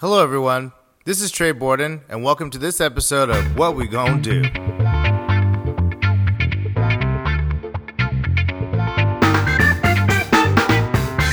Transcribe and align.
Hello, 0.00 0.22
everyone. 0.22 0.72
This 1.04 1.20
is 1.20 1.30
Trey 1.30 1.52
Borden, 1.52 2.00
and 2.08 2.24
welcome 2.24 2.48
to 2.52 2.56
this 2.56 2.80
episode 2.80 3.28
of 3.28 3.58
What 3.58 3.76
We 3.76 3.86
Gonna 3.86 4.18
Do. 4.18 4.40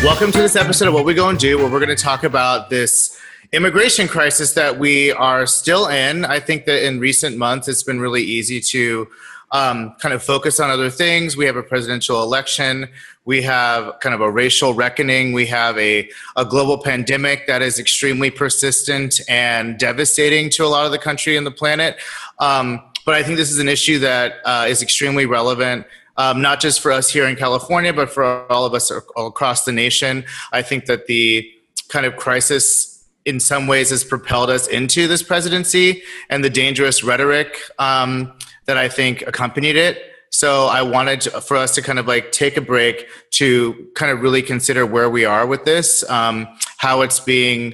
Welcome 0.03 0.33
to 0.33 0.41
this 0.41 0.57
episode 0.57 0.89
of 0.89 0.93
What 0.93 1.05
We 1.05 1.13
Gonna 1.13 1.37
Do, 1.37 1.57
where 1.59 1.69
we're 1.69 1.79
going 1.79 1.95
to 1.95 1.95
talk 1.95 2.25
about 2.25 2.69
this 2.69 3.17
immigration 3.53 4.09
crisis 4.09 4.51
that 4.55 4.77
we 4.77 5.13
are 5.13 5.45
still 5.45 5.87
in. 5.87 6.25
I 6.25 6.41
think 6.41 6.65
that 6.65 6.85
in 6.85 6.99
recent 6.99 7.37
months, 7.37 7.69
it's 7.69 7.83
been 7.83 8.01
really 8.01 8.23
easy 8.23 8.59
to 8.59 9.07
um, 9.51 9.95
kind 10.01 10.13
of 10.13 10.21
focus 10.21 10.59
on 10.59 10.69
other 10.69 10.89
things. 10.89 11.37
We 11.37 11.45
have 11.45 11.55
a 11.55 11.63
presidential 11.63 12.21
election. 12.21 12.89
We 13.27 13.41
have 13.41 13.99
kind 13.99 14.15
of 14.15 14.21
a 14.21 14.31
racial 14.31 14.73
reckoning. 14.73 15.33
We 15.33 15.47
have 15.47 15.77
a, 15.77 16.09
a 16.37 16.45
global 16.45 16.81
pandemic 16.81 17.45
that 17.47 17.61
is 17.61 17.77
extremely 17.77 18.31
persistent 18.31 19.19
and 19.27 19.77
devastating 19.77 20.49
to 20.51 20.63
a 20.63 20.69
lot 20.69 20.85
of 20.85 20.93
the 20.93 20.97
country 20.97 21.35
and 21.35 21.45
the 21.45 21.51
planet. 21.51 21.97
Um, 22.39 22.81
but 23.05 23.15
I 23.15 23.23
think 23.23 23.37
this 23.37 23.51
is 23.51 23.59
an 23.59 23.67
issue 23.67 23.99
that 23.99 24.35
uh, 24.45 24.65
is 24.69 24.81
extremely 24.81 25.25
relevant. 25.25 25.85
Um, 26.15 26.41
not 26.41 26.61
just 26.61 26.79
for 26.79 26.89
us 26.89 27.11
here 27.11 27.27
in 27.27 27.35
California, 27.35 27.91
but 27.91 28.09
for 28.09 28.49
all 28.49 28.65
of 28.65 28.73
us 28.73 28.91
across 29.17 29.65
the 29.65 29.73
nation. 29.73 30.23
I 30.53 30.61
think 30.61 30.85
that 30.85 31.07
the 31.07 31.51
kind 31.89 32.05
of 32.05 32.15
crisis 32.15 33.05
in 33.25 33.41
some 33.41 33.67
ways 33.67 33.89
has 33.89 34.05
propelled 34.05 34.49
us 34.49 34.67
into 34.67 35.05
this 35.05 35.21
presidency 35.21 36.01
and 36.29 36.45
the 36.45 36.49
dangerous 36.49 37.03
rhetoric 37.03 37.59
um, 37.77 38.31
that 38.67 38.77
I 38.77 38.87
think 38.87 39.21
accompanied 39.23 39.75
it. 39.75 40.13
So 40.37 40.67
I 40.67 40.83
wanted 40.83 41.21
to, 41.21 41.41
for 41.41 41.57
us 41.57 41.73
to 41.73 41.81
kind 41.81 41.97
of 41.97 42.05
like 42.05 42.31
take 42.31 42.57
a 42.57 42.61
break 42.61 43.07
to 43.31 43.87
kind 43.95 44.11
of 44.11 44.21
really 44.21 44.43
consider 44.43 44.85
where 44.85 45.09
we 45.09 45.25
are 45.25 45.47
with 45.47 45.65
this, 45.65 46.07
um, 46.11 46.47
how 46.77 47.01
it's 47.01 47.19
being 47.19 47.73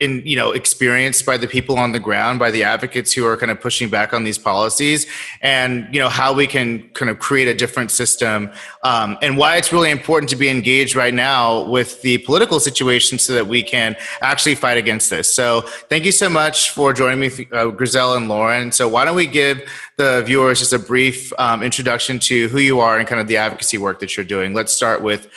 in 0.00 0.22
you 0.24 0.36
know 0.36 0.52
experienced 0.52 1.24
by 1.26 1.36
the 1.36 1.46
people 1.46 1.78
on 1.78 1.92
the 1.92 2.00
ground 2.00 2.38
by 2.38 2.50
the 2.50 2.64
advocates 2.64 3.12
who 3.12 3.26
are 3.26 3.36
kind 3.36 3.52
of 3.52 3.60
pushing 3.60 3.88
back 3.88 4.12
on 4.12 4.24
these 4.24 4.38
policies 4.38 5.06
and 5.42 5.86
you 5.94 6.00
know 6.00 6.08
how 6.08 6.32
we 6.32 6.46
can 6.46 6.88
kind 6.90 7.10
of 7.10 7.18
create 7.18 7.48
a 7.48 7.54
different 7.54 7.90
system 7.90 8.50
um, 8.82 9.18
and 9.22 9.36
why 9.36 9.56
it's 9.56 9.72
really 9.72 9.90
important 9.90 10.28
to 10.30 10.36
be 10.36 10.48
engaged 10.48 10.96
right 10.96 11.14
now 11.14 11.64
with 11.64 12.00
the 12.02 12.18
political 12.18 12.58
situation 12.58 13.18
so 13.18 13.34
that 13.34 13.46
we 13.46 13.62
can 13.62 13.96
actually 14.22 14.54
fight 14.54 14.78
against 14.78 15.10
this. 15.10 15.32
So 15.32 15.62
thank 15.88 16.04
you 16.04 16.12
so 16.12 16.28
much 16.28 16.70
for 16.70 16.92
joining 16.92 17.20
me 17.20 17.48
uh, 17.52 17.66
Griselle 17.66 18.16
and 18.16 18.28
Lauren. 18.28 18.72
So 18.72 18.88
why 18.88 19.04
don't 19.04 19.16
we 19.16 19.26
give 19.26 19.68
the 19.96 20.22
viewers 20.26 20.58
just 20.58 20.72
a 20.72 20.78
brief 20.78 21.32
um, 21.38 21.62
introduction 21.62 22.18
to 22.20 22.48
who 22.48 22.58
you 22.58 22.80
are 22.80 22.98
and 22.98 23.06
kind 23.06 23.20
of 23.20 23.28
the 23.28 23.36
advocacy 23.36 23.78
work 23.78 24.00
that 24.00 24.16
you're 24.16 24.26
doing? 24.26 24.54
Let's 24.54 24.72
start 24.72 25.02
with 25.02 25.28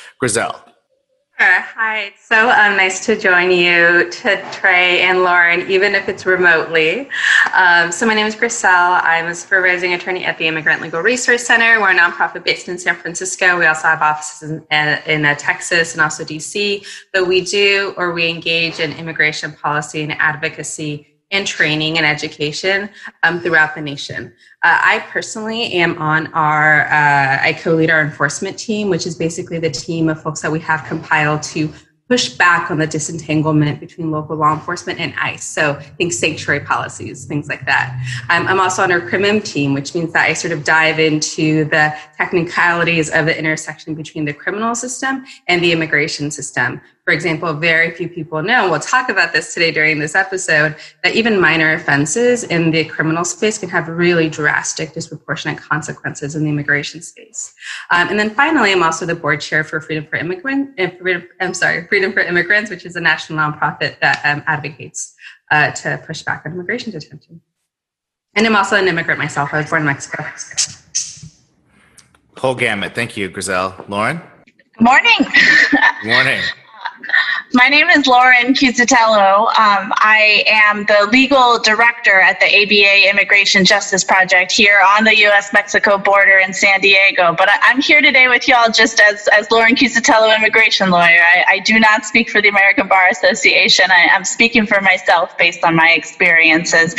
Griselle 1.38 1.62
Hi, 1.76 2.00
it's 2.06 2.28
so 2.28 2.50
um, 2.50 2.78
nice 2.78 3.06
to 3.06 3.20
join 3.20 3.50
you, 3.50 4.10
to 4.10 4.52
Trey 4.52 5.02
and 5.02 5.24
Lauren, 5.24 5.70
even 5.70 5.96
if 5.96 6.08
it's 6.08 6.26
remotely. 6.26 7.10
Um, 7.54 7.92
so, 7.92 8.06
my 8.06 8.14
name 8.14 8.28
is 8.28 8.36
Griselle. 8.36 9.00
I'm 9.04 9.28
a 9.28 9.36
supervising 9.36 9.94
attorney 9.94 10.26
at 10.26 10.38
the 10.38 10.48
Immigrant 10.48 10.82
Legal 10.82 11.02
Resource 11.02 11.46
Center. 11.46 11.80
We're 11.80 11.92
a 11.92 11.96
nonprofit 11.96 12.44
based 12.44 12.70
in 12.70 12.78
San 12.78 12.96
Francisco. 12.96 13.58
We 13.58 13.66
also 13.66 13.88
have 13.88 14.02
offices 14.02 14.52
in, 14.52 15.00
in 15.08 15.26
uh, 15.26 15.36
Texas 15.36 15.94
and 15.94 16.02
also 16.02 16.24
DC. 16.24 16.86
But 17.12 17.28
we 17.28 17.42
do 17.42 17.94
or 17.98 18.14
we 18.14 18.30
engage 18.30 18.80
in 18.80 18.92
immigration 18.94 19.52
policy 19.54 20.04
and 20.04 20.14
advocacy 20.14 21.13
and 21.34 21.46
training 21.46 21.98
and 21.98 22.06
education 22.06 22.90
um, 23.24 23.42
throughout 23.42 23.76
the 23.76 23.82
nation. 23.82 24.34
Uh, 24.64 24.80
I 24.82 25.00
personally 25.10 25.74
am 25.74 25.98
on 25.98 26.28
our, 26.28 26.86
uh, 26.86 27.40
I 27.42 27.58
co 27.60 27.74
lead 27.74 27.90
our 27.90 28.02
enforcement 28.02 28.58
team, 28.58 28.90
which 28.90 29.06
is 29.06 29.16
basically 29.16 29.60
the 29.60 29.72
team 29.72 30.08
of 30.08 30.22
folks 30.22 30.42
that 30.42 30.52
we 30.52 30.60
have 30.62 30.86
compiled 30.86 31.44
to 31.44 31.74
push 32.10 32.30
back 32.30 32.70
on 32.70 32.78
the 32.78 32.86
disentanglement 32.86 33.80
between 33.80 34.12
local 34.12 34.36
law 34.36 34.54
enforcement 34.54 35.00
and 35.00 35.14
ICE. 35.18 35.44
So 35.44 35.80
think 35.98 36.14
sanctuary 36.14 36.60
policies, 36.60 37.26
things 37.26 37.48
like 37.48 37.66
that. 37.66 37.98
Um, 38.30 38.46
I'm 38.46 38.60
also 38.60 38.84
on 38.84 38.92
our 38.92 39.02
CRIMIM 39.02 39.42
team, 39.42 39.74
which 39.74 39.96
means 39.96 40.14
that 40.14 40.26
I 40.26 40.34
sort 40.34 40.54
of 40.54 40.64
dive 40.64 41.00
into 41.00 41.66
the 41.66 41.96
technicalities 42.18 43.10
of 43.10 43.26
the 43.26 43.38
intersection 43.38 43.96
between 43.96 44.26
the 44.26 44.34
criminal 44.34 44.76
system 44.76 45.26
and 45.48 45.64
the 45.64 45.72
immigration 45.72 46.30
system 46.30 46.82
for 47.06 47.14
example, 47.14 47.54
very 47.54 47.92
few 47.92 48.08
people 48.08 48.42
know, 48.42 48.70
we'll 48.70 48.80
talk 48.80 49.10
about 49.10 49.34
this 49.34 49.54
today 49.54 49.72
during 49.72 50.00
this 50.00 50.16
episode, 50.16 50.76
that 51.04 51.14
even 51.14 51.40
minor 51.40 51.74
offenses 51.74 52.46
in 52.46 52.72
the 52.72 52.86
criminal 52.86 53.26
space 53.26 53.58
can 53.58 53.68
have 53.68 53.90
really 53.90 54.30
drastic, 54.30 54.94
disproportionate 54.94 55.58
consequences 55.58 56.36
in 56.36 56.46
the 56.46 56.50
immigration 56.50 57.02
space. 57.02 57.54
Um, 57.92 58.08
and 58.08 58.18
then 58.18 58.30
finally, 58.30 58.72
I'm 58.72 58.84
also 58.84 59.06
the 59.06 59.16
board 59.16 59.42
chair 59.42 59.66
for 59.66 59.82
Freedom 59.82 60.06
for 60.06 60.16
Immigrants, 60.16 60.80
uh, 60.80 61.20
I'm 61.42 61.54
sorry, 61.54 61.86
Freedom 61.88 62.14
for 62.14 62.22
Immigrants, 62.22 62.70
which 62.70 62.86
is 62.86 62.96
a 62.96 63.02
national 63.02 63.38
nonprofit 63.38 64.00
that 64.00 64.22
um, 64.24 64.42
advocates 64.48 65.14
uh, 65.52 65.72
to 65.72 66.02
push 66.08 66.22
back 66.22 66.44
on 66.46 66.54
immigration 66.54 66.94
detention. 66.94 67.42
And 68.36 68.48
I'm 68.48 68.56
also 68.56 68.78
an 68.78 68.88
immigrant 68.88 69.20
myself. 69.20 69.54
I 69.54 69.58
was 69.58 69.70
born 69.70 69.82
in 69.82 69.88
Mexico. 69.88 70.26
Whole 72.38 72.56
gamut. 72.56 72.96
Thank 72.96 73.18
you, 73.18 73.30
Griselle. 73.30 73.86
Lauren? 73.90 74.22
Good 74.78 74.84
morning. 74.84 75.18
Good 75.20 76.06
morning. 76.06 76.42
My 77.56 77.68
name 77.68 77.88
is 77.90 78.08
Lauren 78.08 78.56
Cusatello. 78.56 79.46
Um, 79.50 79.94
I 79.98 80.44
am 80.48 80.86
the 80.86 81.08
legal 81.12 81.60
director 81.60 82.20
at 82.20 82.40
the 82.40 82.48
ABA 82.48 83.12
Immigration 83.12 83.64
Justice 83.64 84.04
Project 84.04 84.52
here 84.52 84.82
on 84.98 85.04
the 85.04 85.16
U.S. 85.20 85.54
Mexico 85.54 86.00
border 86.00 86.40
in 86.40 86.52
San 86.52 86.82
Diego. 86.82 87.36
But 87.38 87.50
I, 87.50 87.70
am 87.70 87.80
here 87.80 88.02
today 88.02 88.28
with 88.28 88.48
y'all 88.48 88.72
just 88.72 89.00
as, 89.02 89.30
as 89.38 89.52
Lauren 89.52 89.76
Cusatello, 89.76 90.36
immigration 90.36 90.90
lawyer. 90.90 91.22
I, 91.22 91.46
I 91.48 91.60
do 91.60 91.80
not 91.80 92.06
speak 92.06 92.32
for 92.32 92.42
the 92.42 92.48
American 92.48 92.88
Bar 92.88 93.10
Association. 93.10 93.86
I, 93.92 94.08
am 94.16 94.26
speaking 94.26 94.66
for 94.66 94.82
myself 94.82 95.38
based 95.38 95.64
on 95.64 95.76
my 95.76 95.92
experiences. 95.92 96.96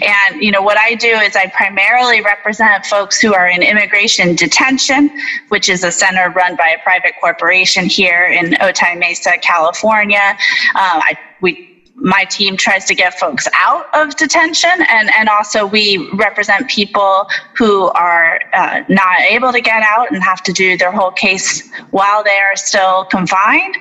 And, 0.00 0.40
you 0.40 0.50
know, 0.52 0.62
what 0.62 0.78
I 0.78 0.94
do 0.94 1.08
is 1.18 1.36
I 1.36 1.48
primarily 1.54 2.22
represent 2.22 2.86
folks 2.86 3.20
who 3.20 3.34
are 3.34 3.46
in 3.46 3.62
immigration 3.62 4.36
detention, 4.36 5.10
which 5.48 5.68
is 5.68 5.84
a 5.84 5.92
center 5.92 6.30
run 6.30 6.56
by 6.56 6.74
a 6.78 6.82
private 6.82 7.12
corporation 7.20 7.84
here 7.84 8.24
in 8.24 8.52
Otay 8.52 8.98
Mesa, 8.98 9.32
California. 9.42 9.97
California. 9.98 10.36
Uh, 10.74 11.00
I, 11.02 11.14
we 11.40 11.64
my 12.00 12.24
team 12.30 12.56
tries 12.56 12.84
to 12.84 12.94
get 12.94 13.18
folks 13.18 13.48
out 13.54 13.86
of 13.92 14.14
detention 14.14 14.70
and, 14.88 15.10
and 15.18 15.28
also 15.28 15.66
we 15.66 15.96
represent 16.14 16.68
people 16.68 17.26
who 17.56 17.88
are 17.88 18.38
uh, 18.52 18.82
not 18.88 19.18
able 19.22 19.50
to 19.50 19.60
get 19.60 19.82
out 19.82 20.08
and 20.12 20.22
have 20.22 20.40
to 20.40 20.52
do 20.52 20.76
their 20.76 20.92
whole 20.92 21.10
case 21.10 21.68
while 21.90 22.22
they 22.22 22.38
are 22.38 22.54
still 22.54 23.04
confined 23.06 23.76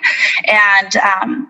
and 0.47 0.95
um, 0.95 1.47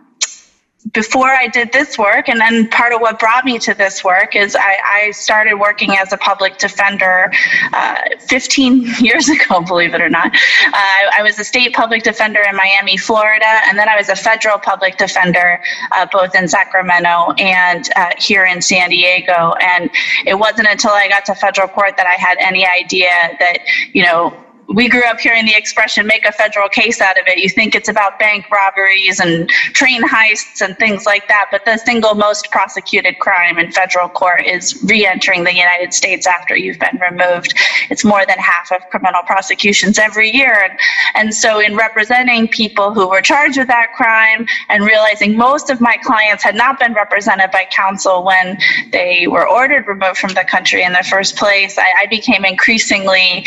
before 0.91 1.29
I 1.29 1.47
did 1.47 1.71
this 1.73 1.97
work, 1.97 2.29
and 2.29 2.39
then 2.39 2.69
part 2.69 2.93
of 2.93 3.01
what 3.01 3.19
brought 3.19 3.45
me 3.45 3.59
to 3.59 3.73
this 3.73 4.03
work 4.03 4.35
is 4.35 4.55
I, 4.55 4.77
I 4.85 5.11
started 5.11 5.55
working 5.55 5.97
as 5.97 6.13
a 6.13 6.17
public 6.17 6.57
defender 6.57 7.31
uh, 7.73 7.97
15 8.19 8.85
years 8.99 9.29
ago, 9.29 9.61
believe 9.61 9.93
it 9.93 10.01
or 10.01 10.09
not. 10.09 10.27
Uh, 10.33 10.71
I 10.73 11.19
was 11.21 11.39
a 11.39 11.43
state 11.43 11.73
public 11.73 12.03
defender 12.03 12.41
in 12.47 12.55
Miami, 12.55 12.97
Florida, 12.97 13.61
and 13.67 13.77
then 13.77 13.89
I 13.89 13.95
was 13.97 14.09
a 14.09 14.15
federal 14.15 14.59
public 14.59 14.97
defender 14.97 15.59
uh, 15.91 16.05
both 16.11 16.35
in 16.35 16.47
Sacramento 16.47 17.33
and 17.37 17.89
uh, 17.95 18.11
here 18.17 18.45
in 18.45 18.61
San 18.61 18.89
Diego. 18.89 19.53
And 19.59 19.89
it 20.25 20.35
wasn't 20.35 20.67
until 20.67 20.91
I 20.91 21.07
got 21.07 21.25
to 21.25 21.35
federal 21.35 21.67
court 21.67 21.97
that 21.97 22.07
I 22.07 22.13
had 22.13 22.37
any 22.39 22.65
idea 22.65 23.09
that, 23.39 23.59
you 23.93 24.03
know, 24.03 24.43
we 24.67 24.89
grew 24.89 25.03
up 25.03 25.19
hearing 25.19 25.45
the 25.45 25.55
expression 25.55 26.05
make 26.05 26.25
a 26.25 26.31
federal 26.31 26.67
case 26.67 26.99
out 26.99 27.17
of 27.19 27.25
it. 27.27 27.37
You 27.37 27.49
think 27.49 27.73
it's 27.73 27.87
about 27.87 28.19
bank 28.19 28.49
robberies 28.51 29.19
and 29.19 29.49
train 29.49 30.03
heists 30.03 30.61
and 30.61 30.77
things 30.77 31.05
like 31.05 31.27
that, 31.29 31.47
but 31.51 31.63
the 31.65 31.77
single 31.77 32.15
most 32.15 32.51
prosecuted 32.51 33.19
crime 33.19 33.57
in 33.57 33.71
federal 33.71 34.09
court 34.09 34.45
is 34.45 34.83
re 34.83 35.05
entering 35.05 35.45
the 35.45 35.53
United 35.53 35.93
States 35.93 36.27
after 36.27 36.55
you've 36.55 36.79
been 36.79 36.99
removed. 36.99 37.53
It's 37.89 38.03
more 38.03 38.25
than 38.25 38.37
half 38.39 38.71
of 38.71 38.87
criminal 38.89 39.21
prosecutions 39.25 39.97
every 39.97 40.29
year. 40.29 40.65
And, 40.69 40.79
and 41.15 41.33
so, 41.33 41.59
in 41.59 41.75
representing 41.75 42.47
people 42.49 42.93
who 42.93 43.07
were 43.07 43.21
charged 43.21 43.57
with 43.57 43.67
that 43.67 43.93
crime 43.95 44.45
and 44.69 44.83
realizing 44.83 45.37
most 45.37 45.69
of 45.69 45.79
my 45.79 45.97
clients 46.03 46.43
had 46.43 46.55
not 46.55 46.79
been 46.79 46.93
represented 46.93 47.51
by 47.51 47.65
counsel 47.71 48.23
when 48.23 48.57
they 48.91 49.27
were 49.27 49.47
ordered 49.47 49.87
removed 49.87 50.17
from 50.17 50.33
the 50.33 50.43
country 50.43 50.83
in 50.83 50.91
the 50.93 51.05
first 51.09 51.37
place, 51.37 51.77
I, 51.77 51.91
I 52.01 52.05
became 52.07 52.43
increasingly 52.43 53.45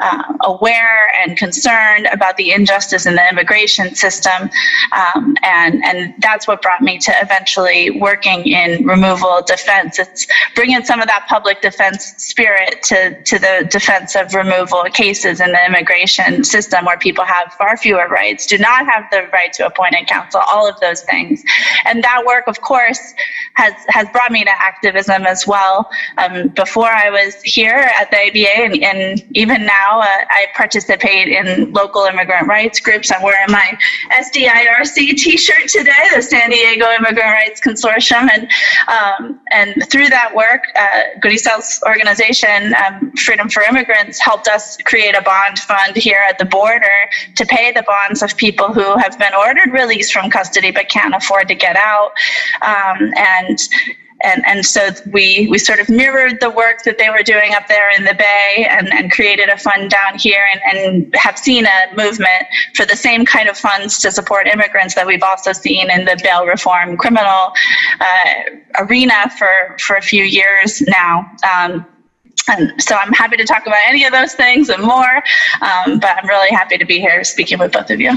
uh, 0.00 0.22
aware 0.42 0.55
and 0.64 1.36
concerned 1.36 2.06
about 2.12 2.36
the 2.36 2.52
injustice 2.52 3.06
in 3.06 3.14
the 3.14 3.28
immigration 3.28 3.94
system. 3.94 4.50
Um, 4.92 5.36
and, 5.42 5.82
and 5.84 6.14
that's 6.18 6.46
what 6.46 6.62
brought 6.62 6.82
me 6.82 6.98
to 6.98 7.12
eventually 7.22 7.90
working 7.90 8.46
in 8.46 8.86
removal 8.86 9.42
defense. 9.46 9.98
It's 9.98 10.26
bringing 10.54 10.84
some 10.84 11.00
of 11.00 11.08
that 11.08 11.26
public 11.28 11.60
defense 11.60 12.14
spirit 12.18 12.82
to, 12.84 13.22
to 13.22 13.38
the 13.38 13.68
defense 13.70 14.14
of 14.14 14.34
removal 14.34 14.84
cases 14.84 15.40
in 15.40 15.52
the 15.52 15.66
immigration 15.66 16.44
system 16.44 16.84
where 16.84 16.98
people 16.98 17.24
have 17.24 17.52
far 17.54 17.76
fewer 17.76 18.08
rights, 18.08 18.46
do 18.46 18.58
not 18.58 18.86
have 18.86 19.04
the 19.10 19.28
right 19.32 19.52
to 19.54 19.66
appoint 19.66 19.94
a 19.94 20.04
counsel, 20.04 20.40
all 20.46 20.68
of 20.68 20.78
those 20.80 21.02
things. 21.02 21.42
And 21.84 22.02
that 22.04 22.24
work, 22.26 22.44
of 22.46 22.60
course, 22.60 23.14
has 23.54 23.72
has 23.88 24.08
brought 24.10 24.30
me 24.30 24.44
to 24.44 24.50
activism 24.50 25.26
as 25.26 25.46
well. 25.46 25.90
Um, 26.18 26.48
before 26.48 26.90
I 26.90 27.10
was 27.10 27.42
here 27.42 27.90
at 27.98 28.10
the 28.10 28.18
ABA, 28.28 28.58
and, 28.64 28.82
and 28.82 29.24
even 29.36 29.64
now, 29.64 30.00
uh, 30.00 30.24
I 30.30 30.45
participate 30.54 31.28
in 31.28 31.72
local 31.72 32.04
immigrant 32.04 32.46
rights 32.48 32.80
groups. 32.80 33.10
I'm 33.12 33.22
wearing 33.22 33.50
my 33.50 33.78
SDIRC 34.12 34.94
T-shirt 35.16 35.68
today, 35.68 36.08
the 36.14 36.22
San 36.22 36.50
Diego 36.50 36.86
Immigrant 36.92 37.32
Rights 37.32 37.60
Consortium, 37.60 38.28
and 38.32 38.48
um, 38.88 39.40
and 39.52 39.74
through 39.90 40.08
that 40.08 40.34
work, 40.34 40.62
uh, 40.76 41.02
organization, 41.86 42.74
um, 42.74 43.12
Freedom 43.12 43.48
for 43.48 43.62
Immigrants, 43.62 44.18
helped 44.18 44.48
us 44.48 44.76
create 44.84 45.14
a 45.14 45.22
bond 45.22 45.58
fund 45.58 45.96
here 45.96 46.22
at 46.28 46.38
the 46.38 46.44
border 46.44 46.98
to 47.34 47.46
pay 47.46 47.72
the 47.72 47.82
bonds 47.82 48.22
of 48.22 48.36
people 48.36 48.72
who 48.72 48.96
have 48.98 49.18
been 49.18 49.34
ordered 49.34 49.72
released 49.72 50.12
from 50.12 50.30
custody 50.30 50.70
but 50.70 50.88
can't 50.88 51.14
afford 51.14 51.48
to 51.48 51.54
get 51.54 51.76
out. 51.76 52.12
Um, 52.62 53.12
and 53.16 53.58
and 54.22 54.42
and 54.46 54.64
so 54.64 54.88
we 55.12 55.46
we 55.50 55.58
sort 55.58 55.78
of 55.78 55.88
mirrored 55.88 56.38
the 56.40 56.50
work 56.50 56.82
that 56.84 56.98
they 56.98 57.10
were 57.10 57.22
doing 57.22 57.54
up 57.54 57.68
there 57.68 57.90
in 57.90 58.04
the 58.04 58.14
bay 58.14 58.66
and, 58.68 58.88
and 58.92 59.10
created 59.10 59.48
a 59.48 59.56
fund 59.58 59.90
down 59.90 60.18
here 60.18 60.46
and, 60.52 60.76
and 60.76 61.14
have 61.14 61.38
seen 61.38 61.66
a 61.66 61.96
movement 61.96 62.44
for 62.74 62.86
the 62.86 62.96
same 62.96 63.24
kind 63.26 63.48
of 63.48 63.56
funds 63.56 63.98
to 63.98 64.10
support 64.10 64.46
immigrants 64.46 64.94
that 64.94 65.06
we've 65.06 65.22
also 65.22 65.52
seen 65.52 65.90
in 65.90 66.04
the 66.04 66.18
bail 66.22 66.46
reform 66.46 66.96
criminal 66.96 67.52
uh, 68.00 68.84
arena 68.86 69.30
for 69.38 69.76
for 69.78 69.96
a 69.96 70.02
few 70.02 70.24
years 70.24 70.80
now 70.82 71.30
um, 71.44 71.84
and 72.48 72.80
so 72.80 72.94
I'm 72.96 73.12
happy 73.12 73.36
to 73.36 73.44
talk 73.44 73.66
about 73.66 73.80
any 73.88 74.04
of 74.04 74.12
those 74.12 74.34
things 74.34 74.68
and 74.68 74.82
more, 74.82 75.22
um, 75.62 75.98
but 75.98 76.16
I'm 76.16 76.28
really 76.28 76.50
happy 76.50 76.78
to 76.78 76.84
be 76.84 77.00
here 77.00 77.24
speaking 77.24 77.58
with 77.58 77.72
both 77.72 77.90
of 77.90 78.00
you. 78.00 78.12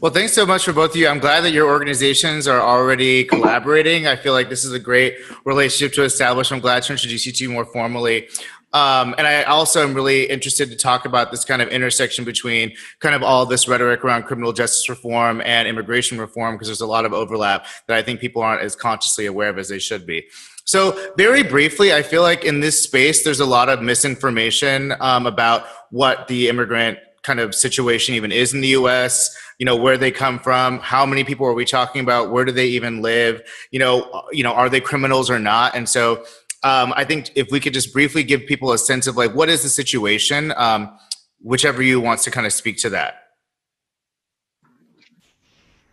Well, 0.00 0.12
thanks 0.12 0.32
so 0.32 0.46
much 0.46 0.64
for 0.64 0.72
both 0.72 0.90
of 0.90 0.96
you. 0.96 1.08
I'm 1.08 1.18
glad 1.18 1.40
that 1.40 1.50
your 1.50 1.66
organizations 1.66 2.46
are 2.46 2.60
already 2.60 3.24
collaborating. 3.24 4.06
I 4.06 4.14
feel 4.14 4.32
like 4.32 4.48
this 4.48 4.64
is 4.64 4.72
a 4.72 4.78
great 4.78 5.16
relationship 5.44 5.92
to 5.94 6.04
establish. 6.04 6.52
I'm 6.52 6.60
glad 6.60 6.84
to 6.84 6.92
introduce 6.92 7.26
you 7.26 7.32
to 7.32 7.44
you 7.44 7.50
more 7.50 7.64
formally. 7.64 8.28
Um, 8.72 9.16
and 9.18 9.26
I 9.26 9.42
also 9.42 9.82
am 9.82 9.94
really 9.94 10.26
interested 10.26 10.70
to 10.70 10.76
talk 10.76 11.04
about 11.04 11.32
this 11.32 11.44
kind 11.44 11.60
of 11.60 11.68
intersection 11.70 12.24
between 12.24 12.76
kind 13.00 13.16
of 13.16 13.24
all 13.24 13.44
this 13.44 13.66
rhetoric 13.66 14.04
around 14.04 14.22
criminal 14.22 14.52
justice 14.52 14.88
reform 14.88 15.42
and 15.44 15.66
immigration 15.66 16.20
reform, 16.20 16.54
because 16.54 16.68
there's 16.68 16.80
a 16.80 16.86
lot 16.86 17.04
of 17.04 17.12
overlap 17.12 17.66
that 17.88 17.96
I 17.96 18.02
think 18.02 18.20
people 18.20 18.40
aren't 18.40 18.62
as 18.62 18.76
consciously 18.76 19.26
aware 19.26 19.48
of 19.48 19.58
as 19.58 19.68
they 19.68 19.80
should 19.80 20.06
be. 20.06 20.28
So, 20.64 21.12
very 21.16 21.42
briefly, 21.42 21.92
I 21.94 22.02
feel 22.02 22.22
like 22.22 22.44
in 22.44 22.60
this 22.60 22.80
space, 22.80 23.24
there's 23.24 23.40
a 23.40 23.46
lot 23.46 23.68
of 23.68 23.82
misinformation 23.82 24.94
um, 25.00 25.26
about 25.26 25.66
what 25.90 26.28
the 26.28 26.48
immigrant 26.48 26.98
kind 27.28 27.40
of 27.40 27.54
situation 27.54 28.14
even 28.14 28.32
is 28.32 28.54
in 28.54 28.62
the 28.62 28.68
US, 28.68 29.36
you 29.58 29.66
know, 29.66 29.76
where 29.76 29.98
they 29.98 30.10
come 30.10 30.38
from, 30.38 30.78
how 30.78 31.04
many 31.04 31.24
people 31.24 31.46
are 31.46 31.52
we 31.52 31.66
talking 31.66 32.00
about, 32.00 32.30
where 32.30 32.46
do 32.46 32.52
they 32.52 32.66
even 32.68 33.02
live, 33.02 33.42
you 33.70 33.78
know, 33.78 34.24
you 34.32 34.42
know, 34.42 34.54
are 34.54 34.70
they 34.70 34.80
criminals 34.80 35.28
or 35.28 35.38
not? 35.38 35.76
And 35.76 35.86
so 35.86 36.24
um, 36.62 36.94
I 36.96 37.04
think 37.04 37.30
if 37.34 37.50
we 37.50 37.60
could 37.60 37.74
just 37.74 37.92
briefly 37.92 38.22
give 38.22 38.46
people 38.46 38.72
a 38.72 38.78
sense 38.78 39.06
of 39.06 39.16
like 39.16 39.34
what 39.34 39.50
is 39.50 39.62
the 39.62 39.68
situation, 39.68 40.54
um, 40.56 40.98
whichever 41.40 41.82
you 41.82 42.00
wants 42.00 42.24
to 42.24 42.30
kind 42.30 42.46
of 42.46 42.52
speak 42.52 42.78
to 42.78 42.90
that. 42.90 43.14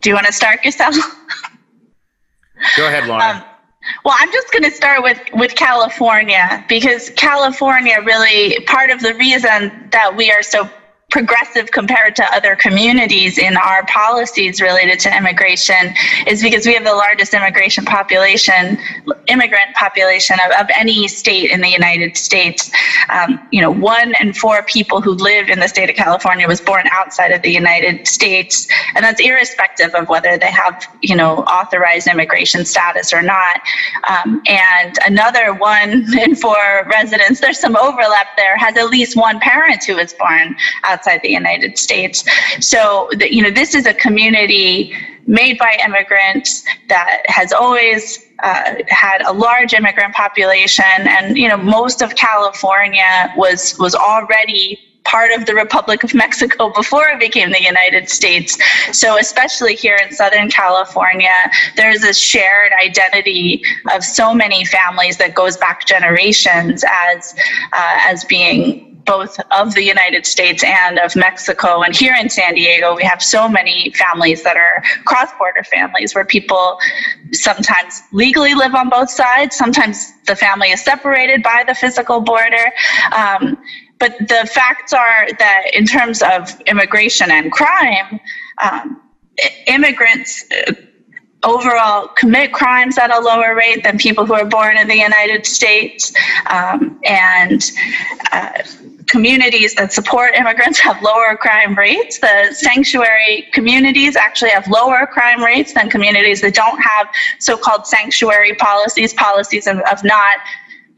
Do 0.00 0.10
you 0.10 0.14
want 0.14 0.26
to 0.26 0.32
start 0.32 0.64
yourself? 0.64 0.96
Go 2.78 2.86
ahead, 2.86 3.06
Lauren. 3.06 3.36
Um, 3.36 3.44
well, 4.04 4.14
I'm 4.18 4.32
just 4.32 4.50
going 4.52 4.64
to 4.64 4.70
start 4.70 5.02
with, 5.02 5.20
with 5.34 5.54
California 5.54 6.64
because 6.68 7.10
California 7.10 7.98
really, 8.04 8.58
part 8.66 8.90
of 8.90 9.00
the 9.00 9.14
reason 9.14 9.88
that 9.92 10.16
we 10.16 10.30
are 10.30 10.42
so 10.42 10.68
progressive 11.10 11.70
compared 11.70 12.16
to 12.16 12.24
other 12.34 12.56
communities 12.56 13.38
in 13.38 13.56
our 13.56 13.86
policies 13.86 14.60
related 14.60 14.98
to 14.98 15.16
immigration 15.16 15.94
is 16.26 16.42
because 16.42 16.66
we 16.66 16.74
have 16.74 16.82
the 16.82 16.92
largest 16.92 17.32
immigration 17.32 17.84
population, 17.84 18.76
immigrant 19.28 19.72
population 19.76 20.36
of, 20.44 20.60
of 20.60 20.66
any 20.76 21.06
state 21.06 21.50
in 21.52 21.60
the 21.60 21.68
United 21.68 22.16
States. 22.16 22.72
Um, 23.08 23.38
you 23.52 23.60
know, 23.60 23.70
one 23.70 24.14
in 24.20 24.32
four 24.32 24.64
people 24.64 25.00
who 25.00 25.12
live 25.12 25.48
in 25.48 25.60
the 25.60 25.68
state 25.68 25.88
of 25.88 25.94
California 25.94 26.48
was 26.48 26.60
born 26.60 26.86
outside 26.90 27.30
of 27.30 27.40
the 27.42 27.52
United 27.52 28.08
States, 28.08 28.66
and 28.96 29.04
that's 29.04 29.20
irrespective 29.20 29.94
of 29.94 30.08
whether 30.08 30.36
they 30.36 30.50
have, 30.50 30.84
you 31.02 31.14
know, 31.14 31.38
authorized 31.44 32.08
immigration 32.08 32.64
status 32.64 33.12
or 33.12 33.22
not. 33.22 33.60
Um, 34.08 34.42
and 34.48 34.98
another 35.06 35.54
one 35.54 36.04
in 36.18 36.34
four 36.34 36.84
residents, 36.90 37.38
there's 37.40 37.60
some 37.60 37.76
overlap 37.76 38.26
there, 38.36 38.56
has 38.56 38.76
at 38.76 38.88
least 38.88 39.16
one 39.16 39.38
parent 39.38 39.84
who 39.84 39.94
was 39.94 40.12
born 40.12 40.56
outside 40.82 40.95
outside 40.96 41.20
the 41.22 41.30
United 41.30 41.78
States. 41.78 42.24
So, 42.60 43.08
the, 43.12 43.32
you 43.34 43.42
know, 43.42 43.50
this 43.50 43.74
is 43.74 43.86
a 43.86 43.94
community 43.94 44.94
made 45.26 45.58
by 45.58 45.76
immigrants 45.84 46.64
that 46.88 47.22
has 47.26 47.52
always 47.52 48.24
uh, 48.42 48.74
had 48.88 49.22
a 49.22 49.32
large 49.32 49.72
immigrant 49.74 50.14
population, 50.14 50.84
and 50.96 51.36
you 51.36 51.48
know, 51.48 51.56
most 51.56 52.02
of 52.02 52.14
California 52.14 53.32
was 53.36 53.76
was 53.78 53.94
already 53.94 54.78
part 55.04 55.30
of 55.30 55.46
the 55.46 55.54
Republic 55.54 56.02
of 56.02 56.12
Mexico 56.14 56.68
before 56.80 57.08
it 57.08 57.20
became 57.20 57.50
the 57.50 57.62
United 57.62 58.08
States. 58.10 58.58
So, 58.92 59.18
especially 59.18 59.74
here 59.74 59.98
in 60.04 60.12
Southern 60.12 60.50
California, 60.50 61.36
there's 61.76 62.00
this 62.00 62.18
shared 62.18 62.72
identity 62.82 63.62
of 63.94 64.04
so 64.04 64.34
many 64.34 64.64
families 64.64 65.16
that 65.16 65.34
goes 65.34 65.56
back 65.56 65.86
generations 65.86 66.84
as 66.88 67.34
uh, 67.72 67.98
as 68.06 68.24
being 68.24 68.95
both 69.06 69.38
of 69.50 69.74
the 69.74 69.82
United 69.82 70.26
States 70.26 70.62
and 70.64 70.98
of 70.98 71.14
Mexico. 71.16 71.82
And 71.82 71.94
here 71.94 72.14
in 72.14 72.28
San 72.28 72.54
Diego, 72.54 72.94
we 72.96 73.04
have 73.04 73.22
so 73.22 73.48
many 73.48 73.92
families 73.92 74.42
that 74.42 74.56
are 74.56 74.82
cross 75.04 75.30
border 75.38 75.62
families 75.64 76.14
where 76.14 76.24
people 76.24 76.78
sometimes 77.32 78.02
legally 78.12 78.54
live 78.54 78.74
on 78.74 78.88
both 78.88 79.10
sides, 79.10 79.56
sometimes 79.56 80.12
the 80.26 80.36
family 80.36 80.70
is 80.70 80.82
separated 80.82 81.42
by 81.42 81.64
the 81.66 81.74
physical 81.74 82.20
border. 82.20 82.72
Um, 83.16 83.56
but 83.98 84.18
the 84.18 84.48
facts 84.52 84.92
are 84.92 85.26
that 85.38 85.62
in 85.72 85.86
terms 85.86 86.22
of 86.22 86.60
immigration 86.66 87.30
and 87.30 87.50
crime, 87.50 88.20
um, 88.62 89.00
immigrants 89.66 90.44
uh, 90.66 90.72
overall 91.42 92.08
commit 92.08 92.52
crimes 92.52 92.98
at 92.98 93.10
a 93.10 93.20
lower 93.20 93.54
rate 93.54 93.82
than 93.84 93.98
people 93.98 94.26
who 94.26 94.34
are 94.34 94.44
born 94.44 94.76
in 94.76 94.88
the 94.88 94.96
United 94.96 95.46
States. 95.46 96.12
Um, 96.46 96.98
and 97.04 97.62
uh, 98.32 98.62
communities 99.08 99.74
that 99.74 99.92
support 99.92 100.34
immigrants 100.34 100.78
have 100.80 101.00
lower 101.02 101.36
crime 101.36 101.74
rates. 101.74 102.18
The 102.18 102.52
sanctuary 102.52 103.48
communities 103.52 104.16
actually 104.16 104.50
have 104.50 104.66
lower 104.68 105.06
crime 105.06 105.42
rates 105.42 105.72
than 105.72 105.88
communities 105.88 106.40
that 106.40 106.54
don't 106.54 106.80
have 106.80 107.08
so 107.38 107.56
called 107.56 107.86
sanctuary 107.86 108.54
policies, 108.54 109.14
policies 109.14 109.66
of, 109.66 109.78
of 109.90 110.02
not 110.04 110.38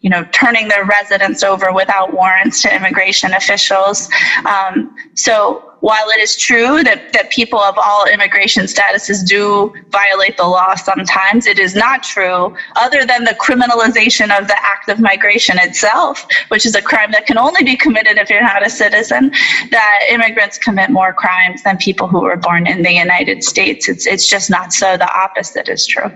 you 0.00 0.10
know, 0.10 0.24
turning 0.32 0.68
their 0.68 0.84
residents 0.84 1.42
over 1.42 1.72
without 1.72 2.12
warrants 2.12 2.62
to 2.62 2.74
immigration 2.74 3.34
officials. 3.34 4.08
Um, 4.46 4.94
so 5.14 5.74
while 5.80 6.08
it 6.10 6.20
is 6.20 6.36
true 6.36 6.82
that, 6.84 7.12
that 7.12 7.30
people 7.30 7.58
of 7.58 7.76
all 7.78 8.06
immigration 8.06 8.64
statuses 8.64 9.26
do 9.26 9.74
violate 9.90 10.36
the 10.36 10.44
law 10.44 10.74
sometimes, 10.76 11.46
it 11.46 11.58
is 11.58 11.74
not 11.74 12.02
true, 12.02 12.54
other 12.76 13.04
than 13.04 13.24
the 13.24 13.36
criminalization 13.40 14.36
of 14.36 14.46
the 14.46 14.56
act 14.88 14.98
of 14.98 15.02
migration 15.02 15.58
itself, 15.58 16.26
which 16.48 16.66
is 16.66 16.74
a 16.74 16.82
crime 16.82 17.10
that 17.12 17.26
can 17.26 17.38
only 17.38 17.64
be 17.64 17.76
committed 17.76 18.18
if 18.18 18.30
you're 18.30 18.42
not 18.42 18.66
a 18.66 18.70
citizen, 18.70 19.30
that 19.70 20.00
immigrants 20.10 20.58
commit 20.58 20.90
more 20.90 21.12
crimes 21.12 21.62
than 21.62 21.76
people 21.76 22.08
who 22.08 22.20
were 22.20 22.36
born 22.36 22.66
in 22.66 22.82
the 22.82 22.92
United 22.92 23.42
States. 23.42 23.88
It's, 23.88 24.06
it's 24.06 24.28
just 24.28 24.50
not 24.50 24.72
so. 24.72 24.96
The 24.96 25.10
opposite 25.12 25.68
is 25.68 25.86
true. 25.86 26.10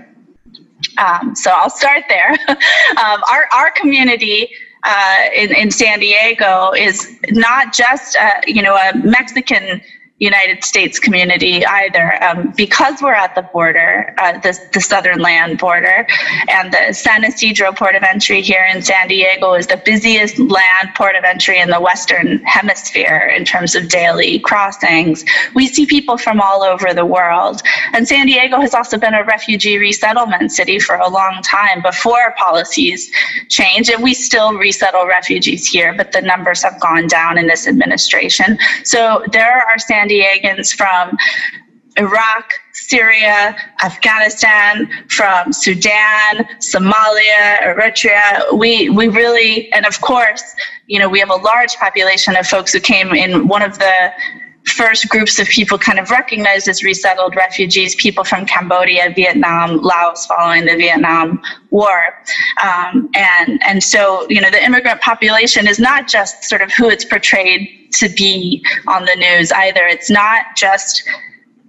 Um, 0.97 1.35
so 1.35 1.51
I'll 1.51 1.69
start 1.69 2.03
there. 2.09 2.31
um, 2.49 3.21
our, 3.31 3.47
our 3.53 3.71
community 3.71 4.49
uh, 4.83 5.25
in, 5.33 5.55
in 5.55 5.71
San 5.71 5.99
Diego 5.99 6.71
is 6.73 7.17
not 7.29 7.73
just, 7.73 8.17
you 8.45 8.61
know, 8.61 8.75
a 8.75 8.97
Mexican 8.97 9.81
United 10.19 10.63
States 10.63 10.99
community 10.99 11.65
either. 11.65 12.23
Um, 12.23 12.53
because 12.55 13.01
we're 13.01 13.13
at 13.13 13.35
the 13.35 13.41
border, 13.41 14.13
uh, 14.19 14.39
the, 14.39 14.57
the 14.71 14.79
southern 14.79 15.19
land 15.19 15.57
border, 15.57 16.07
and 16.49 16.71
the 16.71 16.93
San 16.93 17.25
Ysidro 17.25 17.73
port 17.73 17.95
of 17.95 18.03
entry 18.03 18.41
here 18.41 18.65
in 18.73 18.81
San 18.81 19.07
Diego 19.07 19.53
is 19.53 19.67
the 19.67 19.81
busiest 19.83 20.37
land 20.39 20.89
port 20.95 21.15
of 21.15 21.23
entry 21.23 21.59
in 21.59 21.69
the 21.69 21.81
Western 21.81 22.37
Hemisphere 22.45 23.33
in 23.35 23.43
terms 23.43 23.75
of 23.75 23.89
daily 23.89 24.39
crossings. 24.39 25.25
We 25.55 25.67
see 25.67 25.85
people 25.85 26.17
from 26.17 26.39
all 26.39 26.63
over 26.63 26.93
the 26.93 27.05
world. 27.05 27.61
And 27.93 28.07
San 28.07 28.27
Diego 28.27 28.59
has 28.61 28.73
also 28.73 28.97
been 28.97 29.13
a 29.13 29.23
refugee 29.23 29.77
resettlement 29.77 30.51
city 30.51 30.79
for 30.79 30.95
a 30.95 31.09
long 31.09 31.41
time 31.43 31.81
before 31.81 32.33
policies 32.37 33.11
change, 33.49 33.89
And 33.89 34.03
we 34.03 34.13
still 34.13 34.53
resettle 34.53 35.05
refugees 35.07 35.67
here, 35.67 35.93
but 35.95 36.11
the 36.11 36.21
numbers 36.21 36.61
have 36.63 36.79
gone 36.79 37.07
down 37.07 37.37
in 37.37 37.47
this 37.47 37.67
administration. 37.67 38.57
So 38.83 39.23
there 39.31 39.53
are 39.53 39.79
San 39.79 40.02
Diegans 40.07 40.75
from 40.75 41.17
Iraq, 41.97 42.53
Syria, 42.73 43.55
Afghanistan, 43.83 44.89
from 45.09 45.53
Sudan, 45.53 46.45
Somalia, 46.59 47.59
Eritrea. 47.61 48.57
We, 48.57 48.89
we 48.89 49.07
really, 49.07 49.71
and 49.73 49.85
of 49.85 50.01
course, 50.01 50.55
you 50.87 50.99
know, 50.99 51.07
we 51.07 51.19
have 51.19 51.29
a 51.29 51.35
large 51.35 51.75
population 51.75 52.35
of 52.35 52.47
folks 52.47 52.73
who 52.73 52.79
came 52.79 53.13
in 53.13 53.47
one 53.47 53.61
of 53.61 53.77
the 53.77 54.11
first 54.65 55.09
groups 55.09 55.39
of 55.39 55.47
people 55.47 55.77
kind 55.77 55.99
of 55.99 56.09
recognized 56.09 56.67
as 56.67 56.83
resettled 56.83 57.35
refugees, 57.35 57.95
people 57.95 58.23
from 58.23 58.45
Cambodia, 58.45 59.11
Vietnam, 59.15 59.81
Laos 59.81 60.25
following 60.25 60.65
the 60.65 60.75
Vietnam 60.75 61.41
War. 61.69 62.13
Um, 62.63 63.09
and, 63.13 63.61
and 63.63 63.83
so, 63.83 64.25
you 64.29 64.39
know, 64.39 64.49
the 64.49 64.63
immigrant 64.63 65.01
population 65.01 65.67
is 65.67 65.79
not 65.79 66.07
just 66.07 66.43
sort 66.45 66.61
of 66.61 66.71
who 66.71 66.89
it's 66.89 67.05
portrayed 67.05 67.91
to 67.93 68.09
be 68.09 68.65
on 68.87 69.05
the 69.05 69.15
news 69.15 69.51
either. 69.51 69.85
It's 69.85 70.09
not 70.09 70.45
just 70.55 71.03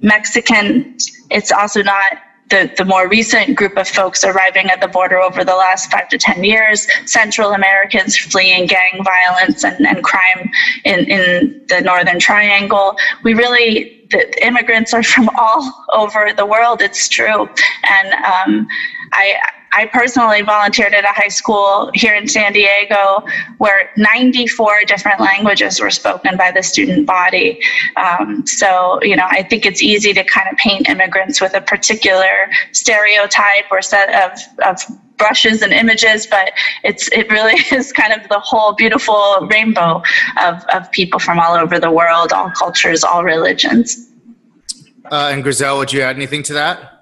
Mexican, 0.00 0.96
it's 1.30 1.50
also 1.50 1.82
not 1.82 2.12
the, 2.50 2.72
the 2.76 2.84
more 2.84 3.08
recent 3.08 3.56
group 3.56 3.76
of 3.76 3.88
folks 3.88 4.24
arriving 4.24 4.70
at 4.70 4.80
the 4.80 4.88
border 4.88 5.18
over 5.18 5.44
the 5.44 5.54
last 5.54 5.90
five 5.90 6.08
to 6.08 6.18
10 6.18 6.44
years, 6.44 6.86
Central 7.06 7.52
Americans 7.52 8.16
fleeing 8.16 8.66
gang 8.66 9.02
violence 9.04 9.64
and, 9.64 9.86
and 9.86 10.04
crime 10.04 10.50
in, 10.84 11.00
in 11.10 11.64
the 11.68 11.80
Northern 11.80 12.18
Triangle. 12.18 12.96
We 13.22 13.34
really, 13.34 14.06
the 14.10 14.46
immigrants 14.46 14.92
are 14.92 15.02
from 15.02 15.28
all 15.38 15.84
over 15.92 16.32
the 16.36 16.46
world, 16.46 16.82
it's 16.82 17.08
true. 17.08 17.48
And 17.88 18.12
um, 18.24 18.66
I, 19.12 19.36
I 19.76 19.86
personally 19.86 20.42
volunteered 20.42 20.94
at 20.94 21.04
a 21.04 21.08
high 21.08 21.28
school 21.28 21.90
here 21.94 22.14
in 22.14 22.28
San 22.28 22.52
Diego 22.52 23.24
where 23.58 23.90
94 23.96 24.84
different 24.86 25.20
languages 25.20 25.80
were 25.80 25.90
spoken 25.90 26.36
by 26.36 26.52
the 26.52 26.62
student 26.62 27.06
body. 27.06 27.60
Um, 27.96 28.46
so, 28.46 29.02
you 29.02 29.16
know, 29.16 29.26
I 29.28 29.42
think 29.42 29.66
it's 29.66 29.82
easy 29.82 30.12
to 30.14 30.22
kind 30.24 30.48
of 30.50 30.56
paint 30.58 30.88
immigrants 30.88 31.40
with 31.40 31.54
a 31.54 31.60
particular 31.60 32.48
stereotype 32.72 33.64
or 33.70 33.82
set 33.82 34.08
of, 34.30 34.38
of 34.64 34.80
brushes 35.16 35.62
and 35.62 35.72
images, 35.72 36.26
but 36.26 36.52
it's 36.84 37.08
it 37.08 37.28
really 37.30 37.54
is 37.72 37.92
kind 37.92 38.12
of 38.12 38.28
the 38.28 38.38
whole 38.38 38.74
beautiful 38.74 39.48
rainbow 39.50 40.02
of, 40.40 40.64
of 40.72 40.90
people 40.92 41.18
from 41.18 41.40
all 41.40 41.54
over 41.54 41.80
the 41.80 41.90
world, 41.90 42.32
all 42.32 42.50
cultures, 42.50 43.02
all 43.02 43.24
religions. 43.24 44.10
Uh, 45.10 45.30
and 45.32 45.42
Griselle, 45.42 45.78
would 45.78 45.92
you 45.92 46.00
add 46.00 46.16
anything 46.16 46.42
to 46.44 46.54
that? 46.54 46.93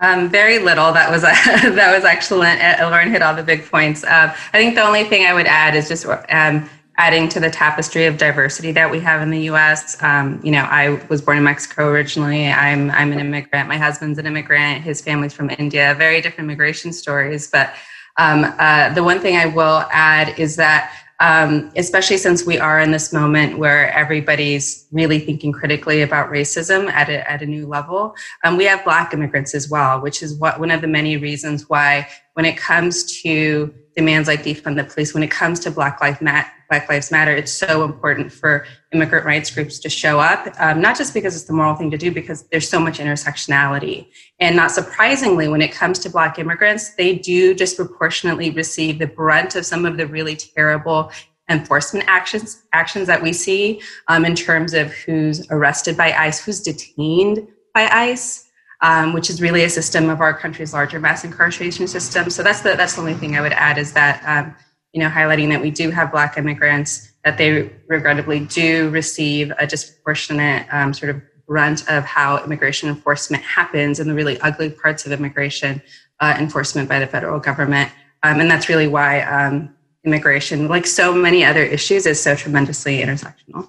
Um, 0.00 0.28
very 0.28 0.58
little. 0.60 0.92
That 0.92 1.10
was 1.10 1.22
that 1.22 1.94
was 1.94 2.04
excellent. 2.04 2.62
Uh, 2.62 2.88
Lauren 2.88 3.10
hit 3.10 3.22
all 3.22 3.34
the 3.34 3.42
big 3.42 3.64
points. 3.68 4.04
Uh, 4.04 4.34
I 4.52 4.58
think 4.58 4.74
the 4.76 4.82
only 4.82 5.04
thing 5.04 5.26
I 5.26 5.34
would 5.34 5.46
add 5.46 5.74
is 5.74 5.88
just 5.88 6.06
um, 6.06 6.68
adding 6.98 7.28
to 7.30 7.40
the 7.40 7.50
tapestry 7.50 8.06
of 8.06 8.16
diversity 8.16 8.70
that 8.72 8.90
we 8.90 9.00
have 9.00 9.22
in 9.22 9.30
the 9.30 9.40
U.S. 9.42 10.00
Um, 10.02 10.40
you 10.44 10.52
know, 10.52 10.62
I 10.62 11.00
was 11.08 11.20
born 11.20 11.38
in 11.38 11.44
Mexico 11.44 11.88
originally. 11.88 12.46
I'm 12.46 12.90
I'm 12.92 13.12
an 13.12 13.18
immigrant. 13.18 13.68
My 13.68 13.76
husband's 13.76 14.18
an 14.18 14.26
immigrant. 14.26 14.84
His 14.84 15.00
family's 15.00 15.32
from 15.32 15.50
India. 15.50 15.94
Very 15.98 16.20
different 16.20 16.48
immigration 16.48 16.92
stories. 16.92 17.48
But 17.50 17.74
um, 18.18 18.52
uh, 18.58 18.92
the 18.94 19.02
one 19.02 19.18
thing 19.18 19.36
I 19.36 19.46
will 19.46 19.84
add 19.90 20.38
is 20.38 20.56
that 20.56 20.92
um, 21.20 21.70
especially 21.76 22.16
since 22.16 22.46
we 22.46 22.58
are 22.58 22.80
in 22.80 22.92
this 22.92 23.12
moment 23.12 23.58
where 23.58 23.92
everybody's 23.92 24.86
really 24.92 25.18
thinking 25.18 25.52
critically 25.52 26.02
about 26.02 26.30
racism 26.30 26.88
at 26.90 27.08
a, 27.08 27.28
at 27.30 27.42
a 27.42 27.46
new 27.46 27.66
level. 27.66 28.14
Um, 28.44 28.56
we 28.56 28.64
have 28.64 28.84
Black 28.84 29.12
immigrants 29.12 29.54
as 29.54 29.68
well, 29.68 30.00
which 30.00 30.22
is 30.22 30.36
what 30.38 30.60
one 30.60 30.70
of 30.70 30.80
the 30.80 30.86
many 30.86 31.16
reasons 31.16 31.68
why, 31.68 32.06
when 32.38 32.44
it 32.44 32.56
comes 32.56 33.20
to 33.22 33.74
demands 33.96 34.28
like 34.28 34.44
defund 34.44 34.76
the 34.76 34.84
police, 34.84 35.12
when 35.12 35.24
it 35.24 35.30
comes 35.30 35.58
to 35.58 35.72
Black 35.72 36.00
Lives 36.00 36.20
Matter, 36.20 36.48
Black 36.70 36.88
Lives 36.88 37.10
Matter, 37.10 37.34
it's 37.34 37.50
so 37.50 37.82
important 37.82 38.32
for 38.32 38.64
immigrant 38.92 39.26
rights 39.26 39.50
groups 39.50 39.80
to 39.80 39.88
show 39.88 40.20
up, 40.20 40.46
um, 40.60 40.80
not 40.80 40.96
just 40.96 41.12
because 41.14 41.34
it's 41.34 41.46
the 41.46 41.52
moral 41.52 41.74
thing 41.74 41.90
to 41.90 41.98
do, 41.98 42.12
because 42.12 42.44
there's 42.52 42.68
so 42.68 42.78
much 42.78 43.00
intersectionality. 43.00 44.06
And 44.38 44.54
not 44.54 44.70
surprisingly, 44.70 45.48
when 45.48 45.60
it 45.60 45.72
comes 45.72 45.98
to 45.98 46.10
Black 46.10 46.38
immigrants, 46.38 46.94
they 46.94 47.16
do 47.16 47.54
disproportionately 47.54 48.50
receive 48.50 49.00
the 49.00 49.08
brunt 49.08 49.56
of 49.56 49.66
some 49.66 49.84
of 49.84 49.96
the 49.96 50.06
really 50.06 50.36
terrible 50.36 51.10
enforcement 51.50 52.04
actions 52.06 52.62
actions 52.72 53.08
that 53.08 53.20
we 53.20 53.32
see 53.32 53.82
um, 54.06 54.24
in 54.24 54.36
terms 54.36 54.74
of 54.74 54.92
who's 54.92 55.44
arrested 55.50 55.96
by 55.96 56.12
ICE, 56.12 56.38
who's 56.44 56.60
detained 56.60 57.48
by 57.74 57.88
ICE. 57.88 58.47
Um, 58.80 59.12
which 59.12 59.28
is 59.28 59.42
really 59.42 59.64
a 59.64 59.70
system 59.70 60.08
of 60.08 60.20
our 60.20 60.32
country's 60.32 60.72
larger 60.72 61.00
mass 61.00 61.24
incarceration 61.24 61.88
system. 61.88 62.30
So 62.30 62.44
that's 62.44 62.60
the 62.60 62.76
that's 62.76 62.94
the 62.94 63.00
only 63.00 63.14
thing 63.14 63.36
I 63.36 63.40
would 63.40 63.52
add 63.52 63.76
is 63.76 63.92
that 63.94 64.22
um, 64.24 64.54
you 64.92 65.00
know, 65.00 65.08
highlighting 65.08 65.48
that 65.50 65.60
we 65.60 65.70
do 65.70 65.90
have 65.90 66.10
Black 66.10 66.38
immigrants, 66.38 67.12
that 67.24 67.38
they 67.38 67.70
regrettably 67.86 68.40
do 68.40 68.88
receive 68.90 69.52
a 69.58 69.66
disproportionate 69.66 70.66
um, 70.72 70.94
sort 70.94 71.10
of 71.10 71.20
brunt 71.46 71.88
of 71.88 72.04
how 72.04 72.42
immigration 72.42 72.88
enforcement 72.88 73.42
happens 73.42 74.00
and 74.00 74.08
the 74.10 74.14
really 74.14 74.40
ugly 74.40 74.70
parts 74.70 75.06
of 75.06 75.12
immigration 75.12 75.80
uh, 76.20 76.36
enforcement 76.38 76.88
by 76.88 76.98
the 76.98 77.06
federal 77.06 77.38
government. 77.38 77.90
Um, 78.22 78.40
and 78.40 78.50
that's 78.50 78.68
really 78.68 78.88
why 78.88 79.20
um, 79.22 79.74
immigration, 80.04 80.68
like 80.68 80.86
so 80.86 81.14
many 81.14 81.44
other 81.44 81.62
issues, 81.62 82.06
is 82.06 82.20
so 82.22 82.34
tremendously 82.34 83.00
intersectional. 83.00 83.68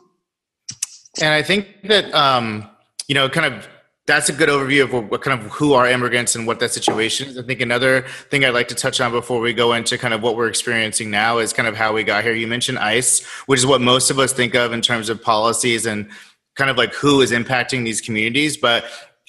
And 1.22 1.34
I 1.34 1.42
think 1.42 1.68
that, 1.84 2.14
um, 2.14 2.70
you 3.08 3.16
know, 3.16 3.30
kind 3.30 3.54
of 3.54 3.68
that's 4.10 4.28
a 4.28 4.34
good 4.34 4.50
overview 4.50 4.84
of 4.84 5.12
what, 5.12 5.22
kind 5.22 5.40
of 5.40 5.52
who 5.52 5.74
are 5.74 5.88
immigrants 5.88 6.36
and 6.36 6.48
what 6.48 6.60
that 6.60 6.72
situation 6.72 7.30
is. 7.30 7.38
I 7.38 7.44
think 7.44 7.62
another 7.62 8.02
thing 8.32 8.44
I'd 8.44 8.56
like 8.56 8.68
to 8.70 8.76
touch 8.76 9.00
on 9.00 9.12
before 9.12 9.40
we 9.40 9.54
go 9.54 9.74
into 9.74 10.00
kind 10.00 10.16
of 10.16 10.24
what 10.24 10.36
we're 10.36 10.48
experiencing 10.48 11.12
now 11.12 11.38
is 11.38 11.54
kind 11.54 11.68
of 11.68 11.78
how 11.78 11.94
we 11.94 12.04
got 12.04 12.24
here. 12.24 12.34
You 12.34 12.48
mentioned 12.48 12.80
ICE, 12.80 13.24
which 13.46 13.60
is 13.60 13.68
what 13.68 13.82
most 13.82 14.10
of 14.10 14.18
us 14.18 14.34
think 14.34 14.56
of 14.56 14.74
in 14.74 14.82
terms 14.82 15.10
of 15.10 15.22
policies 15.22 15.86
and 15.86 16.10
kind 16.56 16.72
of 16.72 16.78
like 16.78 16.92
who 16.92 17.22
is 17.22 17.32
impacting 17.32 17.86
these 17.86 18.02
communities. 18.02 18.58
But 18.58 18.86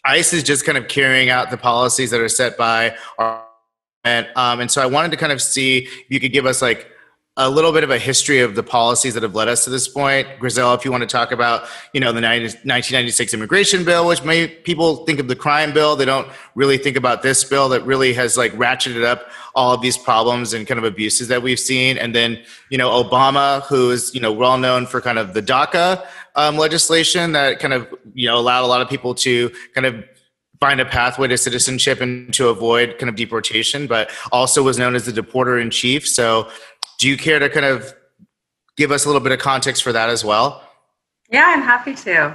ICE 0.07 0.33
is 0.33 0.43
just 0.43 0.65
kind 0.65 0.79
of 0.79 0.89
carrying 0.89 1.29
out 1.29 1.51
the 1.51 1.59
policies 1.59 2.11
that 2.11 2.21
are 2.21 2.29
set 2.31 2.57
by 2.57 2.97
our 3.19 3.45
and, 4.03 4.27
um, 4.35 4.61
and 4.61 4.71
so 4.71 4.81
I 4.81 4.87
wanted 4.87 5.11
to 5.11 5.19
kind 5.19 5.31
of 5.31 5.43
see 5.43 5.81
if 5.81 6.07
you 6.09 6.21
could 6.21 6.33
give 6.33 6.47
us 6.47 6.63
like 6.63 6.90
a 7.43 7.49
little 7.49 7.73
bit 7.73 7.83
of 7.83 7.91
a 7.91 7.99
history 7.99 8.41
of 8.41 8.55
the 8.55 8.63
policies 8.63 9.15
that 9.15 9.23
have 9.23 9.35
led 9.35 9.49
us 9.49 9.65
to 9.65 9.71
this 9.71 9.89
point. 9.89 10.29
Griselle, 10.39 10.75
if 10.75 10.85
you 10.85 10.91
want 10.91 11.01
to 11.01 11.07
talk 11.07 11.33
about, 11.33 11.67
you 11.95 12.01
know, 12.01 12.13
the 12.13 12.21
1996 12.21 13.33
immigration 13.33 13.83
bill, 13.83 14.07
which 14.07 14.23
may 14.23 14.47
people 14.47 15.07
think 15.07 15.19
of 15.19 15.27
the 15.27 15.35
crime 15.35 15.73
bill, 15.73 15.97
they 15.97 16.05
don't 16.05 16.29
really 16.55 16.77
think 16.77 16.99
about 16.99 17.23
this 17.23 17.43
bill 17.43 17.71
that 17.71 17.83
really 17.87 18.13
has 18.13 18.37
like 18.37 18.53
ratcheted 18.53 19.07
up 19.07 19.31
all 19.55 19.73
of 19.73 19.81
these 19.81 19.97
problems 19.97 20.53
and 20.53 20.67
kind 20.67 20.77
of 20.77 20.85
abuses 20.85 21.29
that 21.29 21.43
we've 21.43 21.59
seen. 21.59 21.97
And 21.97 22.15
then, 22.15 22.43
you 22.69 22.77
know, 22.77 22.91
Obama, 23.03 23.63
who 23.63 23.91
is, 23.91 24.15
you 24.15 24.21
know, 24.21 24.33
well 24.33 24.59
known 24.59 24.85
for 24.85 25.01
kind 25.01 25.19
of 25.19 25.33
the 25.33 25.43
DACA 25.43 26.07
um, 26.37 26.59
legislation 26.59 27.33
that 27.33 27.59
kind 27.59 27.73
of, 27.73 27.89
you 28.13 28.29
know, 28.29 28.37
allowed 28.37 28.65
a 28.65 28.69
lot 28.69 28.83
of 28.83 28.89
people 28.91 29.15
to 29.15 29.51
kind 29.75 29.87
of 29.87 30.05
find 30.61 30.79
a 30.79 30.85
pathway 30.85 31.27
to 31.27 31.39
citizenship 31.39 32.03
and 32.03 32.35
to 32.35 32.49
avoid 32.49 32.99
kind 32.99 33.09
of 33.09 33.17
deportation, 33.17 33.87
but 33.87 34.11
also 34.31 34.63
was 34.63 34.79
known 34.79 34.95
as 34.95 35.07
the 35.07 35.13
deporter 35.13 35.61
in 35.61 35.71
chief. 35.71 36.07
So 36.07 36.51
do 37.01 37.09
you 37.09 37.17
care 37.17 37.39
to 37.39 37.49
kind 37.49 37.65
of 37.65 37.95
give 38.77 38.93
us 38.93 39.07
a 39.07 39.09
little 39.09 39.23
bit 39.23 39.33
of 39.33 39.39
context 39.39 39.83
for 39.83 39.91
that 39.93 40.11
as 40.11 40.23
well? 40.23 40.63
Yeah, 41.31 41.45
I'm 41.47 41.63
happy 41.63 41.95
to. 41.95 42.27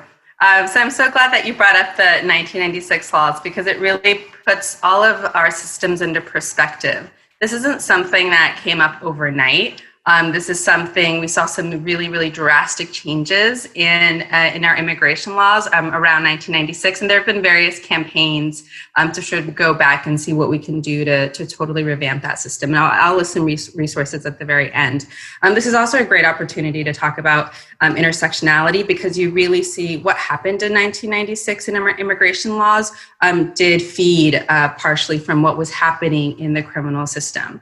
Um, 0.42 0.68
so 0.68 0.80
I'm 0.82 0.90
so 0.90 1.10
glad 1.12 1.32
that 1.32 1.46
you 1.46 1.54
brought 1.54 1.76
up 1.76 1.96
the 1.96 2.26
1996 2.26 3.14
laws 3.14 3.40
because 3.42 3.68
it 3.68 3.80
really 3.80 4.26
puts 4.46 4.80
all 4.82 5.04
of 5.04 5.34
our 5.36 5.52
systems 5.52 6.02
into 6.02 6.20
perspective. 6.20 7.10
This 7.40 7.54
isn't 7.54 7.84
something 7.84 8.32
that 8.32 8.60
came 8.64 8.82
up 8.82 9.02
overnight. 9.04 9.84
Um, 10.08 10.32
this 10.32 10.50
is 10.50 10.64
something 10.64 11.20
we 11.20 11.28
saw 11.28 11.48
some 11.48 11.84
really, 11.84 12.10
really 12.10 12.30
drastic 12.30 12.92
changes 12.92 13.68
in 13.74 14.22
uh, 14.32 14.52
in 14.54 14.64
our 14.64 14.78
immigration 14.78 15.36
laws 15.36 15.66
um, 15.74 15.88
around 15.88 16.24
1996, 16.24 17.02
and 17.02 17.10
there 17.10 17.18
have 17.18 17.26
been 17.26 17.42
various 17.42 17.80
campaigns 17.80 18.70
um, 18.98 19.12
to 19.14 19.22
sort 19.22 19.44
of 19.44 19.56
go 19.56 19.74
back 19.74 20.06
and 20.06 20.22
see 20.22 20.32
what 20.32 20.50
we 20.50 20.60
can 20.60 20.80
do 20.80 21.06
to, 21.06 21.30
to 21.30 21.48
totally 21.48 21.82
revamp 21.82 22.22
that 22.22 22.38
system. 22.38 22.70
And 22.70 22.78
I'll, 22.78 23.12
I'll 23.12 23.18
list 23.18 23.34
some 23.34 23.46
res- 23.46 23.76
resources 23.76 24.28
at 24.28 24.38
the 24.38 24.46
very 24.46 24.72
end. 24.74 25.08
Um, 25.42 25.56
this 25.56 25.66
is 25.66 25.74
also 25.74 25.98
a 25.98 26.06
great 26.06 26.26
opportunity 26.26 26.84
to 26.84 26.94
talk 26.94 27.18
about 27.18 27.54
um, 27.82 27.96
intersectionality 27.96 28.86
because 28.86 29.18
you 29.18 29.32
really 29.32 29.64
see 29.64 29.98
what 29.98 30.18
happened 30.18 30.62
in 30.62 30.72
1996 30.72 31.68
in 31.68 31.76
immigration 31.76 32.58
laws 32.58 32.92
um, 33.22 33.52
did 33.56 33.82
feed 33.82 34.46
uh, 34.50 34.70
partially 34.76 35.18
from 35.18 35.42
what 35.42 35.58
was 35.58 35.72
happening 35.72 36.38
in 36.40 36.54
the 36.54 36.62
criminal 36.62 37.08
system. 37.08 37.60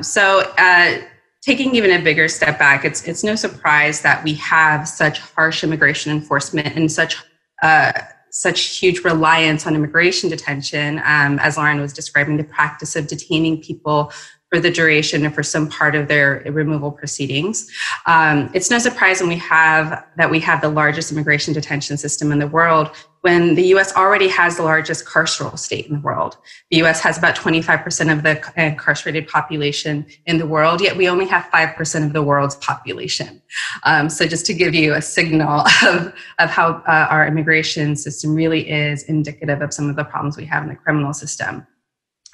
so. 0.00 0.52
Uh, 0.58 0.98
taking 1.46 1.76
even 1.76 1.92
a 1.92 2.02
bigger 2.02 2.26
step 2.26 2.58
back, 2.58 2.84
it's 2.84 3.06
it's 3.06 3.22
no 3.22 3.36
surprise 3.36 4.00
that 4.00 4.22
we 4.24 4.34
have 4.34 4.88
such 4.88 5.20
harsh 5.20 5.62
immigration 5.62 6.10
enforcement 6.10 6.74
and 6.76 6.90
such 6.90 7.16
uh, 7.62 7.92
such 8.30 8.78
huge 8.78 8.98
reliance 9.04 9.66
on 9.66 9.74
immigration 9.74 10.28
detention, 10.28 10.98
um, 11.04 11.38
as 11.38 11.56
Lauren 11.56 11.80
was 11.80 11.92
describing, 11.92 12.36
the 12.36 12.44
practice 12.44 12.96
of 12.96 13.06
detaining 13.06 13.62
people 13.62 14.12
for 14.50 14.60
the 14.60 14.70
duration 14.70 15.24
or 15.24 15.30
for 15.30 15.42
some 15.42 15.68
part 15.68 15.94
of 15.94 16.06
their 16.06 16.42
removal 16.46 16.90
proceedings. 16.90 17.70
Um, 18.06 18.50
it's 18.52 18.70
no 18.70 18.78
surprise 18.78 19.20
when 19.20 19.28
we 19.28 19.38
have 19.38 20.04
that 20.16 20.30
we 20.30 20.40
have 20.40 20.60
the 20.60 20.68
largest 20.68 21.10
immigration 21.12 21.54
detention 21.54 21.96
system 21.96 22.30
in 22.32 22.38
the 22.38 22.46
world 22.46 22.90
when 23.26 23.56
the 23.56 23.74
US 23.74 23.92
already 23.96 24.28
has 24.28 24.56
the 24.56 24.62
largest 24.62 25.04
carceral 25.04 25.58
state 25.58 25.86
in 25.88 25.94
the 25.94 26.00
world. 26.00 26.36
The 26.70 26.76
US 26.84 27.00
has 27.00 27.18
about 27.18 27.34
25% 27.34 28.12
of 28.12 28.22
the 28.22 28.34
incarcerated 28.56 29.26
population 29.26 30.06
in 30.26 30.38
the 30.38 30.46
world, 30.46 30.80
yet 30.80 30.96
we 30.96 31.08
only 31.08 31.26
have 31.26 31.42
5% 31.52 32.06
of 32.06 32.12
the 32.12 32.22
world's 32.22 32.54
population. 32.54 33.42
Um, 33.82 34.08
so, 34.08 34.28
just 34.28 34.46
to 34.46 34.54
give 34.54 34.76
you 34.76 34.94
a 34.94 35.02
signal 35.02 35.64
of, 35.84 36.14
of 36.38 36.50
how 36.50 36.84
uh, 36.86 37.08
our 37.10 37.26
immigration 37.26 37.96
system 37.96 38.32
really 38.32 38.70
is 38.70 39.02
indicative 39.14 39.60
of 39.60 39.74
some 39.74 39.90
of 39.90 39.96
the 39.96 40.04
problems 40.04 40.36
we 40.36 40.44
have 40.44 40.62
in 40.62 40.68
the 40.68 40.76
criminal 40.76 41.12
system. 41.12 41.66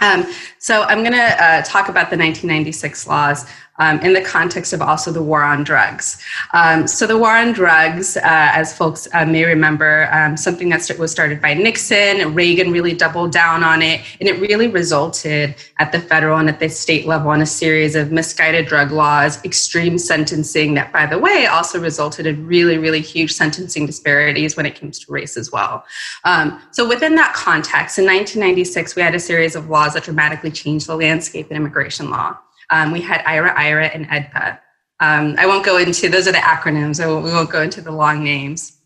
Um, 0.02 0.26
so 0.58 0.82
I'm 0.82 0.98
going 0.98 1.12
to 1.12 1.44
uh, 1.44 1.62
talk 1.62 1.88
about 1.88 2.10
the 2.10 2.18
1996 2.18 3.06
laws. 3.06 3.46
Um, 3.82 3.98
in 4.00 4.12
the 4.12 4.20
context 4.20 4.72
of 4.72 4.80
also 4.80 5.10
the 5.10 5.22
war 5.22 5.42
on 5.42 5.64
drugs. 5.64 6.22
Um, 6.54 6.86
so, 6.86 7.04
the 7.04 7.18
war 7.18 7.36
on 7.36 7.52
drugs, 7.52 8.16
uh, 8.16 8.20
as 8.22 8.76
folks 8.76 9.08
uh, 9.12 9.26
may 9.26 9.44
remember, 9.44 10.08
um, 10.12 10.36
something 10.36 10.68
that 10.68 10.88
was 10.98 11.10
started 11.10 11.42
by 11.42 11.54
Nixon, 11.54 12.32
Reagan 12.32 12.70
really 12.70 12.94
doubled 12.94 13.32
down 13.32 13.64
on 13.64 13.82
it, 13.82 14.00
and 14.20 14.28
it 14.28 14.40
really 14.40 14.68
resulted 14.68 15.56
at 15.80 15.90
the 15.90 15.98
federal 15.98 16.38
and 16.38 16.48
at 16.48 16.60
the 16.60 16.68
state 16.68 17.06
level 17.06 17.30
on 17.30 17.40
a 17.42 17.46
series 17.46 17.96
of 17.96 18.12
misguided 18.12 18.66
drug 18.66 18.92
laws, 18.92 19.44
extreme 19.44 19.98
sentencing 19.98 20.74
that, 20.74 20.92
by 20.92 21.04
the 21.04 21.18
way, 21.18 21.46
also 21.46 21.80
resulted 21.80 22.24
in 22.24 22.46
really, 22.46 22.78
really 22.78 23.00
huge 23.00 23.32
sentencing 23.32 23.86
disparities 23.86 24.56
when 24.56 24.64
it 24.64 24.78
comes 24.78 25.00
to 25.00 25.10
race 25.10 25.36
as 25.36 25.50
well. 25.50 25.84
Um, 26.24 26.62
so, 26.70 26.88
within 26.88 27.16
that 27.16 27.34
context, 27.34 27.98
in 27.98 28.04
1996, 28.04 28.94
we 28.94 29.02
had 29.02 29.16
a 29.16 29.20
series 29.20 29.56
of 29.56 29.68
laws 29.68 29.94
that 29.94 30.04
dramatically 30.04 30.52
changed 30.52 30.86
the 30.86 30.96
landscape 30.96 31.50
in 31.50 31.56
immigration 31.56 32.08
law. 32.08 32.38
Um, 32.72 32.90
we 32.90 33.00
had 33.00 33.20
IIRIRA, 33.24 33.94
and 33.94 34.08
AEDPA. 34.08 34.58
Um, 34.98 35.36
I 35.38 35.46
won't 35.46 35.64
go 35.64 35.76
into 35.76 36.08
those 36.08 36.26
are 36.26 36.32
the 36.32 36.38
acronyms. 36.38 37.02
I 37.02 37.06
won't, 37.06 37.24
we 37.24 37.30
won't 37.30 37.50
go 37.50 37.62
into 37.62 37.80
the 37.80 37.92
long 37.92 38.24
names. 38.24 38.78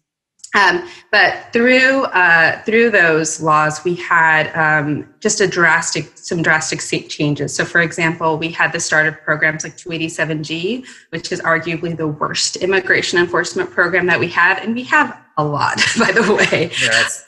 Um, 0.55 0.89
but 1.11 1.53
through 1.53 2.05
uh, 2.05 2.63
through 2.63 2.91
those 2.91 3.41
laws, 3.41 3.85
we 3.85 3.95
had 3.95 4.51
um, 4.55 5.07
just 5.21 5.41
a 5.41 5.47
drastic 5.47 6.17
some 6.17 6.43
drastic 6.43 6.81
changes. 7.09 7.55
So, 7.55 7.65
for 7.65 7.83
example, 7.83 8.39
we 8.39 8.49
had 8.49 8.73
the 8.73 8.81
start 8.81 9.07
of 9.07 9.21
programs 9.23 9.65
like 9.65 9.77
287G, 9.77 10.87
which 11.11 11.31
is 11.31 11.41
arguably 11.43 11.97
the 11.97 12.09
worst 12.09 12.57
immigration 12.57 13.19
enforcement 13.19 13.71
program 13.71 14.07
that 14.07 14.19
we 14.19 14.29
have, 14.29 14.59
and 14.59 14.75
we 14.75 14.85
have 14.85 15.21
a 15.37 15.45
lot, 15.45 15.77
by 15.99 16.13
the 16.13 16.35
way. 16.35 16.71
Yes. 16.81 17.26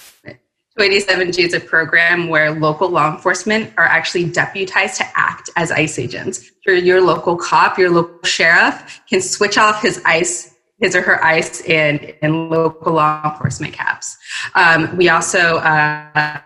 287G 0.78 1.38
is 1.40 1.54
a 1.54 1.60
program 1.60 2.28
where 2.28 2.52
local 2.52 2.88
law 2.88 3.12
enforcement 3.12 3.72
are 3.76 3.84
actually 3.84 4.24
deputized 4.26 4.96
to 4.98 5.04
act 5.16 5.50
as 5.56 5.72
ICE 5.72 5.98
agents. 5.98 6.52
Your 6.64 7.00
local 7.00 7.36
cop, 7.36 7.78
your 7.78 7.90
local 7.90 8.22
sheriff 8.22 9.00
can 9.10 9.20
switch 9.20 9.58
off 9.58 9.82
his 9.82 10.00
ICE 10.04 10.54
his 10.80 10.94
or 10.94 11.02
her 11.02 11.22
ICE 11.24 11.62
and, 11.62 12.14
local 12.22 12.92
law 12.92 13.32
enforcement 13.32 13.72
caps. 13.72 14.16
Um, 14.54 14.96
we 14.96 15.08
also 15.08 15.56
uh, 15.58 16.40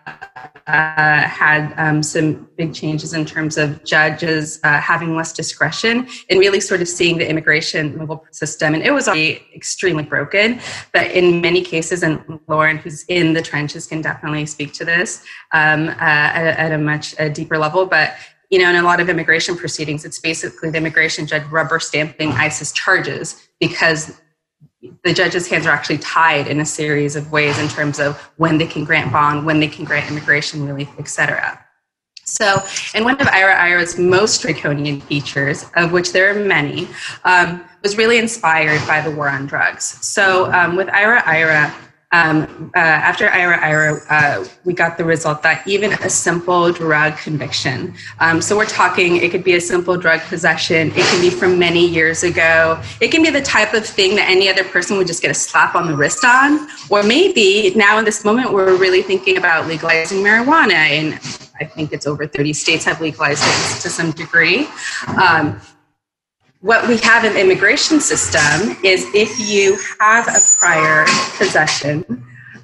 uh, 0.67 1.23
had 1.23 1.75
um, 1.77 2.03
some 2.03 2.49
big 2.57 2.73
changes 2.73 3.15
in 3.15 3.25
terms 3.25 3.59
of 3.59 3.85
judges 3.85 4.59
uh, 4.65 4.81
having 4.81 5.17
less 5.17 5.33
discretion 5.33 6.09
and 6.31 6.39
really 6.39 6.61
sort 6.61 6.81
of 6.81 6.89
seeing 6.89 7.19
the 7.19 7.29
immigration 7.29 7.99
legal 7.99 8.25
system. 8.31 8.75
And 8.75 8.83
it 8.83 8.93
was 8.93 9.07
already 9.07 9.45
extremely 9.55 10.05
broken, 10.05 10.61
but 10.93 11.11
in 11.11 11.41
many 11.41 11.63
cases, 11.63 12.03
and 12.03 12.41
Lauren, 12.49 12.79
who's 12.79 13.05
in 13.09 13.33
the 13.35 13.43
trenches, 13.43 13.87
can 13.87 14.01
definitely 14.01 14.47
speak 14.47 14.73
to 14.75 14.85
this 14.85 15.25
um, 15.53 15.89
uh, 15.89 15.95
at, 15.99 16.59
at, 16.59 16.73
a 16.73 16.79
much 16.79 17.15
deeper 17.35 17.59
level. 17.59 17.85
But 17.85 18.15
you 18.51 18.59
know, 18.59 18.69
in 18.69 18.77
a 18.77 18.83
lot 18.83 19.01
of 19.01 19.09
immigration 19.09 19.57
proceedings, 19.57 20.05
it's 20.05 20.19
basically 20.19 20.71
the 20.71 20.77
immigration 20.77 21.27
judge 21.27 21.45
rubber 21.51 21.81
stamping 21.81 22.33
ICE's 22.33 22.71
charges 22.73 23.49
because 23.59 24.21
the 25.05 25.13
judge's 25.13 25.47
hands 25.49 25.67
are 25.67 25.71
actually 25.71 25.99
tied 25.99 26.49
in 26.49 26.61
a 26.61 26.67
series 26.67 27.17
of 27.17 27.31
ways 27.31 27.59
in 27.59 27.69
terms 27.69 28.01
of 28.01 28.17
when 28.37 28.59
they 28.59 28.67
can 28.67 28.85
grant 28.85 29.13
bond, 29.13 29.47
when 29.47 29.61
they 29.61 29.69
can 29.69 29.85
grant 29.85 30.11
immigration 30.11 30.67
relief, 30.67 30.89
et 30.99 31.09
cetera. 31.09 31.65
So, 32.25 32.63
and 32.95 33.05
one 33.05 33.21
of 33.21 33.27
IIRIRA's 33.27 33.99
most 33.99 34.43
draconian 34.43 35.01
features, 35.01 35.67
of 35.77 35.93
which 35.93 36.13
there 36.13 36.31
are 36.31 36.45
many, 36.45 36.89
um, 37.25 37.65
was 37.83 37.99
really 37.99 38.19
inspired 38.19 38.81
by 38.87 39.01
the 39.01 39.11
war 39.11 39.29
on 39.29 39.47
drugs. 39.47 39.99
So, 40.07 40.53
um, 40.53 40.77
with 40.77 40.89
IIRIRA, 40.89 41.75
um, 42.13 42.71
uh, 42.77 42.79
after 42.79 43.27
IIRIRA, 43.29 44.05
uh, 44.11 44.49
we 44.65 44.75
got 44.75 44.99
the 44.99 45.05
result 45.05 45.43
that 45.43 45.67
even 45.67 45.93
a 45.93 46.11
simple 46.11 46.71
drug 46.71 47.17
conviction, 47.17 47.95
um, 48.21 48.43
so 48.43 48.57
we're 48.57 48.67
talking, 48.67 49.17
it 49.17 49.31
could 49.31 49.45
be 49.45 49.55
a 49.55 49.61
simple 49.61 49.97
drug 49.97 50.21
possession, 50.21 50.89
it 50.89 50.95
can 50.95 51.21
be 51.21 51.31
from 51.31 51.59
many 51.59 51.87
years 51.87 52.23
ago, 52.23 52.81
it 53.01 53.09
can 53.09 53.23
be 53.23 53.31
the 53.31 53.41
type 53.41 53.73
of 53.73 53.87
thing 53.87 54.15
that 54.17 54.29
any 54.29 54.49
other 54.49 54.65
person 54.65 54.97
would 54.99 55.07
just 55.07 55.23
get 55.23 55.31
a 55.31 55.35
slap 55.35 55.75
on 55.75 55.87
the 55.87 55.97
wrist 55.97 56.25
on, 56.25 56.69
or 56.91 57.03
maybe 57.03 57.73
now 57.75 57.99
in 57.99 58.05
this 58.05 58.25
moment 58.25 58.53
we're 58.53 58.77
really 58.77 59.03
thinking 59.03 59.39
about 59.39 59.67
legalizing 59.67 60.19
marijuana, 60.19 60.73
and 60.73 61.15
I 61.61 61.65
think 61.65 61.93
it's 61.93 62.07
over 62.07 62.27
30 62.27 62.53
states 62.53 62.85
have 62.85 63.01
legalized 63.01 63.43
it 63.43 63.81
to 63.83 63.89
some 63.89 64.11
degree. 64.11 64.69
Um, 65.17 65.61
what 66.63 66.87
we 66.89 66.97
have 66.99 67.25
in 67.25 67.35
the 67.35 67.41
immigration 67.41 68.01
system 68.01 68.77
is 68.85 69.05
if 69.15 69.39
you 69.41 69.77
have 69.99 70.29
a 70.29 70.39
prior 70.59 71.05
possession, 71.37 72.05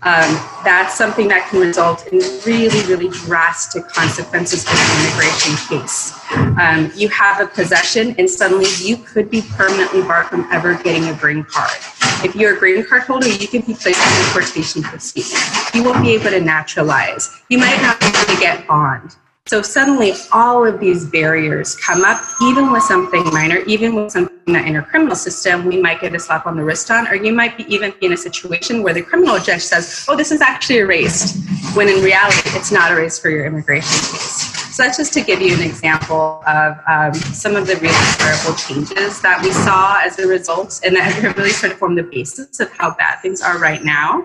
um, 0.03 0.39
that's 0.63 0.97
something 0.97 1.27
that 1.27 1.49
can 1.51 1.59
result 1.59 2.07
in 2.13 2.21
really, 2.47 2.81
really 2.87 3.09
drastic 3.09 3.89
consequences 3.89 4.63
for 4.63 4.77
the 4.77 5.09
immigration 5.11 5.57
case. 5.67 6.15
Um, 6.61 6.93
you 6.95 7.09
have 7.09 7.41
a 7.41 7.49
possession, 7.49 8.15
and 8.19 8.31
suddenly 8.31 8.67
you 8.81 8.99
could 8.99 9.29
be 9.29 9.43
permanently 9.43 10.03
barred 10.03 10.27
from 10.27 10.47
ever 10.53 10.81
getting 10.81 11.07
a 11.07 11.15
green 11.15 11.43
card. 11.43 11.77
If 12.25 12.37
you're 12.37 12.55
a 12.55 12.59
green 12.59 12.87
card 12.87 13.03
holder, 13.03 13.29
you 13.29 13.49
can 13.49 13.63
be 13.63 13.75
placed 13.75 14.01
in 14.01 14.27
deportation 14.27 14.83
proceedings. 14.83 15.75
You 15.75 15.83
won't 15.83 16.03
be 16.03 16.15
able 16.15 16.31
to 16.31 16.41
naturalize. 16.41 17.43
You 17.49 17.59
might 17.59 17.83
not 17.83 17.99
be 17.99 18.07
able 18.07 18.33
to 18.33 18.41
get 18.41 18.65
bond. 18.69 19.17
So 19.49 19.63
suddenly 19.63 20.13
all 20.31 20.67
of 20.67 20.79
these 20.79 21.07
barriers 21.07 21.75
come 21.75 22.05
up, 22.05 22.23
even 22.43 22.71
with 22.71 22.83
something 22.83 23.25
minor, 23.33 23.61
even 23.61 23.95
with 23.95 24.13
something 24.13 24.53
that 24.53 24.67
in 24.69 24.77
our 24.77 24.83
criminal 24.83 25.17
system 25.17 25.65
we 25.65 25.81
might 25.81 26.03
get 26.03 26.15
a 26.15 26.19
slap 26.19 26.47
on 26.47 26.55
the 26.55 26.63
wrist 26.63 26.91
on, 26.91 27.09
or 27.09 27.15
you 27.15 27.33
might 27.33 27.57
be 27.57 27.65
even 27.75 27.95
in 28.03 28.13
a 28.13 28.17
situation 28.17 28.83
where 28.83 28.93
the 28.93 29.01
criminal 29.01 29.39
judge 29.39 29.63
says, 29.63 30.05
oh, 30.07 30.15
this 30.15 30.33
is 30.33 30.43
actually 30.43 30.81
erased, 30.81 31.43
when 31.75 31.89
in 31.89 32.05
reality 32.05 32.51
it's 32.59 32.71
not 32.71 32.93
erased 32.93 33.23
for 33.23 33.31
your 33.31 33.47
immigration 33.47 33.89
case. 33.89 34.58
So 34.79 34.85
that's 34.85 34.97
just 34.97 35.13
to 35.15 35.23
give 35.23 35.43
you 35.43 35.55
an 35.55 35.61
example 35.61 36.41
of 36.47 36.79
um, 36.87 37.13
some 37.13 37.57
of 37.57 37.67
the 37.67 37.75
really 37.79 37.99
terrible 38.17 38.57
changes 38.57 39.21
that 39.23 39.41
we 39.43 39.51
saw 39.51 39.99
as 40.05 40.21
a 40.21 40.27
result, 40.29 40.81
and 40.85 40.95
that 40.95 41.13
have 41.15 41.37
really 41.37 41.51
sort 41.51 41.73
of 41.73 41.81
formed 41.81 41.99
the 41.99 42.05
basis 42.05 42.61
of 42.61 42.71
how 42.71 42.95
bad 42.95 43.17
things 43.17 43.43
are 43.43 43.59
right 43.59 43.83
now. 43.83 44.19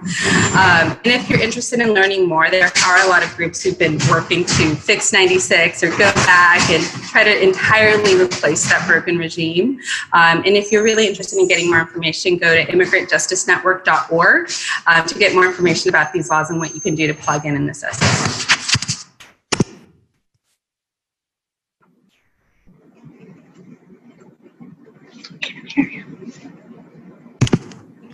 Um, 0.53 0.93
and 0.93 1.07
if 1.07 1.27
you're 1.27 1.41
interested 1.41 1.79
in 1.79 1.95
learning 1.95 2.27
more, 2.27 2.51
there 2.51 2.71
are 2.85 3.03
a 3.03 3.09
lot 3.09 3.23
of 3.23 3.35
groups 3.35 3.63
who've 3.63 3.79
been 3.79 3.97
working 4.11 4.45
to 4.45 4.75
fix 4.75 5.11
96 5.11 5.81
or 5.81 5.89
go 5.89 6.13
back 6.13 6.69
and 6.69 6.83
try 7.09 7.23
to 7.23 7.43
entirely 7.43 8.15
replace 8.21 8.69
that 8.69 8.87
broken 8.87 9.17
regime. 9.17 9.79
Um, 10.11 10.43
and 10.45 10.49
if 10.49 10.71
you're 10.71 10.83
really 10.83 11.07
interested 11.07 11.39
in 11.39 11.47
getting 11.47 11.71
more 11.71 11.79
information, 11.79 12.37
go 12.37 12.53
to 12.53 12.63
immigrantjusticenetwork.org 12.71 14.51
um, 14.85 15.07
to 15.07 15.17
get 15.17 15.33
more 15.33 15.47
information 15.47 15.89
about 15.89 16.13
these 16.13 16.29
laws 16.29 16.51
and 16.51 16.59
what 16.59 16.75
you 16.75 16.79
can 16.79 16.93
do 16.93 17.07
to 17.07 17.15
plug 17.15 17.47
in 17.47 17.55
in 17.55 17.65
this 17.65 17.79
system. 17.79 18.52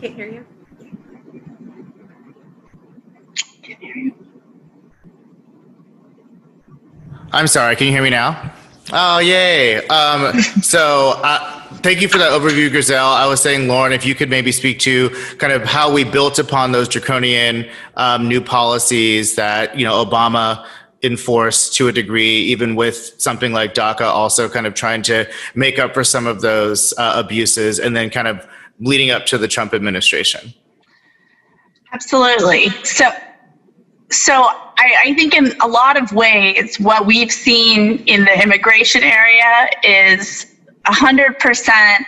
Can't 0.01 0.15
hear 0.15 0.27
you. 0.27 0.45
Can't 3.61 3.79
hear 3.81 3.97
you. 3.97 4.15
I'm 7.33 7.47
sorry. 7.47 7.75
Can 7.75 7.87
you 7.87 7.93
hear 7.93 8.01
me 8.01 8.09
now? 8.09 8.53
Oh, 8.93 9.19
yay. 9.19 9.85
Um, 9.87 10.39
so, 10.61 11.19
uh, 11.21 11.63
thank 11.83 12.01
you 12.01 12.07
for 12.07 12.17
that 12.17 12.31
overview, 12.31 12.71
Griselle. 12.71 13.11
I 13.11 13.27
was 13.27 13.41
saying, 13.41 13.67
Lauren, 13.67 13.91
if 13.91 14.05
you 14.05 14.15
could 14.15 14.29
maybe 14.29 14.53
speak 14.53 14.79
to 14.79 15.09
kind 15.37 15.51
of 15.51 15.63
how 15.65 15.91
we 15.91 16.05
built 16.05 16.39
upon 16.39 16.71
those 16.71 16.87
draconian 16.87 17.69
um, 17.97 18.27
new 18.27 18.39
policies 18.39 19.35
that, 19.35 19.77
you 19.77 19.83
know, 19.83 20.03
Obama 20.03 20.65
enforced 21.03 21.75
to 21.75 21.89
a 21.89 21.91
degree, 21.91 22.37
even 22.37 22.75
with 22.75 23.21
something 23.21 23.51
like 23.51 23.73
DACA 23.73 24.01
also 24.01 24.47
kind 24.47 24.65
of 24.65 24.73
trying 24.75 25.01
to 25.01 25.29
make 25.55 25.77
up 25.77 25.93
for 25.93 26.05
some 26.05 26.25
of 26.25 26.39
those 26.39 26.93
uh, 26.97 27.13
abuses 27.17 27.79
and 27.79 27.97
then 27.97 28.09
kind 28.09 28.29
of 28.29 28.47
leading 28.79 29.11
up 29.11 29.25
to 29.27 29.37
the 29.37 29.47
Trump 29.47 29.73
administration? 29.73 30.53
Absolutely. 31.91 32.69
So, 32.83 33.09
so 34.11 34.33
I, 34.33 34.93
I, 35.05 35.13
think 35.15 35.33
in 35.35 35.53
a 35.61 35.67
lot 35.67 36.01
of 36.01 36.13
ways, 36.13 36.79
what 36.79 37.05
we've 37.05 37.31
seen 37.31 38.03
in 38.05 38.25
the 38.25 38.41
immigration 38.41 39.03
area 39.03 39.67
is 39.83 40.55
100% 40.85 42.05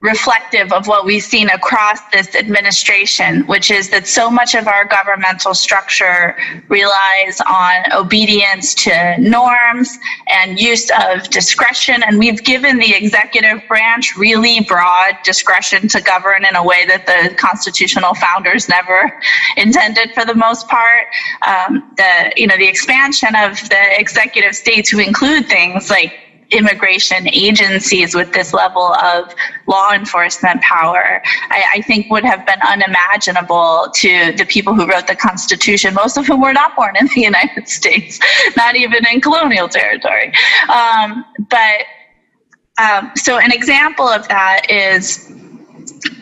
reflective 0.00 0.72
of 0.72 0.86
what 0.86 1.04
we've 1.04 1.22
seen 1.22 1.50
across 1.50 2.00
this 2.10 2.34
administration, 2.34 3.46
which 3.46 3.70
is 3.70 3.90
that 3.90 4.06
so 4.06 4.30
much 4.30 4.54
of 4.54 4.66
our 4.66 4.86
governmental 4.86 5.52
structure 5.52 6.34
relies 6.68 7.38
on 7.46 7.92
obedience 7.92 8.72
to 8.72 9.16
norms 9.18 9.98
and 10.28 10.58
use 10.58 10.90
of 10.98 11.28
discretion. 11.28 12.02
And 12.02 12.18
we've 12.18 12.42
given 12.42 12.78
the 12.78 12.94
executive 12.94 13.60
branch 13.68 14.16
really 14.16 14.60
broad 14.60 15.16
discretion 15.22 15.86
to 15.88 16.00
govern 16.00 16.46
in 16.46 16.56
a 16.56 16.64
way 16.64 16.86
that 16.86 17.04
the 17.04 17.34
constitutional 17.34 18.14
founders 18.14 18.70
never 18.70 19.20
intended 19.58 20.14
for 20.14 20.24
the 20.24 20.34
most 20.34 20.66
part. 20.68 21.06
Um, 21.46 21.92
the, 21.98 22.32
you 22.36 22.46
know, 22.46 22.56
the 22.56 22.68
expansion 22.68 23.34
of 23.36 23.56
the 23.68 24.00
executive 24.00 24.56
state 24.56 24.86
to 24.86 24.98
include 24.98 25.46
things 25.46 25.90
like 25.90 26.29
immigration 26.50 27.28
agencies 27.32 28.14
with 28.14 28.32
this 28.32 28.52
level 28.52 28.94
of 28.94 29.34
law 29.66 29.92
enforcement 29.92 30.60
power, 30.62 31.22
I, 31.50 31.64
I, 31.74 31.82
think 31.82 32.10
would 32.10 32.24
have 32.24 32.44
been 32.46 32.60
unimaginable 32.66 33.88
to 33.94 34.32
the 34.36 34.44
people 34.44 34.74
who 34.74 34.86
wrote 34.86 35.06
the 35.06 35.16
Constitution, 35.16 35.94
most 35.94 36.16
of 36.16 36.26
whom 36.26 36.40
were 36.40 36.52
not 36.52 36.74
born 36.76 36.96
in 36.96 37.06
the 37.14 37.20
United 37.32 37.68
States, 37.68 38.18
not 38.56 38.76
even 38.76 39.04
in 39.12 39.20
colonial 39.20 39.68
territory. 39.68 40.32
Um, 40.68 41.24
but 41.48 41.86
Um, 42.80 43.12
so 43.14 43.38
an 43.38 43.52
example 43.52 44.08
of 44.08 44.26
that 44.28 44.70
is 44.70 45.30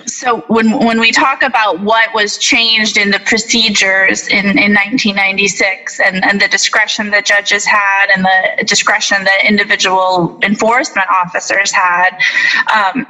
so 0.07 0.43
when 0.49 0.85
when 0.85 1.01
we 1.01 1.13
talk 1.13 1.43
about 1.43 1.81
what 1.81 2.13
was 2.15 2.37
changed 2.37 2.97
in 2.97 3.11
the 3.11 3.21
procedures 3.21 4.27
in, 4.29 4.47
in 4.47 4.75
1996 4.75 6.01
and, 6.01 6.25
and 6.25 6.41
the 6.41 6.49
discretion 6.49 7.11
that 7.11 7.25
judges 7.27 7.65
had 7.65 8.07
and 8.15 8.25
the 8.25 8.65
discretion 8.65 9.25
that 9.25 9.45
individual 9.47 10.37
enforcement 10.43 11.07
officers 11.11 11.73
had, 11.73 12.11
um, 12.75 13.07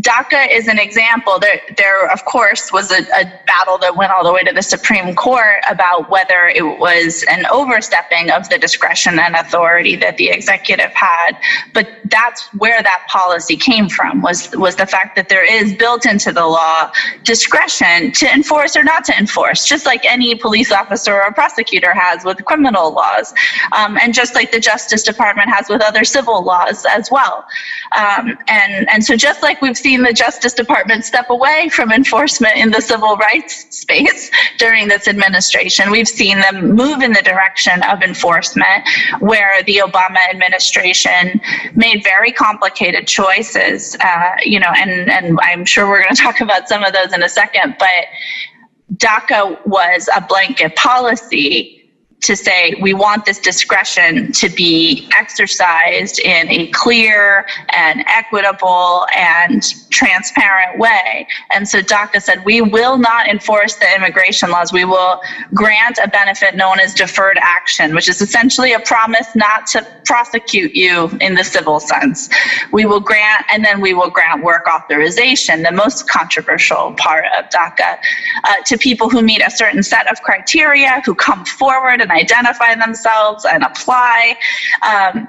DACA 0.00 0.46
is 0.50 0.68
an 0.68 0.78
example. 0.78 1.38
There, 1.40 1.60
there 1.76 2.10
of 2.10 2.24
course, 2.24 2.72
was 2.72 2.92
a, 2.92 3.02
a, 3.14 3.32
battle 3.46 3.78
that 3.78 3.96
went 3.96 4.12
all 4.12 4.22
the 4.22 4.32
way 4.32 4.44
to 4.44 4.52
the 4.52 4.62
Supreme 4.62 5.14
Court 5.14 5.62
about 5.68 6.10
whether 6.10 6.46
it 6.46 6.78
was 6.78 7.24
an 7.30 7.46
overstepping 7.50 8.30
of 8.30 8.48
the 8.50 8.58
discretion 8.58 9.18
and 9.18 9.34
authority 9.34 9.96
that 9.96 10.18
the 10.18 10.28
executive 10.28 10.92
had. 10.92 11.32
But 11.72 11.88
that's 12.04 12.46
where 12.54 12.82
that 12.82 13.06
policy 13.08 13.56
came 13.56 13.88
from 13.88 14.20
was 14.20 14.54
was 14.54 14.76
the 14.76 14.86
fact 14.86 15.16
that 15.16 15.28
there 15.28 15.44
is 15.44 15.74
built 15.74 16.04
into 16.04 16.30
the 16.30 16.46
law 16.46 16.92
discretion 17.24 18.12
to 18.12 18.30
enforce 18.32 18.76
or 18.76 18.84
not 18.84 19.04
to 19.06 19.18
enforce, 19.18 19.64
just 19.64 19.86
like 19.86 20.04
any 20.04 20.34
police 20.34 20.70
officer 20.70 21.14
or 21.14 21.32
prosecutor 21.32 21.94
has 21.94 22.24
with 22.24 22.44
criminal 22.44 22.92
laws, 22.92 23.32
um, 23.72 23.96
and 23.96 24.12
just 24.12 24.34
like 24.34 24.52
the 24.52 24.60
Justice 24.60 25.02
Department 25.02 25.48
has 25.48 25.68
with 25.68 25.82
other 25.82 26.04
civil 26.04 26.44
laws 26.44 26.84
as 26.90 27.10
well. 27.10 27.46
Um, 27.96 28.38
and 28.46 28.88
and 28.90 29.02
so 29.04 29.16
just 29.16 29.42
like 29.42 29.62
we've 29.62 29.76
seen 29.76 29.87
seen 29.88 30.02
the 30.02 30.12
Justice 30.12 30.52
Department 30.52 31.02
step 31.02 31.30
away 31.30 31.70
from 31.70 31.90
enforcement 31.90 32.54
in 32.58 32.70
the 32.70 32.82
civil 32.82 33.16
rights 33.16 33.74
space 33.74 34.30
during 34.58 34.86
this 34.86 35.08
administration. 35.08 35.90
We've 35.90 36.06
seen 36.06 36.38
them 36.40 36.72
move 36.72 37.00
in 37.00 37.14
the 37.14 37.22
direction 37.22 37.82
of 37.84 38.02
enforcement, 38.02 38.86
where 39.20 39.62
the 39.62 39.76
Obama 39.76 40.18
administration 40.28 41.40
made 41.74 42.04
very 42.04 42.32
complicated 42.32 43.08
choices. 43.08 43.96
Uh, 44.04 44.32
you 44.42 44.60
know, 44.60 44.70
and 44.76 45.08
and 45.10 45.38
I'm 45.40 45.64
sure 45.64 45.88
we're 45.88 46.02
going 46.02 46.14
to 46.14 46.22
talk 46.22 46.42
about 46.42 46.68
some 46.68 46.84
of 46.84 46.92
those 46.92 47.14
in 47.14 47.22
a 47.22 47.28
second, 47.28 47.76
but. 47.78 48.04
DACA 48.94 49.66
was 49.66 50.08
a 50.16 50.20
blanket 50.22 50.74
policy 50.74 51.77
to 52.20 52.34
say 52.34 52.74
we 52.80 52.94
want 52.94 53.24
this 53.24 53.38
discretion 53.38 54.32
to 54.32 54.48
be 54.48 55.08
exercised 55.16 56.18
in 56.18 56.48
a 56.50 56.66
clear 56.68 57.46
and 57.70 58.04
equitable 58.08 59.06
and 59.14 59.62
transparent 59.90 60.78
way. 60.78 61.26
And 61.52 61.68
so 61.68 61.80
DACA 61.80 62.20
said, 62.20 62.44
we 62.44 62.60
will 62.60 62.98
not 62.98 63.28
enforce 63.28 63.76
the 63.76 63.94
immigration 63.94 64.50
laws. 64.50 64.72
We 64.72 64.84
will 64.84 65.20
grant 65.54 65.98
a 66.02 66.08
benefit 66.08 66.56
known 66.56 66.80
as 66.80 66.92
deferred 66.92 67.38
action, 67.40 67.94
which 67.94 68.08
is 68.08 68.20
essentially 68.20 68.72
a 68.72 68.80
promise 68.80 69.28
not 69.36 69.66
to 69.68 69.86
prosecute 70.04 70.74
you 70.74 71.10
in 71.20 71.34
the 71.34 71.44
civil 71.44 71.78
sense. 71.78 72.28
We 72.72 72.84
will 72.84 73.00
grant, 73.00 73.44
and 73.52 73.64
then 73.64 73.80
we 73.80 73.94
will 73.94 74.10
grant 74.10 74.42
work 74.42 74.66
authorization, 74.66 75.62
the 75.62 75.72
most 75.72 76.08
controversial 76.08 76.94
part 76.94 77.26
of 77.36 77.48
DACA, 77.50 77.98
uh, 78.44 78.54
to 78.66 78.76
people 78.76 79.08
who 79.08 79.22
meet 79.22 79.40
a 79.40 79.50
certain 79.50 79.82
set 79.82 80.10
of 80.10 80.20
criteria, 80.22 81.00
who 81.04 81.14
come 81.14 81.44
forward 81.44 82.00
and 82.08 82.18
identify 82.18 82.74
themselves 82.74 83.44
and 83.44 83.62
apply. 83.62 84.36
Um, 84.82 85.28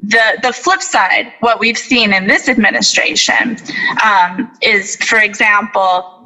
the 0.00 0.38
the 0.42 0.52
flip 0.52 0.80
side, 0.80 1.32
what 1.40 1.58
we've 1.58 1.78
seen 1.78 2.12
in 2.12 2.26
this 2.26 2.48
administration 2.48 3.56
um, 4.04 4.56
is, 4.62 4.96
for 4.96 5.18
example, 5.18 6.24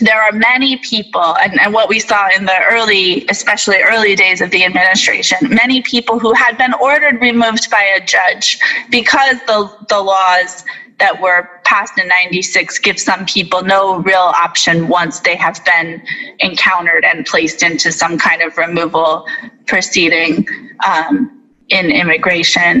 there 0.00 0.22
are 0.22 0.30
many 0.30 0.76
people, 0.76 1.36
and, 1.38 1.60
and, 1.60 1.74
what 1.74 1.88
we 1.88 1.98
saw 1.98 2.28
in 2.36 2.44
the 2.44 2.56
early, 2.70 3.26
especially 3.28 3.78
early 3.82 4.14
days 4.14 4.40
of 4.40 4.50
the 4.52 4.64
administration, 4.64 5.38
many 5.42 5.82
people 5.82 6.20
who 6.20 6.32
had 6.34 6.56
been 6.56 6.72
ordered 6.74 7.20
removed 7.20 7.68
by 7.68 7.82
a 7.96 8.04
judge 8.04 8.60
because 8.90 9.38
the, 9.48 9.76
the 9.88 10.00
laws 10.00 10.64
that 10.98 11.20
were 11.20 11.57
passed 11.68 11.98
in 11.98 12.08
96 12.08 12.78
give 12.78 12.98
some 12.98 13.26
people 13.26 13.62
no 13.62 13.98
real 13.98 14.32
option 14.46 14.88
once 14.88 15.20
they 15.20 15.36
have 15.36 15.62
been 15.66 16.02
encountered 16.38 17.04
and 17.04 17.26
placed 17.26 17.62
into 17.62 17.92
some 17.92 18.16
kind 18.16 18.40
of 18.40 18.56
removal 18.56 19.26
proceeding 19.66 20.48
um, 20.86 21.42
in 21.68 21.90
immigration 21.90 22.74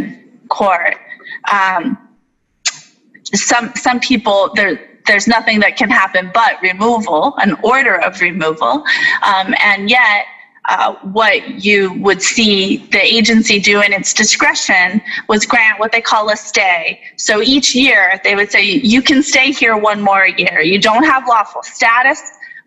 court. 0.48 0.96
Um, 1.52 1.98
some 3.34 3.74
some 3.74 4.00
people 4.00 4.50
there 4.54 4.80
there's 5.06 5.28
nothing 5.28 5.60
that 5.60 5.76
can 5.76 5.90
happen 5.90 6.30
but 6.32 6.60
removal, 6.62 7.34
an 7.38 7.56
order 7.62 8.00
of 8.00 8.20
removal, 8.22 8.84
um, 9.22 9.54
and 9.62 9.90
yet 9.90 10.24
uh, 10.68 10.94
what 11.12 11.64
you 11.64 11.94
would 11.94 12.22
see 12.22 12.76
the 12.92 13.02
agency 13.02 13.58
do 13.58 13.80
in 13.80 13.92
its 13.92 14.12
discretion 14.12 15.00
was 15.28 15.46
grant 15.46 15.80
what 15.80 15.92
they 15.92 16.00
call 16.00 16.30
a 16.30 16.36
stay. 16.36 17.00
So 17.16 17.42
each 17.42 17.74
year 17.74 18.20
they 18.22 18.34
would 18.34 18.50
say, 18.50 18.62
you 18.62 19.00
can 19.00 19.22
stay 19.22 19.50
here 19.50 19.76
one 19.76 20.02
more 20.02 20.26
year. 20.26 20.60
You 20.60 20.78
don't 20.78 21.04
have 21.04 21.26
lawful 21.26 21.62
status. 21.62 22.20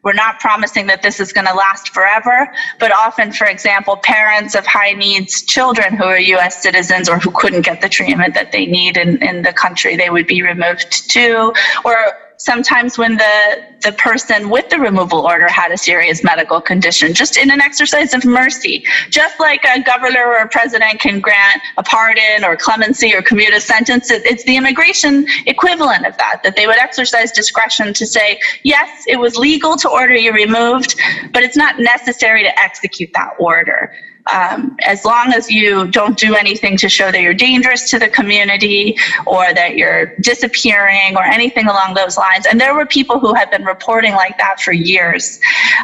We're 0.03 0.13
not 0.13 0.39
promising 0.39 0.87
that 0.87 1.03
this 1.03 1.19
is 1.19 1.31
going 1.31 1.45
to 1.45 1.53
last 1.53 1.89
forever, 1.89 2.51
but 2.79 2.91
often, 2.91 3.31
for 3.31 3.45
example, 3.45 3.97
parents 3.97 4.55
of 4.55 4.65
high 4.65 4.93
needs 4.93 5.43
children 5.43 5.95
who 5.95 6.05
are 6.05 6.17
US 6.17 6.63
citizens 6.63 7.07
or 7.07 7.19
who 7.19 7.29
couldn't 7.29 7.61
get 7.61 7.81
the 7.81 7.89
treatment 7.89 8.33
that 8.33 8.51
they 8.51 8.65
need 8.65 8.97
in, 8.97 9.21
in 9.21 9.43
the 9.43 9.53
country, 9.53 9.95
they 9.95 10.09
would 10.09 10.25
be 10.25 10.41
removed 10.41 11.07
to, 11.11 11.53
Or 11.85 12.13
sometimes 12.43 12.97
when 12.97 13.17
the, 13.17 13.63
the 13.81 13.91
person 13.93 14.49
with 14.49 14.69
the 14.69 14.79
removal 14.79 15.21
order 15.21 15.47
had 15.47 15.71
a 15.71 15.77
serious 15.77 16.23
medical 16.23 16.59
condition, 16.59 17.13
just 17.13 17.37
in 17.37 17.51
an 17.51 17.61
exercise 17.61 18.13
of 18.13 18.25
mercy. 18.25 18.83
Just 19.09 19.39
like 19.39 19.63
a 19.65 19.81
governor 19.81 20.25
or 20.25 20.37
a 20.37 20.47
president 20.47 20.99
can 20.99 21.19
grant 21.19 21.61
a 21.77 21.83
pardon 21.83 22.43
or 22.43 22.55
clemency 22.55 23.13
or 23.13 23.21
commute 23.21 23.53
a 23.53 23.61
sentence, 23.61 24.09
it's 24.09 24.43
the 24.45 24.57
immigration 24.57 25.25
equivalent 25.45 26.05
of 26.05 26.17
that, 26.17 26.41
that 26.43 26.55
they 26.55 26.67
would 26.67 26.77
exercise 26.77 27.31
discretion 27.31 27.93
to 27.93 28.05
say, 28.05 28.39
yes, 28.63 29.05
it 29.07 29.19
was 29.19 29.35
legal 29.35 29.75
to 29.77 29.89
order 29.89 30.15
you 30.15 30.33
removed, 30.33 30.95
but 31.31 31.43
it's 31.43 31.57
not 31.57 31.79
necessary 31.79 32.43
to 32.43 32.59
execute 32.59 33.11
that 33.13 33.33
order 33.39 33.93
um, 34.31 34.77
as 34.85 35.05
long 35.05 35.33
as 35.33 35.49
you 35.49 35.87
don't 35.87 36.17
do 36.17 36.35
anything 36.35 36.77
to 36.77 36.89
show 36.89 37.11
that 37.11 37.21
you're 37.21 37.33
dangerous 37.33 37.89
to 37.89 37.99
the 37.99 38.09
community 38.09 38.95
or 39.25 39.53
that 39.53 39.75
you're 39.75 40.15
disappearing 40.17 41.15
or 41.15 41.23
anything 41.23 41.67
along 41.67 41.93
those 41.93 42.17
lines. 42.17 42.45
And 42.45 42.59
there 42.59 42.75
were 42.75 42.85
people 42.85 43.19
who 43.19 43.33
had 43.33 43.49
been 43.49 43.65
reporting 43.65 44.13
like 44.13 44.37
that 44.37 44.59
for 44.59 44.71
years. 44.71 45.39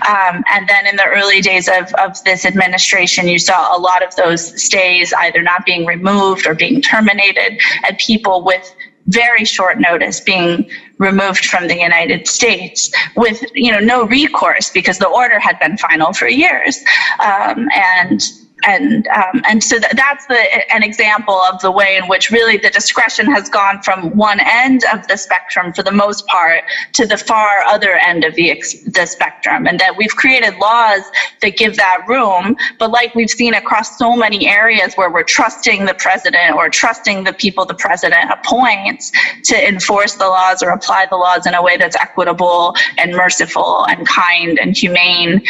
Um, 0.07 0.43
and 0.51 0.67
then 0.67 0.85
in 0.85 0.95
the 0.95 1.05
early 1.05 1.41
days 1.41 1.67
of, 1.67 1.93
of 1.95 2.23
this 2.23 2.45
administration, 2.45 3.27
you 3.27 3.39
saw 3.39 3.75
a 3.75 3.79
lot 3.79 4.03
of 4.03 4.15
those 4.15 4.61
stays 4.61 5.13
either 5.13 5.41
not 5.41 5.65
being 5.65 5.85
removed 5.85 6.45
or 6.47 6.53
being 6.53 6.81
terminated, 6.81 7.59
and 7.87 7.97
people 7.97 8.43
with 8.43 8.75
very 9.07 9.45
short 9.45 9.79
notice 9.79 10.19
being 10.19 10.69
removed 10.97 11.45
from 11.45 11.67
the 11.67 11.75
United 11.75 12.27
States 12.27 12.91
with 13.15 13.41
you 13.53 13.71
know 13.71 13.79
no 13.79 14.05
recourse 14.05 14.69
because 14.69 14.97
the 14.99 15.07
order 15.07 15.39
had 15.39 15.59
been 15.59 15.77
final 15.77 16.13
for 16.13 16.27
years. 16.27 16.77
Um, 17.19 17.67
and 17.73 18.21
and 18.65 19.07
um, 19.07 19.41
and 19.47 19.63
so 19.63 19.79
th- 19.79 19.91
that's 19.93 20.25
the 20.27 20.73
an 20.73 20.83
example 20.83 21.35
of 21.35 21.61
the 21.61 21.71
way 21.71 21.95
in 21.95 22.07
which 22.07 22.31
really 22.31 22.57
the 22.57 22.69
discretion 22.69 23.25
has 23.27 23.49
gone 23.49 23.81
from 23.83 24.15
one 24.15 24.39
end 24.39 24.83
of 24.93 25.07
the 25.07 25.17
spectrum 25.17 25.73
for 25.73 25.83
the 25.83 25.91
most 25.91 26.25
part 26.27 26.63
to 26.93 27.05
the 27.05 27.17
far 27.17 27.61
other 27.67 27.93
end 27.93 28.23
of 28.23 28.33
the 28.35 28.51
ex- 28.51 28.81
the 28.83 29.05
spectrum, 29.05 29.67
and 29.67 29.79
that 29.79 29.95
we've 29.97 30.15
created 30.15 30.55
laws 30.57 31.03
that 31.41 31.57
give 31.57 31.75
that 31.77 32.03
room. 32.07 32.55
But 32.79 32.91
like 32.91 33.13
we've 33.15 33.29
seen 33.29 33.53
across 33.53 33.97
so 33.97 34.15
many 34.15 34.47
areas 34.47 34.95
where 34.95 35.11
we're 35.11 35.23
trusting 35.23 35.85
the 35.85 35.93
president 35.95 36.55
or 36.55 36.69
trusting 36.69 37.23
the 37.23 37.33
people 37.33 37.65
the 37.65 37.75
president 37.75 38.31
appoints 38.31 39.11
to 39.45 39.67
enforce 39.67 40.15
the 40.15 40.27
laws 40.27 40.63
or 40.63 40.69
apply 40.71 41.07
the 41.09 41.15
laws 41.17 41.45
in 41.45 41.53
a 41.53 41.61
way 41.61 41.77
that's 41.77 41.95
equitable 41.95 42.75
and 42.97 43.13
merciful 43.13 43.85
and 43.89 44.07
kind 44.07 44.59
and 44.59 44.75
humane. 44.75 45.41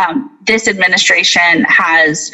Um, 0.00 0.35
this 0.46 0.68
administration 0.68 1.64
has 1.64 2.30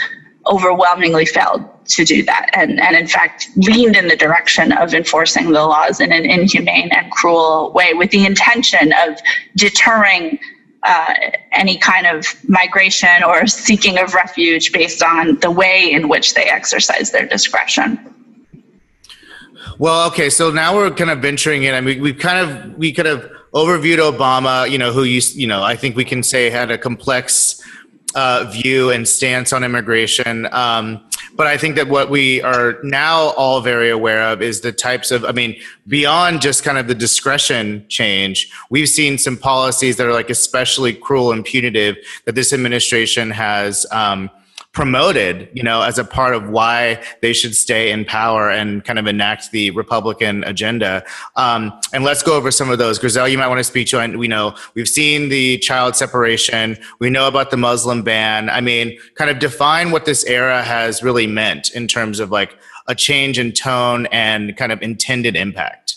overwhelmingly 0.46 1.25
failed 1.25 1.68
to 1.87 2.05
do 2.05 2.25
that 2.25 2.51
and, 2.55 2.81
and 2.81 2.96
in 2.96 3.07
fact 3.07 3.48
leaned 3.57 3.96
in 3.96 4.09
the 4.09 4.16
direction 4.16 4.72
of 4.72 4.94
enforcing 4.94 5.53
the 5.53 5.64
laws 5.64 6.01
in 6.01 6.12
an 6.12 6.25
inhumane 6.25 6.90
and 6.92 7.11
cruel 7.12 7.72
way 7.72 7.92
with 7.94 8.11
the 8.11 8.25
intention 8.25 8.92
of 9.07 9.18
deterring 9.57 10.38
uh, 10.85 11.14
any 11.53 11.79
kind 11.79 12.07
of 12.07 12.27
migration 12.48 13.22
or 13.25 13.46
seeking 13.46 13.98
of 13.98 14.14
refuge 14.14 14.72
based 14.72 15.03
on 15.03 15.38
the 15.40 15.51
way 15.51 15.90
in 15.92 16.09
which 16.09 16.35
they 16.35 16.44
exercise 16.44 17.12
their 17.12 17.27
discretion. 17.27 18.12
Well, 19.79 20.09
okay, 20.09 20.29
so 20.29 20.51
now 20.51 20.75
we're 20.75 20.90
kind 20.90 21.11
of 21.11 21.20
venturing 21.20 21.62
in. 21.64 21.75
I 21.75 21.81
mean, 21.81 22.03
we've 22.03 22.18
kind 22.18 22.38
of 22.38 22.77
we 22.77 22.92
could 22.92 23.07
have 23.07 23.31
overviewed 23.55 23.98
Obama, 23.98 24.68
you 24.68 24.77
know, 24.77 24.92
who 24.92 25.05
you 25.05 25.20
you 25.35 25.46
know, 25.46 25.62
I 25.62 25.77
think 25.77 25.96
we 25.96 26.05
can 26.05 26.22
say 26.22 26.51
had 26.51 26.70
a 26.70 26.79
complex 26.79 27.62
uh, 28.14 28.51
view 28.51 28.90
and 28.90 29.07
stance 29.07 29.53
on 29.53 29.64
immigration. 29.64 30.46
Um, 30.53 31.05
but 31.35 31.46
I 31.46 31.57
think 31.57 31.77
that 31.77 31.88
what 31.88 32.11
we 32.11 32.42
are 32.42 32.79
now 32.83 33.31
all 33.37 33.61
very 33.61 33.90
aware 33.90 34.22
of 34.22 34.42
is 34.42 34.61
the 34.61 34.72
types 34.72 35.11
of, 35.11 35.25
I 35.25 35.33
mean, 35.33 35.59
beyond 35.87 36.42
just 36.42 36.62
kind 36.62 36.77
of 36.77 36.88
the 36.88 36.94
discretion 36.94 37.87
change, 37.88 38.51
we've 38.70 38.88
seen 38.88 39.16
some 39.18 39.37
policies 39.37 39.96
that 39.96 40.07
are 40.07 40.12
like 40.12 40.31
especially 40.31 40.92
cruel 40.92 41.33
and 41.33 41.44
punitive 41.44 41.96
that 42.27 42.35
this 42.35 42.53
administration 42.53 43.31
has 43.31 43.87
um, 43.92 44.31
promoted, 44.73 45.51
you 45.53 45.63
know, 45.63 45.83
as 45.83 45.99
a 45.99 46.05
part 46.05 46.35
of 46.35 46.49
why 46.49 47.03
they 47.21 47.33
should 47.33 47.55
stay 47.55 47.93
in 47.93 48.05
power 48.07 48.51
and 48.51 48.85
kind 48.85 48.99
of 48.99 49.07
enact 49.07 49.51
the 49.51 49.71
Republican 49.73 50.43
agenda. 50.45 51.05
Um, 51.37 51.79
and 51.93 52.05
let's 52.05 52.23
go 52.23 52.37
over 52.37 52.51
some 52.51 52.71
of 52.71 52.79
those. 52.79 52.99
Griselle, 52.99 53.29
you 53.29 53.37
might 53.37 53.49
want 53.49 53.59
to 53.59 53.65
speak 53.65 53.89
to. 53.89 54.01
And 54.01 54.19
we 54.19 54.29
know 54.29 54.57
we've 54.75 54.89
seen 54.89 55.29
the 55.29 55.59
child 55.59 55.95
separation. 55.95 56.79
We 57.01 57.11
know 57.11 57.29
about 57.29 57.51
the 57.51 57.59
Muslim 57.59 58.03
ban. 58.03 58.49
I 58.49 58.63
mean, 58.63 58.99
kind 59.15 59.31
of 59.31 59.39
define 59.39 59.91
what 59.91 60.07
this 60.07 60.25
era 60.25 60.63
has 60.63 61.03
really 61.03 61.27
meant 61.27 61.71
in 61.73 61.87
terms 61.87 62.19
of 62.19 62.31
like 62.31 62.57
a 62.87 62.95
change 62.95 63.39
in 63.39 63.53
tone 63.53 64.07
and 64.07 64.57
kind 64.57 64.73
of 64.73 64.81
intended 64.81 65.37
impact. 65.37 65.97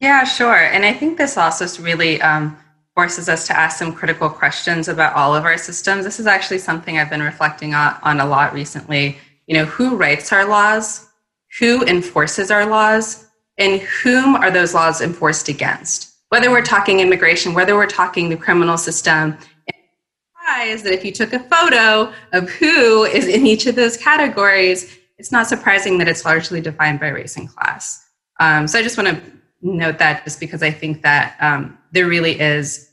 Yeah, 0.00 0.24
sure. 0.24 0.54
And 0.54 0.84
I 0.84 0.92
think 0.92 1.18
this 1.18 1.36
also 1.36 1.64
is 1.64 1.80
really 1.80 2.20
um, 2.22 2.56
forces 2.94 3.28
us 3.28 3.46
to 3.48 3.56
ask 3.56 3.78
some 3.78 3.92
critical 3.92 4.30
questions 4.30 4.88
about 4.88 5.14
all 5.14 5.34
of 5.34 5.44
our 5.44 5.58
systems. 5.58 6.04
This 6.04 6.20
is 6.20 6.26
actually 6.26 6.58
something 6.58 6.96
I've 6.96 7.10
been 7.10 7.22
reflecting 7.22 7.74
on, 7.74 7.96
on 8.02 8.20
a 8.20 8.26
lot 8.26 8.54
recently. 8.54 9.18
You 9.46 9.56
know, 9.56 9.64
who 9.64 9.96
writes 9.96 10.32
our 10.32 10.44
laws? 10.44 11.08
Who 11.58 11.84
enforces 11.84 12.50
our 12.50 12.66
laws? 12.66 13.26
And 13.58 13.80
whom 13.80 14.36
are 14.36 14.50
those 14.50 14.74
laws 14.74 15.00
enforced 15.00 15.48
against? 15.48 16.14
Whether 16.28 16.50
we're 16.50 16.62
talking 16.62 17.00
immigration, 17.00 17.54
whether 17.54 17.74
we're 17.74 17.86
talking 17.86 18.28
the 18.28 18.36
criminal 18.36 18.78
system, 18.78 19.36
is 20.62 20.82
that 20.82 20.92
if 20.92 21.04
you 21.04 21.12
took 21.12 21.32
a 21.32 21.40
photo 21.40 22.12
of 22.32 22.48
who 22.50 23.04
is 23.04 23.26
in 23.26 23.46
each 23.46 23.66
of 23.66 23.74
those 23.74 23.96
categories, 23.96 24.98
it's 25.18 25.32
not 25.32 25.46
surprising 25.46 25.98
that 25.98 26.08
it's 26.08 26.24
largely 26.24 26.60
defined 26.60 27.00
by 27.00 27.08
race 27.08 27.36
and 27.36 27.48
class. 27.48 28.06
Um, 28.40 28.66
so 28.66 28.78
I 28.78 28.82
just 28.82 28.96
want 28.96 29.08
to 29.08 29.22
note 29.62 29.98
that 29.98 30.24
just 30.24 30.40
because 30.40 30.62
I 30.62 30.70
think 30.70 31.02
that 31.02 31.36
um, 31.40 31.78
there 31.94 32.06
really 32.06 32.38
is 32.40 32.90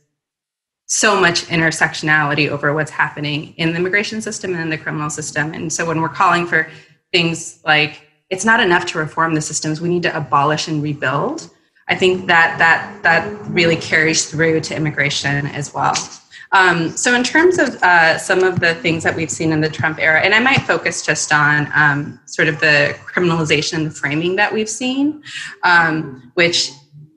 so 0.86 1.20
much 1.20 1.46
intersectionality 1.46 2.50
over 2.50 2.74
what's 2.74 2.92
happening 2.92 3.54
in 3.58 3.72
the 3.72 3.78
immigration 3.78 4.22
system 4.22 4.54
and 4.54 4.62
in 4.62 4.70
the 4.70 4.78
criminal 4.78 5.10
system. 5.10 5.54
And 5.54 5.72
so 5.72 5.86
when 5.86 6.02
we're 6.02 6.10
calling 6.10 6.46
for 6.46 6.70
things 7.12 7.60
like 7.66 8.08
it's 8.30 8.46
not 8.46 8.60
enough 8.60 8.86
to 8.88 8.98
reform 8.98 9.34
the 9.34 9.42
systems, 9.42 9.82
we 9.82 9.90
need 9.90 10.04
to 10.04 10.16
abolish 10.16 10.68
and 10.68 10.82
rebuild. 10.84 11.50
I 11.88 11.96
think 11.96 12.28
that 12.28 12.58
that 12.60 13.04
that 13.04 13.24
really 13.48 13.76
carries 13.76 14.30
through 14.30 14.62
to 14.62 14.76
immigration 14.76 15.48
as 15.48 15.74
well. 15.74 15.96
Um, 16.54 16.90
so, 16.98 17.16
in 17.16 17.24
terms 17.24 17.58
of 17.58 17.82
uh, 17.82 18.18
some 18.18 18.44
of 18.44 18.60
the 18.60 18.76
things 18.76 19.04
that 19.04 19.16
we've 19.16 19.32
seen 19.32 19.54
in 19.54 19.62
the 19.62 19.70
Trump 19.70 20.00
era, 20.00 20.20
and 20.22 20.34
I 20.34 20.40
might 20.40 20.62
focus 20.62 21.06
just 21.06 21.32
on 21.32 21.72
um, 21.74 22.20
sort 22.26 22.50
of 22.50 22.60
the 22.60 22.96
criminalization 23.06 23.92
framing 23.94 24.36
that 24.36 24.54
we've 24.54 24.70
seen, 24.70 25.24
um, 25.64 26.32
which, 26.34 26.72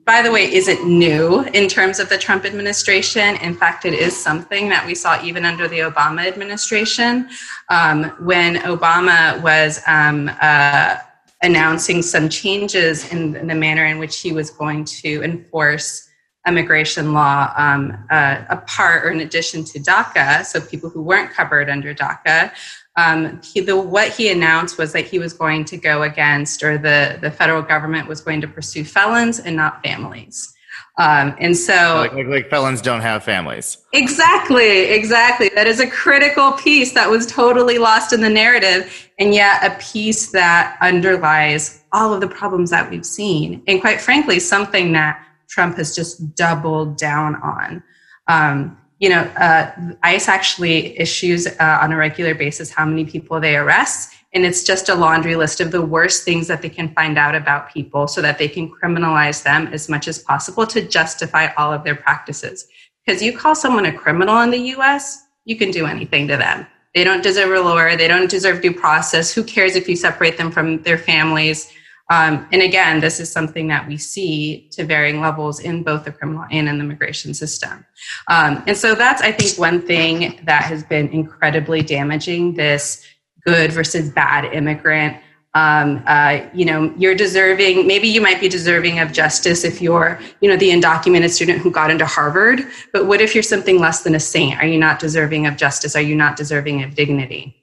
by 0.05 0.21
the 0.21 0.31
way, 0.31 0.53
isn't 0.53 0.87
new 0.87 1.41
in 1.53 1.67
terms 1.67 1.99
of 1.99 2.09
the 2.09 2.17
Trump 2.17 2.45
administration. 2.45 3.35
In 3.37 3.55
fact, 3.55 3.85
it 3.85 3.93
is 3.93 4.15
something 4.15 4.69
that 4.69 4.85
we 4.85 4.93
saw 4.93 5.21
even 5.23 5.45
under 5.45 5.67
the 5.67 5.79
Obama 5.79 6.27
administration 6.27 7.29
um, 7.69 8.03
when 8.19 8.57
Obama 8.57 9.41
was. 9.41 9.81
Um, 9.87 10.31
uh, 10.41 10.97
announcing 11.41 12.01
some 12.01 12.27
changes 12.27 13.11
in, 13.11 13.35
in 13.35 13.45
the 13.45 13.53
manner 13.53 13.85
in 13.85 13.99
which 13.99 14.19
he 14.19 14.31
was 14.31 14.49
going 14.49 14.83
to 14.83 15.21
enforce 15.21 16.09
immigration 16.47 17.13
law 17.13 17.51
um, 17.57 17.97
uh, 18.09 18.43
apart 18.49 19.05
or 19.05 19.11
in 19.11 19.21
addition 19.21 19.63
to 19.63 19.79
DACA, 19.79 20.45
so 20.45 20.61
people 20.61 20.89
who 20.89 21.01
weren't 21.01 21.31
covered 21.31 21.69
under 21.69 21.93
DACA. 21.93 22.51
Um, 22.97 23.41
he, 23.41 23.59
the, 23.59 23.77
what 23.77 24.11
he 24.13 24.29
announced 24.29 24.77
was 24.77 24.93
that 24.93 25.05
he 25.05 25.19
was 25.19 25.33
going 25.33 25.65
to 25.65 25.77
go 25.77 26.03
against, 26.03 26.63
or 26.63 26.77
the, 26.77 27.17
the 27.21 27.29
federal 27.29 27.61
government 27.61 28.07
was 28.07 28.21
going 28.21 28.41
to 28.41 28.47
pursue 28.47 28.85
felons 28.85 29.39
and 29.39 29.55
not 29.55 29.83
families. 29.83 30.53
Um, 30.97 31.35
and 31.39 31.57
so, 31.57 31.97
like, 31.97 32.13
like, 32.13 32.27
like, 32.27 32.49
felons 32.49 32.81
don't 32.81 33.01
have 33.01 33.21
families. 33.21 33.79
Exactly, 33.91 34.83
exactly. 34.83 35.49
That 35.53 35.67
is 35.67 35.81
a 35.81 35.89
critical 35.89 36.53
piece 36.53 36.93
that 36.93 37.09
was 37.09 37.25
totally 37.27 37.77
lost 37.77 38.13
in 38.13 38.21
the 38.21 38.29
narrative, 38.29 39.09
and 39.19 39.33
yet 39.33 39.61
a 39.61 39.77
piece 39.81 40.31
that 40.31 40.77
underlies 40.79 41.83
all 41.91 42.13
of 42.13 42.21
the 42.21 42.29
problems 42.29 42.69
that 42.69 42.89
we've 42.89 43.05
seen. 43.05 43.61
And 43.67 43.81
quite 43.81 43.99
frankly, 43.99 44.39
something 44.39 44.93
that 44.93 45.21
Trump 45.49 45.75
has 45.77 45.93
just 45.93 46.33
doubled 46.35 46.97
down 46.97 47.35
on. 47.35 47.83
Um, 48.27 48.77
you 48.99 49.09
know, 49.09 49.21
uh, 49.37 49.71
ICE 50.03 50.27
actually 50.27 50.97
issues 50.99 51.47
uh, 51.47 51.79
on 51.81 51.91
a 51.91 51.97
regular 51.97 52.33
basis 52.33 52.69
how 52.69 52.85
many 52.85 53.05
people 53.05 53.39
they 53.39 53.57
arrest, 53.57 54.13
and 54.33 54.45
it's 54.45 54.63
just 54.63 54.89
a 54.89 54.95
laundry 54.95 55.35
list 55.35 55.61
of 55.61 55.71
the 55.71 55.81
worst 55.81 56.23
things 56.23 56.47
that 56.47 56.61
they 56.61 56.69
can 56.69 56.93
find 56.93 57.17
out 57.17 57.35
about 57.35 57.71
people 57.71 58.07
so 58.07 58.21
that 58.21 58.37
they 58.37 58.47
can 58.47 58.69
criminalize 58.69 59.43
them 59.43 59.67
as 59.67 59.89
much 59.89 60.07
as 60.07 60.19
possible 60.19 60.65
to 60.67 60.87
justify 60.87 61.47
all 61.57 61.71
of 61.71 61.83
their 61.83 61.95
practices. 61.95 62.67
Because 63.05 63.21
you 63.21 63.37
call 63.37 63.55
someone 63.55 63.85
a 63.85 63.93
criminal 63.93 64.41
in 64.41 64.49
the 64.49 64.59
US, 64.75 65.23
you 65.45 65.55
can 65.55 65.71
do 65.71 65.85
anything 65.85 66.27
to 66.27 66.37
them. 66.37 66.65
They 66.93 67.03
don't 67.03 67.21
deserve 67.23 67.51
a 67.51 67.61
lawyer, 67.61 67.95
they 67.95 68.07
don't 68.07 68.29
deserve 68.29 68.61
due 68.61 68.73
process. 68.73 69.33
Who 69.33 69.43
cares 69.43 69.75
if 69.75 69.87
you 69.87 69.95
separate 69.95 70.37
them 70.37 70.51
from 70.51 70.81
their 70.83 70.97
families? 70.97 71.71
Um, 72.11 72.47
and 72.51 72.61
again, 72.61 72.99
this 72.99 73.19
is 73.19 73.31
something 73.31 73.67
that 73.69 73.87
we 73.87 73.97
see 73.97 74.69
to 74.73 74.83
varying 74.83 75.21
levels 75.21 75.59
in 75.59 75.81
both 75.81 76.05
the 76.05 76.11
criminal 76.11 76.45
and 76.51 76.69
in 76.69 76.77
the 76.77 76.83
immigration 76.83 77.33
system. 77.33 77.83
Um, 78.27 78.63
and 78.67 78.77
so 78.77 78.93
that's, 78.93 79.21
I 79.23 79.31
think, 79.31 79.57
one 79.57 79.81
thing 79.81 80.39
that 80.45 80.63
has 80.63 80.83
been 80.83 81.07
incredibly 81.09 81.81
damaging 81.81 82.53
this 82.53 83.03
good 83.43 83.71
versus 83.71 84.11
bad 84.11 84.53
immigrant. 84.53 85.17
Um, 85.55 86.03
uh, 86.05 86.41
you 86.53 86.65
know, 86.65 86.93
you're 86.97 87.15
deserving, 87.15 87.87
maybe 87.87 88.09
you 88.09 88.19
might 88.19 88.41
be 88.41 88.49
deserving 88.49 88.99
of 88.99 89.13
justice 89.13 89.63
if 89.63 89.81
you're, 89.81 90.19
you 90.41 90.49
know, 90.49 90.57
the 90.57 90.69
undocumented 90.69 91.29
student 91.29 91.59
who 91.59 91.71
got 91.71 91.89
into 91.89 92.05
Harvard. 92.05 92.59
But 92.91 93.07
what 93.07 93.21
if 93.21 93.33
you're 93.33 93.41
something 93.41 93.79
less 93.79 94.03
than 94.03 94.15
a 94.15 94.19
saint? 94.19 94.59
Are 94.59 94.67
you 94.67 94.77
not 94.77 94.99
deserving 94.99 95.47
of 95.47 95.55
justice? 95.55 95.95
Are 95.95 96.01
you 96.01 96.13
not 96.13 96.35
deserving 96.35 96.83
of 96.83 96.93
dignity? 96.93 97.55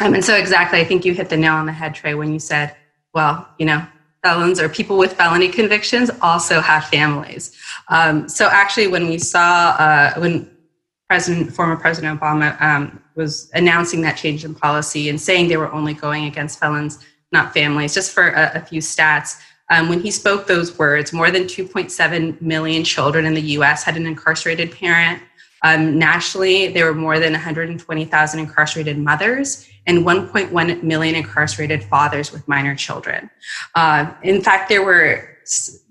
Um, 0.00 0.14
and 0.14 0.24
so, 0.24 0.36
exactly, 0.36 0.78
I 0.78 0.84
think 0.84 1.04
you 1.04 1.14
hit 1.14 1.30
the 1.30 1.36
nail 1.36 1.54
on 1.54 1.66
the 1.66 1.72
head, 1.72 1.94
Trey, 1.94 2.14
when 2.14 2.32
you 2.32 2.38
said, 2.38 2.76
well, 3.14 3.48
you 3.58 3.66
know, 3.66 3.86
felons 4.22 4.60
or 4.60 4.68
people 4.68 4.96
with 4.96 5.14
felony 5.14 5.48
convictions 5.48 6.10
also 6.20 6.60
have 6.60 6.84
families. 6.84 7.56
Um, 7.88 8.28
so 8.28 8.48
actually, 8.48 8.88
when 8.88 9.08
we 9.08 9.18
saw 9.18 9.70
uh, 9.78 10.14
when 10.20 10.48
President, 11.08 11.52
former 11.52 11.76
President 11.76 12.18
Obama 12.18 12.58
um, 12.62 13.02
was 13.16 13.50
announcing 13.52 14.00
that 14.00 14.16
change 14.16 14.44
in 14.44 14.54
policy 14.54 15.10
and 15.10 15.20
saying 15.20 15.48
they 15.48 15.58
were 15.58 15.70
only 15.72 15.92
going 15.92 16.24
against 16.24 16.58
felons, 16.58 17.04
not 17.32 17.52
families, 17.52 17.92
just 17.92 18.12
for 18.12 18.28
a, 18.28 18.52
a 18.54 18.60
few 18.60 18.80
stats. 18.80 19.38
Um, 19.68 19.88
when 19.88 20.00
he 20.00 20.10
spoke 20.10 20.46
those 20.46 20.78
words, 20.78 21.12
more 21.12 21.30
than 21.30 21.44
2.7 21.44 22.40
million 22.40 22.84
children 22.84 23.26
in 23.26 23.34
the 23.34 23.42
US 23.58 23.82
had 23.82 23.96
an 23.96 24.06
incarcerated 24.06 24.72
parent. 24.72 25.22
Um, 25.62 25.98
nationally, 25.98 26.68
there 26.68 26.86
were 26.86 26.94
more 26.94 27.18
than 27.18 27.32
120,000 27.32 28.40
incarcerated 28.40 28.98
mothers 28.98 29.68
and 29.86 29.98
1.1 29.98 30.82
million 30.82 31.14
incarcerated 31.14 31.84
fathers 31.84 32.32
with 32.32 32.46
minor 32.46 32.74
children. 32.74 33.30
Uh, 33.74 34.12
in 34.22 34.42
fact, 34.42 34.68
there 34.68 34.84
were 34.84 35.28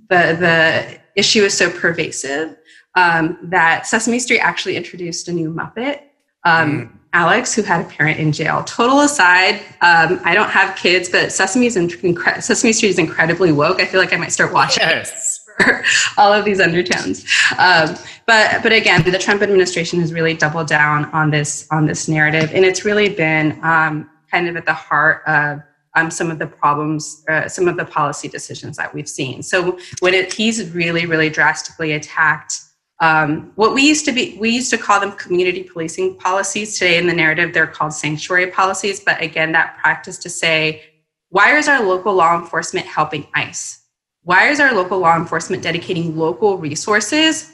the 0.09 0.35
the 0.39 0.99
issue 1.15 1.43
is 1.43 1.57
so 1.57 1.69
pervasive 1.69 2.55
um, 2.95 3.37
that 3.43 3.85
Sesame 3.85 4.19
Street 4.19 4.39
actually 4.39 4.75
introduced 4.75 5.27
a 5.27 5.33
new 5.33 5.53
Muppet. 5.53 6.01
Um, 6.43 6.71
mm. 6.71 6.97
Alex, 7.13 7.53
who 7.53 7.61
had 7.61 7.85
a 7.85 7.89
parent 7.89 8.19
in 8.19 8.31
jail. 8.31 8.63
Total 8.63 9.01
aside, 9.01 9.55
um, 9.81 10.21
I 10.23 10.33
don't 10.33 10.49
have 10.49 10.77
kids, 10.77 11.09
but 11.09 11.31
Sesame, 11.31 11.65
is 11.65 11.75
incre- 11.75 12.41
Sesame 12.41 12.71
Street 12.71 12.89
is 12.89 12.99
incredibly 12.99 13.51
woke. 13.51 13.81
I 13.81 13.85
feel 13.85 13.99
like 13.99 14.13
I 14.13 14.17
might 14.17 14.31
start 14.31 14.53
watching. 14.53 14.81
Yes. 14.81 15.30
all 16.17 16.33
of 16.33 16.45
these 16.45 16.59
undertones. 16.59 17.25
Um, 17.57 17.95
but 18.25 18.63
but 18.63 18.71
again, 18.71 19.03
the 19.03 19.17
Trump 19.17 19.41
administration 19.41 19.99
has 19.99 20.13
really 20.13 20.33
doubled 20.33 20.67
down 20.67 21.05
on 21.05 21.31
this 21.31 21.67
on 21.71 21.85
this 21.85 22.07
narrative, 22.07 22.51
and 22.53 22.65
it's 22.65 22.85
really 22.85 23.09
been 23.09 23.59
um, 23.63 24.09
kind 24.29 24.47
of 24.47 24.55
at 24.55 24.65
the 24.65 24.73
heart 24.73 25.23
of 25.27 25.61
um, 25.95 26.09
some 26.09 26.31
of 26.31 26.39
the 26.39 26.47
problems, 26.47 27.23
uh, 27.29 27.47
some 27.47 27.67
of 27.67 27.77
the 27.77 27.85
policy 27.85 28.27
decisions 28.27 28.77
that 28.77 28.93
we've 28.93 29.09
seen. 29.09 29.43
So 29.43 29.77
when 29.99 30.13
it, 30.13 30.33
he's 30.33 30.71
really 30.71 31.05
really 31.05 31.29
drastically 31.29 31.93
attacked. 31.93 32.53
Um, 33.01 33.51
what 33.55 33.73
we 33.73 33.81
used 33.81 34.05
to 34.05 34.11
be, 34.11 34.37
we 34.39 34.51
used 34.51 34.69
to 34.69 34.77
call 34.77 34.99
them 34.99 35.13
community 35.13 35.63
policing 35.63 36.17
policies. 36.19 36.77
Today, 36.77 36.99
in 36.99 37.07
the 37.07 37.13
narrative, 37.13 37.51
they're 37.51 37.65
called 37.65 37.93
sanctuary 37.93 38.51
policies. 38.51 38.99
But 38.99 39.19
again, 39.19 39.51
that 39.53 39.79
practice 39.79 40.19
to 40.19 40.29
say, 40.29 40.83
why 41.29 41.57
is 41.57 41.67
our 41.67 41.83
local 41.83 42.13
law 42.13 42.37
enforcement 42.39 42.85
helping 42.85 43.25
ICE? 43.33 43.80
Why 44.23 44.49
is 44.49 44.59
our 44.59 44.73
local 44.73 44.99
law 44.99 45.15
enforcement 45.15 45.63
dedicating 45.63 46.15
local 46.15 46.57
resources 46.57 47.53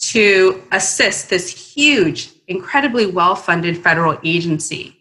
to 0.00 0.62
assist 0.70 1.30
this 1.30 1.48
huge, 1.48 2.30
incredibly 2.46 3.06
well 3.06 3.34
funded 3.34 3.78
federal 3.78 4.18
agency? 4.22 4.96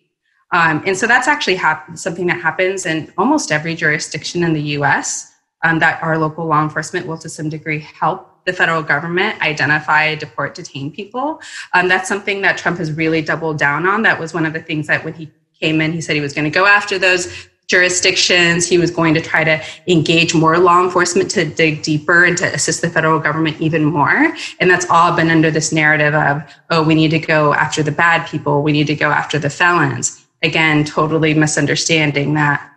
Um, 0.52 0.82
and 0.86 0.98
so 0.98 1.08
that's 1.08 1.28
actually 1.28 1.56
hap- 1.56 1.98
something 1.98 2.28
that 2.28 2.40
happens 2.40 2.86
in 2.86 3.12
almost 3.18 3.52
every 3.52 3.76
jurisdiction 3.76 4.44
in 4.44 4.54
the 4.54 4.62
US 4.78 5.34
um, 5.64 5.80
that 5.80 6.02
our 6.02 6.18
local 6.18 6.46
law 6.46 6.64
enforcement 6.64 7.06
will, 7.06 7.18
to 7.18 7.28
some 7.28 7.50
degree, 7.50 7.80
help 7.80 8.46
the 8.46 8.54
federal 8.54 8.84
government 8.84 9.42
identify, 9.42 10.16
deport, 10.16 10.54
detain 10.54 10.92
people. 10.92 11.42
Um, 11.74 11.88
that's 11.88 12.08
something 12.08 12.42
that 12.42 12.58
Trump 12.58 12.78
has 12.78 12.92
really 12.92 13.22
doubled 13.22 13.58
down 13.58 13.88
on. 13.88 14.04
That 14.04 14.20
was 14.20 14.34
one 14.34 14.46
of 14.46 14.54
the 14.54 14.62
things 14.62 14.88
that 14.88 15.04
when 15.04 15.14
he 15.14 15.32
came 15.60 15.82
in, 15.82 15.92
he 15.92 16.02
said 16.02 16.16
he 16.16 16.22
was 16.22 16.34
going 16.34 16.46
to 16.46 16.52
go 16.52 16.66
after 16.66 17.00
those 17.00 17.48
jurisdictions. 17.68 18.68
He 18.68 18.78
was 18.78 18.92
going 18.92 19.14
to 19.14 19.22
try 19.22 19.44
to 19.44 19.62
engage 19.88 20.36
more 20.36 20.58
law 20.58 20.84
enforcement 20.84 21.32
to 21.32 21.46
dig 21.46 21.82
deeper 21.82 22.26
and 22.26 22.38
to 22.38 22.46
assist 22.54 22.82
the 22.82 22.90
federal 22.90 23.20
government 23.20 23.60
even 23.62 23.84
more. 23.84 24.34
And 24.60 24.70
that's 24.70 24.90
all 24.90 25.16
been 25.16 25.32
under 25.32 25.50
this 25.50 25.72
narrative 25.72 26.14
of, 26.14 26.44
oh, 26.70 26.84
we 26.84 26.96
need 26.96 27.12
to 27.12 27.20
go 27.20 27.54
after 27.54 27.82
the 27.82 27.92
bad 27.92 28.28
people, 28.28 28.64
we 28.64 28.72
need 28.72 28.88
to 28.88 28.96
go 28.96 29.12
after 29.12 29.40
the 29.40 29.50
felons. 29.50 30.26
again, 30.44 30.84
totally 30.84 31.34
misunderstanding 31.34 32.34
that 32.34 32.70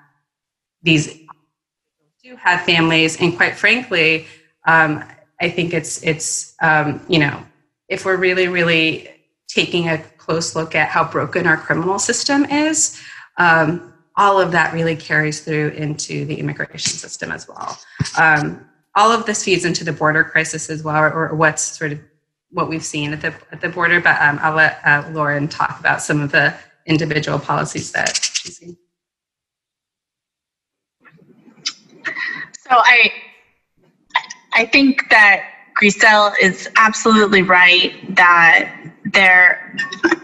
these 0.82 1.18
do 2.22 2.36
have 2.36 2.62
families, 2.62 3.20
and 3.20 3.36
quite 3.36 3.56
frankly, 3.56 4.26
um, 4.66 5.04
I 5.40 5.50
think 5.50 5.74
it's 5.74 6.02
it's 6.02 6.54
um, 6.62 7.00
you 7.08 7.18
know 7.18 7.44
if 7.88 8.04
we're 8.04 8.16
really 8.16 8.48
really 8.48 9.10
taking 9.48 9.88
a 9.88 9.98
close 10.18 10.56
look 10.56 10.74
at 10.74 10.88
how 10.88 11.04
broken 11.04 11.46
our 11.46 11.56
criminal 11.56 11.98
system 11.98 12.44
is, 12.46 13.00
um, 13.36 13.92
all 14.16 14.40
of 14.40 14.52
that 14.52 14.72
really 14.72 14.96
carries 14.96 15.40
through 15.40 15.68
into 15.70 16.24
the 16.24 16.36
immigration 16.36 16.92
system 16.92 17.30
as 17.30 17.46
well. 17.48 17.78
Um, 18.18 18.66
all 18.94 19.12
of 19.12 19.26
this 19.26 19.44
feeds 19.44 19.64
into 19.64 19.84
the 19.84 19.92
border 19.92 20.24
crisis 20.24 20.70
as 20.70 20.82
well, 20.82 21.02
or, 21.02 21.12
or, 21.12 21.34
what's 21.34 21.62
sort 21.62 21.92
of 21.92 22.00
what 22.50 22.68
we've 22.68 22.84
seen 22.84 23.12
at 23.12 23.20
the 23.20 23.34
at 23.52 23.60
the 23.60 23.68
border. 23.68 24.00
But 24.00 24.20
um, 24.22 24.38
I'll 24.40 24.54
let 24.54 24.80
uh, 24.84 25.08
Lauren 25.12 25.48
talk 25.48 25.78
about 25.78 26.00
some 26.00 26.22
of 26.22 26.32
the 26.32 26.54
individual 26.86 27.38
policies 27.38 27.92
that 27.92 28.16
she's 28.16 28.56
seen. 28.56 28.76
So 32.68 32.70
I 32.70 33.12
I 34.54 34.64
think 34.64 35.10
that 35.10 35.42
Griselle 35.76 36.32
is 36.42 36.68
absolutely 36.76 37.42
right 37.42 37.94
that 38.16 38.72
there 39.12 39.76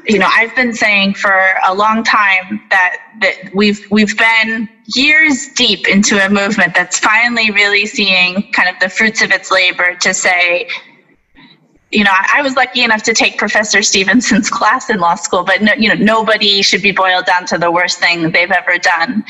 you 0.07 0.19
know 0.19 0.29
I've 0.33 0.55
been 0.57 0.73
saying 0.75 1.15
for 1.15 1.55
a 1.67 1.75
long 1.75 2.03
time 2.05 2.61
that 2.71 2.97
that 3.21 3.55
we've 3.55 3.87
we've 3.91 4.17
been 4.19 4.69
years 4.95 5.49
deep 5.55 5.89
into 5.89 6.25
a 6.25 6.29
movement 6.29 6.75
that's 6.75 6.99
finally 6.99 7.51
really 7.53 7.87
seeing 7.87 8.51
kind 8.53 8.69
of 8.69 8.77
the 8.81 8.89
fruits 8.89 9.23
of 9.23 9.31
its 9.31 9.51
labor 9.51 9.95
to 9.97 10.15
say 10.15 10.69
you 11.93 12.05
know, 12.05 12.11
I, 12.11 12.41
was 12.41 12.57
lucky 12.57 12.83
enough 12.83 13.03
to 13.03 13.13
take 13.13 13.37
Professor 13.37 13.83
Stevenson's 13.83 14.49
class 14.59 14.89
in 14.89 14.99
law 14.99 15.15
school, 15.15 15.45
but 15.45 15.61
no, 15.61 15.73
you 15.75 15.89
know, 15.89 15.95
nobody 15.95 16.63
should 16.63 16.81
be 16.81 16.91
boiled 16.91 17.27
down 17.27 17.45
to 17.47 17.59
the 17.59 17.71
worst 17.71 17.99
thing 17.99 18.33
they've 18.33 18.51
ever 18.51 18.79
done. 18.79 19.23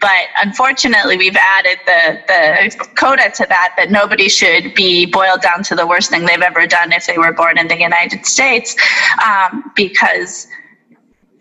But 0.00 0.26
unfortunately, 0.36 1.16
we've 1.16 1.36
added 1.36 1.78
the 1.86 2.20
the 2.28 2.84
coda 2.94 3.30
to 3.30 3.46
that 3.48 3.74
that 3.78 3.90
nobody 3.90 4.28
should 4.28 4.74
be 4.74 5.06
boiled 5.06 5.40
down 5.40 5.62
to 5.64 5.74
the 5.74 5.86
worst 5.86 6.10
thing 6.10 6.26
they've 6.26 6.42
ever 6.42 6.66
done 6.66 6.92
if 6.92 7.06
they 7.06 7.16
were 7.16 7.32
born 7.32 7.58
in 7.58 7.68
the 7.68 7.78
United 7.78 8.24
States, 8.26 8.76
um, 9.26 9.72
because. 9.74 10.46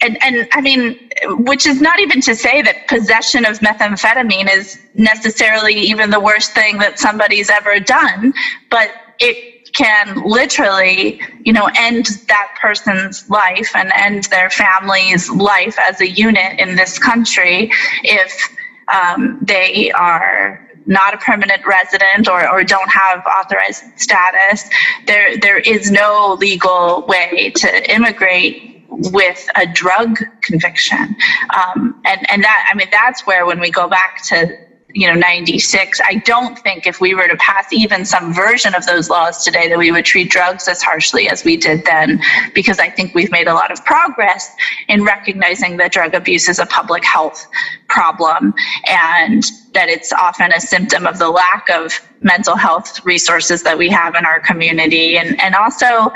And, 0.01 0.17
and 0.23 0.47
I 0.53 0.61
mean, 0.61 1.09
which 1.43 1.67
is 1.67 1.81
not 1.81 1.99
even 1.99 2.21
to 2.21 2.33
say 2.33 2.61
that 2.61 2.87
possession 2.87 3.43
of 3.43 3.59
methamphetamine 3.59 4.47
is 4.49 4.79
necessarily 4.93 5.73
even 5.73 6.09
the 6.09 6.21
worst 6.21 6.53
thing 6.53 6.77
that 6.77 6.97
somebody's 6.97 7.49
ever 7.49 7.81
done, 7.81 8.33
but 8.69 8.91
it 9.19 9.58
can 9.73 10.21
literally, 10.23 11.21
you 11.43 11.53
know, 11.53 11.69
end 11.75 12.05
that 12.27 12.55
person's 12.59 13.29
life 13.29 13.75
and 13.75 13.91
end 13.95 14.25
their 14.25 14.49
family's 14.49 15.29
life 15.29 15.77
as 15.79 16.01
a 16.01 16.09
unit 16.09 16.59
in 16.59 16.75
this 16.75 16.97
country 16.99 17.71
if 18.03 18.57
um, 18.93 19.39
they 19.41 19.91
are 19.91 20.65
not 20.85 21.13
a 21.13 21.17
permanent 21.17 21.65
resident 21.67 22.27
or, 22.27 22.49
or 22.49 22.63
don't 22.63 22.89
have 22.89 23.23
authorized 23.25 23.83
status. 23.95 24.67
There, 25.05 25.37
there 25.37 25.59
is 25.59 25.91
no 25.91 26.35
legal 26.39 27.05
way 27.07 27.51
to 27.57 27.93
immigrate 27.93 28.85
with 28.89 29.47
a 29.55 29.67
drug 29.67 30.17
conviction. 30.41 31.15
Um, 31.55 32.01
and, 32.05 32.31
and 32.31 32.43
that, 32.43 32.69
I 32.71 32.75
mean, 32.75 32.87
that's 32.91 33.25
where 33.27 33.45
when 33.45 33.59
we 33.59 33.69
go 33.69 33.87
back 33.87 34.23
to 34.25 34.57
you 34.93 35.07
know 35.07 35.13
96 35.13 36.01
i 36.07 36.15
don't 36.15 36.57
think 36.59 36.87
if 36.87 36.99
we 36.99 37.13
were 37.13 37.27
to 37.27 37.37
pass 37.37 37.71
even 37.71 38.03
some 38.03 38.33
version 38.33 38.73
of 38.73 38.85
those 38.85 39.09
laws 39.09 39.43
today 39.43 39.67
that 39.67 39.77
we 39.77 39.91
would 39.91 40.05
treat 40.05 40.31
drugs 40.31 40.67
as 40.67 40.81
harshly 40.81 41.29
as 41.29 41.43
we 41.43 41.55
did 41.55 41.85
then 41.85 42.19
because 42.55 42.79
i 42.79 42.89
think 42.89 43.13
we've 43.13 43.31
made 43.31 43.47
a 43.47 43.53
lot 43.53 43.71
of 43.71 43.83
progress 43.85 44.55
in 44.87 45.03
recognizing 45.03 45.77
that 45.77 45.91
drug 45.91 46.15
abuse 46.15 46.49
is 46.49 46.57
a 46.57 46.65
public 46.65 47.03
health 47.03 47.47
problem 47.87 48.53
and 48.87 49.43
that 49.73 49.89
it's 49.89 50.11
often 50.11 50.51
a 50.51 50.59
symptom 50.59 51.05
of 51.05 51.19
the 51.19 51.29
lack 51.29 51.69
of 51.69 51.93
mental 52.21 52.55
health 52.55 53.03
resources 53.05 53.63
that 53.63 53.77
we 53.77 53.89
have 53.89 54.15
in 54.15 54.25
our 54.25 54.39
community. 54.39 55.17
And 55.17 55.39
and 55.41 55.55
also 55.55 56.11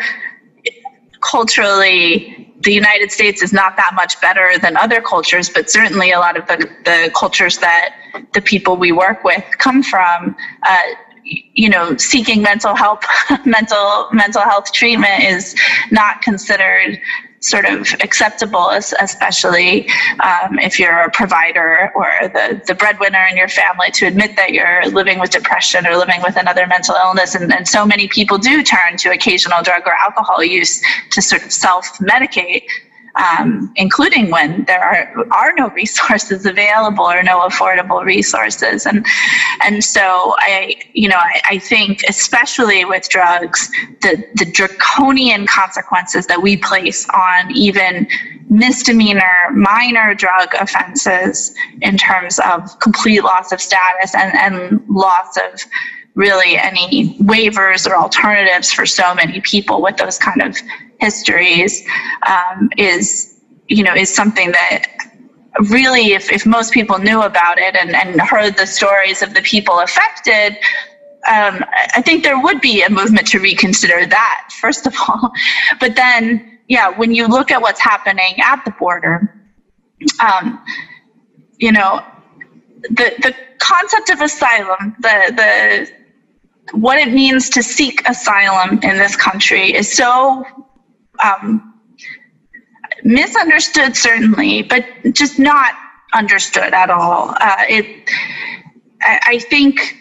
culturally 1.23 2.53
the 2.63 2.73
United 2.73 3.11
States 3.11 3.41
is 3.41 3.51
not 3.51 3.75
that 3.75 3.91
much 3.93 4.19
better 4.21 4.57
than 4.61 4.77
other 4.77 5.01
cultures, 5.01 5.49
but 5.49 5.69
certainly 5.69 6.11
a 6.11 6.19
lot 6.19 6.37
of 6.37 6.47
the, 6.47 6.57
the 6.85 7.11
cultures 7.15 7.57
that 7.57 7.95
the 8.33 8.41
people 8.41 8.77
we 8.77 8.91
work 8.91 9.23
with 9.23 9.43
come 9.57 9.83
from, 9.83 10.35
uh, 10.63 10.79
you 11.23 11.69
know, 11.69 11.95
seeking 11.97 12.41
mental 12.41 12.75
health, 12.75 13.03
mental 13.45 14.07
mental 14.13 14.41
health 14.41 14.71
treatment 14.71 15.23
is 15.23 15.55
not 15.91 16.21
considered 16.21 16.99
sort 17.43 17.65
of 17.65 17.87
acceptable, 18.01 18.69
especially 18.69 19.87
um, 20.21 20.57
if 20.59 20.79
you're 20.79 21.01
a 21.01 21.11
provider 21.11 21.91
or 21.93 22.07
the, 22.29 22.61
the 22.67 22.75
breadwinner 22.75 23.25
in 23.29 23.37
your 23.37 23.49
family, 23.49 23.91
to 23.91 24.07
admit 24.07 24.35
that 24.37 24.51
you're 24.51 24.85
living 24.87 25.19
with 25.19 25.29
depression 25.29 25.85
or 25.85 25.97
living 25.97 26.21
with 26.23 26.37
another 26.37 26.65
mental 26.67 26.95
illness. 26.95 27.35
And, 27.35 27.53
and 27.53 27.67
so 27.67 27.85
many 27.85 28.07
people 28.07 28.37
do 28.37 28.63
turn 28.63 28.97
to 28.97 29.11
occasional 29.11 29.61
drug 29.61 29.83
or 29.85 29.93
alcohol 29.93 30.43
use 30.43 30.81
to 31.11 31.21
sort 31.21 31.43
of 31.43 31.51
self 31.51 31.85
medicate 31.99 32.63
um, 33.15 33.71
including 33.75 34.31
when 34.31 34.65
there 34.65 34.83
are, 34.83 35.25
are 35.31 35.53
no 35.53 35.69
resources 35.69 36.45
available 36.53 37.05
or 37.05 37.21
no 37.23 37.41
affordable 37.41 38.03
resources. 38.03 38.85
And, 38.85 39.05
and 39.63 39.83
so 39.83 40.35
I, 40.39 40.75
you 40.93 41.07
know, 41.07 41.17
I, 41.17 41.41
I 41.51 41.59
think 41.59 42.03
especially 42.09 42.85
with 42.85 43.09
drugs, 43.09 43.69
the, 44.01 44.23
the 44.35 44.45
draconian 44.45 45.47
consequences 45.47 46.27
that 46.27 46.41
we 46.41 46.57
place 46.57 47.07
on 47.09 47.51
even 47.55 48.07
misdemeanor, 48.49 49.51
minor 49.53 50.13
drug 50.13 50.53
offenses 50.59 51.55
in 51.81 51.97
terms 51.97 52.39
of 52.39 52.79
complete 52.79 53.23
loss 53.23 53.51
of 53.51 53.61
status 53.61 54.13
and, 54.15 54.35
and 54.35 54.83
loss 54.87 55.37
of 55.37 55.65
really 56.15 56.57
any 56.57 57.17
waivers 57.19 57.87
or 57.89 57.95
alternatives 57.95 58.71
for 58.71 58.85
so 58.85 59.15
many 59.15 59.41
people 59.41 59.81
with 59.81 59.97
those 59.97 60.17
kind 60.17 60.41
of 60.41 60.55
histories 60.99 61.87
um, 62.27 62.69
is 62.77 63.41
you 63.67 63.83
know 63.83 63.93
is 63.93 64.13
something 64.13 64.51
that 64.51 64.85
really 65.69 66.13
if, 66.13 66.31
if 66.31 66.45
most 66.45 66.73
people 66.73 66.97
knew 66.99 67.21
about 67.21 67.57
it 67.57 67.75
and, 67.75 67.95
and 67.95 68.19
heard 68.21 68.55
the 68.57 68.65
stories 68.65 69.21
of 69.21 69.33
the 69.33 69.41
people 69.41 69.79
affected 69.79 70.53
um, 71.27 71.63
i 71.95 72.01
think 72.01 72.23
there 72.23 72.39
would 72.39 72.61
be 72.61 72.83
a 72.83 72.89
movement 72.89 73.25
to 73.25 73.39
reconsider 73.39 74.05
that 74.05 74.49
first 74.61 74.85
of 74.85 74.95
all. 75.07 75.31
But 75.79 75.95
then 75.95 76.59
yeah 76.67 76.89
when 76.89 77.13
you 77.13 77.27
look 77.27 77.49
at 77.49 77.61
what's 77.61 77.81
happening 77.81 78.35
at 78.43 78.63
the 78.65 78.71
border 78.71 79.33
um, 80.19 80.63
you 81.57 81.71
know 81.71 82.05
the 82.83 83.13
the 83.21 83.35
concept 83.59 84.09
of 84.09 84.21
asylum 84.21 84.95
the 84.99 85.33
the 85.35 86.02
what 86.71 86.97
it 86.97 87.13
means 87.13 87.49
to 87.51 87.63
seek 87.63 88.07
asylum 88.07 88.79
in 88.83 88.97
this 88.97 89.15
country 89.15 89.73
is 89.73 89.91
so 89.91 90.45
um, 91.23 91.73
misunderstood, 93.03 93.95
certainly, 93.95 94.63
but 94.63 94.85
just 95.13 95.39
not 95.39 95.73
understood 96.13 96.73
at 96.73 96.89
all. 96.89 97.35
Uh, 97.39 97.63
it, 97.69 98.09
I, 99.01 99.19
I 99.25 99.39
think, 99.39 99.97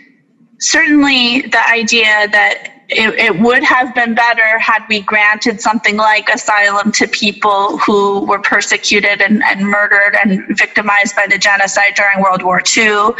certainly 0.58 1.42
the 1.42 1.68
idea 1.68 2.28
that 2.28 2.68
it, 2.88 3.14
it, 3.18 3.40
would 3.40 3.64
have 3.64 3.94
been 3.94 4.14
better 4.14 4.58
had 4.58 4.84
we 4.88 5.00
granted 5.00 5.60
something 5.60 5.96
like 5.96 6.28
asylum 6.28 6.92
to 6.92 7.08
people 7.08 7.78
who 7.78 8.24
were 8.26 8.38
persecuted 8.38 9.20
and, 9.20 9.42
and 9.44 9.66
murdered 9.66 10.16
and 10.22 10.44
victimized 10.56 11.16
by 11.16 11.26
the 11.28 11.38
genocide 11.38 11.94
during 11.96 12.20
World 12.20 12.42
War 12.42 12.62
II, 12.76 13.10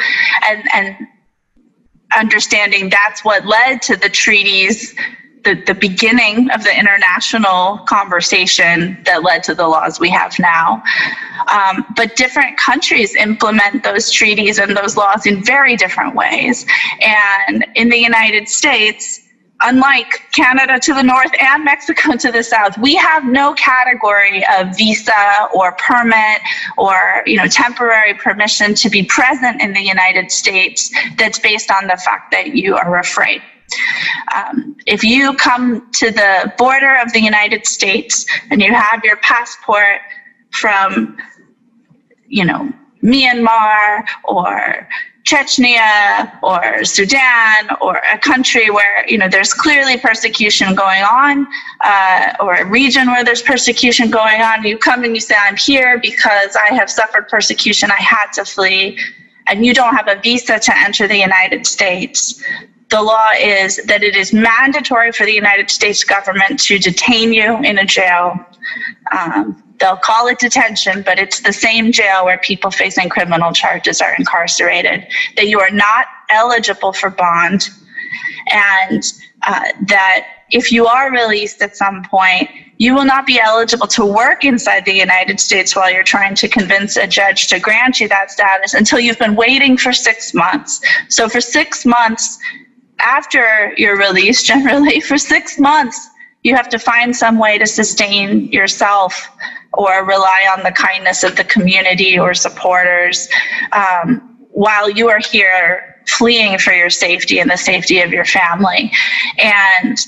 and, 0.49 0.63
and 0.75 1.09
understanding 2.17 2.91
that's 2.91 3.25
what 3.25 3.47
led 3.47 3.83
to 3.83 3.97
the 3.97 4.09
treaties 4.09 4.95
the, 5.45 5.55
the 5.67 5.75
beginning 5.75 6.51
of 6.51 6.63
the 6.63 6.79
international 6.79 7.79
conversation 7.89 9.03
that 9.05 9.23
led 9.23 9.43
to 9.45 9.55
the 9.55 9.67
laws 9.67 9.99
we 9.99 10.11
have 10.11 10.39
now. 10.39 10.83
Um, 11.51 11.85
but 11.97 12.17
different 12.17 12.57
countries 12.59 13.15
implement 13.17 13.83
those 13.83 14.11
treaties 14.11 14.59
and 14.59 14.77
those 14.77 14.97
laws 14.97 15.27
in 15.27 15.45
very 15.45 15.77
different 15.77 16.15
ways. 16.15 16.67
And 17.01 17.67
in 17.75 17.89
the 17.89 17.99
United 17.99 18.49
States, 18.49 19.22
unlike 19.65 20.31
Canada 20.33 20.79
to 20.81 20.95
the 20.95 21.03
north 21.03 21.31
and 21.41 21.65
Mexico 21.65 22.17
to 22.17 22.33
the 22.33 22.43
south, 22.43 22.77
we 22.79 22.95
have 22.97 23.25
no 23.25 23.55
category 23.55 24.45
of 24.59 24.77
visa 24.77 25.49
or 25.55 25.73
permit 25.73 26.41
or 26.77 27.23
you 27.27 27.37
know 27.37 27.47
temporary 27.47 28.15
permission 28.15 28.75
to 28.75 28.91
be 28.91 29.05
present 29.05 29.61
in 29.61 29.73
the 29.73 29.83
United 29.83 30.31
States 30.31 30.91
that's 31.17 31.39
based 31.39 31.71
on 31.71 31.87
the 31.87 31.97
fact 31.97 32.31
that 32.33 32.55
you 32.55 32.77
are 32.77 32.99
afraid. 32.99 33.43
Um, 34.35 34.77
if 34.87 35.03
you 35.03 35.35
come 35.37 35.91
to 35.93 36.11
the 36.11 36.53
border 36.59 36.95
of 36.97 37.13
the 37.13 37.21
United 37.21 37.67
States 37.67 38.27
and 38.51 38.61
you 38.61 38.73
have 38.73 39.03
your 39.05 39.17
passport 39.19 40.01
from, 40.51 41.17
you 42.27 42.45
know, 42.45 42.71
Myanmar 43.03 44.05
or 44.25 44.89
Chechnya 45.25 46.39
or 46.43 46.85
Sudan 46.85 47.69
or 47.81 48.01
a 48.13 48.19
country 48.19 48.71
where 48.71 49.09
you 49.09 49.19
know 49.19 49.29
there's 49.29 49.55
clearly 49.55 49.97
persecution 49.97 50.75
going 50.75 51.03
on, 51.03 51.47
uh, 51.85 52.33
or 52.41 52.55
a 52.55 52.65
region 52.65 53.07
where 53.07 53.25
there's 53.25 53.43
persecution 53.43 54.11
going 54.11 54.43
on, 54.43 54.65
you 54.65 54.77
come 54.77 55.05
and 55.05 55.15
you 55.15 55.21
say, 55.21 55.37
"I'm 55.39 55.57
here 55.57 55.99
because 55.99 56.57
I 56.57 56.75
have 56.75 56.91
suffered 56.91 57.29
persecution. 57.29 57.91
I 57.91 58.03
had 58.03 58.33
to 58.35 58.45
flee," 58.45 58.99
and 59.47 59.65
you 59.65 59.75
don't 59.75 59.95
have 59.95 60.09
a 60.09 60.17
visa 60.21 60.59
to 60.59 60.79
enter 60.79 61.07
the 61.07 61.19
United 61.19 61.67
States. 61.67 62.43
The 62.91 63.01
law 63.01 63.29
is 63.41 63.77
that 63.87 64.03
it 64.03 64.17
is 64.17 64.33
mandatory 64.33 65.13
for 65.13 65.25
the 65.25 65.33
United 65.33 65.71
States 65.71 66.05
government 66.05 66.61
to 66.65 66.79
detain 66.79 67.33
you 67.33 67.59
in 67.59 67.79
a 67.79 67.85
jail. 67.87 68.39
Um, 69.13 69.63
they'll 69.83 69.97
call 69.97 70.29
it 70.29 70.39
detention, 70.39 71.03
but 71.03 71.19
it's 71.19 71.41
the 71.41 71.53
same 71.53 71.91
jail 71.91 72.25
where 72.25 72.39
people 72.39 72.71
facing 72.71 73.09
criminal 73.09 73.53
charges 73.53 74.01
are 74.01 74.15
incarcerated, 74.17 75.05
that 75.37 75.49
you 75.49 75.59
are 75.59 75.71
not 75.71 76.07
eligible 76.31 76.93
for 76.93 77.11
bond, 77.11 77.69
and 78.53 79.03
uh, 79.43 79.65
that 79.89 80.25
if 80.53 80.71
you 80.71 80.87
are 80.87 81.11
released 81.11 81.61
at 81.63 81.77
some 81.77 82.05
point, 82.05 82.49
you 82.79 82.95
will 82.95 83.05
not 83.05 83.27
be 83.27 83.41
eligible 83.41 83.89
to 83.89 84.07
work 84.07 84.45
inside 84.45 84.85
the 84.85 84.95
United 84.95 85.41
States 85.41 85.75
while 85.75 85.91
you're 85.91 86.05
trying 86.05 86.37
to 86.37 86.47
convince 86.49 86.97
a 86.97 87.07
judge 87.07 87.49
to 87.49 87.59
grant 87.59 87.99
you 87.99 88.07
that 88.07 88.31
status 88.31 88.75
until 88.75 89.01
you've 89.01 89.19
been 89.19 89.35
waiting 89.35 89.77
for 89.77 89.93
six 89.93 90.33
months. 90.33 90.81
So, 91.09 91.29
for 91.29 91.41
six 91.41 91.85
months 91.85 92.39
after 93.01 93.75
your 93.77 93.99
release, 93.99 94.43
generally, 94.53 95.01
for 95.01 95.19
six 95.19 95.59
months, 95.59 96.09
you 96.45 96.55
have 96.55 96.69
to 96.69 96.79
find 96.79 97.17
some 97.17 97.39
way 97.39 97.59
to 97.59 97.67
sustain 97.67 98.47
yourself 98.53 99.29
or 99.75 100.05
rely 100.05 100.47
on 100.57 100.63
the 100.63 100.73
kindness 100.73 101.23
of 101.25 101.37
the 101.37 101.45
community 101.45 102.19
or 102.19 102.35
supporters 102.35 103.29
um, 103.73 104.37
while 104.51 104.91
you 104.91 105.09
are 105.09 105.21
here 105.31 105.97
fleeing 106.07 106.59
for 106.59 106.73
your 106.73 106.91
safety 106.91 107.39
and 107.39 107.51
the 107.51 107.57
safety 107.57 108.01
of 108.01 108.13
your 108.13 108.25
family. 108.25 108.91
And 109.39 109.99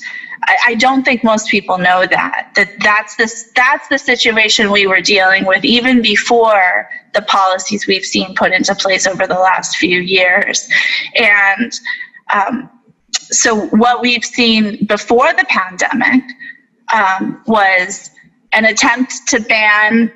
I, 0.67 0.75
don't 0.75 1.05
think 1.05 1.25
most 1.25 1.49
people 1.49 1.79
know 1.79 2.07
that 2.07 2.51
that 2.55 2.69
that's 2.81 3.17
this 3.17 3.51
that's 3.57 3.89
the 3.89 3.99
situation 3.99 4.71
we 4.71 4.87
were 4.87 5.01
dealing 5.01 5.47
with 5.47 5.65
even 5.65 6.03
before 6.03 6.89
the 7.15 7.23
policies 7.23 7.87
we've 7.87 8.05
seen 8.05 8.35
put 8.35 8.53
into 8.53 8.75
place 8.75 9.07
over 9.07 9.27
the 9.27 9.39
last 9.39 9.77
few 9.77 10.01
years. 10.01 10.69
And 11.15 11.73
um, 12.33 12.71
so 13.15 13.67
what 13.69 14.03
we've 14.03 14.25
seen 14.25 14.85
before 14.87 15.33
the 15.33 15.47
pandemic 15.49 16.25
um, 16.93 17.43
was 17.47 18.11
an 18.55 18.65
attempt 18.65 19.27
to 19.29 19.41
ban 19.41 20.13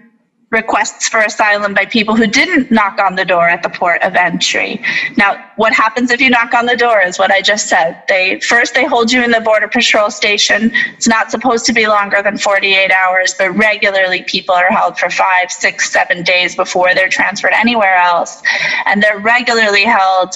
requests 0.50 1.08
for 1.08 1.20
asylum 1.20 1.74
by 1.74 1.84
people 1.84 2.16
who 2.16 2.26
didn't 2.26 2.70
knock 2.70 2.98
on 2.98 3.16
the 3.16 3.24
door 3.24 3.48
at 3.48 3.62
the 3.62 3.68
port 3.68 4.00
of 4.02 4.14
entry. 4.14 4.82
Now, 5.18 5.44
what 5.56 5.74
happens 5.74 6.10
if 6.10 6.22
you 6.22 6.30
knock 6.30 6.54
on 6.54 6.64
the 6.64 6.76
door 6.76 7.02
is 7.02 7.18
what 7.18 7.30
I 7.30 7.42
just 7.42 7.68
said. 7.68 8.02
They 8.08 8.40
first 8.40 8.72
they 8.72 8.86
hold 8.86 9.12
you 9.12 9.22
in 9.22 9.30
the 9.30 9.40
border 9.40 9.68
patrol 9.68 10.10
station. 10.10 10.70
It's 10.96 11.08
not 11.08 11.30
supposed 11.30 11.66
to 11.66 11.74
be 11.74 11.86
longer 11.86 12.22
than 12.22 12.38
48 12.38 12.90
hours, 12.90 13.34
but 13.36 13.50
regularly 13.50 14.22
people 14.22 14.54
are 14.54 14.70
held 14.70 14.98
for 14.98 15.10
five, 15.10 15.52
six, 15.52 15.90
seven 15.90 16.22
days 16.22 16.56
before 16.56 16.94
they're 16.94 17.10
transferred 17.10 17.52
anywhere 17.52 17.96
else. 17.96 18.42
And 18.86 19.02
they're 19.02 19.18
regularly 19.18 19.84
held 19.84 20.34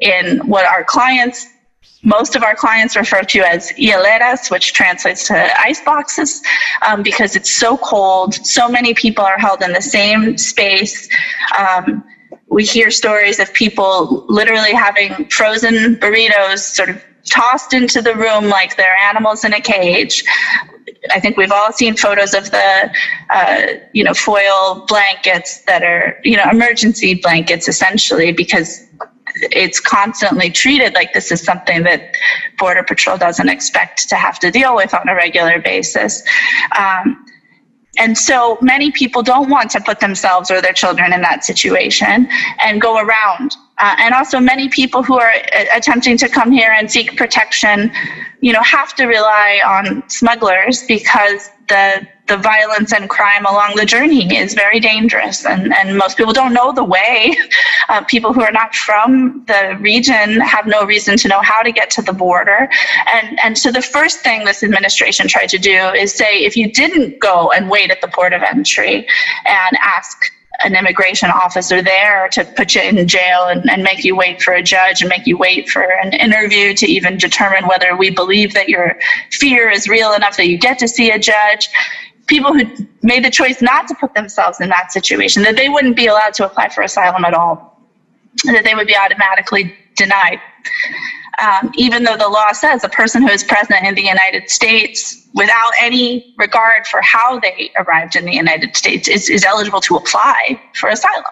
in 0.00 0.40
what 0.46 0.66
our 0.66 0.84
clients 0.84 1.53
most 2.04 2.36
of 2.36 2.42
our 2.42 2.54
clients 2.54 2.96
refer 2.96 3.22
to 3.22 3.40
as 3.40 3.72
hieleras, 3.72 4.50
which 4.50 4.72
translates 4.72 5.26
to 5.28 5.60
ice 5.60 5.82
boxes, 5.82 6.42
um, 6.82 7.02
because 7.02 7.34
it's 7.34 7.50
so 7.50 7.76
cold. 7.78 8.34
So 8.34 8.68
many 8.68 8.94
people 8.94 9.24
are 9.24 9.38
held 9.38 9.62
in 9.62 9.72
the 9.72 9.82
same 9.82 10.36
space. 10.38 11.08
Um, 11.58 12.04
we 12.48 12.64
hear 12.64 12.90
stories 12.90 13.40
of 13.40 13.52
people 13.52 14.26
literally 14.28 14.72
having 14.72 15.28
frozen 15.30 15.96
burritos 15.96 16.58
sort 16.58 16.90
of 16.90 17.02
tossed 17.24 17.72
into 17.72 18.02
the 18.02 18.14
room 18.14 18.48
like 18.48 18.76
they're 18.76 18.96
animals 18.96 19.44
in 19.44 19.54
a 19.54 19.60
cage. 19.60 20.24
I 21.10 21.20
think 21.20 21.36
we've 21.36 21.50
all 21.50 21.72
seen 21.72 21.96
photos 21.96 22.34
of 22.34 22.50
the, 22.50 22.90
uh, 23.30 23.66
you 23.92 24.04
know, 24.04 24.14
foil 24.14 24.84
blankets 24.86 25.62
that 25.62 25.82
are, 25.82 26.20
you 26.22 26.36
know, 26.36 26.44
emergency 26.50 27.14
blankets 27.14 27.66
essentially 27.66 28.32
because 28.32 28.86
it's 29.34 29.80
constantly 29.80 30.50
treated 30.50 30.94
like 30.94 31.12
this 31.12 31.32
is 31.32 31.42
something 31.42 31.82
that 31.84 32.14
Border 32.58 32.82
Patrol 32.82 33.18
doesn't 33.18 33.48
expect 33.48 34.08
to 34.08 34.16
have 34.16 34.38
to 34.40 34.50
deal 34.50 34.76
with 34.76 34.94
on 34.94 35.08
a 35.08 35.14
regular 35.14 35.60
basis. 35.60 36.22
Um, 36.78 37.26
and 37.98 38.16
so 38.16 38.58
many 38.60 38.90
people 38.90 39.22
don't 39.22 39.48
want 39.48 39.70
to 39.72 39.80
put 39.80 40.00
themselves 40.00 40.50
or 40.50 40.60
their 40.60 40.72
children 40.72 41.12
in 41.12 41.20
that 41.22 41.44
situation 41.44 42.28
and 42.62 42.80
go 42.80 42.98
around. 42.98 43.56
Uh, 43.78 43.96
and 43.98 44.14
also 44.14 44.38
many 44.38 44.68
people 44.68 45.02
who 45.02 45.18
are 45.18 45.30
uh, 45.30 45.64
attempting 45.74 46.16
to 46.16 46.28
come 46.28 46.52
here 46.52 46.70
and 46.70 46.90
seek 46.90 47.16
protection, 47.16 47.90
you 48.40 48.52
know, 48.52 48.62
have 48.62 48.94
to 48.94 49.06
rely 49.06 49.60
on 49.66 50.08
smugglers 50.08 50.84
because 50.84 51.50
the 51.68 52.06
the 52.26 52.36
violence 52.38 52.92
and 52.92 53.10
crime 53.10 53.44
along 53.44 53.76
the 53.76 53.84
journey 53.84 54.34
is 54.34 54.54
very 54.54 54.80
dangerous. 54.80 55.44
And, 55.44 55.74
and 55.74 55.98
most 55.98 56.16
people 56.16 56.32
don't 56.32 56.54
know 56.54 56.72
the 56.72 56.84
way. 56.84 57.34
Uh, 57.90 58.02
people 58.04 58.32
who 58.32 58.40
are 58.40 58.50
not 58.50 58.74
from 58.74 59.44
the 59.46 59.76
region 59.78 60.40
have 60.40 60.66
no 60.66 60.86
reason 60.86 61.18
to 61.18 61.28
know 61.28 61.42
how 61.42 61.60
to 61.60 61.70
get 61.70 61.90
to 61.90 62.00
the 62.00 62.14
border. 62.14 62.66
And 63.12 63.38
and 63.44 63.58
so 63.58 63.70
the 63.70 63.82
first 63.82 64.20
thing 64.20 64.46
this 64.46 64.62
administration 64.62 65.28
tried 65.28 65.50
to 65.50 65.58
do 65.58 65.90
is 65.92 66.14
say 66.14 66.38
if 66.38 66.56
you 66.56 66.72
didn't 66.72 67.20
go 67.20 67.50
and 67.54 67.68
wait 67.68 67.90
at 67.90 68.00
the 68.00 68.08
port 68.08 68.32
of 68.32 68.40
entry 68.42 69.06
and 69.44 69.76
ask 69.82 70.16
an 70.62 70.76
immigration 70.76 71.30
officer 71.30 71.82
there 71.82 72.28
to 72.28 72.44
put 72.44 72.74
you 72.74 72.82
in 72.82 73.06
jail 73.08 73.46
and, 73.46 73.68
and 73.70 73.82
make 73.82 74.04
you 74.04 74.14
wait 74.14 74.40
for 74.40 74.54
a 74.54 74.62
judge 74.62 75.00
and 75.02 75.08
make 75.08 75.26
you 75.26 75.36
wait 75.36 75.68
for 75.68 75.82
an 75.82 76.12
interview 76.12 76.74
to 76.74 76.86
even 76.86 77.16
determine 77.18 77.66
whether 77.66 77.96
we 77.96 78.10
believe 78.10 78.54
that 78.54 78.68
your 78.68 78.96
fear 79.30 79.68
is 79.68 79.88
real 79.88 80.12
enough 80.12 80.36
that 80.36 80.48
you 80.48 80.56
get 80.56 80.78
to 80.78 80.88
see 80.88 81.10
a 81.10 81.18
judge 81.18 81.68
people 82.26 82.54
who 82.54 82.64
made 83.02 83.24
the 83.24 83.30
choice 83.30 83.60
not 83.60 83.86
to 83.88 83.94
put 83.94 84.14
themselves 84.14 84.60
in 84.60 84.68
that 84.70 84.92
situation, 84.92 85.42
that 85.42 85.56
they 85.56 85.68
wouldn't 85.68 85.96
be 85.96 86.06
allowed 86.06 86.34
to 86.34 86.46
apply 86.46 86.68
for 86.68 86.82
asylum 86.82 87.24
at 87.24 87.34
all, 87.34 87.78
that 88.44 88.64
they 88.64 88.74
would 88.74 88.86
be 88.86 88.96
automatically 88.96 89.74
denied. 89.96 90.40
Um, 91.40 91.72
even 91.76 92.04
though 92.04 92.16
the 92.16 92.28
law 92.28 92.52
says 92.52 92.84
a 92.84 92.88
person 92.88 93.22
who 93.22 93.28
is 93.28 93.42
present 93.42 93.84
in 93.84 93.94
the 93.94 94.02
United 94.02 94.50
States 94.50 95.28
without 95.34 95.72
any 95.80 96.34
regard 96.38 96.86
for 96.86 97.00
how 97.02 97.40
they 97.40 97.70
arrived 97.78 98.14
in 98.14 98.24
the 98.24 98.34
United 98.34 98.76
States 98.76 99.08
is, 99.08 99.28
is 99.28 99.44
eligible 99.44 99.80
to 99.80 99.96
apply 99.96 100.60
for 100.74 100.88
asylum. 100.88 101.24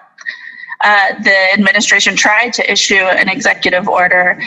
Uh, 0.83 1.15
the 1.23 1.53
administration 1.53 2.17
tried 2.17 2.53
to 2.55 2.71
issue 2.71 2.97
an 2.97 3.29
executive 3.29 3.89
order 3.89 4.43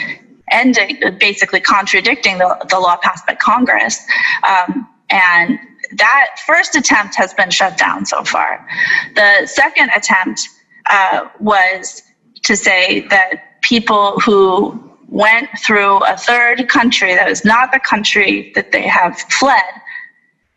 ending, 0.50 1.00
basically 1.18 1.60
contradicting 1.60 2.38
the, 2.38 2.66
the 2.68 2.78
law 2.78 2.96
passed 3.02 3.26
by 3.26 3.34
Congress. 3.34 4.06
Um, 4.46 4.86
and 5.10 5.58
that 5.92 6.36
first 6.46 6.76
attempt 6.76 7.14
has 7.14 7.32
been 7.34 7.50
shut 7.50 7.78
down 7.78 8.04
so 8.04 8.22
far. 8.24 8.66
The 9.14 9.46
second 9.46 9.90
attempt 9.96 10.48
uh, 10.90 11.28
was 11.40 12.02
to 12.42 12.56
say 12.56 13.06
that 13.08 13.60
people 13.62 14.20
who 14.20 14.85
went 15.08 15.48
through 15.64 15.98
a 16.04 16.16
third 16.16 16.68
country 16.68 17.14
that 17.14 17.28
was 17.28 17.44
not 17.44 17.72
the 17.72 17.80
country 17.80 18.52
that 18.54 18.72
they 18.72 18.82
have 18.82 19.18
fled 19.18 19.62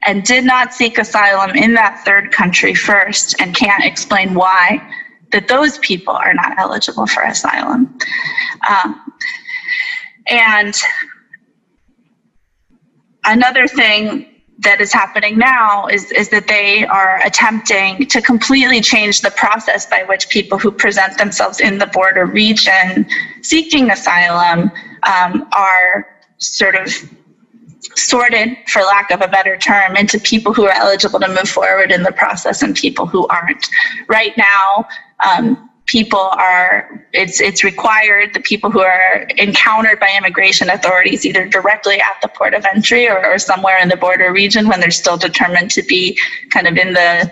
and 0.05 0.23
did 0.23 0.43
not 0.43 0.73
seek 0.73 0.97
asylum 0.97 1.51
in 1.55 1.73
that 1.73 2.03
third 2.05 2.31
country 2.31 2.73
first 2.73 3.39
and 3.39 3.55
can't 3.55 3.83
explain 3.83 4.33
why, 4.33 4.81
that 5.31 5.47
those 5.47 5.77
people 5.79 6.13
are 6.13 6.33
not 6.33 6.57
eligible 6.57 7.05
for 7.05 7.21
asylum. 7.23 7.97
Um, 8.67 9.13
and 10.29 10.73
another 13.25 13.67
thing 13.67 14.28
that 14.59 14.81
is 14.81 14.91
happening 14.91 15.37
now 15.37 15.87
is, 15.87 16.11
is 16.11 16.29
that 16.29 16.47
they 16.47 16.85
are 16.87 17.21
attempting 17.25 18.05
to 18.07 18.21
completely 18.21 18.81
change 18.81 19.21
the 19.21 19.31
process 19.31 19.85
by 19.85 20.03
which 20.03 20.27
people 20.29 20.57
who 20.57 20.69
present 20.71 21.17
themselves 21.17 21.61
in 21.61 21.77
the 21.77 21.87
border 21.87 22.25
region 22.25 23.07
seeking 23.41 23.89
asylum 23.89 24.69
um, 25.03 25.47
are 25.53 26.07
sort 26.39 26.75
of 26.75 26.93
sorted, 27.95 28.57
for 28.67 28.81
lack 28.81 29.11
of 29.11 29.21
a 29.21 29.27
better 29.27 29.57
term, 29.57 29.95
into 29.95 30.19
people 30.19 30.53
who 30.53 30.65
are 30.65 30.73
eligible 30.73 31.19
to 31.19 31.27
move 31.27 31.49
forward 31.49 31.91
in 31.91 32.03
the 32.03 32.11
process 32.11 32.61
and 32.61 32.75
people 32.75 33.05
who 33.05 33.25
aren't. 33.27 33.67
Right 34.07 34.33
now, 34.37 34.87
um, 35.25 35.68
people 35.89 36.19
are 36.19 37.03
it's 37.13 37.41
it's 37.41 37.63
required 37.63 38.31
the 38.35 38.39
people 38.39 38.69
who 38.69 38.79
are 38.79 39.25
encountered 39.37 39.99
by 39.99 40.13
immigration 40.15 40.69
authorities 40.69 41.25
either 41.25 41.47
directly 41.47 41.99
at 41.99 42.15
the 42.21 42.27
port 42.27 42.53
of 42.53 42.63
entry 42.65 43.09
or, 43.09 43.25
or 43.25 43.39
somewhere 43.39 43.79
in 43.79 43.89
the 43.89 43.97
border 43.97 44.31
region 44.31 44.67
when 44.67 44.79
they're 44.79 44.91
still 44.91 45.17
determined 45.17 45.71
to 45.71 45.81
be 45.83 46.17
kind 46.51 46.67
of 46.67 46.77
in 46.77 46.93
the 46.93 47.31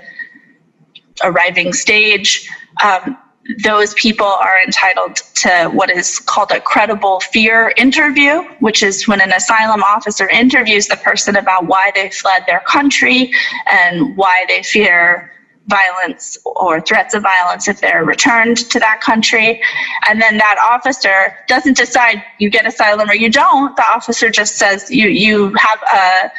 arriving 1.23 1.71
stage. 1.71 2.49
Um, 2.83 3.17
those 3.63 3.93
people 3.93 4.25
are 4.25 4.59
entitled 4.65 5.15
to 5.35 5.69
what 5.73 5.89
is 5.89 6.19
called 6.19 6.51
a 6.51 6.59
credible 6.59 7.21
fear 7.21 7.73
interview, 7.77 8.41
which 8.59 8.83
is 8.83 9.07
when 9.07 9.21
an 9.21 9.31
asylum 9.31 9.83
officer 9.83 10.27
interviews 10.29 10.87
the 10.87 10.97
person 10.97 11.37
about 11.37 11.65
why 11.65 11.91
they 11.95 12.09
fled 12.09 12.43
their 12.45 12.59
country 12.61 13.31
and 13.71 14.17
why 14.17 14.43
they 14.49 14.63
fear 14.63 15.31
violence 15.67 16.37
or 16.45 16.81
threats 16.81 17.13
of 17.13 17.23
violence 17.23 17.67
if 17.67 17.81
they're 17.81 18.05
returned 18.05 18.57
to 18.57 18.79
that 18.79 19.01
country. 19.01 19.61
And 20.09 20.21
then 20.21 20.37
that 20.37 20.57
officer 20.63 21.35
doesn't 21.47 21.77
decide 21.77 22.23
you 22.39 22.49
get 22.49 22.65
asylum 22.65 23.09
or 23.09 23.15
you 23.15 23.29
don't. 23.29 23.75
The 23.75 23.85
officer 23.85 24.29
just 24.29 24.57
says 24.57 24.89
you, 24.89 25.07
you 25.09 25.53
have 25.57 25.81
a 25.93 26.31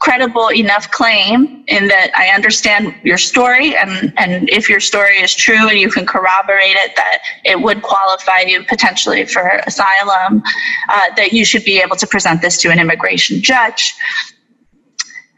credible 0.00 0.50
enough 0.52 0.90
claim 0.90 1.64
in 1.68 1.88
that 1.88 2.10
I 2.14 2.28
understand 2.34 2.94
your 3.04 3.16
story 3.16 3.74
and, 3.74 4.12
and 4.18 4.50
if 4.50 4.68
your 4.68 4.80
story 4.80 5.16
is 5.16 5.34
true 5.34 5.68
and 5.68 5.78
you 5.78 5.90
can 5.90 6.04
corroborate 6.04 6.76
it 6.76 6.94
that 6.96 7.20
it 7.44 7.58
would 7.58 7.80
qualify 7.82 8.40
you 8.40 8.64
potentially 8.64 9.24
for 9.24 9.62
asylum, 9.66 10.42
uh, 10.90 11.14
that 11.16 11.32
you 11.32 11.44
should 11.44 11.64
be 11.64 11.80
able 11.80 11.96
to 11.96 12.06
present 12.06 12.42
this 12.42 12.58
to 12.58 12.70
an 12.70 12.78
immigration 12.78 13.40
judge. 13.40 13.94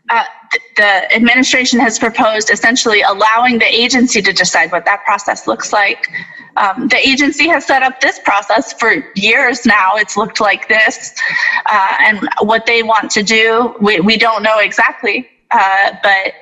Uh, 0.09 0.25
the 0.77 1.15
administration 1.15 1.81
has 1.81 1.99
proposed 1.99 2.51
essentially 2.51 3.03
allowing 3.03 3.59
the 3.59 3.67
agency 3.67 4.21
to 4.23 4.33
decide 4.33 4.73
what 4.73 4.85
that 4.85 5.05
process 5.05 5.47
looks 5.47 5.73
like. 5.73 6.09
Um, 6.57 6.89
the 6.89 6.97
agency 6.97 7.49
has 7.49 7.67
set 7.67 7.83
up 7.83 8.01
this 8.01 8.19
process 8.21 8.73
for 8.73 9.13
years 9.15 9.67
now. 9.67 9.97
It's 9.97 10.17
looked 10.17 10.41
like 10.41 10.69
this. 10.69 11.15
Uh, 11.71 11.95
and 12.01 12.29
what 12.41 12.67
they 12.67 12.83
want 12.83 13.11
to 13.13 13.23
do, 13.23 13.75
we, 13.81 14.01
we 14.01 14.17
don't 14.17 14.43
know 14.43 14.59
exactly, 14.59 15.29
uh, 15.51 15.93
but 16.03 16.35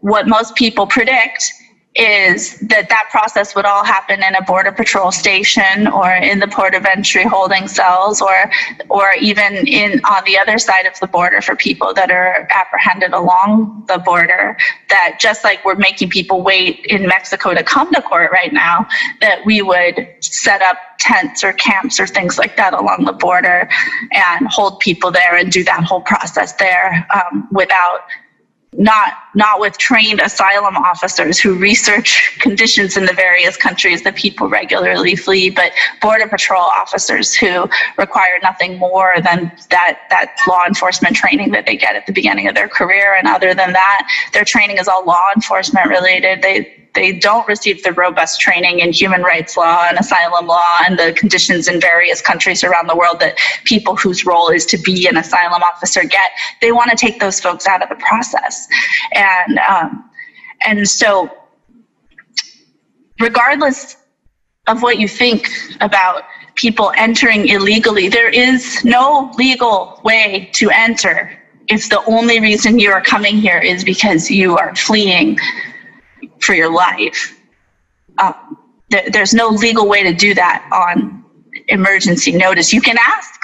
what 0.00 0.26
most 0.28 0.54
people 0.56 0.86
predict 0.86 1.52
is 1.94 2.58
that 2.58 2.88
that 2.88 3.08
process 3.10 3.54
would 3.54 3.64
all 3.64 3.84
happen 3.84 4.22
in 4.22 4.34
a 4.34 4.42
border 4.42 4.72
patrol 4.72 5.12
station 5.12 5.86
or 5.86 6.10
in 6.10 6.40
the 6.40 6.48
port 6.48 6.74
of 6.74 6.84
entry 6.84 7.22
holding 7.22 7.68
cells 7.68 8.20
or 8.20 8.50
or 8.88 9.12
even 9.20 9.54
in 9.68 10.00
on 10.04 10.24
the 10.24 10.36
other 10.36 10.58
side 10.58 10.86
of 10.86 10.98
the 10.98 11.06
border 11.06 11.40
for 11.40 11.54
people 11.54 11.94
that 11.94 12.10
are 12.10 12.48
apprehended 12.50 13.12
along 13.12 13.84
the 13.86 13.98
border. 13.98 14.56
That 14.90 15.18
just 15.20 15.44
like 15.44 15.64
we're 15.64 15.76
making 15.76 16.10
people 16.10 16.42
wait 16.42 16.84
in 16.86 17.06
Mexico 17.06 17.54
to 17.54 17.62
come 17.62 17.92
to 17.92 18.02
court 18.02 18.32
right 18.32 18.52
now 18.52 18.88
that 19.20 19.44
we 19.46 19.62
would 19.62 20.08
set 20.20 20.62
up 20.62 20.76
tents 20.98 21.44
or 21.44 21.52
camps 21.52 22.00
or 22.00 22.06
things 22.06 22.38
like 22.38 22.56
that 22.56 22.72
along 22.72 23.04
the 23.04 23.12
border 23.12 23.68
and 24.12 24.48
hold 24.48 24.80
people 24.80 25.12
there 25.12 25.36
and 25.36 25.52
do 25.52 25.62
that 25.62 25.84
whole 25.84 26.00
process 26.00 26.54
there 26.54 27.06
um, 27.14 27.46
without 27.52 28.00
not 28.76 29.14
not 29.36 29.60
with 29.60 29.78
trained 29.78 30.20
asylum 30.20 30.76
officers 30.76 31.38
who 31.38 31.56
research 31.58 32.36
conditions 32.40 32.96
in 32.96 33.04
the 33.04 33.12
various 33.12 33.56
countries 33.56 34.02
that 34.02 34.14
people 34.16 34.48
regularly 34.48 35.16
flee, 35.16 35.50
but 35.50 35.72
border 36.00 36.26
patrol 36.26 36.62
officers 36.62 37.34
who 37.34 37.68
require 37.98 38.38
nothing 38.42 38.78
more 38.78 39.14
than 39.22 39.52
that 39.70 40.00
that 40.10 40.34
law 40.48 40.64
enforcement 40.66 41.14
training 41.16 41.50
that 41.52 41.66
they 41.66 41.76
get 41.76 41.96
at 41.96 42.06
the 42.06 42.12
beginning 42.12 42.48
of 42.48 42.54
their 42.54 42.68
career. 42.68 43.14
And 43.14 43.28
other 43.28 43.54
than 43.54 43.72
that, 43.72 44.08
their 44.32 44.44
training 44.44 44.78
is 44.78 44.88
all 44.88 45.04
law 45.04 45.22
enforcement 45.34 45.88
related. 45.88 46.42
They 46.42 46.83
they 46.94 47.12
don't 47.12 47.46
receive 47.48 47.82
the 47.82 47.92
robust 47.92 48.40
training 48.40 48.78
in 48.78 48.92
human 48.92 49.22
rights 49.22 49.56
law 49.56 49.86
and 49.88 49.98
asylum 49.98 50.46
law 50.46 50.78
and 50.86 50.98
the 50.98 51.12
conditions 51.14 51.68
in 51.68 51.80
various 51.80 52.20
countries 52.20 52.62
around 52.64 52.88
the 52.88 52.96
world 52.96 53.20
that 53.20 53.36
people 53.64 53.96
whose 53.96 54.24
role 54.24 54.48
is 54.48 54.64
to 54.66 54.78
be 54.78 55.06
an 55.08 55.16
asylum 55.16 55.62
officer 55.62 56.04
get. 56.04 56.30
They 56.60 56.72
want 56.72 56.90
to 56.90 56.96
take 56.96 57.20
those 57.20 57.40
folks 57.40 57.66
out 57.66 57.82
of 57.82 57.88
the 57.88 57.96
process, 57.96 58.66
and 59.12 59.58
um, 59.68 60.10
and 60.66 60.88
so 60.88 61.30
regardless 63.20 63.96
of 64.66 64.82
what 64.82 64.98
you 64.98 65.08
think 65.08 65.48
about 65.80 66.22
people 66.54 66.92
entering 66.96 67.48
illegally, 67.48 68.08
there 68.08 68.30
is 68.30 68.84
no 68.84 69.32
legal 69.36 70.00
way 70.04 70.48
to 70.54 70.70
enter 70.70 71.38
if 71.68 71.88
the 71.88 72.02
only 72.06 72.40
reason 72.40 72.78
you 72.78 72.90
are 72.90 73.00
coming 73.00 73.36
here 73.36 73.58
is 73.58 73.84
because 73.84 74.30
you 74.30 74.56
are 74.56 74.74
fleeing 74.74 75.38
for 76.44 76.54
your 76.54 76.72
life. 76.72 77.38
Um, 78.18 78.58
th- 78.90 79.12
there's 79.12 79.34
no 79.34 79.48
legal 79.48 79.88
way 79.88 80.02
to 80.02 80.12
do 80.12 80.34
that 80.34 80.68
on 80.72 81.24
emergency 81.68 82.32
notice. 82.32 82.72
You 82.72 82.80
can 82.80 82.96
ask 82.98 83.40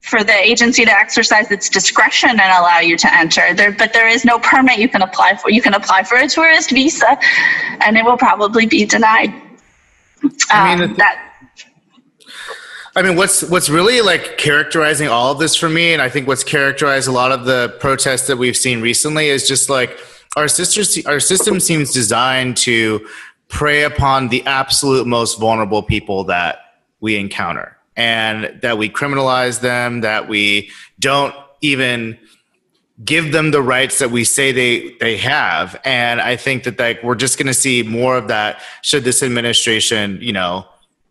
for 0.00 0.24
the 0.24 0.34
agency 0.34 0.84
to 0.84 0.90
exercise 0.90 1.50
its 1.50 1.68
discretion 1.68 2.30
and 2.30 2.40
allow 2.40 2.80
you 2.80 2.96
to 2.96 3.14
enter 3.14 3.54
there 3.54 3.70
but 3.70 3.92
there 3.92 4.08
is 4.08 4.24
no 4.24 4.38
permit 4.40 4.78
you 4.78 4.88
can 4.88 5.02
apply 5.02 5.36
for 5.36 5.50
you 5.50 5.60
can 5.60 5.74
apply 5.74 6.02
for 6.02 6.16
a 6.16 6.26
tourist 6.26 6.70
visa 6.70 7.18
and 7.82 7.96
it 7.98 8.04
will 8.04 8.16
probably 8.16 8.66
be 8.66 8.84
denied 8.86 9.32
I 10.50 10.74
mean, 10.74 10.90
um, 10.90 10.96
that 10.96 11.30
I 12.96 13.02
mean, 13.02 13.16
what's 13.16 13.42
what's 13.44 13.70
really 13.70 14.00
like 14.00 14.36
characterizing 14.36 15.08
all 15.08 15.30
of 15.30 15.38
this 15.38 15.54
for 15.54 15.68
me, 15.68 15.92
and 15.92 16.02
I 16.02 16.08
think 16.08 16.26
what's 16.26 16.42
characterized 16.42 17.06
a 17.06 17.12
lot 17.12 17.30
of 17.30 17.44
the 17.44 17.76
protests 17.78 18.26
that 18.26 18.36
we've 18.36 18.56
seen 18.56 18.80
recently 18.80 19.28
is 19.28 19.46
just 19.46 19.70
like 19.70 19.96
our 20.36 20.46
our 21.06 21.20
system 21.20 21.60
seems 21.60 21.92
designed 21.92 22.56
to 22.56 23.06
prey 23.48 23.82
upon 23.82 24.28
the 24.28 24.44
absolute 24.46 25.06
most 25.06 25.38
vulnerable 25.38 25.82
people 25.82 26.24
that 26.24 26.58
we 27.00 27.16
encounter 27.16 27.76
and 27.96 28.60
that 28.62 28.78
we 28.78 28.88
criminalize 28.88 29.60
them 29.60 30.02
that 30.02 30.28
we 30.28 30.70
don't 30.98 31.34
even 31.60 32.16
give 33.04 33.32
them 33.32 33.50
the 33.50 33.62
rights 33.62 33.98
that 33.98 34.10
we 34.10 34.24
say 34.24 34.52
they 34.52 34.94
they 35.00 35.16
have. 35.16 35.80
And 35.84 36.20
i 36.20 36.36
think 36.36 36.64
that 36.64 36.78
like 36.78 37.02
we're 37.02 37.14
just 37.14 37.36
going 37.38 37.46
to 37.48 37.54
see 37.54 37.82
more 37.82 38.16
of 38.16 38.28
that 38.28 38.62
should 38.82 39.04
this 39.04 39.22
administration 39.22 40.18
you 40.20 40.32
know 40.32 40.66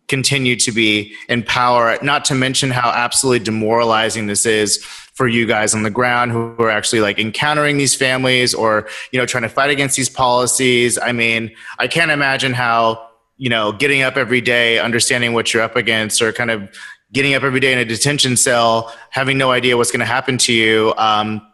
continue 0.08 0.56
to 0.56 0.72
be 0.72 1.14
in 1.28 1.42
power 1.42 1.96
not 2.02 2.24
to 2.24 2.34
mention 2.34 2.70
how 2.70 2.90
absolutely 2.90 3.44
demoralizing 3.44 4.26
this 4.26 4.44
is 4.44 4.84
for 5.20 5.28
you 5.28 5.44
guys 5.44 5.74
on 5.74 5.82
the 5.82 5.90
ground 5.90 6.32
who 6.32 6.56
are 6.58 6.70
actually 6.70 7.02
like 7.02 7.18
encountering 7.18 7.76
these 7.76 7.94
families 7.94 8.54
or 8.54 8.88
you 9.12 9.18
know 9.18 9.26
trying 9.26 9.42
to 9.42 9.50
fight 9.50 9.68
against 9.68 9.94
these 9.94 10.08
policies 10.08 10.98
i 11.02 11.12
mean 11.12 11.54
i 11.78 11.86
can't 11.86 12.10
imagine 12.10 12.54
how 12.54 13.06
you 13.36 13.50
know 13.50 13.70
getting 13.70 14.00
up 14.00 14.16
every 14.16 14.40
day 14.40 14.78
understanding 14.78 15.34
what 15.34 15.52
you're 15.52 15.62
up 15.62 15.76
against 15.76 16.22
or 16.22 16.32
kind 16.32 16.50
of 16.50 16.66
getting 17.12 17.34
up 17.34 17.42
every 17.42 17.60
day 17.60 17.70
in 17.70 17.78
a 17.78 17.84
detention 17.84 18.34
cell 18.34 18.90
having 19.10 19.36
no 19.36 19.50
idea 19.50 19.76
what's 19.76 19.90
going 19.90 20.00
to 20.00 20.06
happen 20.06 20.38
to 20.38 20.54
you 20.54 20.94
um, 20.96 21.46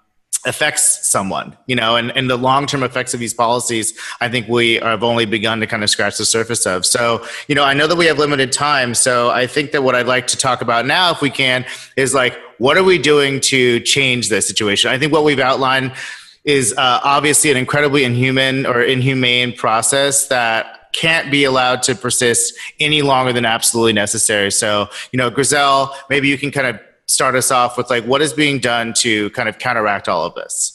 affects 0.44 1.04
someone, 1.08 1.56
you 1.66 1.74
know, 1.74 1.96
and, 1.96 2.16
and 2.16 2.30
the 2.30 2.36
long 2.36 2.66
term 2.66 2.84
effects 2.84 3.14
of 3.14 3.18
these 3.18 3.34
policies, 3.34 3.98
I 4.20 4.28
think 4.28 4.46
we 4.46 4.74
have 4.74 5.02
only 5.02 5.24
begun 5.24 5.58
to 5.58 5.66
kind 5.66 5.82
of 5.82 5.90
scratch 5.90 6.18
the 6.18 6.24
surface 6.24 6.66
of. 6.66 6.86
So, 6.86 7.26
you 7.48 7.56
know, 7.56 7.64
I 7.64 7.74
know 7.74 7.88
that 7.88 7.96
we 7.96 8.06
have 8.06 8.18
limited 8.18 8.52
time. 8.52 8.94
So 8.94 9.30
I 9.30 9.48
think 9.48 9.72
that 9.72 9.82
what 9.82 9.96
I'd 9.96 10.06
like 10.06 10.28
to 10.28 10.36
talk 10.36 10.60
about 10.60 10.86
now, 10.86 11.10
if 11.10 11.20
we 11.20 11.30
can, 11.30 11.66
is 11.96 12.14
like, 12.14 12.38
what 12.58 12.76
are 12.76 12.84
we 12.84 12.98
doing 12.98 13.40
to 13.40 13.80
change 13.80 14.28
this 14.28 14.46
situation? 14.46 14.90
I 14.90 14.98
think 14.98 15.12
what 15.12 15.24
we've 15.24 15.38
outlined 15.38 15.92
is 16.44 16.72
uh, 16.76 17.00
obviously 17.02 17.50
an 17.50 17.56
incredibly 17.56 18.04
inhuman 18.04 18.66
or 18.66 18.82
inhumane 18.82 19.52
process 19.52 20.28
that 20.28 20.92
can't 20.92 21.30
be 21.30 21.44
allowed 21.44 21.82
to 21.82 21.94
persist 21.94 22.54
any 22.80 23.02
longer 23.02 23.32
than 23.32 23.44
absolutely 23.44 23.92
necessary. 23.92 24.50
So, 24.50 24.88
you 25.12 25.18
know, 25.18 25.30
Griselle, 25.30 25.94
maybe 26.08 26.28
you 26.28 26.38
can 26.38 26.50
kind 26.50 26.66
of 26.66 26.80
start 27.06 27.34
us 27.34 27.50
off 27.50 27.76
with 27.76 27.90
like 27.90 28.04
what 28.04 28.22
is 28.22 28.32
being 28.32 28.58
done 28.58 28.92
to 28.94 29.30
kind 29.30 29.48
of 29.48 29.58
counteract 29.58 30.08
all 30.08 30.24
of 30.24 30.34
this? 30.34 30.72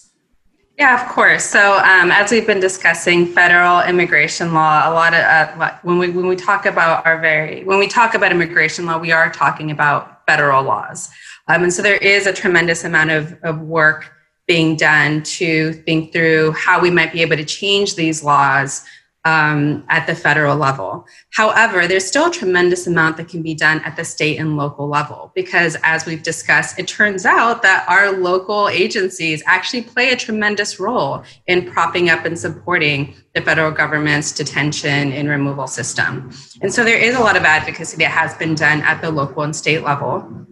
Yeah, 0.78 1.00
of 1.00 1.12
course. 1.12 1.44
So, 1.44 1.78
um, 1.78 2.12
as 2.12 2.32
we've 2.32 2.48
been 2.48 2.60
discussing 2.60 3.28
federal 3.28 3.82
immigration 3.82 4.54
law, 4.54 4.90
a 4.90 4.94
lot 4.94 5.14
of 5.14 5.22
uh, 5.22 5.78
when 5.84 6.00
we 6.00 6.10
when 6.10 6.28
we 6.28 6.36
talk 6.36 6.66
about 6.66 7.06
our 7.06 7.20
very 7.20 7.64
when 7.66 7.78
we 7.78 7.88
talk 7.88 8.16
about 8.16 8.32
immigration 8.32 8.86
law, 8.86 8.98
we 8.98 9.12
are 9.12 9.32
talking 9.32 9.70
about 9.70 10.26
federal 10.26 10.64
laws, 10.64 11.10
um, 11.48 11.64
and 11.64 11.74
so 11.74 11.82
there 11.82 11.98
is 11.98 12.28
a 12.28 12.34
tremendous 12.34 12.84
amount 12.84 13.12
of, 13.12 13.38
of 13.44 13.62
work 13.62 14.12
being 14.48 14.76
done 14.76 15.24
to 15.24 15.74
think 15.86 16.12
through 16.12 16.52
how 16.54 16.82
we 16.82 16.90
might 16.90 17.14
be 17.14 17.22
able 17.22 17.38
to 17.38 17.46
change 17.46 17.96
these 17.96 18.24
laws 18.24 18.84
um, 19.24 19.86
at 19.90 20.08
the 20.08 20.16
federal 20.16 20.58
level. 20.58 21.06
However, 21.32 21.88
there's 21.88 22.06
still 22.06 22.28
a 22.28 22.32
tremendous 22.32 22.88
amount 22.88 23.18
that 23.18 23.30
can 23.30 23.44
be 23.44 23.54
done 23.54 23.80
at 23.86 23.96
the 23.96 24.04
state 24.04 24.40
and 24.40 24.58
local 24.58 24.88
level 24.88 25.32
because, 25.36 25.78
as 25.84 26.06
we've 26.06 26.24
discussed, 26.24 26.80
it 26.80 26.88
turns 26.88 27.26
out 27.26 27.62
that 27.62 27.86
our 27.88 28.12
local 28.12 28.68
agencies 28.70 29.44
actually 29.46 29.84
play 29.84 30.10
a 30.10 30.16
tremendous 30.16 30.80
role 30.80 31.24
in 31.48 31.72
propping 31.72 32.10
up 32.10 32.26
and 32.26 32.38
supporting 32.38 33.14
the 33.36 33.42
federal 33.42 33.72
government's 33.72 34.32
detention 34.32 35.14
and 35.14 35.30
removal 35.30 35.68
system. 35.68 36.32
And 36.62 36.74
so 36.74 36.84
there 36.84 36.98
is 36.98 37.16
a 37.16 37.20
lot 37.20 37.38
of 37.38 37.44
advocacy 37.44 37.98
that 37.98 38.12
has 38.12 38.34
been 38.36 38.56
done 38.56 38.82
at 38.82 39.02
the 39.02 39.12
local 39.12 39.44
and 39.44 39.56
state 39.56 39.84
level. 39.84 40.48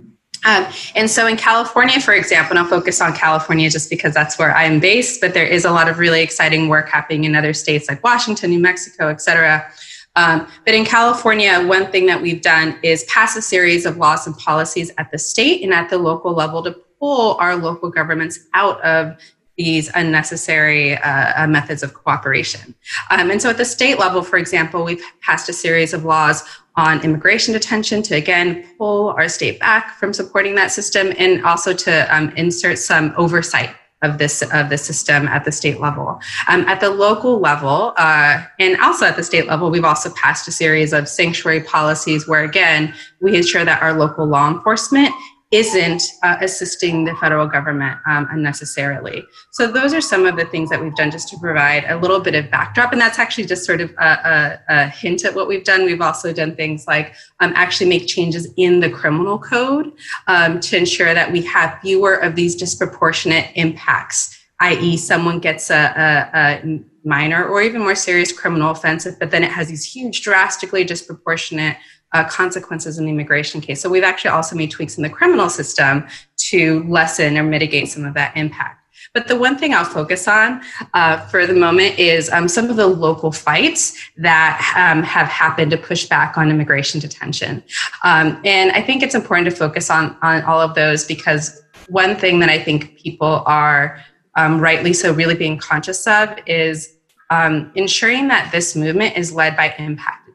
Um, 0.45 0.65
and 0.95 1.09
so 1.09 1.27
in 1.27 1.35
California, 1.35 1.99
for 1.99 2.13
example, 2.13 2.51
and 2.51 2.59
I'll 2.59 2.69
focus 2.69 3.01
on 3.01 3.13
California 3.13 3.69
just 3.69 3.89
because 3.89 4.13
that's 4.13 4.39
where 4.39 4.55
I'm 4.55 4.79
based, 4.79 5.19
but 5.19 5.33
there 5.33 5.45
is 5.45 5.65
a 5.65 5.71
lot 5.71 5.89
of 5.89 5.99
really 5.99 6.21
exciting 6.21 6.69
work 6.69 6.87
happening 6.87 7.25
in 7.25 7.35
other 7.35 7.53
states 7.53 7.89
like 7.89 8.03
Washington, 8.03 8.49
New 8.49 8.59
Mexico, 8.59 9.09
et 9.09 9.21
cetera. 9.21 9.69
Um, 10.15 10.47
but 10.65 10.73
in 10.73 10.85
California, 10.85 11.61
one 11.65 11.91
thing 11.91 12.05
that 12.07 12.21
we've 12.21 12.41
done 12.41 12.79
is 12.83 13.03
pass 13.05 13.35
a 13.35 13.41
series 13.41 13.85
of 13.85 13.97
laws 13.97 14.27
and 14.27 14.37
policies 14.37 14.91
at 14.97 15.11
the 15.11 15.17
state 15.17 15.61
and 15.63 15.73
at 15.73 15.89
the 15.89 15.97
local 15.97 16.33
level 16.33 16.63
to 16.63 16.75
pull 16.99 17.35
our 17.35 17.55
local 17.55 17.89
governments 17.89 18.39
out 18.53 18.81
of 18.81 19.17
these 19.59 19.91
unnecessary 19.93 20.95
uh, 20.95 21.43
uh, 21.43 21.45
methods 21.45 21.83
of 21.83 21.93
cooperation. 21.93 22.73
Um, 23.11 23.29
and 23.29 23.41
so 23.41 23.49
at 23.49 23.57
the 23.57 23.65
state 23.65 23.99
level, 23.99 24.21
for 24.23 24.37
example, 24.37 24.85
we've 24.85 25.03
passed 25.21 25.49
a 25.49 25.53
series 25.53 25.93
of 25.93 26.05
laws 26.05 26.45
on 26.77 27.03
immigration 27.03 27.53
detention 27.53 28.01
to 28.03 28.15
again 28.15 28.65
pull 28.77 29.09
our 29.09 29.27
state 29.27 29.59
back 29.59 29.99
from 29.99 30.13
supporting 30.13 30.55
that 30.55 30.71
system 30.71 31.11
and 31.17 31.43
also 31.43 31.73
to 31.73 32.15
um, 32.15 32.29
insert 32.37 32.79
some 32.79 33.13
oversight 33.17 33.71
of 34.01 34.17
this 34.17 34.41
of 34.53 34.69
the 34.69 34.77
system 34.77 35.27
at 35.27 35.43
the 35.43 35.51
state 35.51 35.81
level. 35.81 36.21
Um, 36.47 36.61
at 36.61 36.79
the 36.79 36.89
local 36.89 37.39
level, 37.39 37.93
uh, 37.97 38.45
and 38.59 38.77
also 38.79 39.05
at 39.05 39.17
the 39.17 39.23
state 39.23 39.45
level, 39.45 39.69
we've 39.69 39.83
also 39.83 40.09
passed 40.11 40.47
a 40.47 40.53
series 40.53 40.93
of 40.93 41.09
sanctuary 41.09 41.63
policies 41.63 42.25
where, 42.25 42.45
again, 42.45 42.93
we 43.19 43.35
ensure 43.35 43.65
that 43.65 43.81
our 43.81 43.91
local 43.91 44.25
law 44.25 44.49
enforcement 44.49 45.13
isn't 45.51 46.03
uh, 46.21 46.37
assisting 46.41 47.05
the 47.05 47.15
federal 47.15 47.47
government 47.47 47.97
um, 48.05 48.27
unnecessarily. 48.31 49.25
So 49.51 49.71
those 49.71 49.95
are 49.95 50.01
some 50.01 50.27
of 50.27 50.37
the 50.37 50.45
things 50.45 50.69
that 50.69 50.79
we've 50.79 50.95
done 50.95 51.09
just 51.09 51.27
to 51.29 51.37
provide 51.39 51.85
a 51.85 51.97
little 51.97 52.19
bit 52.19 52.35
of 52.35 52.51
backdrop, 52.51 52.91
and 52.91 53.01
that's 53.01 53.17
actually 53.17 53.45
just 53.45 53.65
sort 53.65 53.81
of 53.81 53.89
a, 53.97 54.05
a, 54.05 54.59
a 54.69 54.87
hint 54.87 55.25
at 55.25 55.33
what 55.33 55.47
we've 55.47 55.63
done. 55.63 55.85
We've 55.85 56.01
also 56.01 56.31
done 56.31 56.55
things 56.55 56.85
like 56.85 57.15
um, 57.39 57.51
actually 57.55 57.89
make 57.89 58.07
changes 58.07 58.47
in 58.57 58.79
the 58.79 58.91
criminal 58.91 59.39
code 59.39 59.91
um, 60.27 60.59
to 60.59 60.77
ensure 60.77 61.15
that 61.15 61.31
we 61.31 61.41
have 61.43 61.79
fewer 61.81 62.15
of 62.15 62.35
these 62.35 62.55
disproportionate 62.55 63.49
impacts, 63.55 64.37
i.e., 64.59 64.97
someone 64.97 65.39
gets 65.39 65.71
a, 65.71 66.29
a 66.63 66.79
minor 67.03 67.47
or 67.47 67.61
even 67.61 67.81
more 67.81 67.95
serious 67.95 68.31
criminal 68.31 68.71
offense, 68.71 69.07
but 69.19 69.31
then 69.31 69.43
it 69.43 69.51
has 69.51 69.67
these 69.67 69.83
huge, 69.83 70.21
drastically 70.21 70.83
disproportionate 70.83 71.77
uh, 72.13 72.23
consequences 72.25 72.97
in 72.97 73.05
the 73.05 73.11
immigration 73.11 73.61
case. 73.61 73.81
So 73.81 73.89
we've 73.89 74.03
actually 74.03 74.31
also 74.31 74.55
made 74.55 74.71
tweaks 74.71 74.97
in 74.97 75.03
the 75.03 75.09
criminal 75.09 75.49
system 75.49 76.07
to 76.49 76.83
lessen 76.87 77.37
or 77.37 77.43
mitigate 77.43 77.89
some 77.89 78.05
of 78.05 78.13
that 78.15 78.35
impact. 78.35 78.79
But 79.13 79.27
the 79.27 79.35
one 79.35 79.57
thing 79.57 79.73
I'll 79.73 79.85
focus 79.85 80.27
on 80.27 80.61
uh, 80.93 81.25
for 81.27 81.47
the 81.47 81.53
moment 81.53 81.97
is 81.97 82.29
um, 82.29 82.47
some 82.47 82.69
of 82.69 82.75
the 82.75 82.85
local 82.85 83.31
fights 83.31 83.97
that 84.17 84.73
um, 84.77 85.03
have 85.03 85.27
happened 85.27 85.71
to 85.71 85.77
push 85.77 86.05
back 86.05 86.37
on 86.37 86.51
immigration 86.51 86.99
detention. 86.99 87.63
Um, 88.03 88.39
and 88.45 88.71
I 88.71 88.81
think 88.81 89.01
it's 89.01 89.15
important 89.15 89.49
to 89.49 89.55
focus 89.55 89.89
on, 89.89 90.15
on 90.21 90.43
all 90.43 90.61
of 90.61 90.75
those 90.75 91.05
because 91.05 91.61
one 91.87 92.15
thing 92.15 92.39
that 92.39 92.49
I 92.49 92.59
think 92.59 92.99
people 92.99 93.41
are 93.45 93.99
um, 94.35 94.59
rightly 94.59 94.93
so 94.93 95.11
really 95.11 95.35
being 95.35 95.57
conscious 95.57 96.05
of 96.05 96.37
is 96.45 96.95
um, 97.31 97.71
ensuring 97.75 98.27
that 98.27 98.51
this 98.51 98.75
movement 98.75 99.17
is 99.17 99.33
led 99.33 99.55
by 99.55 99.73
impact 99.79 100.28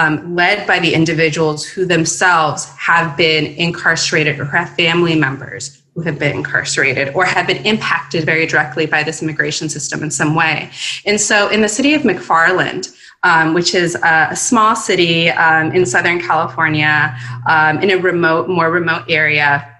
um, 0.00 0.34
led 0.34 0.66
by 0.66 0.78
the 0.78 0.94
individuals 0.94 1.66
who 1.66 1.84
themselves 1.84 2.64
have 2.78 3.16
been 3.16 3.44
incarcerated 3.66 4.40
or 4.40 4.46
have 4.46 4.70
family 4.74 5.14
members 5.14 5.82
who 5.94 6.00
have 6.00 6.18
been 6.18 6.36
incarcerated 6.36 7.14
or 7.14 7.24
have 7.26 7.46
been 7.46 7.62
impacted 7.66 8.24
very 8.24 8.46
directly 8.46 8.86
by 8.86 9.02
this 9.02 9.22
immigration 9.22 9.68
system 9.68 10.02
in 10.02 10.10
some 10.10 10.34
way. 10.34 10.70
And 11.04 11.20
so 11.20 11.48
in 11.48 11.60
the 11.60 11.68
city 11.68 11.92
of 11.92 12.02
McFarland, 12.02 12.96
um, 13.22 13.52
which 13.52 13.74
is 13.74 13.94
a, 13.96 14.34
small 14.34 14.74
city 14.74 15.28
um, 15.28 15.72
in 15.72 15.84
Southern 15.84 16.18
California, 16.20 17.14
um, 17.46 17.82
in 17.82 17.90
a 17.90 17.96
remote, 17.96 18.48
more 18.48 18.70
remote 18.70 19.04
area, 19.08 19.76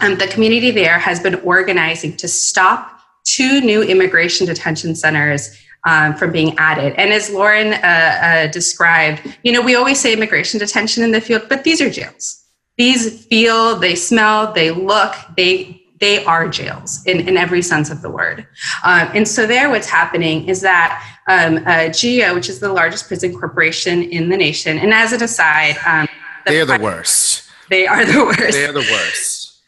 um, 0.00 0.16
the 0.18 0.26
community 0.26 0.72
there 0.72 0.98
has 0.98 1.20
been 1.20 1.36
organizing 1.36 2.16
to 2.16 2.26
stop 2.26 3.00
two 3.24 3.60
new 3.60 3.82
immigration 3.82 4.46
detention 4.46 4.96
centers 4.96 5.56
um, 5.84 6.14
from 6.14 6.32
being 6.32 6.56
added. 6.58 6.94
And 6.96 7.12
as 7.12 7.30
Lauren 7.30 7.74
uh, 7.74 7.76
uh, 7.76 8.46
described, 8.48 9.22
you 9.42 9.52
know, 9.52 9.60
we 9.60 9.74
always 9.74 9.98
say 9.98 10.12
immigration 10.12 10.60
detention 10.60 11.02
in 11.02 11.12
the 11.12 11.20
field, 11.20 11.42
but 11.48 11.64
these 11.64 11.80
are 11.80 11.90
jails. 11.90 12.44
These 12.76 13.26
feel, 13.26 13.76
they 13.76 13.94
smell, 13.94 14.52
they 14.52 14.70
look, 14.70 15.14
they 15.36 15.76
they 16.00 16.24
are 16.24 16.48
jails 16.48 17.04
in, 17.04 17.28
in 17.28 17.36
every 17.36 17.60
sense 17.60 17.90
of 17.90 18.00
the 18.00 18.08
word. 18.08 18.46
Um, 18.84 19.10
and 19.14 19.28
so 19.28 19.46
there, 19.46 19.68
what's 19.68 19.86
happening 19.86 20.48
is 20.48 20.62
that 20.62 21.06
um, 21.28 21.62
uh, 21.66 21.90
GEO, 21.90 22.34
which 22.34 22.48
is 22.48 22.58
the 22.58 22.72
largest 22.72 23.06
prison 23.06 23.38
corporation 23.38 24.04
in 24.04 24.30
the 24.30 24.36
nation, 24.36 24.78
and 24.78 24.94
as 24.94 25.12
an 25.12 25.22
aside, 25.22 25.76
um, 25.86 26.08
the 26.46 26.52
they 26.52 26.60
are 26.62 26.64
the 26.64 26.78
worst. 26.82 27.50
They 27.68 27.86
are 27.86 28.04
the 28.04 28.24
worst. 28.24 28.52
They 28.52 28.64
are 28.64 28.72
the 28.72 28.80
worst. 28.80 29.60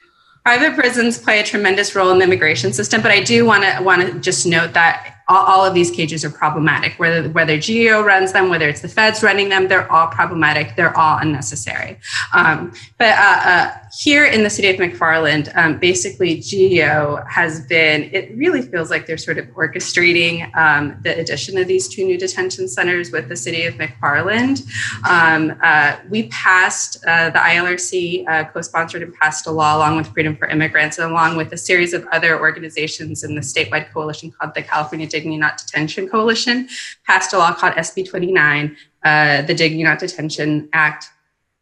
Private 0.44 0.74
prisons 0.74 1.18
play 1.18 1.38
a 1.38 1.44
tremendous 1.44 1.94
role 1.94 2.10
in 2.10 2.18
the 2.18 2.24
immigration 2.24 2.72
system, 2.72 3.00
but 3.00 3.12
I 3.12 3.22
do 3.22 3.44
want 3.44 3.62
to 3.62 3.82
want 3.82 4.02
to 4.02 4.18
just 4.18 4.44
note 4.44 4.72
that 4.72 5.18
all, 5.28 5.44
all, 5.44 5.64
of 5.64 5.74
these 5.74 5.90
cages 5.90 6.24
are 6.24 6.30
problematic. 6.30 6.98
Whether 6.98 7.28
whether 7.30 7.58
GEO 7.58 8.02
runs 8.02 8.32
them, 8.32 8.48
whether 8.48 8.68
it's 8.68 8.80
the 8.80 8.88
feds 8.88 9.22
running 9.22 9.48
them, 9.48 9.68
they're 9.68 9.90
all 9.90 10.08
problematic. 10.08 10.76
They're 10.76 10.96
all 10.96 11.18
unnecessary. 11.18 11.98
Um, 12.34 12.72
but 12.98 13.18
uh, 13.18 13.40
uh, 13.44 13.74
here 13.98 14.24
in 14.24 14.42
the 14.42 14.50
city 14.50 14.68
of 14.68 14.76
McFarland, 14.76 15.54
um, 15.56 15.78
basically 15.78 16.40
GEO 16.40 17.22
has 17.28 17.66
been. 17.66 18.10
It 18.12 18.36
really 18.36 18.62
feels 18.62 18.90
like 18.90 19.06
they're 19.06 19.18
sort 19.18 19.38
of 19.38 19.46
orchestrating 19.48 20.54
um, 20.56 20.96
the 21.02 21.18
addition 21.18 21.58
of 21.58 21.68
these 21.68 21.88
two 21.88 22.04
new 22.04 22.18
detention 22.18 22.68
centers 22.68 23.10
with 23.10 23.28
the 23.28 23.36
city 23.36 23.64
of 23.64 23.74
McFarland. 23.74 24.62
Um, 25.08 25.58
uh, 25.62 25.96
we 26.08 26.28
passed 26.28 26.96
uh, 27.06 27.30
the 27.30 27.38
ILRC 27.38 28.28
uh, 28.28 28.44
co-sponsored 28.44 29.02
and 29.02 29.14
passed 29.14 29.46
a 29.46 29.50
law 29.50 29.76
along 29.76 29.96
with 29.96 30.08
Freedom 30.08 30.36
for 30.36 30.48
Immigrants, 30.48 30.98
and 30.98 31.10
along 31.10 31.36
with 31.36 31.52
a 31.52 31.56
series 31.56 31.92
of 31.92 32.06
other 32.12 32.38
organizations 32.38 33.22
in 33.24 33.34
the 33.34 33.40
statewide 33.40 33.92
coalition 33.92 34.30
called 34.30 34.54
the 34.54 34.62
California 34.62 35.06
Dignity 35.22 35.38
Not 35.38 35.58
Detention 35.58 36.08
Coalition 36.08 36.68
passed 37.06 37.32
a 37.32 37.38
law 37.38 37.52
called 37.52 37.74
SB 37.74 38.08
29, 38.08 38.76
uh, 39.04 39.42
the 39.42 39.54
Dignity 39.54 39.84
Not 39.84 40.00
Detention 40.00 40.68
Act, 40.72 41.06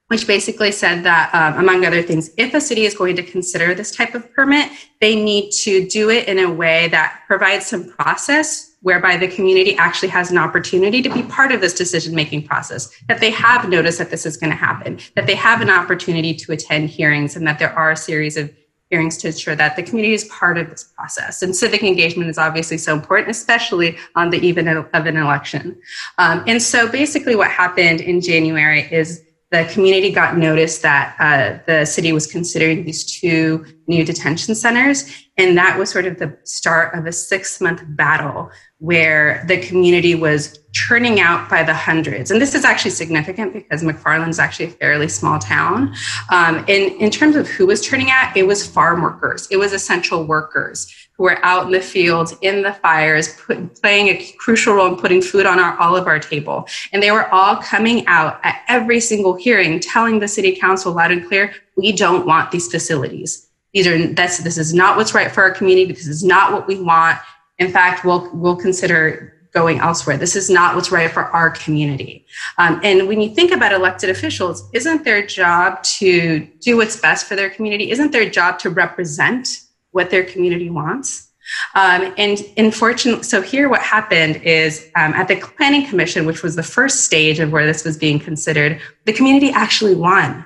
which 0.09 0.27
basically 0.27 0.73
said 0.73 1.05
that, 1.05 1.31
um, 1.35 1.61
among 1.61 1.85
other 1.85 2.03
things, 2.03 2.31
if 2.37 2.55
a 2.55 2.61
city 2.61 2.85
is 2.85 2.95
going 2.95 3.17
to 3.17 3.23
consider 3.23 3.75
this 3.75 3.95
type 3.95 4.15
of 4.15 4.33
permit, 4.33 4.71
they 5.01 5.15
need 5.15 5.51
to 5.51 5.87
do 5.89 6.11
it 6.11 6.27
in 6.27 6.39
a 6.39 6.51
way 6.51 6.89
that 6.89 7.21
provides 7.27 7.67
some 7.67 7.89
process 7.91 8.77
whereby 8.83 9.17
the 9.17 9.29
community 9.29 9.77
actually 9.77 10.09
has 10.09 10.31
an 10.31 10.39
opportunity 10.39 11.03
to 11.03 11.13
be 11.13 11.23
part 11.25 11.53
of 11.53 11.61
this 11.61 11.75
decision 11.75 12.15
making 12.15 12.47
process, 12.47 12.91
that 13.09 13.21
they 13.21 13.31
have 13.31 13.69
noticed 13.69 13.99
that 13.99 14.11
this 14.11 14.25
is 14.25 14.39
going 14.39 14.51
to 14.51 14.57
happen, 14.57 14.99
that 15.15 15.27
they 15.27 15.35
have 15.35 15.61
an 15.61 15.69
opportunity 15.69 16.33
to 16.35 16.53
attend 16.53 16.89
hearings, 16.89 17.37
and 17.37 17.47
that 17.47 17.59
there 17.59 17.73
are 17.79 17.91
a 17.91 17.97
series 17.97 18.39
of 18.39 18.51
hearings 18.91 19.17
to 19.19 19.29
ensure 19.29 19.55
that 19.55 19.77
the 19.77 19.83
community 19.83 20.15
is 20.15 20.25
part 20.25 20.59
of 20.59 20.69
this 20.69 20.85
process. 20.85 21.43
And 21.43 21.55
civic 21.55 21.83
engagement 21.83 22.29
is 22.29 22.39
obviously 22.39 22.77
so 22.77 22.93
important, 22.93 23.31
especially 23.31 23.97
on 24.17 24.31
the 24.31 24.39
eve 24.39 24.59
of 24.59 25.07
an 25.07 25.17
election. 25.17 25.81
Um, 26.19 26.45
and 26.47 26.61
so 26.61 26.91
basically, 26.91 27.37
what 27.37 27.51
happened 27.51 28.01
in 28.01 28.21
January 28.21 28.83
is 28.91 29.23
the 29.51 29.65
community 29.73 30.13
got 30.13 30.37
notice 30.37 30.79
that 30.79 31.17
uh, 31.19 31.59
the 31.67 31.85
city 31.85 32.13
was 32.13 32.27
considering 32.27 32.85
these 32.85 33.05
two 33.05 33.65
new 33.89 34.05
detention 34.05 34.55
centers. 34.55 35.11
And 35.37 35.57
that 35.59 35.77
was 35.77 35.91
sort 35.91 36.07
of 36.07 36.19
the 36.19 36.39
start 36.45 36.95
of 36.95 37.07
a 37.07 37.13
six 37.13 37.61
month 37.61 37.83
battle 37.89 38.51
where 38.79 39.45
the 39.49 39.61
community 39.61 40.15
was 40.15 40.61
churning 40.73 41.19
out 41.19 41.51
by 41.51 41.65
the 41.65 41.75
hundreds. 41.75 42.31
And 42.31 42.41
this 42.41 42.55
is 42.55 42.65
actually 42.65 42.93
significant 42.93 43.53
because 43.53 43.83
McFarland 43.83 44.29
is 44.29 44.39
actually 44.39 44.67
a 44.67 44.71
fairly 44.71 45.09
small 45.09 45.41
town. 45.41 45.95
Um, 46.31 46.65
in, 46.69 46.93
in 47.01 47.11
terms 47.11 47.35
of 47.35 47.49
who 47.49 47.67
was 47.67 47.81
churning 47.81 48.11
out, 48.11 48.37
it 48.37 48.47
was 48.47 48.65
farm 48.65 49.03
workers, 49.03 49.49
it 49.51 49.57
was 49.57 49.73
essential 49.73 50.25
workers 50.25 50.87
who 51.21 51.25
were 51.25 51.45
out 51.45 51.67
in 51.67 51.73
the 51.73 51.83
fields, 51.83 52.35
in 52.41 52.63
the 52.63 52.73
fires, 52.73 53.37
put, 53.43 53.83
playing 53.83 54.09
a 54.09 54.33
crucial 54.39 54.73
role 54.73 54.87
in 54.87 54.97
putting 54.97 55.21
food 55.21 55.45
on 55.45 55.59
our, 55.59 55.79
all 55.79 55.95
of 55.95 56.07
our 56.07 56.19
table. 56.19 56.67
And 56.95 57.03
they 57.03 57.11
were 57.11 57.29
all 57.29 57.57
coming 57.57 58.07
out 58.07 58.41
at 58.43 58.63
every 58.69 59.01
single 59.01 59.35
hearing, 59.35 59.81
telling 59.81 60.19
the 60.19 60.29
city 60.29 60.57
council 60.57 60.95
loud 60.95 61.11
and 61.11 61.29
clear, 61.29 61.53
we 61.77 61.93
don't 61.93 62.25
want 62.25 62.53
these 62.53 62.71
facilities. 62.71 63.51
These 63.75 63.87
are, 63.87 64.07
that's, 64.15 64.39
this 64.39 64.57
is 64.57 64.73
not 64.73 64.97
what's 64.97 65.13
right 65.13 65.31
for 65.31 65.43
our 65.43 65.51
community. 65.51 65.93
This 65.93 66.07
is 66.09 66.25
not 66.25 66.55
what 66.55 66.67
we 66.67 66.81
want 66.81 67.19
in 67.61 67.71
fact, 67.71 68.05
we'll, 68.05 68.29
we'll 68.33 68.57
consider 68.57 69.35
going 69.53 69.81
elsewhere. 69.81 70.17
This 70.17 70.35
is 70.35 70.49
not 70.49 70.75
what's 70.75 70.91
right 70.91 71.11
for 71.11 71.25
our 71.25 71.51
community. 71.51 72.25
Um, 72.57 72.81
and 72.83 73.07
when 73.07 73.21
you 73.21 73.35
think 73.35 73.53
about 73.53 73.73
elected 73.73 74.09
officials, 74.09 74.69
isn't 74.73 75.05
their 75.05 75.27
job 75.27 75.83
to 75.83 76.47
do 76.61 76.77
what's 76.79 76.97
best 76.99 77.27
for 77.27 77.37
their 77.37 77.51
community? 77.51 77.91
Isn't 77.91 78.13
their 78.13 78.31
job 78.31 78.59
to 78.61 78.71
represent 78.71 79.61
what 79.93 80.11
their 80.11 80.25
community 80.25 80.71
wants? 80.71 81.29
Um, 81.75 82.15
and 82.17 82.39
unfortunately, 82.57 83.25
so 83.25 83.43
here 83.43 83.69
what 83.69 83.81
happened 83.81 84.37
is 84.37 84.89
um, 84.97 85.15
at 85.15 85.29
the 85.29 85.37
Planning 85.37 85.87
Commission, 85.87 86.27
which 86.27 86.43
was 86.43 86.57
the 86.57 86.63
first 86.63 87.05
stage 87.05 87.41
of 87.41 87.51
where 87.51 87.67
this 87.67 87.85
was 87.85 87.97
being 87.97 88.19
considered, 88.19 88.81
the 89.05 89.13
community 89.13 89.51
actually 89.51 89.95
won. 89.95 90.45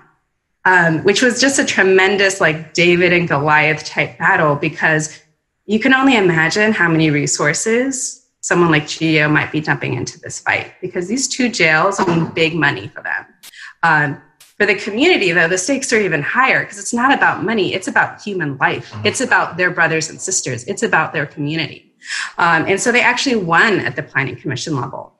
Um, 0.66 1.04
which 1.04 1.20
was 1.20 1.42
just 1.42 1.58
a 1.58 1.64
tremendous, 1.64 2.40
like 2.40 2.72
David 2.72 3.12
and 3.12 3.28
Goliath 3.28 3.84
type 3.84 4.16
battle 4.16 4.56
because 4.56 5.20
you 5.66 5.78
can 5.78 5.92
only 5.92 6.16
imagine 6.16 6.72
how 6.72 6.88
many 6.88 7.10
resources 7.10 8.26
someone 8.40 8.70
like 8.70 8.86
GEO 8.88 9.28
might 9.28 9.52
be 9.52 9.60
dumping 9.60 9.92
into 9.92 10.18
this 10.20 10.40
fight 10.40 10.72
because 10.80 11.06
these 11.06 11.28
two 11.28 11.50
jails 11.50 11.98
mean 12.06 12.26
big 12.28 12.54
money 12.54 12.88
for 12.88 13.02
them. 13.02 13.26
For 14.58 14.66
the 14.66 14.74
community, 14.76 15.32
though, 15.32 15.48
the 15.48 15.58
stakes 15.58 15.92
are 15.92 16.00
even 16.00 16.22
higher 16.22 16.60
because 16.62 16.78
it's 16.78 16.94
not 16.94 17.12
about 17.12 17.42
money, 17.42 17.74
it's 17.74 17.88
about 17.88 18.22
human 18.22 18.56
life. 18.58 18.90
Mm-hmm. 18.92 19.06
It's 19.06 19.20
about 19.20 19.56
their 19.56 19.70
brothers 19.70 20.10
and 20.10 20.20
sisters, 20.20 20.64
it's 20.64 20.82
about 20.82 21.12
their 21.12 21.26
community. 21.26 21.92
Um, 22.38 22.66
and 22.66 22.80
so 22.80 22.92
they 22.92 23.00
actually 23.00 23.36
won 23.36 23.80
at 23.80 23.96
the 23.96 24.02
Planning 24.02 24.36
Commission 24.36 24.76
level. 24.76 25.14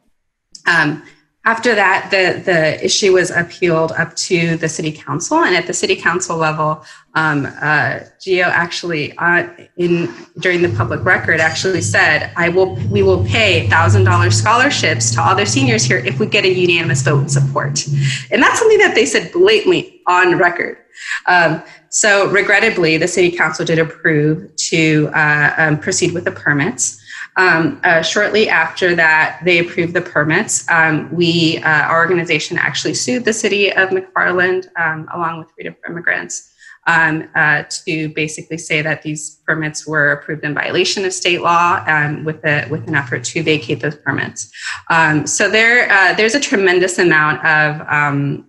Um, 0.66 1.03
after 1.47 1.74
that, 1.74 2.09
the, 2.11 2.40
the 2.42 2.82
issue 2.82 3.12
was 3.12 3.30
appealed 3.30 3.92
up 3.92 4.16
to 4.16 4.57
the 4.57 4.68
city 4.68 4.90
council. 4.90 5.38
And 5.38 5.55
at 5.55 5.66
the 5.66 5.74
city 5.74 5.95
council 5.95 6.38
level, 6.38 6.84
um, 7.14 7.47
uh, 7.61 8.01
GEO 8.20 8.45
actually, 8.45 9.16
uh, 9.18 9.47
in 9.76 10.12
during 10.38 10.62
the 10.62 10.70
public 10.70 11.05
record, 11.05 11.40
actually 11.40 11.82
said, 11.82 12.32
"I 12.36 12.49
will, 12.49 12.76
we 12.90 13.03
will 13.03 13.24
pay 13.24 13.68
thousand 13.68 14.05
dollars 14.05 14.36
scholarships 14.36 15.14
to 15.14 15.22
all 15.22 15.36
their 15.36 15.47
seniors 15.47 15.84
here 15.84 15.99
if 15.99 16.18
we 16.18 16.26
get 16.26 16.45
a 16.45 16.53
unanimous 16.53 17.03
vote 17.03 17.22
in 17.22 17.28
support." 17.28 17.86
And 18.30 18.42
that's 18.42 18.59
something 18.59 18.78
that 18.78 18.95
they 18.95 19.07
said 19.07 19.30
blatantly 19.32 20.01
on 20.07 20.38
record. 20.38 20.78
Um, 21.26 21.62
so, 21.90 22.28
regrettably, 22.30 22.97
the 22.97 23.07
city 23.07 23.30
council 23.30 23.64
did 23.64 23.78
approve 23.78 24.55
to 24.70 25.11
uh, 25.14 25.55
um, 25.57 25.78
proceed 25.78 26.12
with 26.12 26.24
the 26.24 26.32
permits. 26.32 27.01
Um, 27.37 27.80
uh, 27.82 28.03
shortly 28.03 28.49
after 28.49 28.95
that, 28.95 29.41
they 29.45 29.59
approved 29.59 29.95
the 29.95 30.01
permits. 30.01 30.68
Um, 30.70 31.12
we, 31.12 31.59
uh, 31.59 31.68
our 31.68 31.99
organization, 31.99 32.57
actually 32.59 32.95
sued 32.95 33.24
the 33.24 33.32
city 33.32 33.72
of 33.72 33.91
McFarland 33.91 34.68
um, 34.76 35.09
along 35.12 35.41
with 35.41 35.51
Freedom 35.53 35.74
for 35.80 35.91
Immigrants 35.91 36.51
um, 36.87 37.28
uh, 37.35 37.64
to 37.87 38.09
basically 38.11 38.59
say 38.59 38.82
that 38.82 39.03
these 39.03 39.41
permits 39.47 39.87
were 39.87 40.12
approved 40.12 40.45
in 40.45 40.55
violation 40.55 41.05
of 41.05 41.12
state 41.12 41.41
law 41.41 41.82
um, 41.87 42.24
with, 42.24 42.45
a, 42.45 42.68
with 42.68 42.87
an 42.87 42.95
effort 42.95 43.24
to 43.24 43.43
vacate 43.43 43.80
those 43.80 43.97
permits. 43.97 44.53
Um, 44.91 45.26
so 45.26 45.51
there, 45.51 45.91
uh, 45.91 46.14
there's 46.14 46.35
a 46.35 46.41
tremendous 46.41 46.99
amount 46.99 47.45
of 47.45 47.80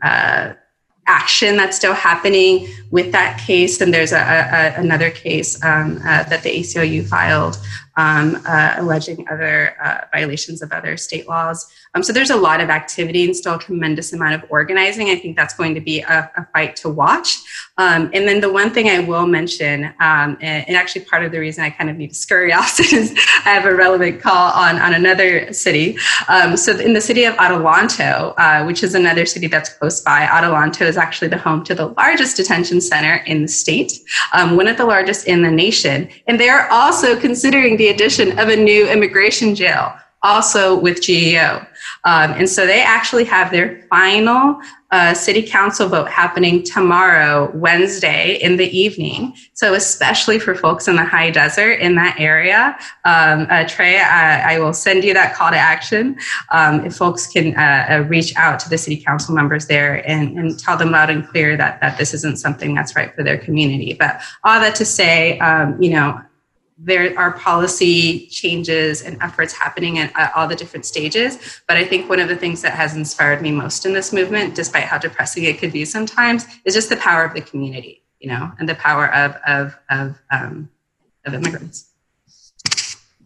uh, 0.03 0.53
action 1.07 1.55
that's 1.55 1.77
still 1.77 1.93
happening 1.93 2.67
with 2.91 3.11
that 3.11 3.39
case. 3.39 3.79
And 3.79 3.93
there's 3.93 4.11
a, 4.11 4.17
a 4.17 4.79
another 4.79 5.11
case 5.11 5.63
um, 5.63 5.97
uh, 5.97 6.23
that 6.23 6.43
the 6.43 6.49
ACLU 6.49 7.07
filed 7.07 7.57
um, 7.97 8.41
uh, 8.45 8.75
alleging 8.77 9.25
other 9.29 9.75
uh, 9.81 10.01
violations 10.11 10.61
of 10.61 10.71
other 10.71 10.97
state 10.97 11.27
laws. 11.27 11.71
Um, 11.95 12.03
so 12.03 12.11
there's 12.11 12.29
a 12.29 12.35
lot 12.35 12.59
of 12.59 12.69
activity 12.69 13.23
and 13.23 13.35
still 13.35 13.55
a 13.55 13.59
tremendous 13.59 14.11
amount 14.11 14.35
of 14.35 14.43
organizing. 14.49 15.09
I 15.09 15.15
think 15.15 15.37
that's 15.37 15.53
going 15.53 15.73
to 15.75 15.81
be 15.81 16.01
a, 16.01 16.29
a 16.35 16.45
fight 16.53 16.75
to 16.77 16.89
watch. 16.89 17.37
Um, 17.77 18.09
and 18.13 18.27
then 18.27 18.41
the 18.41 18.51
one 18.51 18.69
thing 18.69 18.89
I 18.89 18.99
will 18.99 19.25
mention, 19.25 19.85
um, 19.99 20.37
and, 20.41 20.67
and, 20.67 20.75
actually 20.75 21.05
part 21.05 21.23
of 21.23 21.31
the 21.31 21.39
reason 21.39 21.63
I 21.63 21.69
kind 21.69 21.89
of 21.89 21.95
need 21.95 22.09
to 22.09 22.15
scurry 22.15 22.53
off 22.61 22.79
is 22.79 23.11
I 23.45 23.49
have 23.49 23.65
a 23.65 23.73
relevant 23.73 24.21
call 24.21 24.51
on, 24.53 24.77
on 24.77 24.93
another 24.93 25.51
city. 25.53 25.97
Um, 26.27 26.57
so 26.57 26.77
in 26.77 26.93
the 26.93 27.01
city 27.01 27.23
of 27.23 27.35
Adelanto, 27.35 28.33
uh, 28.37 28.65
which 28.65 28.83
is 28.83 28.93
another 28.93 29.25
city 29.25 29.47
that's 29.47 29.69
close 29.69 30.01
by, 30.01 30.25
Adelanto 30.25 30.81
is 30.81 30.97
actually 30.97 31.29
the 31.29 31.37
home 31.37 31.63
to 31.63 31.75
the 31.75 31.87
largest 31.87 32.37
detention 32.37 32.81
center 32.81 33.15
in 33.25 33.41
the 33.41 33.47
state, 33.47 33.93
um, 34.33 34.57
one 34.57 34.67
of 34.67 34.77
the 34.77 34.85
largest 34.85 35.27
in 35.27 35.41
the 35.41 35.51
nation. 35.51 36.09
And 36.27 36.39
they 36.39 36.49
are 36.49 36.69
also 36.69 37.17
considering 37.17 37.77
the 37.77 37.87
addition 37.87 38.37
of 38.37 38.49
a 38.49 38.55
new 38.55 38.87
immigration 38.87 39.55
jail 39.55 39.93
also 40.25 40.77
with 40.77 41.01
GEO. 41.01 41.65
Um, 42.03 42.31
and 42.33 42.49
so 42.49 42.65
they 42.65 42.81
actually 42.81 43.25
have 43.25 43.51
their 43.51 43.83
final 43.89 44.59
uh, 44.91 45.13
city 45.13 45.43
council 45.43 45.89
vote 45.89 46.09
happening 46.09 46.63
tomorrow, 46.63 47.51
Wednesday 47.53 48.35
in 48.41 48.57
the 48.57 48.65
evening. 48.77 49.35
So, 49.53 49.73
especially 49.73 50.39
for 50.39 50.55
folks 50.55 50.87
in 50.87 50.95
the 50.95 51.03
high 51.03 51.31
desert 51.31 51.79
in 51.79 51.95
that 51.95 52.19
area, 52.19 52.77
um, 53.03 53.47
uh, 53.49 53.65
Trey, 53.67 53.99
I, 53.99 54.55
I, 54.55 54.59
will 54.59 54.73
send 54.73 55.03
you 55.03 55.13
that 55.13 55.35
call 55.35 55.51
to 55.51 55.57
action. 55.57 56.17
Um, 56.51 56.85
if 56.85 56.95
folks 56.95 57.27
can 57.27 57.55
uh, 57.57 57.87
uh, 57.89 58.07
reach 58.07 58.35
out 58.37 58.59
to 58.61 58.69
the 58.69 58.77
city 58.77 58.97
council 58.97 59.35
members 59.35 59.67
there 59.67 60.07
and, 60.07 60.37
and, 60.39 60.57
tell 60.57 60.77
them 60.77 60.91
loud 60.91 61.09
and 61.09 61.27
clear 61.27 61.57
that, 61.57 61.81
that 61.81 61.97
this 61.97 62.13
isn't 62.13 62.37
something 62.37 62.73
that's 62.73 62.95
right 62.95 63.13
for 63.13 63.23
their 63.23 63.37
community. 63.37 63.95
But 63.99 64.21
all 64.45 64.59
that 64.61 64.75
to 64.75 64.85
say, 64.85 65.37
um, 65.39 65.81
you 65.81 65.89
know, 65.89 66.21
there 66.77 67.17
are 67.17 67.31
policy 67.31 68.27
changes 68.27 69.01
and 69.01 69.21
efforts 69.21 69.53
happening 69.53 69.99
at, 69.99 70.11
at, 70.15 70.33
all 70.35 70.47
the 70.47 70.55
different 70.55 70.85
stages. 70.85 71.61
But 71.67 71.77
I 71.77 71.85
think 71.85 72.09
one 72.09 72.19
of 72.19 72.27
the 72.27 72.35
things 72.35 72.61
that 72.63 72.73
has 72.73 72.95
inspired 72.95 73.41
me 73.41 73.51
most 73.51 73.85
in 73.85 73.93
this 73.93 74.11
movement, 74.11 74.55
despite 74.55 74.83
how 74.83 74.97
depressing 74.97 75.45
it 75.45 75.57
could 75.57 75.71
be 75.71 75.85
sometimes, 75.85 76.45
is 76.65 76.73
just 76.73 76.89
the 76.89 76.97
power 76.97 77.23
of 77.23 77.33
the 77.33 77.41
community, 77.41 78.03
you 78.19 78.27
know, 78.29 78.51
and 78.59 78.67
the 78.67 78.75
power 78.75 79.13
of 79.13 79.35
of 79.47 79.77
of, 79.89 80.19
um, 80.31 80.69
of 81.25 81.33
immigrants. 81.33 81.91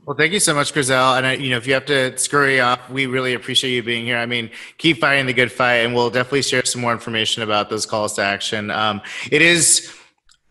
Well, 0.06 0.18
thank 0.18 0.34
you 0.34 0.40
so 0.40 0.56
much, 0.56 0.74
Griselle. 0.74 1.18
And 1.18 1.26
I, 1.26 1.34
you 1.34 1.52
know, 1.52 1.58
if 1.58 1.68
you 1.68 1.74
have 1.76 1.86
to 1.86 2.18
scurry 2.18 2.60
off, 2.60 2.90
we 2.90 3.06
really 3.06 3.36
appreciate 3.36 3.76
you 3.76 3.84
being 3.84 4.06
here. 4.06 4.18
I 4.18 4.26
mean, 4.26 4.50
keep 4.80 4.98
fighting 4.98 5.28
the 5.28 5.34
good 5.34 5.52
fight, 5.52 5.86
and 5.86 5.94
we'll 5.94 6.10
definitely 6.10 6.42
share 6.42 6.66
some 6.66 6.82
more 6.82 6.92
information 6.94 7.44
about 7.44 7.70
those 7.70 7.86
calls 7.86 8.14
to 8.14 8.24
action. 8.24 8.72
Um, 8.72 9.02
it 9.30 9.44
is 9.44 9.96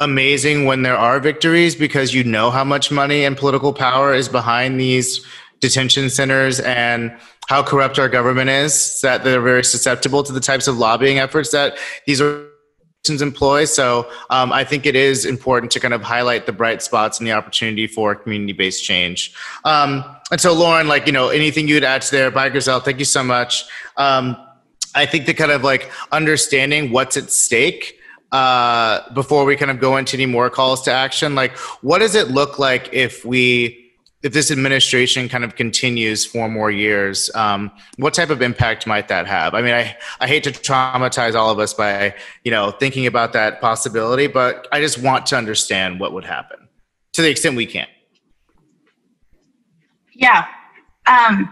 amazing 0.01 0.65
when 0.65 0.83
there 0.83 0.97
are 0.97 1.19
victories 1.19 1.75
because 1.75 2.15
you 2.15 2.23
know 2.23 2.51
how 2.51 2.65
much 2.65 2.91
money 2.91 3.25
and 3.25 3.37
political 3.37 3.73
power 3.73 4.15
is 4.15 4.29
behind 4.29 4.81
these 4.81 5.27
detention 5.61 6.09
centers 6.09 6.61
and 6.61 7.17
how 7.49 7.63
corrupt 7.63 7.99
our 7.99 8.09
government 8.09 8.49
is 8.49 9.01
that 9.01 9.25
they're 9.25 9.41
very 9.41 9.65
susceptible 9.65 10.23
to 10.23 10.33
the 10.33 10.41
types 10.41 10.69
of 10.69 10.79
lobbying 10.79 11.19
efforts 11.19 11.51
that 11.51 11.77
these 12.07 12.21
organizations 12.21 13.23
employ. 13.23 13.65
So 13.65 14.09
um, 14.31 14.53
i 14.53 14.63
think 14.63 14.87
it 14.87 14.95
is 14.95 15.25
important 15.25 15.73
to 15.73 15.81
kind 15.81 15.95
of 15.95 16.03
highlight 16.03 16.47
the 16.47 16.53
bright 16.53 16.83
spots 16.83 17.19
and 17.19 17.27
the 17.27 17.33
opportunity 17.33 17.87
for 17.87 18.15
community-based 18.15 18.85
change. 18.85 19.35
Um, 19.65 20.05
and 20.31 20.41
so 20.41 20.53
lauren 20.53 20.87
like 20.87 21.07
you 21.07 21.13
know 21.13 21.29
anything 21.29 21.67
you'd 21.67 21.85
add 21.85 22.03
to 22.03 22.11
there? 22.11 22.31
Bye 22.31 22.51
Griselle, 22.51 22.81
thank 22.81 22.99
you 23.01 23.05
so 23.05 23.25
much. 23.25 23.65
Um, 23.97 24.37
i 24.95 25.05
think 25.05 25.27
the 25.27 25.35
kind 25.35 25.51
of 25.51 25.63
like 25.65 25.91
understanding 26.13 26.93
what's 26.93 27.17
at 27.17 27.31
stake 27.31 27.98
uh, 28.33 29.13
before 29.13 29.45
we 29.45 29.57
kind 29.57 29.71
of 29.71 29.81
go 29.81 29.97
into 29.97 30.17
any 30.17 30.27
more 30.27 30.51
calls 30.51 30.83
to 30.83 30.93
action 30.93 31.35
like 31.35 31.57
what 31.83 31.99
does 31.99 32.15
it 32.15 32.29
look 32.29 32.59
like 32.59 32.89
if 32.93 33.25
we 33.25 33.85
if 34.23 34.33
this 34.33 34.51
administration 34.51 35.29
kind 35.29 35.45
of 35.45 35.55
continues 35.55 36.27
for 36.27 36.49
more 36.49 36.71
years 36.71 37.31
um, 37.35 37.71
what 37.97 38.13
type 38.13 38.31
of 38.31 38.43
impact 38.43 38.87
might 38.87 39.09
that 39.09 39.27
have? 39.27 39.55
I 39.55 39.63
mean 39.63 39.75
I, 39.75 39.97
I 40.21 40.27
hate 40.27 40.45
to 40.45 40.51
traumatize 40.51 41.35
all 41.35 41.51
of 41.51 41.59
us 41.59 41.73
by 41.73 42.15
you 42.45 42.51
know 42.51 42.71
thinking 42.71 43.07
about 43.07 43.33
that 43.33 43.61
possibility 43.61 44.27
but 44.27 44.69
i 44.73 44.81
just 44.81 44.99
want 44.99 45.27
to 45.27 45.37
understand 45.37 46.01
what 46.01 46.13
would 46.13 46.25
happen 46.25 46.69
to 47.13 47.23
the 47.23 47.31
extent 47.31 47.57
we 47.57 47.67
can. 47.67 47.87
Yeah 50.13 50.47
um, 51.07 51.49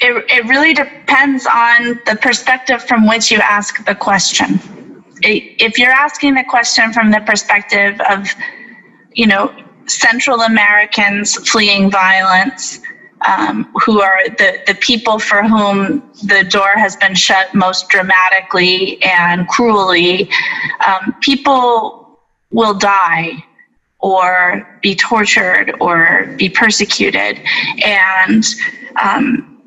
it, 0.00 0.24
it 0.28 0.44
really 0.48 0.74
depends 0.74 1.46
on 1.46 2.00
the 2.04 2.18
perspective 2.20 2.82
from 2.82 3.06
which 3.06 3.30
you 3.30 3.38
ask 3.38 3.84
the 3.86 3.94
question 3.94 4.58
if 5.24 5.78
you're 5.78 5.92
asking 5.92 6.34
the 6.34 6.44
question 6.44 6.92
from 6.92 7.10
the 7.10 7.20
perspective 7.20 8.00
of, 8.08 8.28
you 9.12 9.26
know, 9.26 9.54
Central 9.86 10.42
Americans 10.42 11.34
fleeing 11.48 11.90
violence, 11.90 12.80
um, 13.26 13.72
who 13.84 14.02
are 14.02 14.28
the, 14.38 14.58
the 14.66 14.74
people 14.74 15.18
for 15.18 15.42
whom 15.42 16.02
the 16.24 16.44
door 16.44 16.72
has 16.76 16.96
been 16.96 17.14
shut 17.14 17.54
most 17.54 17.88
dramatically 17.88 19.02
and 19.02 19.48
cruelly, 19.48 20.30
um, 20.86 21.14
people 21.20 22.18
will 22.50 22.74
die 22.74 23.32
or 23.98 24.78
be 24.82 24.94
tortured 24.94 25.74
or 25.80 26.34
be 26.36 26.48
persecuted. 26.48 27.40
And 27.82 28.44
um, 29.02 29.62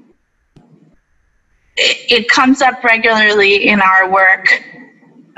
it, 1.76 2.22
it 2.22 2.30
comes 2.30 2.62
up 2.62 2.84
regularly 2.84 3.68
in 3.68 3.82
our 3.82 4.12
work 4.12 4.64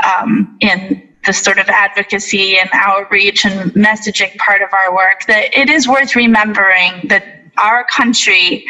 um, 0.04 0.58
in 0.62 1.08
the 1.26 1.34
sort 1.34 1.60
of 1.60 1.68
advocacy 1.68 2.58
and 2.58 2.70
outreach 2.74 3.46
and 3.46 3.72
messaging 3.74 4.36
part 4.38 4.62
of 4.62 4.70
our 4.74 4.96
work 4.96 5.26
that 5.28 5.54
it 5.58 5.70
is 5.70 5.88
worth 5.88 6.16
remembering 6.16 7.02
that 7.10 7.44
our 7.58 7.86
country 7.94 8.66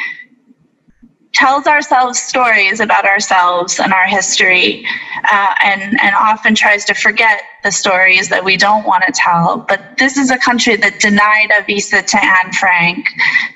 tells 1.33 1.67
ourselves 1.67 2.19
stories 2.19 2.79
about 2.79 3.05
ourselves 3.05 3.79
and 3.79 3.93
our 3.93 4.07
history 4.07 4.85
uh, 5.31 5.53
and, 5.63 5.81
and 6.01 6.15
often 6.15 6.55
tries 6.55 6.83
to 6.85 6.93
forget 6.93 7.41
the 7.63 7.71
stories 7.71 8.29
that 8.29 8.43
we 8.43 8.57
don't 8.57 8.85
want 8.85 9.03
to 9.05 9.11
tell. 9.11 9.57
But 9.57 9.97
this 9.97 10.17
is 10.17 10.31
a 10.31 10.37
country 10.37 10.75
that 10.77 10.99
denied 10.99 11.51
a 11.55 11.63
visa 11.63 12.01
to 12.01 12.23
Anne 12.23 12.51
Frank. 12.53 13.05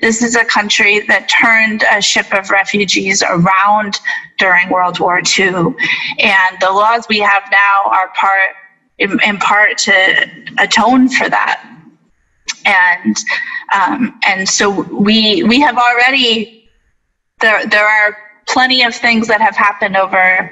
This 0.02 0.22
is 0.22 0.36
a 0.36 0.46
country 0.46 1.00
that 1.08 1.28
turned 1.30 1.84
a 1.92 2.02
ship 2.02 2.32
of 2.34 2.52
refugees 2.52 3.24
around 3.24 4.00
during 4.38 4.70
World 4.70 5.00
War 5.00 5.22
II. 5.38 5.74
And 6.20 6.58
the 6.62 6.72
laws 6.72 7.08
we 7.10 7.20
have 7.20 7.44
now 7.52 7.92
are 7.92 8.10
part, 8.16 8.52
in, 9.00 9.20
in 9.26 9.38
part 9.38 9.80
to 9.80 10.30
atone 10.60 11.10
for 11.10 11.28
that. 11.28 11.70
And 12.66 13.18
um, 13.74 14.20
and 14.26 14.48
so 14.48 14.70
we 14.70 15.44
we 15.44 15.60
have 15.60 15.78
already 15.78 16.63
there 17.44 17.66
there 17.68 17.88
are 17.88 18.18
plenty 18.48 18.84
of 18.84 18.96
things 18.96 19.28
that 19.28 19.42
have 19.42 19.56
happened 19.56 19.96
over 19.98 20.52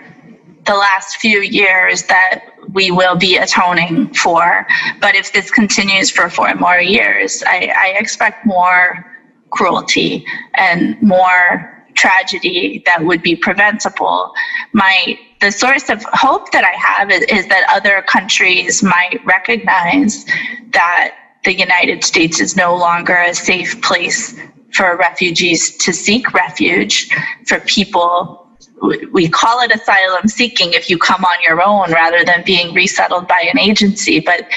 the 0.65 0.75
last 0.75 1.17
few 1.17 1.39
years 1.41 2.03
that 2.03 2.45
we 2.73 2.91
will 2.91 3.15
be 3.15 3.37
atoning 3.37 4.13
for. 4.13 4.67
But 4.99 5.15
if 5.15 5.33
this 5.33 5.49
continues 5.49 6.11
for 6.11 6.29
four 6.29 6.53
more 6.55 6.79
years, 6.79 7.43
I, 7.47 7.73
I 7.75 7.87
expect 7.97 8.45
more 8.45 9.05
cruelty 9.49 10.25
and 10.53 11.01
more 11.01 11.83
tragedy 11.95 12.83
that 12.85 13.03
would 13.03 13.21
be 13.21 13.35
preventable. 13.35 14.33
My 14.73 15.17
the 15.39 15.51
source 15.51 15.89
of 15.89 16.03
hope 16.13 16.51
that 16.51 16.63
I 16.63 16.75
have 16.77 17.09
is, 17.11 17.23
is 17.23 17.47
that 17.47 17.65
other 17.71 18.03
countries 18.03 18.83
might 18.83 19.19
recognize 19.25 20.25
that 20.73 21.15
the 21.43 21.53
United 21.57 22.03
States 22.03 22.39
is 22.39 22.55
no 22.55 22.75
longer 22.75 23.15
a 23.15 23.33
safe 23.33 23.81
place 23.81 24.39
for 24.73 24.95
refugees 24.97 25.75
to 25.77 25.93
seek 25.93 26.33
refuge, 26.33 27.09
for 27.45 27.59
people 27.61 28.41
we 29.11 29.29
call 29.29 29.61
it 29.61 29.71
asylum 29.71 30.27
seeking 30.27 30.73
if 30.73 30.89
you 30.89 30.97
come 30.97 31.23
on 31.23 31.37
your 31.47 31.61
own 31.61 31.91
rather 31.91 32.23
than 32.25 32.43
being 32.43 32.73
resettled 32.73 33.27
by 33.27 33.47
an 33.51 33.59
agency. 33.59 34.19
But 34.19 34.47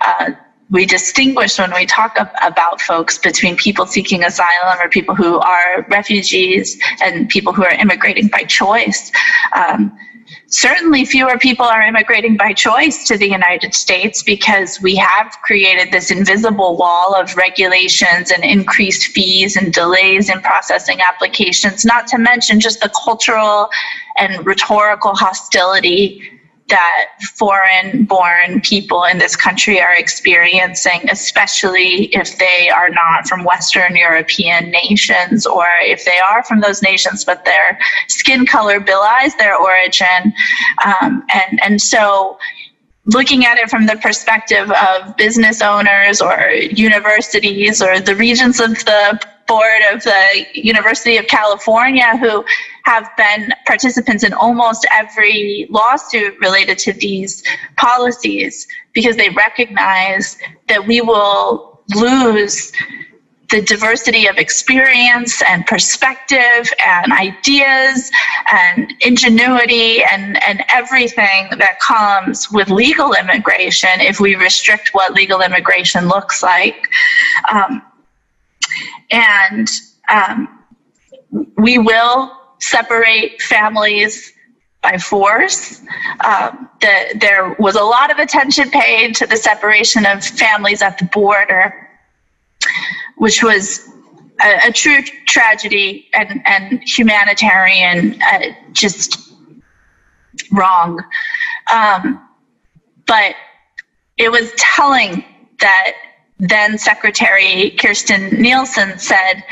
uh, 0.00 0.30
we 0.70 0.86
distinguish 0.86 1.58
when 1.58 1.72
we 1.74 1.84
talk 1.84 2.16
about 2.42 2.80
folks 2.80 3.18
between 3.18 3.56
people 3.56 3.86
seeking 3.86 4.24
asylum 4.24 4.78
or 4.80 4.88
people 4.88 5.14
who 5.14 5.38
are 5.38 5.82
refugees 5.88 6.78
and 7.02 7.28
people 7.28 7.52
who 7.52 7.64
are 7.64 7.72
immigrating 7.72 8.28
by 8.28 8.44
choice. 8.44 9.12
Um, 9.54 9.96
certainly 10.54 11.04
fewer 11.04 11.36
people 11.38 11.66
are 11.66 11.82
immigrating 11.82 12.36
by 12.36 12.52
choice 12.52 13.04
to 13.04 13.18
the 13.18 13.28
United 13.28 13.74
States 13.74 14.22
because 14.22 14.80
we 14.80 14.94
have 14.94 15.32
created 15.42 15.92
this 15.92 16.12
invisible 16.12 16.76
wall 16.76 17.14
of 17.14 17.36
regulations 17.36 18.30
and 18.30 18.44
increased 18.44 19.08
fees 19.08 19.56
and 19.56 19.72
delays 19.72 20.30
in 20.30 20.40
processing 20.42 21.00
applications, 21.00 21.84
not 21.84 22.06
to 22.06 22.18
mention 22.18 22.60
just 22.60 22.80
the 22.80 22.90
cultural 23.04 23.68
and 24.16 24.46
rhetorical 24.46 25.14
hostility 25.14 26.22
that 26.68 27.06
foreign 27.36 28.04
born 28.04 28.60
people 28.62 29.04
in 29.04 29.18
this 29.18 29.36
country 29.36 29.80
are 29.80 29.94
experiencing, 29.94 31.08
especially 31.10 32.06
if 32.06 32.38
they 32.38 32.70
are 32.70 32.88
not 32.88 33.28
from 33.28 33.44
Western 33.44 33.94
European 33.96 34.70
nations 34.70 35.46
or 35.46 35.66
if 35.82 36.04
they 36.04 36.18
are 36.18 36.42
from 36.44 36.60
those 36.60 36.82
nations, 36.82 37.24
but 37.24 37.44
their 37.44 37.78
skin 38.08 38.46
color 38.46 38.80
belies 38.80 39.36
their 39.36 39.56
origin. 39.56 40.32
Um, 40.84 41.24
and, 41.32 41.60
and 41.62 41.82
so, 41.82 42.38
looking 43.06 43.44
at 43.44 43.58
it 43.58 43.68
from 43.68 43.84
the 43.84 43.96
perspective 43.96 44.70
of 44.70 45.14
business 45.16 45.60
owners 45.60 46.22
or 46.22 46.50
universities 46.50 47.82
or 47.82 48.00
the 48.00 48.16
regents 48.16 48.60
of 48.60 48.70
the 48.86 49.20
board 49.46 49.82
of 49.92 50.02
the 50.02 50.46
University 50.54 51.18
of 51.18 51.26
California 51.26 52.16
who 52.16 52.44
have 52.84 53.08
been 53.16 53.52
participants 53.66 54.24
in 54.24 54.32
almost 54.34 54.86
every 54.92 55.66
lawsuit 55.70 56.38
related 56.40 56.78
to 56.78 56.92
these 56.92 57.42
policies 57.76 58.66
because 58.92 59.16
they 59.16 59.30
recognize 59.30 60.36
that 60.68 60.86
we 60.86 61.00
will 61.00 61.80
lose 61.94 62.72
the 63.50 63.62
diversity 63.62 64.26
of 64.26 64.36
experience 64.36 65.42
and 65.48 65.66
perspective 65.66 66.72
and 66.86 67.12
ideas 67.12 68.10
and 68.52 68.92
ingenuity 69.00 70.02
and, 70.10 70.42
and 70.44 70.64
everything 70.72 71.48
that 71.58 71.78
comes 71.80 72.50
with 72.50 72.68
legal 72.68 73.12
immigration 73.14 74.00
if 74.00 74.18
we 74.18 74.34
restrict 74.34 74.90
what 74.92 75.12
legal 75.12 75.40
immigration 75.40 76.08
looks 76.08 76.42
like. 76.42 76.88
Um, 77.52 77.82
and 79.10 79.68
um, 80.08 80.64
we 81.56 81.78
will 81.78 82.32
separate 82.70 83.40
families 83.42 84.32
by 84.82 84.98
force. 84.98 85.80
Um, 86.24 86.68
the, 86.80 87.16
there 87.18 87.56
was 87.58 87.76
a 87.76 87.82
lot 87.82 88.10
of 88.10 88.18
attention 88.18 88.70
paid 88.70 89.14
to 89.16 89.26
the 89.26 89.36
separation 89.36 90.04
of 90.06 90.24
families 90.24 90.82
at 90.82 90.98
the 90.98 91.06
border, 91.06 91.90
which 93.16 93.42
was 93.42 93.88
a, 94.42 94.68
a 94.68 94.72
true 94.72 95.02
tragedy 95.26 96.08
and, 96.14 96.42
and 96.46 96.82
humanitarian, 96.86 98.20
uh, 98.22 98.40
just 98.72 99.32
wrong. 100.52 101.02
Um, 101.72 102.28
but 103.06 103.34
it 104.16 104.30
was 104.30 104.52
telling 104.56 105.24
that 105.60 105.92
then 106.38 106.78
Secretary 106.78 107.74
Kirstjen 107.78 108.38
Nielsen 108.38 108.98
said 108.98 109.42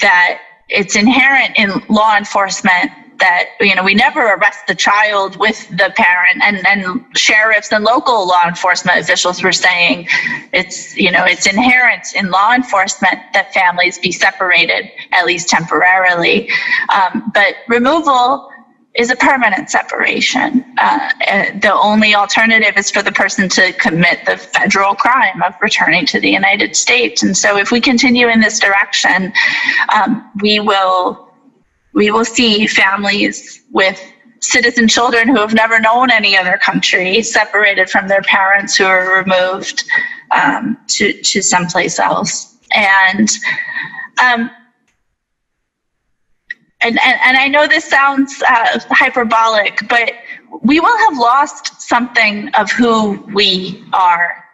that 0.00 0.40
it's 0.72 0.96
inherent 0.96 1.52
in 1.56 1.70
law 1.88 2.16
enforcement 2.16 2.90
that 3.18 3.44
you 3.60 3.74
know 3.74 3.84
we 3.84 3.94
never 3.94 4.32
arrest 4.34 4.66
the 4.66 4.74
child 4.74 5.36
with 5.36 5.68
the 5.68 5.92
parent 5.96 6.42
and 6.42 6.66
and 6.66 7.04
sheriffs 7.16 7.70
and 7.72 7.84
local 7.84 8.26
law 8.26 8.44
enforcement 8.46 8.98
officials 9.00 9.42
were 9.42 9.52
saying 9.52 10.06
it's 10.52 10.96
you 10.96 11.10
know 11.10 11.24
it's 11.24 11.46
inherent 11.46 12.02
in 12.16 12.30
law 12.30 12.52
enforcement 12.52 13.20
that 13.32 13.52
families 13.54 13.98
be 13.98 14.10
separated 14.12 14.90
at 15.12 15.24
least 15.26 15.48
temporarily. 15.48 16.48
Um, 16.92 17.30
but 17.34 17.54
removal 17.68 18.48
is 18.94 19.10
a 19.10 19.16
permanent 19.16 19.70
separation. 19.70 20.64
Uh, 20.78 21.10
the 21.60 21.72
only 21.72 22.14
alternative 22.14 22.76
is 22.76 22.90
for 22.90 23.02
the 23.02 23.12
person 23.12 23.48
to 23.48 23.72
commit 23.74 24.24
the 24.26 24.36
federal 24.36 24.94
crime 24.94 25.42
of 25.42 25.54
returning 25.62 26.04
to 26.06 26.20
the 26.20 26.30
United 26.30 26.76
States. 26.76 27.22
And 27.22 27.36
so, 27.36 27.56
if 27.56 27.70
we 27.70 27.80
continue 27.80 28.28
in 28.28 28.40
this 28.40 28.58
direction, 28.58 29.32
um, 29.94 30.30
we 30.42 30.60
will 30.60 31.28
we 31.94 32.10
will 32.10 32.24
see 32.24 32.66
families 32.66 33.62
with 33.70 34.00
citizen 34.40 34.88
children 34.88 35.28
who 35.28 35.36
have 35.36 35.54
never 35.54 35.78
known 35.78 36.10
any 36.10 36.36
other 36.36 36.58
country 36.58 37.22
separated 37.22 37.88
from 37.88 38.08
their 38.08 38.22
parents 38.22 38.76
who 38.76 38.84
are 38.84 39.22
removed 39.22 39.84
um, 40.32 40.76
to 40.88 41.14
to 41.22 41.42
someplace 41.42 41.98
else. 41.98 42.58
And 42.74 43.30
um, 44.22 44.50
and, 46.84 46.98
and, 47.00 47.20
and 47.24 47.36
I 47.36 47.48
know 47.48 47.66
this 47.66 47.84
sounds 47.84 48.42
uh, 48.42 48.80
hyperbolic, 48.90 49.78
but 49.88 50.12
we 50.62 50.80
will 50.80 50.96
have 50.98 51.18
lost 51.18 51.80
something 51.80 52.48
of 52.54 52.70
who 52.70 53.12
we 53.34 53.84
are 53.92 54.44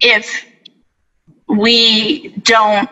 if 0.00 0.44
we 1.48 2.28
don't 2.42 2.88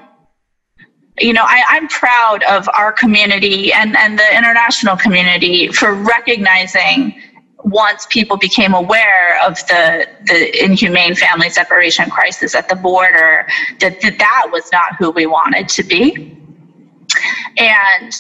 you 1.19 1.33
know 1.33 1.45
I, 1.45 1.65
i'm 1.71 1.89
proud 1.89 2.45
of 2.45 2.69
our 2.69 2.93
community 2.93 3.73
and, 3.73 3.97
and 3.97 4.19
the 4.19 4.37
international 4.37 4.97
community 4.97 5.69
for 5.69 5.93
recognizing 5.95 7.21
once 7.65 8.07
people 8.07 8.37
became 8.37 8.75
aware 8.75 9.41
of 9.45 9.57
the, 9.69 10.09
the 10.27 10.65
inhumane 10.65 11.15
family 11.15 11.51
separation 11.51 12.11
crisis 12.11 12.55
at 12.55 12.69
the 12.69 12.77
border 12.77 13.47
that, 13.81 14.01
that 14.01 14.19
that 14.19 14.49
was 14.51 14.71
not 14.73 14.97
who 14.97 15.11
we 15.11 15.27
wanted 15.27 15.69
to 15.69 15.83
be. 15.83 16.37
And 17.59 18.15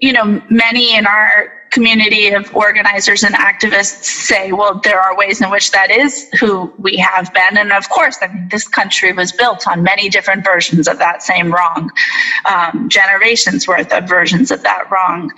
you 0.00 0.12
know, 0.12 0.42
many 0.48 0.94
in 0.94 1.06
our 1.06 1.59
community 1.70 2.28
of 2.28 2.54
organizers 2.54 3.22
and 3.22 3.34
activists 3.34 4.04
say, 4.04 4.52
well, 4.52 4.80
there 4.82 5.00
are 5.00 5.16
ways 5.16 5.40
in 5.40 5.50
which 5.50 5.70
that 5.70 5.90
is 5.90 6.28
who 6.38 6.72
we 6.78 6.96
have 6.96 7.32
been. 7.32 7.56
And 7.56 7.72
of 7.72 7.88
course, 7.88 8.18
I 8.20 8.26
mean, 8.28 8.48
this 8.50 8.66
country 8.66 9.12
was 9.12 9.32
built 9.32 9.66
on 9.68 9.82
many 9.82 10.08
different 10.08 10.44
versions 10.44 10.88
of 10.88 10.98
that 10.98 11.22
same 11.22 11.52
wrong, 11.52 11.90
um, 12.46 12.88
generations 12.88 13.68
worth 13.68 13.92
of 13.92 14.08
versions 14.08 14.50
of 14.50 14.62
that 14.62 14.90
wrong. 14.90 15.30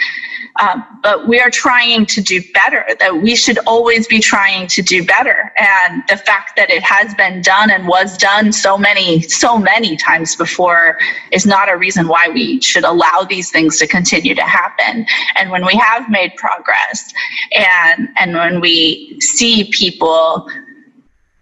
Um, 0.60 0.84
but 1.02 1.28
we 1.28 1.40
are 1.40 1.50
trying 1.50 2.06
to 2.06 2.20
do 2.20 2.42
better, 2.52 2.84
that 2.98 3.22
we 3.22 3.34
should 3.34 3.58
always 3.66 4.06
be 4.06 4.18
trying 4.18 4.66
to 4.68 4.82
do 4.82 5.04
better. 5.04 5.52
And 5.56 6.02
the 6.08 6.16
fact 6.16 6.56
that 6.56 6.70
it 6.70 6.82
has 6.82 7.14
been 7.14 7.40
done 7.42 7.70
and 7.70 7.88
was 7.88 8.18
done 8.18 8.52
so 8.52 8.76
many, 8.76 9.22
so 9.22 9.58
many 9.58 9.96
times 9.96 10.36
before 10.36 10.98
is 11.30 11.46
not 11.46 11.70
a 11.70 11.76
reason 11.76 12.06
why 12.06 12.28
we 12.28 12.60
should 12.60 12.84
allow 12.84 13.26
these 13.28 13.50
things 13.50 13.78
to 13.78 13.86
continue 13.86 14.34
to 14.34 14.42
happen. 14.42 15.06
And 15.36 15.50
when 15.50 15.64
we 15.64 15.74
have 15.76 16.10
made 16.10 16.21
progress 16.30 17.12
and, 17.52 18.08
and 18.18 18.34
when 18.34 18.60
we 18.60 19.18
see 19.20 19.70
people 19.72 20.48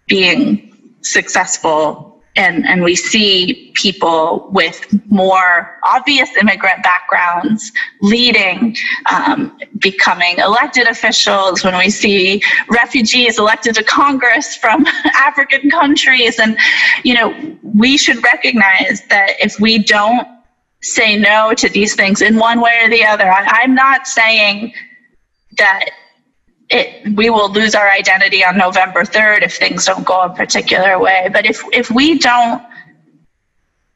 being 0.06 0.94
successful 1.02 2.10
and, 2.36 2.66
and 2.66 2.82
we 2.82 2.94
see 2.94 3.72
people 3.74 4.48
with 4.52 4.86
more 5.10 5.78
obvious 5.82 6.30
immigrant 6.36 6.82
backgrounds 6.82 7.72
leading, 8.00 8.76
um, 9.10 9.58
becoming 9.78 10.38
elected 10.38 10.86
officials, 10.86 11.64
when 11.64 11.76
we 11.76 11.90
see 11.90 12.40
refugees 12.70 13.38
elected 13.38 13.74
to 13.74 13.84
Congress 13.84 14.56
from 14.56 14.86
African 15.16 15.70
countries. 15.70 16.38
And, 16.38 16.56
you 17.02 17.14
know, 17.14 17.58
we 17.62 17.98
should 17.98 18.22
recognize 18.22 19.02
that 19.08 19.32
if 19.40 19.58
we 19.58 19.78
don't 19.78 20.26
say 20.82 21.16
no 21.16 21.54
to 21.54 21.68
these 21.68 21.94
things 21.94 22.22
in 22.22 22.36
one 22.36 22.60
way 22.60 22.80
or 22.82 22.90
the 22.90 23.04
other, 23.04 23.30
I, 23.30 23.46
I'm 23.62 23.74
not 23.74 24.06
saying 24.06 24.72
that 25.58 25.90
it, 26.70 27.16
we 27.16 27.30
will 27.30 27.50
lose 27.50 27.74
our 27.74 27.90
identity 27.90 28.44
on 28.44 28.56
November 28.56 29.02
3rd 29.04 29.42
if 29.42 29.56
things 29.56 29.84
don't 29.84 30.06
go 30.06 30.20
a 30.20 30.30
particular 30.30 30.98
way. 30.98 31.28
But 31.32 31.46
if, 31.46 31.62
if 31.72 31.90
we 31.90 32.18
don't 32.18 32.62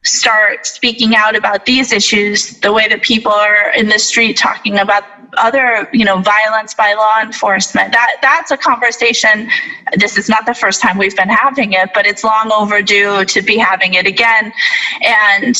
start 0.05 0.67
speaking 0.67 1.15
out 1.15 1.35
about 1.35 1.65
these 1.65 1.91
issues 1.91 2.59
the 2.59 2.71
way 2.71 2.87
that 2.87 3.01
people 3.01 3.31
are 3.31 3.71
in 3.71 3.87
the 3.89 3.97
street 3.97 4.37
talking 4.37 4.77
about 4.77 5.03
other 5.37 5.89
you 5.91 6.05
know 6.05 6.19
violence 6.21 6.75
by 6.75 6.93
law 6.93 7.19
enforcement 7.21 7.91
that 7.91 8.17
that's 8.21 8.51
a 8.51 8.57
conversation. 8.57 9.49
This 9.97 10.17
is 10.17 10.29
not 10.29 10.45
the 10.45 10.53
first 10.53 10.79
time 10.79 10.97
we've 10.99 11.15
been 11.15 11.29
having 11.29 11.73
it 11.73 11.89
but 11.95 12.05
it's 12.05 12.23
long 12.23 12.51
overdue 12.53 13.25
to 13.25 13.41
be 13.41 13.57
having 13.57 13.95
it 13.95 14.05
again. 14.05 14.53
And 15.01 15.55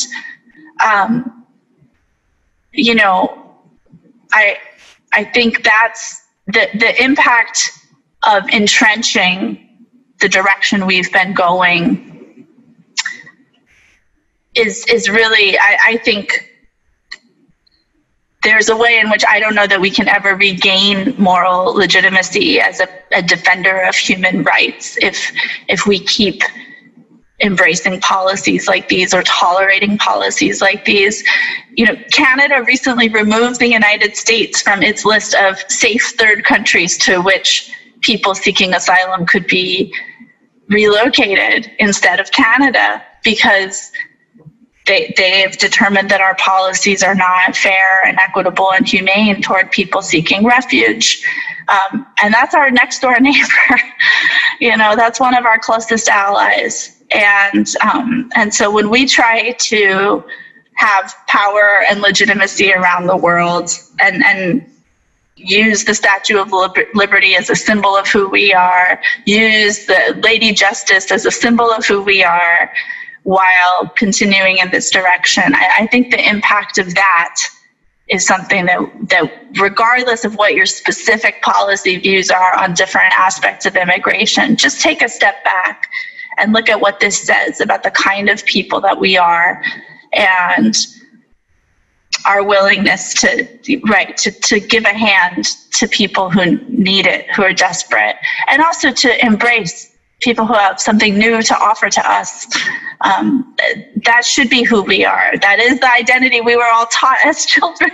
um, 0.84 1.46
you 2.72 2.94
know 2.94 3.54
i 4.32 4.56
i 5.12 5.24
think 5.24 5.64
that's 5.64 6.22
the, 6.46 6.68
the 6.78 7.02
impact 7.02 7.70
of 8.26 8.48
entrenching 8.50 9.62
the 10.20 10.28
direction 10.28 10.86
we've 10.86 11.12
been 11.12 11.32
going 11.34 12.46
is 14.54 14.84
is 14.88 15.08
really 15.08 15.58
I, 15.58 15.78
I 15.88 15.96
think 15.98 16.52
there's 18.42 18.68
a 18.68 18.76
way 18.76 19.00
in 19.00 19.10
which 19.10 19.24
I 19.28 19.40
don't 19.40 19.56
know 19.56 19.66
that 19.66 19.80
we 19.80 19.90
can 19.90 20.08
ever 20.08 20.36
regain 20.36 21.16
moral 21.18 21.74
legitimacy 21.74 22.60
as 22.60 22.80
a, 22.80 22.88
a 23.12 23.20
defender 23.20 23.80
of 23.82 23.96
human 23.96 24.44
rights 24.44 24.96
if 25.02 25.32
if 25.68 25.86
we 25.86 25.98
keep 25.98 26.42
embracing 27.40 28.00
policies 28.00 28.66
like 28.66 28.88
these 28.88 29.12
or 29.12 29.22
tolerating 29.22 29.98
policies 29.98 30.62
like 30.62 30.84
these. 30.84 31.22
You 31.74 31.86
know, 31.86 31.96
Canada 32.12 32.62
recently 32.66 33.08
removed 33.08 33.60
the 33.60 33.68
United 33.68 34.16
States 34.16 34.62
from 34.62 34.82
its 34.82 35.04
list 35.04 35.34
of 35.34 35.58
safe 35.68 36.14
third 36.18 36.44
countries 36.44 36.96
to 36.98 37.20
which 37.20 37.72
people 38.00 38.34
seeking 38.34 38.74
asylum 38.74 39.26
could 39.26 39.46
be 39.46 39.94
relocated 40.68 41.70
instead 41.78 42.20
of 42.20 42.30
Canada 42.32 43.02
because 43.22 43.92
they, 44.86 45.12
they 45.16 45.40
have 45.40 45.58
determined 45.58 46.08
that 46.10 46.20
our 46.20 46.36
policies 46.36 47.02
are 47.02 47.14
not 47.14 47.56
fair 47.56 48.04
and 48.06 48.18
equitable 48.18 48.72
and 48.72 48.86
humane 48.86 49.42
toward 49.42 49.70
people 49.72 50.00
seeking 50.00 50.44
refuge. 50.44 51.24
Um, 51.68 52.06
and 52.22 52.32
that's 52.32 52.54
our 52.54 52.70
next 52.70 53.00
door 53.00 53.18
neighbor. 53.20 53.80
you 54.60 54.76
know, 54.76 54.94
that's 54.96 55.18
one 55.20 55.34
of 55.34 55.44
our 55.44 55.58
closest 55.58 56.08
allies. 56.08 56.95
And, 57.12 57.66
um, 57.82 58.30
and 58.34 58.52
so 58.52 58.70
when 58.70 58.90
we 58.90 59.06
try 59.06 59.52
to 59.52 60.24
have 60.74 61.14
power 61.26 61.84
and 61.88 62.00
legitimacy 62.00 62.72
around 62.72 63.06
the 63.06 63.16
world 63.16 63.70
and, 64.00 64.24
and 64.24 64.70
use 65.36 65.84
the 65.84 65.94
Statue 65.94 66.38
of 66.38 66.52
Liberty 66.94 67.36
as 67.36 67.50
a 67.50 67.56
symbol 67.56 67.96
of 67.96 68.06
who 68.08 68.28
we 68.28 68.52
are, 68.52 69.00
use 69.24 69.86
the 69.86 70.18
Lady 70.22 70.52
Justice 70.52 71.10
as 71.10 71.26
a 71.26 71.30
symbol 71.30 71.70
of 71.70 71.86
who 71.86 72.02
we 72.02 72.24
are, 72.24 72.72
while 73.26 73.88
continuing 73.96 74.58
in 74.58 74.70
this 74.70 74.88
direction. 74.88 75.54
I, 75.54 75.68
I 75.80 75.86
think 75.88 76.12
the 76.12 76.28
impact 76.28 76.78
of 76.78 76.94
that 76.94 77.42
is 78.08 78.24
something 78.24 78.66
that, 78.66 78.78
that 79.08 79.32
regardless 79.60 80.24
of 80.24 80.36
what 80.36 80.54
your 80.54 80.64
specific 80.64 81.42
policy 81.42 81.96
views 81.98 82.30
are 82.30 82.56
on 82.56 82.72
different 82.74 83.12
aspects 83.18 83.66
of 83.66 83.74
immigration, 83.74 84.54
just 84.54 84.80
take 84.80 85.02
a 85.02 85.08
step 85.08 85.42
back 85.42 85.88
and 86.38 86.52
look 86.52 86.68
at 86.68 86.80
what 86.80 87.00
this 87.00 87.20
says 87.20 87.60
about 87.60 87.82
the 87.82 87.90
kind 87.90 88.28
of 88.28 88.44
people 88.44 88.80
that 88.80 88.98
we 88.98 89.16
are 89.16 89.62
and 90.12 90.76
our 92.24 92.42
willingness 92.42 93.14
to 93.14 93.46
right 93.88 94.16
to, 94.16 94.30
to 94.30 94.58
give 94.58 94.84
a 94.84 94.94
hand 94.94 95.44
to 95.72 95.86
people 95.86 96.30
who 96.30 96.56
need 96.68 97.06
it 97.06 97.30
who 97.34 97.42
are 97.42 97.52
desperate 97.52 98.16
and 98.48 98.62
also 98.62 98.90
to 98.90 99.24
embrace 99.24 99.96
people 100.20 100.46
who 100.46 100.54
have 100.54 100.80
something 100.80 101.18
new 101.18 101.42
to 101.42 101.56
offer 101.58 101.90
to 101.90 102.10
us. 102.10 102.46
Um, 103.02 103.54
that 104.04 104.24
should 104.24 104.48
be 104.48 104.62
who 104.62 104.82
we 104.82 105.04
are. 105.04 105.32
That 105.42 105.58
is 105.60 105.78
the 105.80 105.92
identity 105.92 106.40
we 106.40 106.56
were 106.56 106.66
all 106.72 106.86
taught 106.86 107.18
as 107.24 107.46
children. 107.46 107.90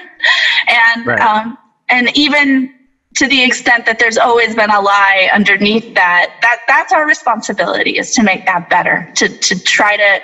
and 0.69 1.07
right. 1.07 1.21
um, 1.21 1.59
and 1.89 2.17
even 2.17 2.73
to 3.15 3.29
the 3.29 3.43
extent 3.43 3.87
that 3.87 3.99
there's 3.99 4.19
always 4.19 4.55
been 4.55 4.71
a 4.71 4.81
lie 4.81 5.29
underneath 5.33 5.95
that, 5.95 6.35
that 6.41 6.61
that's 6.67 6.93
our 6.93 7.07
responsibility 7.07 7.99
is 7.99 8.15
to 8.15 8.23
make 8.23 8.47
that 8.47 8.71
better, 8.71 9.11
to, 9.17 9.29
to 9.29 9.63
try 9.63 9.97
to 9.97 10.21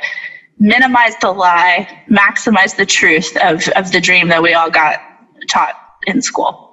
minimize 0.58 1.14
the 1.20 1.30
lie, 1.30 2.02
maximize 2.10 2.76
the 2.76 2.86
truth 2.86 3.36
of, 3.42 3.66
of 3.76 3.92
the 3.92 4.00
dream 4.00 4.28
that 4.28 4.42
we 4.42 4.54
all 4.54 4.70
got 4.70 5.00
taught 5.48 5.74
in 6.06 6.22
school. 6.22 6.64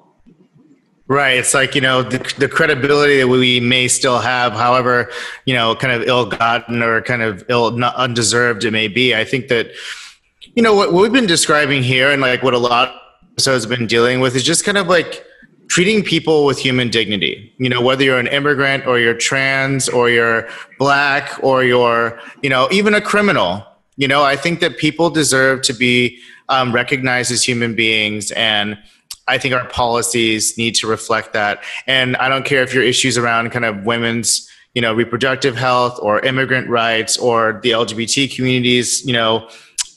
Right. 1.07 1.37
It's 1.37 1.53
like, 1.53 1.75
you 1.75 1.81
know, 1.81 2.01
the, 2.01 2.17
the 2.39 2.47
credibility 2.47 3.17
that 3.17 3.27
we 3.27 3.59
may 3.59 3.87
still 3.87 4.19
have, 4.19 4.53
however, 4.53 5.11
you 5.45 5.53
know, 5.53 5.75
kind 5.75 5.93
of 5.93 6.07
ill 6.07 6.25
gotten 6.25 6.81
or 6.81 7.01
kind 7.03 7.21
of 7.21 7.43
ill, 7.47 7.83
undeserved 7.83 8.63
it 8.63 8.71
may 8.71 8.87
be. 8.87 9.13
I 9.13 9.23
think 9.23 9.49
that, 9.49 9.69
you 10.55 10.63
know, 10.63 10.73
what, 10.73 10.93
what 10.93 11.03
we've 11.03 11.13
been 11.13 11.27
describing 11.27 11.83
here 11.83 12.09
and 12.09 12.21
like 12.21 12.41
what 12.41 12.55
a 12.55 12.57
lot 12.57 12.89
of 12.89 12.95
episodes 13.33 13.65
have 13.65 13.77
been 13.77 13.85
dealing 13.85 14.19
with 14.19 14.35
is 14.35 14.43
just 14.43 14.65
kind 14.65 14.79
of 14.79 14.87
like 14.87 15.23
treating 15.67 16.03
people 16.03 16.45
with 16.45 16.57
human 16.59 16.89
dignity. 16.89 17.53
You 17.57 17.69
know, 17.69 17.81
whether 17.81 18.03
you're 18.03 18.19
an 18.19 18.27
immigrant 18.27 18.85
or 18.85 18.99
you're 18.99 19.13
trans 19.13 19.89
or 19.89 20.09
you're 20.09 20.47
black 20.79 21.39
or 21.43 21.63
you're, 21.63 22.19
you 22.41 22.49
know, 22.49 22.67
even 22.71 22.93
a 22.93 23.01
criminal. 23.01 23.65
You 23.97 24.07
know, 24.07 24.23
I 24.23 24.35
think 24.35 24.59
that 24.59 24.77
people 24.77 25.09
deserve 25.09 25.61
to 25.63 25.73
be 25.73 26.19
um, 26.49 26.73
recognized 26.73 27.31
as 27.31 27.43
human 27.43 27.75
beings 27.75 28.31
and, 28.31 28.77
I 29.27 29.37
think 29.37 29.53
our 29.53 29.67
policies 29.67 30.57
need 30.57 30.75
to 30.75 30.87
reflect 30.87 31.33
that. 31.33 31.63
And 31.87 32.15
I 32.17 32.29
don't 32.29 32.45
care 32.45 32.61
if 32.61 32.73
your 32.73 32.83
issues 32.83 33.17
around 33.17 33.49
kind 33.49 33.65
of 33.65 33.85
women's, 33.85 34.49
you 34.73 34.81
know, 34.81 34.93
reproductive 34.93 35.55
health 35.55 35.97
or 36.01 36.19
immigrant 36.19 36.69
rights 36.69 37.17
or 37.17 37.59
the 37.63 37.71
LGBT 37.71 38.35
communities, 38.35 39.05
you 39.05 39.13
know, 39.13 39.49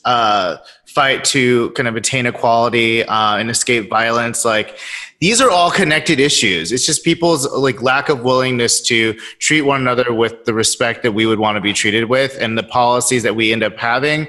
uh, 0.05 0.57
fight 0.87 1.23
to 1.25 1.69
kind 1.71 1.87
of 1.87 1.95
attain 1.95 2.25
equality 2.25 3.03
uh, 3.03 3.37
and 3.37 3.51
escape 3.51 3.89
violence. 3.89 4.43
Like 4.43 4.79
these 5.19 5.41
are 5.41 5.49
all 5.49 5.69
connected 5.69 6.19
issues. 6.19 6.71
It's 6.71 6.85
just 6.85 7.03
people's 7.03 7.45
like 7.51 7.81
lack 7.81 8.09
of 8.09 8.21
willingness 8.21 8.81
to 8.83 9.13
treat 9.39 9.61
one 9.61 9.81
another 9.81 10.13
with 10.13 10.45
the 10.45 10.53
respect 10.53 11.03
that 11.03 11.11
we 11.11 11.25
would 11.25 11.39
want 11.39 11.55
to 11.57 11.61
be 11.61 11.73
treated 11.73 12.05
with, 12.05 12.37
and 12.39 12.57
the 12.57 12.63
policies 12.63 13.23
that 13.23 13.35
we 13.35 13.51
end 13.51 13.63
up 13.63 13.77
having 13.77 14.27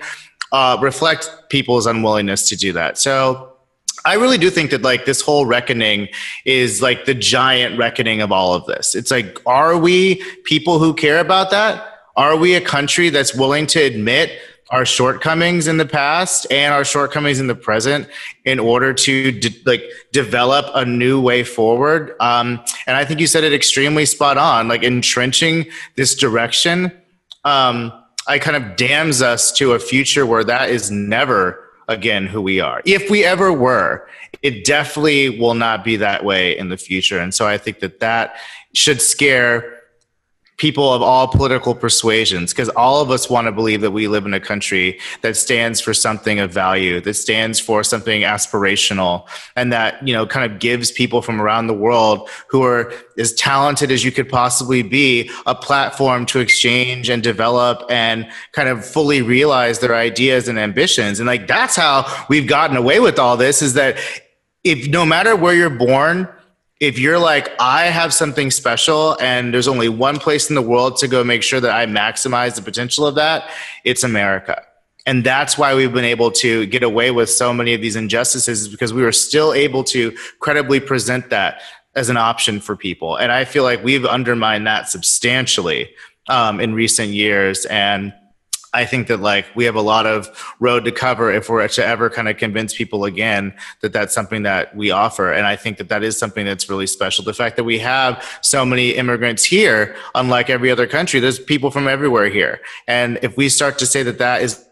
uh, 0.53 0.77
reflect 0.81 1.31
people's 1.49 1.87
unwillingness 1.87 2.49
to 2.49 2.57
do 2.57 2.73
that. 2.73 2.99
So 2.99 3.53
I 4.05 4.15
really 4.15 4.39
do 4.39 4.51
think 4.51 4.71
that 4.71 4.83
like 4.83 5.05
this 5.05 5.21
whole 5.21 5.47
reckoning 5.47 6.09
is 6.45 6.83
like 6.83 7.05
the 7.05 7.15
giant 7.15 7.79
reckoning 7.79 8.21
of 8.21 8.33
all 8.33 8.55
of 8.55 8.67
this. 8.67 8.95
It's 8.95 9.11
like, 9.11 9.39
are 9.47 9.77
we 9.77 10.23
people 10.45 10.79
who 10.79 10.95
care 10.95 11.21
about 11.21 11.51
that? 11.51 11.87
Are 12.17 12.37
we 12.37 12.55
a 12.55 12.61
country 12.61 13.11
that's 13.11 13.35
willing 13.35 13.67
to 13.69 13.81
admit 13.81 14.33
our 14.71 14.85
shortcomings 14.85 15.67
in 15.67 15.77
the 15.79 15.87
past 15.87 16.47
and 16.51 16.73
our 16.73 16.85
shortcomings 16.85 17.41
in 17.41 17.49
the 17.49 17.55
present 17.55 18.09
in 18.45 18.59
order 18.59 18.95
to 18.95 19.33
de- 19.33 19.63
like 19.67 19.83
develop 20.13 20.67
a 20.75 20.85
new 20.85 21.21
way 21.21 21.43
forward? 21.43 22.15
Um, 22.21 22.61
and 22.87 22.97
I 22.97 23.05
think 23.05 23.21
you 23.21 23.27
said 23.27 23.45
it 23.45 23.53
extremely 23.53 24.07
spot 24.07 24.39
on. 24.39 24.69
Like 24.69 24.83
entrenching 24.83 25.67
this 25.97 26.15
direction, 26.15 26.93
um, 27.45 27.93
I 28.29 28.39
kind 28.39 28.57
of 28.57 28.77
damns 28.77 29.23
us 29.23 29.51
to 29.53 29.73
a 29.73 29.79
future 29.79 30.25
where 30.25 30.45
that 30.45 30.71
is 30.71 30.91
never 30.91 31.69
again 31.89 32.27
who 32.27 32.41
we 32.41 32.61
are. 32.61 32.81
If 32.85 33.11
we 33.11 33.25
ever 33.25 33.53
were, 33.53 34.07
it 34.43 34.65
definitely 34.65 35.41
will 35.41 35.55
not 35.55 35.83
be 35.83 35.97
that 35.97 36.25
way 36.25 36.57
in 36.57 36.69
the 36.69 36.77
future. 36.77 37.19
And 37.19 37.35
so 37.35 37.47
I 37.49 37.59
think 37.59 37.81
that 37.81 37.99
that 38.01 38.37
should 38.73 39.03
scare 39.03 39.80
people 40.61 40.93
of 40.93 41.01
all 41.01 41.27
political 41.27 41.75
persuasions 41.75 42.53
because 42.53 42.69
all 42.71 43.01
of 43.01 43.11
us 43.11 43.31
want 43.31 43.47
to 43.47 43.53
believe 43.53 43.81
that 43.81 43.93
we 43.93 44.07
live 44.07 44.27
in 44.27 44.35
a 44.35 44.41
country 44.41 45.01
that 45.23 45.35
stands 45.35 45.81
for 45.81 45.95
something 45.95 46.39
of 46.39 46.53
value 46.53 47.01
that 47.01 47.15
stands 47.15 47.59
for 47.59 47.83
something 47.83 48.21
aspirational 48.21 49.27
and 49.57 49.73
that 49.73 50.07
you 50.07 50.13
know 50.13 50.27
kind 50.27 50.53
of 50.53 50.59
gives 50.59 50.93
people 50.93 51.23
from 51.23 51.41
around 51.41 51.67
the 51.67 51.73
world 51.73 52.29
who 52.47 52.63
are 52.63 52.93
as 53.17 53.33
talented 53.33 53.91
as 53.91 54.05
you 54.05 54.13
could 54.13 54.29
possibly 54.29 54.83
be 54.83 55.31
a 55.47 55.55
platform 55.55 56.27
to 56.27 56.41
exchange 56.41 57.09
and 57.09 57.23
develop 57.23 57.83
and 57.89 58.31
kind 58.53 58.69
of 58.69 58.85
fully 58.85 59.23
realize 59.23 59.79
their 59.79 59.95
ideas 59.95 60.47
and 60.47 60.59
ambitions. 60.59 61.21
And 61.21 61.27
like 61.27 61.47
that's 61.47 61.75
how 61.75 62.05
we've 62.29 62.47
gotten 62.47 62.77
away 62.77 63.01
with 63.01 63.19
all 63.19 63.39
this 63.39 63.63
is 63.63 63.75
that 63.75 63.97
if 64.63 64.89
no 64.89 65.07
matter 65.07 65.35
where 65.35 65.55
you're 65.55 65.71
born 65.71 66.29
if 66.81 66.99
you're 66.99 67.19
like 67.19 67.53
i 67.61 67.87
have 67.87 68.13
something 68.13 68.51
special 68.51 69.17
and 69.21 69.55
there's 69.55 69.69
only 69.69 69.89
one 69.89 70.19
place 70.19 70.49
in 70.49 70.57
the 70.57 70.63
world 70.63 70.97
to 70.97 71.07
go 71.07 71.23
make 71.23 71.43
sure 71.43 71.61
that 71.61 71.71
i 71.71 71.87
maximize 71.87 72.57
the 72.57 72.63
potential 72.63 73.07
of 73.07 73.15
that 73.15 73.51
it's 73.85 74.03
america. 74.03 74.63
And 75.07 75.25
that's 75.25 75.57
why 75.57 75.75
we've 75.75 75.93
been 75.93 76.05
able 76.05 76.31
to 76.33 76.67
get 76.67 76.83
away 76.83 77.11
with 77.11 77.31
so 77.31 77.55
many 77.55 77.73
of 77.73 77.81
these 77.81 77.97
injustices 77.97 78.69
because 78.69 78.93
we 78.93 79.03
were 79.03 79.13
still 79.13 79.55
able 79.55 79.83
to 79.85 80.15
credibly 80.41 80.79
present 80.79 81.31
that 81.31 81.63
as 81.95 82.11
an 82.11 82.19
option 82.19 82.61
for 82.61 82.77
people. 82.77 83.17
And 83.17 83.33
i 83.33 83.45
feel 83.45 83.65
like 83.65 83.83
we've 83.83 84.05
undermined 84.05 84.67
that 84.67 84.89
substantially 84.89 85.91
um, 86.29 86.61
in 86.61 86.75
recent 86.75 87.11
years. 87.11 87.67
And 87.67 88.13
I 88.73 88.85
think 88.85 89.09
that 89.09 89.21
like 89.21 89.47
we 89.57 89.65
have 89.65 89.75
a 89.75 89.83
lot 89.83 90.07
of 90.07 90.55
road 90.61 90.85
to 90.85 90.93
cover 90.93 91.31
if 91.33 91.49
we're 91.49 91.67
to 91.67 91.85
ever 91.85 92.09
kind 92.09 92.29
of 92.29 92.37
convince 92.37 92.75
people 92.75 93.05
again 93.05 93.55
that 93.81 93.93
that's 93.93 94.15
something 94.15 94.45
that 94.45 94.75
we 94.77 94.91
offer. 94.91 95.33
And 95.33 95.47
I 95.47 95.57
think 95.57 95.79
that 95.79 95.89
that 95.89 96.03
is 96.03 96.17
something 96.17 96.47
that's 96.47 96.71
really 96.71 96.87
special. 96.87 97.25
The 97.25 97.35
fact 97.35 97.57
that 97.57 97.65
we 97.65 97.79
have 97.81 98.25
so 98.43 98.65
many 98.65 98.91
immigrants 98.91 99.45
here, 99.45 99.97
unlike 100.15 100.51
every 100.51 100.71
other 100.71 100.87
country, 100.87 101.19
there's 101.19 101.39
people 101.39 101.71
from 101.71 101.89
everywhere 101.89 102.29
here. 102.29 102.61
And 102.87 103.19
if 103.23 103.37
we 103.37 103.49
start 103.49 103.79
to 103.79 103.87
say 103.87 104.03
that 104.05 104.19
that 104.19 104.43
is 104.43 104.65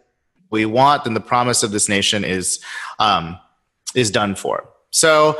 we 0.50 0.64
want, 0.64 1.04
then 1.04 1.14
the 1.14 1.20
promise 1.20 1.62
of 1.62 1.72
this 1.72 1.88
nation 1.88 2.24
is 2.24 2.60
um, 2.98 3.38
is 3.94 4.10
done 4.10 4.34
for. 4.34 4.68
So 4.90 5.38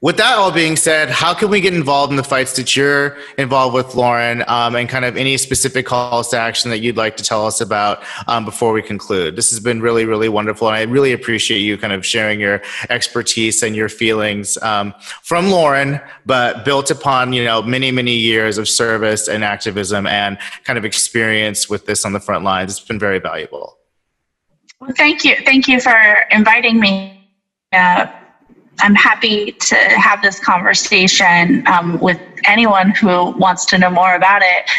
with 0.00 0.18
that 0.18 0.36
all 0.36 0.52
being 0.52 0.76
said, 0.76 1.08
how 1.08 1.32
can 1.32 1.48
we 1.48 1.62
get 1.62 1.72
involved 1.72 2.10
in 2.10 2.16
the 2.16 2.24
fights 2.24 2.56
that 2.56 2.76
you're 2.76 3.16
involved 3.38 3.74
with, 3.74 3.94
Lauren, 3.94 4.44
um, 4.48 4.76
and 4.76 4.86
kind 4.86 5.06
of 5.06 5.16
any 5.16 5.38
specific 5.38 5.86
calls 5.86 6.28
to 6.28 6.38
action 6.38 6.70
that 6.72 6.80
you'd 6.80 6.98
like 6.98 7.16
to 7.16 7.24
tell 7.24 7.46
us 7.46 7.62
about 7.62 8.02
um, 8.26 8.44
before 8.44 8.74
we 8.74 8.82
conclude? 8.82 9.34
This 9.34 9.48
has 9.48 9.60
been 9.60 9.80
really, 9.80 10.04
really 10.04 10.28
wonderful, 10.28 10.68
and 10.68 10.76
I 10.76 10.82
really 10.82 11.12
appreciate 11.12 11.60
you 11.60 11.78
kind 11.78 11.94
of 11.94 12.04
sharing 12.04 12.38
your 12.38 12.60
expertise 12.90 13.62
and 13.62 13.74
your 13.74 13.88
feelings 13.88 14.58
um, 14.58 14.92
from 15.22 15.48
Lauren, 15.48 15.98
but 16.26 16.66
built 16.66 16.90
upon 16.90 17.32
you 17.32 17.42
know 17.42 17.62
many, 17.62 17.90
many 17.90 18.14
years 18.14 18.58
of 18.58 18.68
service 18.68 19.26
and 19.26 19.42
activism 19.42 20.06
and 20.06 20.36
kind 20.64 20.78
of 20.78 20.84
experience 20.84 21.70
with 21.70 21.86
this 21.86 22.04
on 22.04 22.12
the 22.12 22.20
front 22.20 22.44
lines. 22.44 22.72
It's 22.72 22.86
been 22.86 22.98
very 22.98 23.20
valuable. 23.20 23.78
Well, 24.80 24.92
thank 24.94 25.24
you. 25.24 25.36
Thank 25.46 25.66
you 25.66 25.80
for 25.80 25.96
inviting 26.30 26.78
me. 26.78 27.26
Uh, 27.72 28.06
I'm 28.80 28.94
happy 28.94 29.52
to 29.52 29.74
have 29.76 30.22
this 30.22 30.40
conversation 30.40 31.66
um, 31.66 31.98
with 32.00 32.20
anyone 32.44 32.90
who 32.90 33.30
wants 33.32 33.64
to 33.66 33.78
know 33.78 33.90
more 33.90 34.14
about 34.14 34.42
it. 34.42 34.70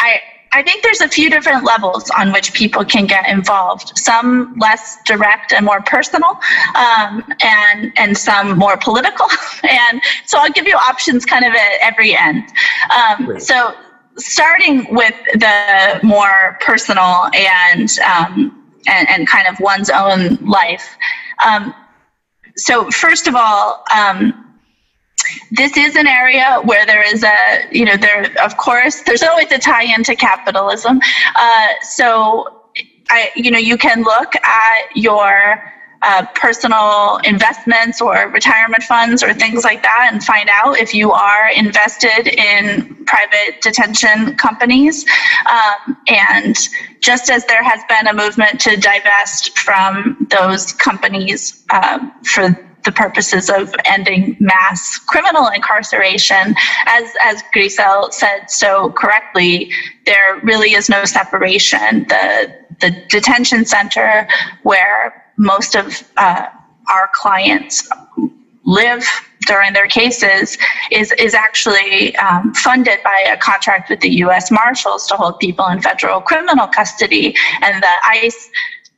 I, 0.00 0.20
I 0.54 0.62
think 0.62 0.82
there's 0.82 1.00
a 1.00 1.08
few 1.08 1.30
different 1.30 1.64
levels 1.64 2.10
on 2.10 2.32
which 2.32 2.52
people 2.52 2.84
can 2.84 3.06
get 3.06 3.28
involved. 3.28 3.96
Some 3.96 4.54
less 4.58 4.98
direct 5.04 5.52
and 5.52 5.64
more 5.64 5.80
personal, 5.80 6.38
um, 6.74 7.24
and 7.40 7.92
and 7.96 8.16
some 8.16 8.58
more 8.58 8.76
political. 8.76 9.26
And 9.64 10.02
so 10.26 10.38
I'll 10.38 10.50
give 10.50 10.66
you 10.66 10.74
options 10.74 11.24
kind 11.24 11.44
of 11.44 11.52
at 11.52 11.72
every 11.80 12.16
end. 12.16 12.42
Um, 12.90 13.38
so 13.38 13.74
starting 14.16 14.92
with 14.92 15.14
the 15.34 16.00
more 16.02 16.58
personal 16.60 17.30
and 17.32 17.88
um, 18.00 18.62
and, 18.86 19.08
and 19.08 19.28
kind 19.28 19.46
of 19.46 19.58
one's 19.60 19.88
own 19.88 20.34
life. 20.44 20.96
Um, 21.44 21.74
so 22.56 22.90
first 22.90 23.26
of 23.26 23.34
all, 23.34 23.84
um, 23.94 24.58
this 25.52 25.76
is 25.76 25.96
an 25.96 26.06
area 26.06 26.60
where 26.64 26.84
there 26.86 27.02
is 27.02 27.22
a, 27.22 27.68
you 27.70 27.84
know, 27.84 27.96
there, 27.96 28.34
of 28.42 28.56
course, 28.56 29.02
there's 29.02 29.22
always 29.22 29.50
a 29.52 29.58
tie 29.58 29.84
into 29.84 30.14
capitalism. 30.14 31.00
Uh, 31.36 31.68
so, 31.82 32.62
I, 33.10 33.30
you 33.36 33.50
know, 33.50 33.58
you 33.58 33.76
can 33.76 34.02
look 34.02 34.34
at 34.36 34.96
your 34.96 35.62
uh, 36.02 36.26
personal 36.34 37.18
investments 37.24 38.00
or 38.00 38.28
retirement 38.28 38.82
funds 38.82 39.22
or 39.22 39.32
things 39.32 39.64
like 39.64 39.82
that 39.82 40.10
and 40.12 40.22
find 40.22 40.48
out 40.50 40.78
if 40.78 40.92
you 40.94 41.12
are 41.12 41.50
invested 41.50 42.28
in 42.28 43.04
private 43.06 43.60
detention 43.60 44.36
companies. 44.36 45.04
Um, 45.46 45.96
and 46.08 46.56
just 47.00 47.30
as 47.30 47.44
there 47.46 47.62
has 47.62 47.80
been 47.88 48.06
a 48.06 48.14
movement 48.14 48.60
to 48.60 48.76
divest 48.76 49.58
from 49.58 50.26
those 50.30 50.72
companies 50.72 51.64
uh, 51.70 51.98
for 52.24 52.48
the 52.84 52.92
purposes 52.92 53.48
of 53.48 53.72
ending 53.84 54.36
mass 54.40 54.98
criminal 54.98 55.48
incarceration. 55.48 56.54
As, 56.86 57.12
as 57.22 57.42
Griselle 57.52 58.10
said 58.12 58.50
so 58.50 58.90
correctly, 58.90 59.70
there 60.04 60.40
really 60.42 60.72
is 60.72 60.88
no 60.88 61.04
separation. 61.04 62.06
The, 62.08 62.54
the 62.80 62.90
detention 63.08 63.64
center 63.64 64.26
where 64.62 65.21
most 65.36 65.74
of 65.74 66.02
uh, 66.16 66.46
our 66.90 67.10
clients 67.14 67.88
live 68.64 69.04
during 69.46 69.72
their 69.72 69.88
cases 69.88 70.56
is 70.90 71.12
is 71.18 71.34
actually 71.34 72.14
um, 72.16 72.54
funded 72.54 72.98
by 73.02 73.26
a 73.28 73.36
contract 73.36 73.90
with 73.90 74.00
the 74.00 74.10
U.S. 74.26 74.50
Marshals 74.50 75.06
to 75.08 75.16
hold 75.16 75.38
people 75.38 75.66
in 75.66 75.80
federal 75.80 76.20
criminal 76.20 76.68
custody, 76.68 77.34
and 77.62 77.82
the 77.82 77.92
ICE 78.06 78.50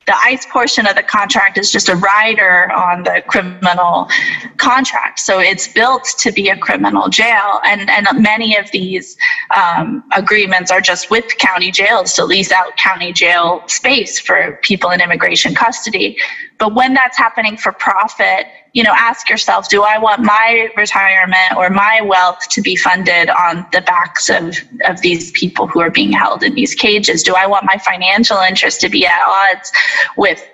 the 0.07 0.17
ICE 0.17 0.45
portion 0.47 0.87
of 0.87 0.97
the 0.97 1.03
contract 1.03 1.59
is 1.59 1.71
just 1.71 1.89
a 1.89 1.97
rider 1.97 2.71
on 2.73 3.03
the 3.05 3.23
criminal 3.27 4.09
contract. 4.57 5.19
So 5.19 5.39
it's 5.39 5.69
built 5.69 6.05
to 6.19 6.33
be 6.33 6.49
a 6.49 6.57
criminal 6.57 7.09
jail. 7.09 7.61
And, 7.65 7.89
and 7.89 8.07
many 8.21 8.57
of 8.57 8.71
these 8.71 9.17
um, 9.57 10.05
agreements 10.15 10.71
are 10.71 10.81
just 10.81 11.11
with 11.11 11.25
county 11.39 11.71
jails 11.71 12.13
to 12.15 12.25
lease 12.25 12.53
out 12.53 12.77
county 12.77 13.13
jail 13.13 13.63
space 13.67 14.19
for 14.19 14.59
people 14.63 14.91
in 14.91 15.01
immigration 15.01 15.55
custody. 15.55 16.17
But 16.59 16.75
when 16.75 16.95
that's 16.95 17.17
happening 17.17 17.57
for 17.57 17.73
profit, 17.73 18.47
you 18.75 18.83
know, 18.83 18.93
ask 18.93 19.31
yourself, 19.31 19.69
do 19.69 19.83
I 19.83 19.99
want 19.99 20.23
my 20.23 20.69
retirement 20.77 21.57
or 21.57 21.71
my 21.71 22.01
wealth 22.03 22.49
to 22.51 22.61
be 22.61 22.75
funded 22.75 23.31
on 23.31 23.65
the 23.73 23.81
backs 23.81 24.29
of, 24.29 24.57
of 24.85 25.01
these 25.01 25.31
people 25.31 25.69
who 25.69 25.81
are 25.81 25.91
being 25.91 26.13
held 26.13 26.43
in 26.43 26.55
these 26.55 26.75
cages? 26.75 27.23
Do 27.23 27.35
I 27.35 27.47
want 27.47 27.65
my 27.65 27.79
financial 27.79 28.39
interest 28.39 28.81
to 28.81 28.89
be 28.89 29.07
at 29.07 29.23
odds 29.27 29.73
with 30.17 30.45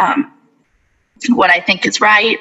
um, 0.00 0.32
what 1.28 1.50
I 1.50 1.60
think 1.60 1.86
is 1.86 2.00
right? 2.00 2.38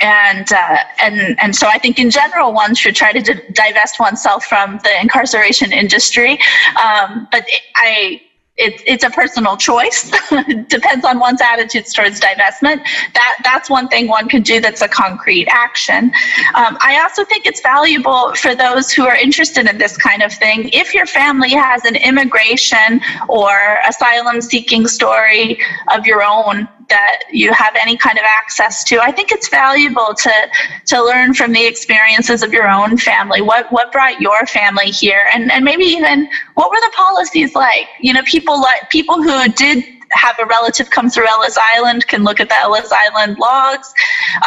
and 0.00 0.50
uh, 0.52 0.78
and 1.00 1.38
and 1.40 1.54
so 1.54 1.68
I 1.68 1.78
think 1.78 1.98
in 1.98 2.10
general 2.10 2.52
one 2.52 2.74
should 2.74 2.96
try 2.96 3.12
to 3.12 3.52
divest 3.52 4.00
oneself 4.00 4.44
from 4.44 4.80
the 4.82 5.00
incarceration 5.00 5.72
industry. 5.72 6.38
Um, 6.82 7.28
but 7.30 7.46
I 7.76 8.20
it, 8.56 8.80
it's 8.86 9.02
a 9.02 9.10
personal 9.10 9.56
choice. 9.56 10.10
Depends 10.68 11.04
on 11.04 11.18
one's 11.18 11.40
attitudes 11.40 11.92
towards 11.92 12.20
divestment. 12.20 12.84
That 13.14 13.38
that's 13.42 13.68
one 13.68 13.88
thing 13.88 14.06
one 14.06 14.28
could 14.28 14.44
do. 14.44 14.60
That's 14.60 14.80
a 14.80 14.86
concrete 14.86 15.48
action. 15.48 16.12
Um, 16.54 16.78
I 16.80 17.00
also 17.02 17.24
think 17.24 17.46
it's 17.46 17.60
valuable 17.60 18.32
for 18.34 18.54
those 18.54 18.92
who 18.92 19.06
are 19.06 19.16
interested 19.16 19.68
in 19.68 19.78
this 19.78 19.96
kind 19.96 20.22
of 20.22 20.32
thing. 20.32 20.70
If 20.72 20.94
your 20.94 21.06
family 21.06 21.50
has 21.50 21.84
an 21.84 21.96
immigration 21.96 23.00
or 23.28 23.78
asylum 23.88 24.40
seeking 24.40 24.86
story 24.86 25.58
of 25.92 26.06
your 26.06 26.22
own, 26.22 26.68
that 26.88 27.22
you 27.30 27.52
have 27.52 27.74
any 27.76 27.96
kind 27.96 28.18
of 28.18 28.24
access 28.24 28.84
to. 28.84 29.00
I 29.00 29.10
think 29.10 29.32
it's 29.32 29.48
valuable 29.48 30.14
to 30.14 30.32
to 30.86 31.02
learn 31.02 31.34
from 31.34 31.52
the 31.52 31.66
experiences 31.66 32.42
of 32.42 32.52
your 32.52 32.68
own 32.68 32.98
family. 32.98 33.40
What 33.40 33.70
what 33.72 33.92
brought 33.92 34.20
your 34.20 34.46
family 34.46 34.90
here, 34.90 35.28
and 35.32 35.50
and 35.50 35.64
maybe 35.64 35.84
even 35.84 36.28
what 36.54 36.70
were 36.70 36.80
the 36.80 36.92
policies 36.96 37.54
like? 37.54 37.86
You 38.00 38.12
know, 38.12 38.22
people 38.24 38.60
like 38.60 38.90
people 38.90 39.22
who 39.22 39.48
did 39.52 39.84
have 40.10 40.38
a 40.38 40.46
relative 40.46 40.90
come 40.90 41.10
through 41.10 41.26
Ellis 41.26 41.58
Island 41.74 42.06
can 42.06 42.24
look 42.24 42.40
at 42.40 42.48
the 42.48 42.56
Ellis 42.56 42.92
Island 42.92 43.38
logs. 43.38 43.92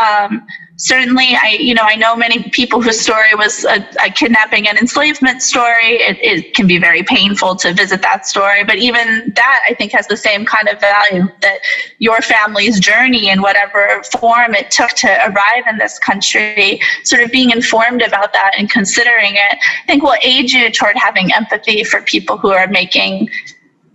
Um, 0.02 0.46
certainly 0.78 1.36
i 1.42 1.58
you 1.60 1.74
know 1.74 1.82
i 1.84 1.96
know 1.96 2.16
many 2.16 2.50
people 2.50 2.82
whose 2.82 3.00
story 3.00 3.34
was 3.36 3.66
a, 3.66 3.88
a 4.06 4.12
kidnapping 4.12 4.68
and 4.68 4.78
enslavement 4.78 5.42
story. 5.42 5.96
It, 5.98 6.18
it, 6.22 6.54
can 6.54 6.68
be 6.68 6.78
very 6.80 7.04
painful 7.04 7.56
to 7.58 7.74
visit 7.74 8.02
that 8.04 8.26
story 8.26 8.64
but 8.64 8.78
even 8.78 9.32
that 9.36 9.60
i 9.68 9.74
think 9.74 9.92
has 9.92 10.08
the 10.08 10.18
same 10.18 10.46
kind 10.46 10.68
of 10.68 10.80
value 10.80 11.28
that 11.42 11.60
your 12.00 12.22
family's 12.22 12.80
journey 12.80 13.30
in 13.30 13.42
whatever 13.42 14.02
form 14.20 14.56
it 14.56 14.72
took 14.72 14.92
to 14.92 15.08
arrive 15.08 15.64
in 15.70 15.78
this 15.78 16.00
country 16.00 16.80
sort 17.04 17.22
of 17.22 17.32
being 17.32 17.50
informed 17.52 18.02
about 18.02 18.34
that 18.34 18.52
and 18.58 18.70
considering 18.70 19.34
it 19.34 19.58
i 19.84 19.86
think 19.88 20.04
will 20.04 20.16
aid 20.24 20.52
you 20.52 20.72
toward 20.72 20.96
having 20.96 21.34
empathy 21.34 21.84
for 21.84 22.02
people 22.02 22.38
who 22.38 22.50
are 22.50 22.68
making 22.68 23.30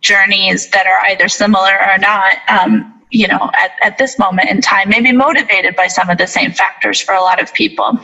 journeys 0.03 0.68
that 0.70 0.87
are 0.87 0.99
either 1.11 1.28
similar 1.28 1.72
or 1.72 1.97
not. 1.99 2.35
Um, 2.49 3.01
you 3.12 3.28
know, 3.28 3.50
at, 3.60 3.72
at 3.82 3.98
this 3.98 4.18
moment 4.18 4.48
in 4.48 4.60
time, 4.60 4.88
maybe 4.88 5.12
motivated 5.12 5.76
by 5.76 5.86
some 5.86 6.08
of 6.08 6.18
the 6.18 6.26
same 6.26 6.50
factors 6.50 7.00
for 7.00 7.14
a 7.14 7.20
lot 7.20 7.40
of 7.40 7.52
people. 7.52 7.98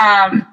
Um, 0.00 0.46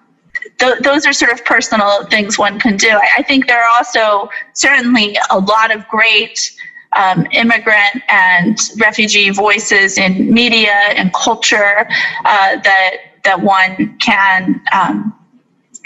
th- 0.60 0.80
those 0.80 1.06
are 1.06 1.14
sort 1.14 1.32
of 1.32 1.44
personal 1.46 2.06
things 2.08 2.38
one 2.38 2.60
can 2.60 2.76
do. 2.76 2.90
I, 2.90 3.08
I, 3.20 3.24
think 3.24 3.48
there 3.48 3.64
are 3.64 3.70
also 3.78 4.30
certainly 4.54 5.18
a 5.32 5.40
lot 5.40 5.74
of 5.74 5.88
great 5.88 6.52
um, 6.96 7.26
immigrant 7.32 8.04
and 8.10 8.58
refugee 8.80 9.30
voices 9.30 9.98
in 9.98 10.32
media 10.32 10.76
and 10.96 11.14
culture 11.14 11.88
uh, 12.26 12.58
that 12.62 12.98
that 13.24 13.42
one 13.42 13.98
can 14.00 14.62
um, 14.74 15.18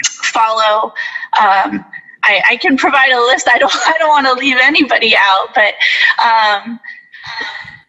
follow. 0.04 0.92
Um, 1.40 1.84
I, 2.24 2.42
I, 2.50 2.56
can 2.56 2.76
provide 2.76 3.12
a 3.12 3.20
list. 3.20 3.48
I 3.48 3.58
don't. 3.58 3.72
I 3.86 3.94
don't 3.98 4.08
want 4.08 4.26
to 4.26 4.34
leave 4.34 4.56
anybody 4.60 5.14
out, 5.16 5.54
but 5.54 5.74
um, 6.22 6.80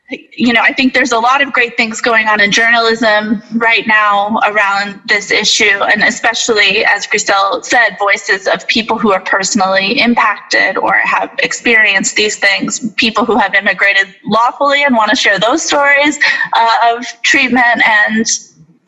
you 0.09 0.53
know, 0.53 0.61
I 0.61 0.73
think 0.73 0.93
there's 0.93 1.11
a 1.11 1.19
lot 1.19 1.41
of 1.41 1.53
great 1.53 1.77
things 1.77 2.01
going 2.01 2.27
on 2.27 2.41
in 2.41 2.51
journalism 2.51 3.43
right 3.55 3.85
now 3.85 4.39
around 4.47 5.01
this 5.05 5.31
issue, 5.31 5.65
and 5.65 6.03
especially, 6.03 6.83
as 6.85 7.05
Griselle 7.05 7.63
said, 7.63 7.97
voices 7.99 8.47
of 8.47 8.65
people 8.67 8.97
who 8.97 9.11
are 9.11 9.19
personally 9.21 9.99
impacted 9.99 10.77
or 10.77 10.93
have 10.93 11.29
experienced 11.43 12.15
these 12.15 12.37
things, 12.37 12.79
people 12.95 13.23
who 13.23 13.37
have 13.37 13.53
immigrated 13.53 14.15
lawfully 14.25 14.83
and 14.83 14.95
want 14.95 15.11
to 15.11 15.15
share 15.15 15.39
those 15.39 15.63
stories 15.63 16.17
uh, 16.53 16.75
of 16.85 17.05
treatment 17.21 17.81
and 17.85 18.25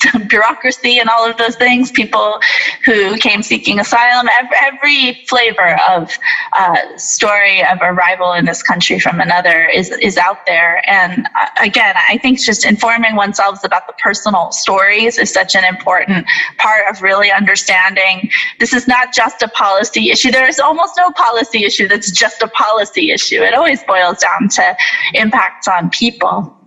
bureaucracy 0.28 1.00
and 1.00 1.10
all 1.10 1.30
of 1.30 1.38
those 1.38 1.56
things, 1.56 1.92
people 1.92 2.40
who 2.86 3.18
came 3.18 3.42
seeking 3.44 3.80
asylum, 3.80 4.28
every, 4.40 4.58
every 4.62 5.26
flavor 5.26 5.78
of 5.90 6.12
uh, 6.54 6.98
story 6.98 7.64
of 7.66 7.80
arrival 7.82 8.34
in 8.34 8.46
this 8.46 8.64
country 8.64 9.00
from 9.00 9.20
another 9.20 9.66
is, 9.66 9.92
is 10.02 10.18
out 10.18 10.46
there. 10.46 10.82
And 10.90 11.28
uh, 11.40 11.48
again, 11.60 11.96
I 12.10 12.18
think 12.18 12.40
just 12.40 12.66
informing 12.66 13.16
oneself 13.16 13.64
about 13.64 13.88
the 13.88 13.94
personal 13.94 14.52
stories 14.52 15.18
is 15.18 15.32
such 15.32 15.56
an 15.56 15.64
important 15.64 16.26
part 16.58 16.86
of 16.90 17.02
really 17.02 17.32
understanding 17.32 18.30
this 18.60 18.74
is 18.74 18.88
not 18.88 19.14
just 19.14 19.42
a 19.42 19.48
policy 19.50 20.12
issue. 20.12 20.32
There 20.32 20.48
is 20.48 20.60
almost 20.60 20.94
no 20.98 21.12
policy 21.12 21.64
issue 21.64 21.88
that's 21.88 22.12
just 22.12 22.42
a 22.42 22.48
policy 22.48 23.12
issue. 23.12 23.42
It 23.42 23.54
always 23.54 23.84
boils 23.84 24.20
down 24.20 24.50
to 24.50 24.76
impacts 25.14 25.68
on 25.68 25.90
people. 25.90 26.58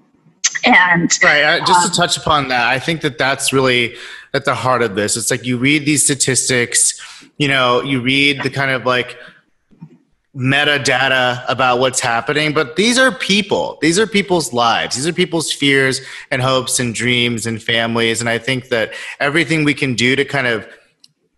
And 0.66 1.10
right, 1.22 1.58
just 1.66 1.84
um, 1.84 1.90
to 1.90 1.96
touch 1.96 2.16
upon 2.16 2.48
that, 2.48 2.68
I 2.68 2.78
think 2.78 3.02
that 3.02 3.18
that's 3.18 3.52
really 3.52 3.94
at 4.32 4.44
the 4.44 4.54
heart 4.54 4.82
of 4.82 4.94
this. 4.94 5.16
It's 5.16 5.30
like 5.30 5.44
you 5.44 5.58
read 5.58 5.86
these 5.86 6.04
statistics, 6.04 7.00
you 7.38 7.48
know, 7.48 7.82
you 7.82 8.00
read 8.00 8.42
the 8.42 8.50
kind 8.50 8.70
of 8.70 8.84
like 8.84 9.16
metadata 10.36 11.44
about 11.48 11.78
what's 11.78 12.00
happening, 12.00 12.52
but 12.52 12.76
these 12.76 12.98
are 12.98 13.12
people. 13.12 13.78
These 13.80 13.98
are 13.98 14.06
people's 14.06 14.52
lives. 14.52 14.96
These 14.96 15.06
are 15.06 15.12
people's 15.12 15.52
fears 15.52 16.00
and 16.30 16.42
hopes 16.42 16.80
and 16.80 16.94
dreams 16.94 17.46
and 17.46 17.62
families. 17.62 18.20
And 18.20 18.28
I 18.28 18.38
think 18.38 18.68
that 18.68 18.92
everything 19.20 19.64
we 19.64 19.74
can 19.74 19.94
do 19.94 20.16
to 20.16 20.24
kind 20.24 20.48
of 20.48 20.66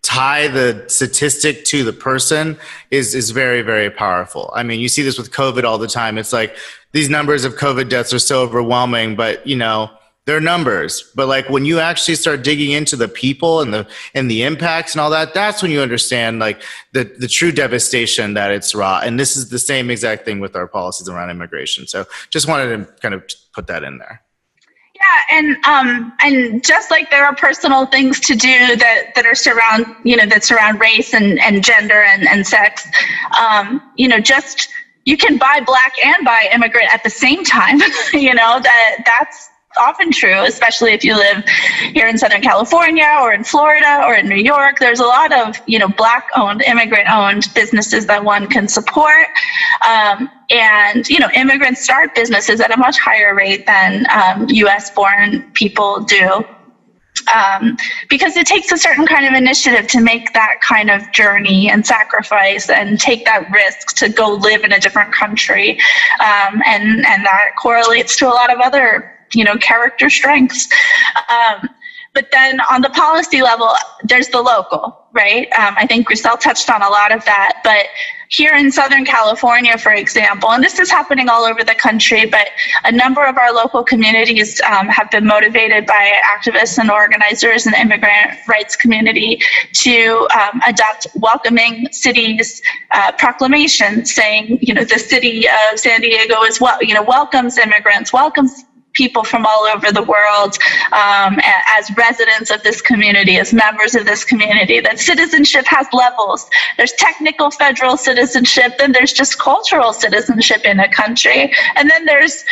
tie 0.07 0.47
the 0.47 0.85
statistic 0.87 1.65
to 1.65 1.83
the 1.83 1.93
person 1.93 2.57
is 2.93 3.13
is 3.15 3.33
very 3.33 3.61
very 3.61 3.91
powerful. 3.91 4.53
I 4.55 4.63
mean, 4.63 4.79
you 4.79 4.89
see 4.89 5.03
this 5.03 5.19
with 5.19 5.33
COVID 5.33 5.65
all 5.65 5.79
the 5.79 5.89
time. 5.89 6.17
It's 6.17 6.33
like 6.33 6.57
these 6.93 7.11
numbers 7.11 7.45
of 7.45 7.57
COVID 7.57 7.89
deaths 7.89 8.15
are 8.15 8.21
so 8.21 8.41
overwhelming, 8.41 9.17
but 9.17 9.45
you 9.45 9.57
know 9.57 9.91
they're 10.25 10.41
numbers. 10.41 11.11
But 11.17 11.27
like 11.27 11.51
when 11.51 11.65
you 11.65 11.81
actually 11.81 12.15
start 12.15 12.45
digging 12.45 12.71
into 12.71 12.95
the 12.95 13.09
people 13.09 13.61
and 13.61 13.75
the 13.75 13.87
and 14.15 14.31
the 14.31 14.45
impacts 14.45 14.95
and 14.95 15.01
all 15.01 15.11
that, 15.11 15.35
that's 15.35 15.61
when 15.61 15.73
you 15.73 15.81
understand 15.81 16.39
like 16.39 16.63
the 16.93 17.05
the 17.19 17.29
true 17.29 17.51
devastation 17.51 18.35
that 18.35 18.53
it's 18.53 18.77
wrought. 18.77 19.05
And 19.05 19.19
this 19.19 19.37
is 19.37 19.51
the 19.51 19.59
same 19.59 19.91
exact 19.91 20.25
thing 20.25 20.39
with 20.39 20.55
our 20.55 20.69
policies 20.69 21.09
around 21.09 21.31
immigration. 21.31 21.89
So 21.89 22.07
just 22.31 22.47
wanted 22.47 22.77
to 22.77 22.93
kind 23.01 23.15
of 23.15 23.25
put 23.53 23.67
that 23.67 23.83
in 23.83 23.99
there. 23.99 24.23
Yeah, 25.07 25.39
and 25.39 25.57
um, 25.65 26.13
and 26.23 26.65
just 26.65 26.91
like 26.91 27.11
there 27.11 27.25
are 27.27 27.35
personal 27.35 27.87
things 27.87 28.21
to 28.21 28.35
do 28.35 28.77
that 28.77 29.15
that 29.15 29.27
are 29.27 29.35
surround 29.35 29.87
you 30.03 30.17
know 30.17 30.27
that 30.27 30.45
surround 30.45 30.81
race 30.81 31.15
and 31.15 31.39
and 31.41 31.63
gender 31.65 32.03
and 32.03 32.27
and 32.29 32.47
sex, 32.47 32.89
um, 33.39 33.81
you 33.95 34.09
know, 34.09 34.21
just 34.21 34.69
you 35.05 35.17
can 35.17 35.39
buy 35.39 35.61
black 35.65 35.93
and 36.05 36.17
buy 36.25 36.49
immigrant 36.53 36.93
at 36.93 37.03
the 37.05 37.11
same 37.11 37.45
time. 37.45 37.79
you 38.13 38.35
know 38.35 38.61
that 38.63 38.97
that's 39.05 39.51
often 39.79 40.11
true, 40.11 40.45
especially 40.45 40.93
if 40.93 41.05
you 41.05 41.17
live 41.17 41.45
here 41.93 42.09
in 42.09 42.19
Southern 42.19 42.43
California 42.43 43.09
or 43.21 43.33
in 43.33 43.45
Florida 43.45 44.03
or 44.05 44.15
in 44.15 44.29
New 44.29 44.37
York. 44.37 44.79
There's 44.79 45.01
a 45.01 45.05
lot 45.05 45.33
of 45.33 45.57
you 45.67 45.79
know 45.79 45.89
black 45.89 46.29
owned, 46.37 46.63
immigrant 46.63 47.09
owned 47.11 47.53
businesses 47.55 48.07
that 48.07 48.25
one 48.25 48.47
can 48.49 48.69
support. 48.69 49.27
Um, 49.87 50.31
and 50.51 51.09
you 51.09 51.19
know 51.19 51.29
immigrants 51.35 51.83
start 51.83 52.15
businesses 52.15 52.61
at 52.61 52.73
a 52.73 52.77
much 52.77 52.99
higher 52.99 53.35
rate 53.35 53.67
than 53.67 54.07
um, 54.11 54.49
U.S. 54.49 54.91
born 54.91 55.51
people 55.55 56.01
do. 56.01 56.45
Um, 57.35 57.77
because 58.09 58.37
it 58.37 58.47
takes 58.47 58.71
a 58.71 58.79
certain 58.79 59.05
kind 59.05 59.27
of 59.27 59.33
initiative 59.33 59.89
to 59.89 60.01
make 60.01 60.33
that 60.35 60.61
kind 60.61 60.91
of 60.91 61.11
journey 61.11 61.69
and 61.69 61.85
sacrifice 61.85 62.71
and 62.71 63.01
take 63.01 63.25
that 63.25 63.51
risk 63.51 63.97
to 63.97 64.09
go 64.09 64.35
live 64.35 64.63
in 64.63 64.73
a 64.73 64.79
different 64.79 65.13
country, 65.13 65.81
um, 66.21 66.63
and 66.67 67.05
and 67.07 67.25
that 67.25 67.53
correlates 67.59 68.17
to 68.17 68.29
a 68.29 68.31
lot 68.31 68.53
of 68.53 68.61
other 68.61 69.16
you 69.33 69.45
know 69.45 69.57
character 69.57 70.11
strengths. 70.11 70.69
Um, 71.29 71.69
but 72.17 72.31
then 72.33 72.61
on 72.71 72.81
the 72.81 72.89
policy 72.89 73.43
level 73.43 73.69
there's 74.05 74.29
the 74.31 74.41
local 74.41 75.07
right? 75.13 75.49
Um, 75.53 75.75
i 75.79 75.87
think 75.87 76.07
griselle 76.07 76.37
touched 76.37 76.69
on 76.71 76.83
a 76.83 76.89
lot 76.89 77.13
of 77.13 77.25
that 77.27 77.61
but 77.63 77.87
here 78.29 78.55
in 78.55 78.73
southern 78.73 79.05
california 79.05 79.79
for 79.79 79.93
example 79.93 80.51
and 80.51 80.65
this 80.65 80.79
is 80.79 80.91
happening 80.91 81.29
all 81.29 81.45
over 81.45 81.63
the 81.63 81.75
country 81.75 82.27
but 82.27 82.49
a 82.85 82.93
number 82.93 83.25
of 83.25 83.37
our 83.39 83.53
local 83.53 83.85
communities 83.85 84.61
um, 84.63 84.89
have 84.89 85.11
been 85.11 85.27
motivated 85.27 85.87
by 85.87 86.13
activists 86.37 86.79
and 86.79 86.91
organizers 86.91 87.67
in 87.67 87.75
immigrant 87.75 88.33
rights 88.49 88.75
community 88.77 89.39
to 89.73 90.27
um, 90.35 90.61
adopt 90.67 91.07
welcoming 91.17 91.87
cities 91.93 92.63
uh, 92.93 93.13
proclamation 93.13 94.05
saying 94.05 94.59
you 94.61 94.75
know 94.75 94.85
the 94.85 94.99
city 94.99 95.47
of 95.47 95.79
san 95.79 96.01
diego 96.01 96.43
is 96.43 96.61
well 96.61 96.83
you 96.83 96.95
know 96.95 97.03
welcomes 97.03 97.59
immigrants 97.59 98.13
welcomes 98.13 98.65
people 98.97 99.25
from 99.25 99.47
all 99.47 99.67
over 99.75 99.93
the 99.93 100.03
world 100.03 100.57
um, 100.93 101.39
as 101.79 101.91
residents 101.97 102.51
of 102.51 102.63
this 102.63 102.81
community, 102.81 103.39
as 103.39 103.53
members 103.53 103.95
of 103.95 104.07
this 104.07 104.25
community, 104.25 104.81
that 104.81 104.99
citizenship 104.99 105.65
has 105.69 105.87
levels. 105.93 106.49
There's 106.77 106.93
technical 106.93 107.51
federal 107.51 107.97
citizenship, 107.97 108.73
then 108.79 108.93
there's 108.93 109.13
just 109.13 109.39
cultural 109.39 109.93
citizenship 109.93 110.63
in 110.65 110.81
a 110.81 110.89
country, 110.89 111.53
and 111.77 111.91
then 111.91 112.05
there's 112.07 112.45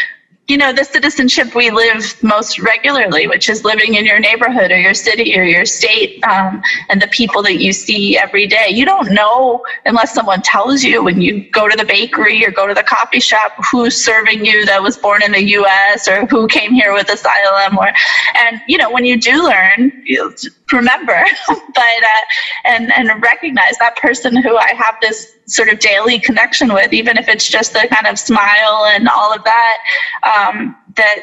you 0.46 0.58
know, 0.58 0.74
the 0.74 0.84
citizenship 0.84 1.54
we 1.54 1.70
live 1.70 2.22
most 2.22 2.58
regularly, 2.58 3.26
which 3.26 3.48
is 3.48 3.64
living 3.64 3.94
in 3.94 4.04
your 4.04 4.18
neighborhood 4.18 4.70
or 4.70 4.78
your 4.78 4.92
city 4.92 5.38
or 5.38 5.42
your 5.42 5.64
state, 5.64 6.22
um, 6.24 6.62
and 6.90 7.00
the 7.00 7.06
people 7.08 7.42
that 7.42 7.62
you 7.62 7.72
see 7.72 8.18
every 8.18 8.46
day. 8.46 8.68
You 8.68 8.84
don't 8.84 9.10
know 9.10 9.64
unless 9.86 10.12
someone 10.12 10.42
tells 10.42 10.82
you 10.84 11.02
when 11.02 11.22
you 11.22 11.48
go 11.50 11.66
to 11.66 11.76
the 11.76 11.84
bakery 11.84 12.44
or 12.44 12.50
go 12.50 12.66
to 12.66 12.74
the 12.74 12.82
coffee 12.82 13.20
shop 13.20 13.52
who's 13.70 14.04
serving 14.04 14.44
you 14.44 14.66
that 14.66 14.82
was 14.82 14.98
born 14.98 15.22
in 15.22 15.32
the 15.32 15.42
U.S. 15.42 16.06
or 16.06 16.26
who 16.26 16.46
came 16.46 16.74
here 16.74 16.92
with 16.92 17.08
asylum. 17.08 17.78
Or, 17.78 17.90
and 18.38 18.60
you 18.68 18.76
know, 18.76 18.90
when 18.90 19.06
you 19.06 19.18
do 19.18 19.44
learn, 19.44 20.02
you 20.04 20.34
remember, 20.72 21.24
but 21.48 21.78
uh, 21.78 22.24
and 22.64 22.92
and 22.92 23.22
recognize 23.22 23.78
that 23.78 23.96
person 23.96 24.36
who 24.36 24.56
I 24.58 24.74
have 24.74 24.96
this 25.00 25.34
sort 25.46 25.68
of 25.68 25.78
daily 25.78 26.18
connection 26.18 26.72
with, 26.72 26.92
even 26.92 27.16
if 27.16 27.28
it's 27.28 27.48
just 27.48 27.72
the 27.72 27.86
kind 27.90 28.06
of 28.06 28.18
smile 28.18 28.86
and 28.86 29.08
all 29.08 29.32
of 29.32 29.44
that, 29.44 29.78
Um, 30.34 30.76
that 30.96 31.22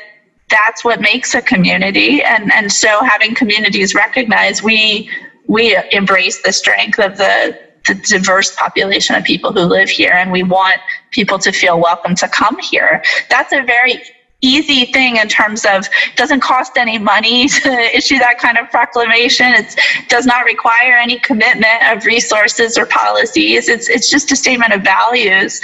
that's 0.51 0.83
what 0.83 1.01
makes 1.01 1.33
a 1.33 1.41
community. 1.41 2.21
And, 2.21 2.51
and 2.53 2.71
so 2.71 3.03
having 3.03 3.33
communities 3.33 3.95
recognize 3.95 4.61
we, 4.61 5.09
we 5.47 5.77
embrace 5.91 6.41
the 6.43 6.51
strength 6.51 6.99
of 6.99 7.17
the, 7.17 7.57
the 7.87 7.95
diverse 7.95 8.53
population 8.55 9.15
of 9.15 9.23
people 9.23 9.53
who 9.53 9.61
live 9.61 9.89
here 9.89 10.11
and 10.11 10.31
we 10.31 10.43
want 10.43 10.77
people 11.11 11.39
to 11.39 11.51
feel 11.51 11.79
welcome 11.79 12.15
to 12.15 12.27
come 12.27 12.57
here. 12.59 13.01
That's 13.29 13.53
a 13.53 13.63
very 13.63 14.03
easy 14.41 14.85
thing 14.85 15.17
in 15.17 15.27
terms 15.27 15.65
of 15.65 15.87
doesn't 16.15 16.41
cost 16.41 16.77
any 16.77 16.97
money 16.97 17.47
to 17.61 17.69
issue 17.95 18.17
that 18.19 18.39
kind 18.39 18.57
of 18.57 18.69
proclamation. 18.69 19.47
It 19.47 19.75
does 20.09 20.25
not 20.25 20.45
require 20.45 20.97
any 20.99 21.19
commitment 21.19 21.81
of 21.91 22.05
resources 22.05 22.77
or 22.77 22.85
policies. 22.85 23.69
It's 23.69 23.89
it's 23.89 24.09
just 24.09 24.31
a 24.31 24.35
statement 24.35 24.73
of 24.73 24.81
values. 24.81 25.61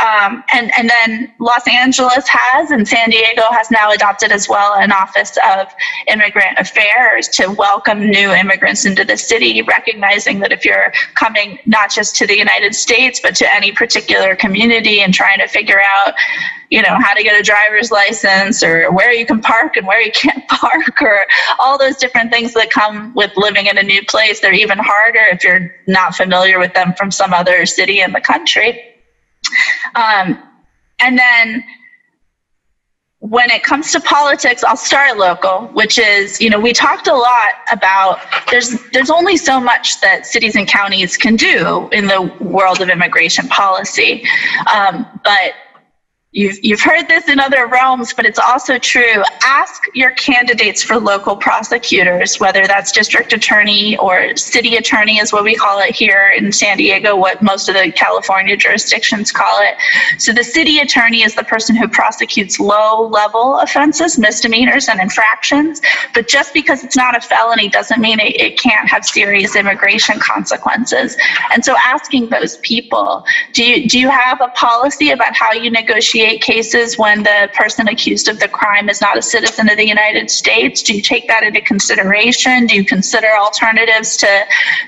Um, 0.00 0.44
and 0.52 0.70
and 0.76 0.90
then 0.90 1.32
Los 1.38 1.66
Angeles 1.66 2.26
has 2.28 2.70
and 2.70 2.86
San 2.86 3.10
Diego 3.10 3.42
has 3.50 3.70
now 3.70 3.90
adopted 3.90 4.30
as 4.30 4.48
well 4.48 4.74
an 4.74 4.92
Office 4.92 5.36
of 5.44 5.68
Immigrant 6.06 6.58
Affairs 6.58 7.28
to 7.28 7.50
welcome 7.50 8.06
new 8.08 8.30
immigrants 8.32 8.84
into 8.84 9.04
the 9.04 9.16
city, 9.16 9.62
recognizing 9.62 10.40
that 10.40 10.52
if 10.52 10.64
you're 10.64 10.92
coming 11.14 11.58
not 11.66 11.90
just 11.90 12.16
to 12.16 12.26
the 12.26 12.36
United 12.36 12.74
States 12.74 13.20
but 13.20 13.34
to 13.36 13.54
any 13.54 13.72
particular 13.72 14.36
community 14.36 15.00
and 15.00 15.14
trying 15.14 15.38
to 15.38 15.46
figure 15.46 15.80
out 15.80 16.14
you 16.70 16.82
know 16.82 16.96
how 17.00 17.14
to 17.14 17.22
get 17.22 17.38
a 17.38 17.42
driver's 17.42 17.90
license 17.90 18.62
or 18.62 18.92
where 18.92 19.12
you 19.12 19.24
can 19.26 19.40
park 19.40 19.76
and 19.76 19.86
where 19.86 20.00
you 20.00 20.12
can't 20.12 20.46
park 20.48 21.00
or 21.00 21.26
all 21.58 21.78
those 21.78 21.96
different 21.96 22.30
things 22.30 22.54
that 22.54 22.70
come 22.70 23.14
with 23.14 23.32
living 23.36 23.66
in 23.66 23.78
a 23.78 23.82
new 23.82 24.04
place. 24.06 24.40
They're 24.40 24.52
even 24.52 24.78
harder 24.78 25.20
if 25.32 25.44
you're 25.44 25.74
not 25.86 26.14
familiar 26.14 26.58
with 26.58 26.74
them 26.74 26.94
from 26.94 27.10
some 27.10 27.32
other 27.32 27.66
city 27.66 28.00
in 28.00 28.12
the 28.12 28.20
country. 28.20 28.94
Um, 29.94 30.42
and 31.00 31.18
then 31.18 31.64
when 33.20 33.50
it 33.50 33.64
comes 33.64 33.90
to 33.90 33.98
politics 33.98 34.62
i'll 34.62 34.76
start 34.76 35.18
local 35.18 35.66
which 35.72 35.98
is 35.98 36.40
you 36.40 36.48
know 36.48 36.58
we 36.58 36.72
talked 36.72 37.08
a 37.08 37.12
lot 37.12 37.54
about 37.72 38.20
there's 38.50 38.78
there's 38.92 39.10
only 39.10 39.36
so 39.36 39.60
much 39.60 40.00
that 40.00 40.26
cities 40.26 40.56
and 40.56 40.68
counties 40.68 41.16
can 41.16 41.36
do 41.36 41.88
in 41.92 42.06
the 42.06 42.22
world 42.40 42.80
of 42.80 42.88
immigration 42.88 43.46
policy. 43.48 44.24
Um, 44.72 45.06
but 45.24 45.52
You've, 46.38 46.60
you've 46.62 46.80
heard 46.80 47.08
this 47.08 47.28
in 47.28 47.40
other 47.40 47.66
realms, 47.66 48.14
but 48.14 48.24
it's 48.24 48.38
also 48.38 48.78
true. 48.78 49.24
Ask 49.42 49.82
your 49.92 50.12
candidates 50.12 50.84
for 50.84 50.96
local 50.96 51.34
prosecutors, 51.34 52.38
whether 52.38 52.64
that's 52.64 52.92
district 52.92 53.32
attorney 53.32 53.96
or 53.96 54.36
city 54.36 54.76
attorney, 54.76 55.18
is 55.18 55.32
what 55.32 55.42
we 55.42 55.56
call 55.56 55.80
it 55.80 55.96
here 55.96 56.32
in 56.38 56.52
San 56.52 56.76
Diego, 56.76 57.16
what 57.16 57.42
most 57.42 57.68
of 57.68 57.74
the 57.74 57.90
California 57.90 58.56
jurisdictions 58.56 59.32
call 59.32 59.58
it. 59.62 59.74
So 60.20 60.32
the 60.32 60.44
city 60.44 60.78
attorney 60.78 61.24
is 61.24 61.34
the 61.34 61.42
person 61.42 61.74
who 61.74 61.88
prosecutes 61.88 62.60
low 62.60 63.08
level 63.08 63.58
offenses, 63.58 64.16
misdemeanors, 64.16 64.88
and 64.88 65.00
infractions. 65.00 65.82
But 66.14 66.28
just 66.28 66.54
because 66.54 66.84
it's 66.84 66.96
not 66.96 67.16
a 67.16 67.20
felony 67.20 67.68
doesn't 67.68 68.00
mean 68.00 68.20
it, 68.20 68.40
it 68.40 68.60
can't 68.60 68.88
have 68.88 69.04
serious 69.04 69.56
immigration 69.56 70.20
consequences. 70.20 71.16
And 71.52 71.64
so 71.64 71.74
asking 71.84 72.28
those 72.28 72.58
people, 72.58 73.24
do 73.54 73.64
you, 73.64 73.88
do 73.88 73.98
you 73.98 74.08
have 74.08 74.40
a 74.40 74.48
policy 74.50 75.10
about 75.10 75.34
how 75.34 75.50
you 75.52 75.68
negotiate? 75.72 76.27
Cases 76.36 76.98
when 76.98 77.22
the 77.22 77.48
person 77.54 77.88
accused 77.88 78.28
of 78.28 78.38
the 78.38 78.48
crime 78.48 78.90
is 78.90 79.00
not 79.00 79.16
a 79.16 79.22
citizen 79.22 79.70
of 79.70 79.78
the 79.78 79.86
United 79.86 80.30
States? 80.30 80.82
Do 80.82 80.94
you 80.94 81.00
take 81.00 81.26
that 81.28 81.42
into 81.42 81.62
consideration? 81.62 82.66
Do 82.66 82.76
you 82.76 82.84
consider 82.84 83.28
alternatives 83.28 84.16
to 84.18 84.44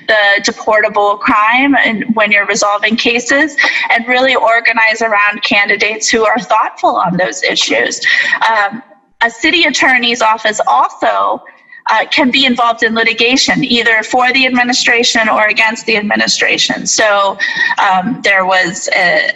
the 0.07 0.41
deportable 0.43 1.19
crime 1.19 1.73
when 2.13 2.31
you're 2.31 2.45
resolving 2.45 2.95
cases? 2.95 3.57
And 3.89 4.07
really 4.07 4.35
organize 4.35 5.01
around 5.01 5.41
candidates 5.41 6.09
who 6.09 6.25
are 6.25 6.39
thoughtful 6.39 6.95
on 6.97 7.17
those 7.17 7.41
issues. 7.41 7.99
Um, 8.47 8.83
a 9.21 9.29
city 9.29 9.63
attorney's 9.63 10.21
office 10.21 10.59
also 10.67 11.43
uh, 11.89 12.05
can 12.11 12.31
be 12.31 12.45
involved 12.45 12.83
in 12.83 12.93
litigation, 12.93 13.63
either 13.63 14.03
for 14.03 14.31
the 14.33 14.45
administration 14.45 15.27
or 15.27 15.45
against 15.45 15.85
the 15.85 15.97
administration. 15.97 16.85
So 16.85 17.37
um, 17.79 18.21
there 18.23 18.45
was 18.45 18.87
a, 18.95 19.31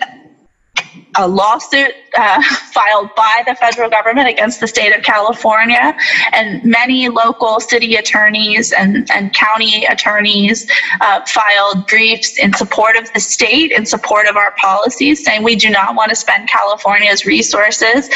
a 1.17 1.27
lawsuit 1.27 1.91
uh, 2.17 2.41
filed 2.71 3.09
by 3.15 3.43
the 3.45 3.55
federal 3.55 3.89
government 3.89 4.27
against 4.27 4.59
the 4.59 4.67
state 4.67 4.95
of 4.95 5.03
California, 5.03 5.95
and 6.33 6.63
many 6.63 7.09
local 7.09 7.59
city 7.59 7.95
attorneys 7.95 8.71
and, 8.71 9.09
and 9.11 9.33
county 9.33 9.85
attorneys 9.85 10.69
uh, 11.01 11.21
filed 11.25 11.87
briefs 11.87 12.37
in 12.37 12.53
support 12.53 12.95
of 12.95 13.11
the 13.13 13.19
state, 13.19 13.71
in 13.71 13.85
support 13.85 14.27
of 14.27 14.35
our 14.35 14.51
policies, 14.51 15.23
saying 15.23 15.43
we 15.43 15.55
do 15.55 15.69
not 15.69 15.95
want 15.95 16.09
to 16.09 16.15
spend 16.15 16.47
California's 16.49 17.25
resources. 17.25 18.09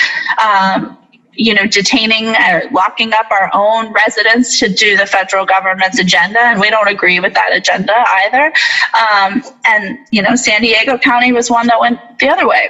Um, 0.44 0.98
you 1.40 1.54
know, 1.54 1.66
detaining 1.66 2.36
or 2.36 2.64
locking 2.72 3.14
up 3.14 3.32
our 3.32 3.50
own 3.54 3.94
residents 3.94 4.60
to 4.60 4.68
do 4.68 4.98
the 4.98 5.06
federal 5.06 5.46
government's 5.46 5.98
agenda, 5.98 6.40
and 6.42 6.60
we 6.60 6.70
don't 6.70 6.90
agree 6.90 7.22
with 7.22 7.34
that 7.34 7.56
agenda 7.56 7.94
either. 7.96 8.52
Um, 8.94 9.42
and 9.66 10.00
you 10.12 10.22
know, 10.22 10.36
San 10.36 10.62
Diego 10.62 10.98
County 10.98 11.32
was 11.32 11.50
one 11.50 11.68
that 11.68 11.80
went 11.80 11.98
the 12.20 12.28
other 12.28 12.46
way. 12.46 12.70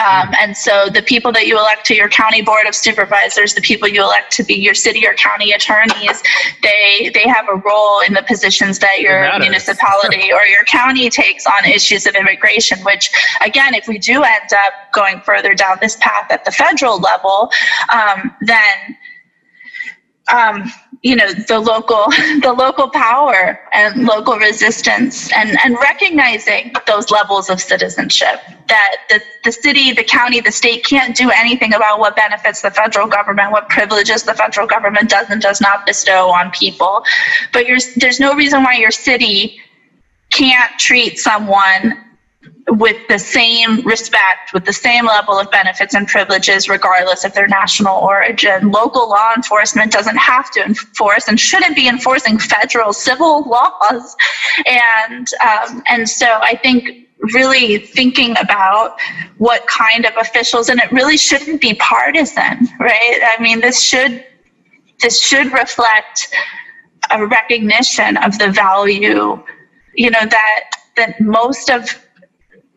Um, 0.00 0.32
and 0.38 0.56
so 0.56 0.88
the 0.88 1.02
people 1.02 1.32
that 1.32 1.46
you 1.46 1.58
elect 1.58 1.84
to 1.86 1.94
your 1.94 2.08
county 2.08 2.40
board 2.40 2.66
of 2.66 2.74
supervisors, 2.74 3.52
the 3.52 3.60
people 3.60 3.86
you 3.86 4.02
elect 4.02 4.32
to 4.32 4.42
be 4.42 4.54
your 4.54 4.74
city 4.74 5.06
or 5.06 5.12
county 5.14 5.52
attorneys, 5.52 6.22
they 6.62 7.10
they 7.12 7.28
have 7.28 7.46
a 7.52 7.56
role 7.56 8.00
in 8.00 8.14
the 8.14 8.22
positions 8.22 8.78
that 8.78 9.00
your 9.00 9.38
municipality 9.38 10.32
or 10.32 10.46
your 10.46 10.64
county 10.64 11.10
takes 11.10 11.46
on 11.46 11.64
issues 11.66 12.06
of 12.06 12.14
immigration. 12.14 12.78
Which, 12.84 13.10
again, 13.44 13.74
if 13.74 13.86
we 13.86 13.98
do 13.98 14.22
end 14.22 14.52
up 14.64 14.72
going 14.94 15.20
further 15.20 15.54
down 15.54 15.76
this 15.80 15.96
path 16.00 16.30
at 16.30 16.44
the 16.46 16.52
federal 16.52 16.98
level, 16.98 17.50
um, 17.92 18.34
then 18.40 18.96
um, 20.32 20.72
you 21.02 21.16
know 21.16 21.32
the 21.48 21.58
local 21.58 22.06
the 22.42 22.54
local 22.56 22.88
power 22.90 23.60
and 23.72 24.04
local 24.04 24.38
resistance 24.38 25.32
and 25.32 25.56
and 25.64 25.74
recognizing 25.80 26.72
those 26.86 27.10
levels 27.10 27.50
of 27.50 27.60
citizenship 27.60 28.40
that 28.68 28.96
the, 29.08 29.20
the 29.44 29.52
city 29.52 29.92
the 29.92 30.04
county 30.04 30.40
the 30.40 30.52
state 30.52 30.84
can't 30.84 31.16
do 31.16 31.30
anything 31.30 31.74
about 31.74 31.98
what 31.98 32.14
benefits 32.16 32.62
the 32.62 32.70
federal 32.70 33.06
government 33.06 33.50
what 33.50 33.68
privileges 33.68 34.22
the 34.22 34.34
federal 34.34 34.66
government 34.66 35.10
does 35.10 35.28
and 35.30 35.42
does 35.42 35.60
not 35.60 35.84
bestow 35.86 36.30
on 36.30 36.50
people. 36.50 37.04
But 37.52 37.66
there's 37.96 38.20
no 38.20 38.34
reason 38.34 38.62
why 38.62 38.74
your 38.74 38.90
city 38.90 39.60
can't 40.30 40.72
treat 40.78 41.18
someone 41.18 42.04
with 42.68 42.96
the 43.08 43.18
same 43.18 43.80
respect, 43.82 44.52
with 44.52 44.64
the 44.64 44.72
same 44.72 45.06
level 45.06 45.38
of 45.38 45.50
benefits 45.50 45.94
and 45.94 46.06
privileges, 46.06 46.68
regardless 46.68 47.24
of 47.24 47.34
their 47.34 47.48
national 47.48 47.96
origin. 47.96 48.70
Local 48.70 49.08
law 49.08 49.32
enforcement 49.36 49.92
doesn't 49.92 50.16
have 50.16 50.50
to 50.52 50.64
enforce 50.64 51.28
and 51.28 51.38
shouldn't 51.38 51.76
be 51.76 51.88
enforcing 51.88 52.38
federal 52.38 52.92
civil 52.92 53.42
laws. 53.48 54.16
And 54.66 55.28
um, 55.44 55.82
and 55.88 56.08
so 56.08 56.26
I 56.26 56.56
think 56.62 57.08
really 57.34 57.78
thinking 57.78 58.36
about 58.38 59.00
what 59.38 59.66
kind 59.66 60.04
of 60.06 60.12
officials, 60.16 60.68
and 60.68 60.80
it 60.80 60.90
really 60.92 61.16
shouldn't 61.16 61.60
be 61.60 61.74
partisan, 61.74 62.68
right? 62.80 63.20
I 63.22 63.40
mean, 63.40 63.60
this 63.60 63.82
should 63.82 64.24
this 65.00 65.20
should 65.20 65.52
reflect 65.52 66.32
a 67.10 67.26
recognition 67.26 68.16
of 68.18 68.38
the 68.38 68.50
value, 68.50 69.42
you 69.94 70.10
know, 70.10 70.24
that 70.26 70.70
that 70.96 71.20
most 71.20 71.70
of 71.70 72.01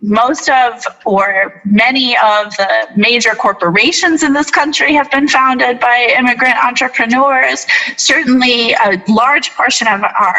most 0.02 0.50
of 0.50 0.86
or 1.06 1.62
many 1.66 2.16
of 2.18 2.56
the 2.58 2.88
major 2.96 3.32
corporations 3.32 4.24
in 4.24 4.34
this 4.34 4.52
country 4.52 4.94
have 4.94 5.10
been 5.10 5.28
founded 5.28 5.80
by 5.80 6.14
immigrant 6.18 6.58
entrepreneurs. 6.64 7.66
Certainly, 7.98 8.74
a 8.74 9.02
large 9.08 9.52
portion 9.52 9.88
of 9.88 10.04
our 10.04 10.36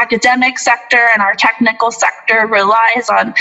academic 0.00 0.58
sector 0.58 1.08
and 1.12 1.22
our 1.22 1.34
technical 1.34 1.90
sector 1.90 2.46
relies 2.46 3.08
on 3.10 3.34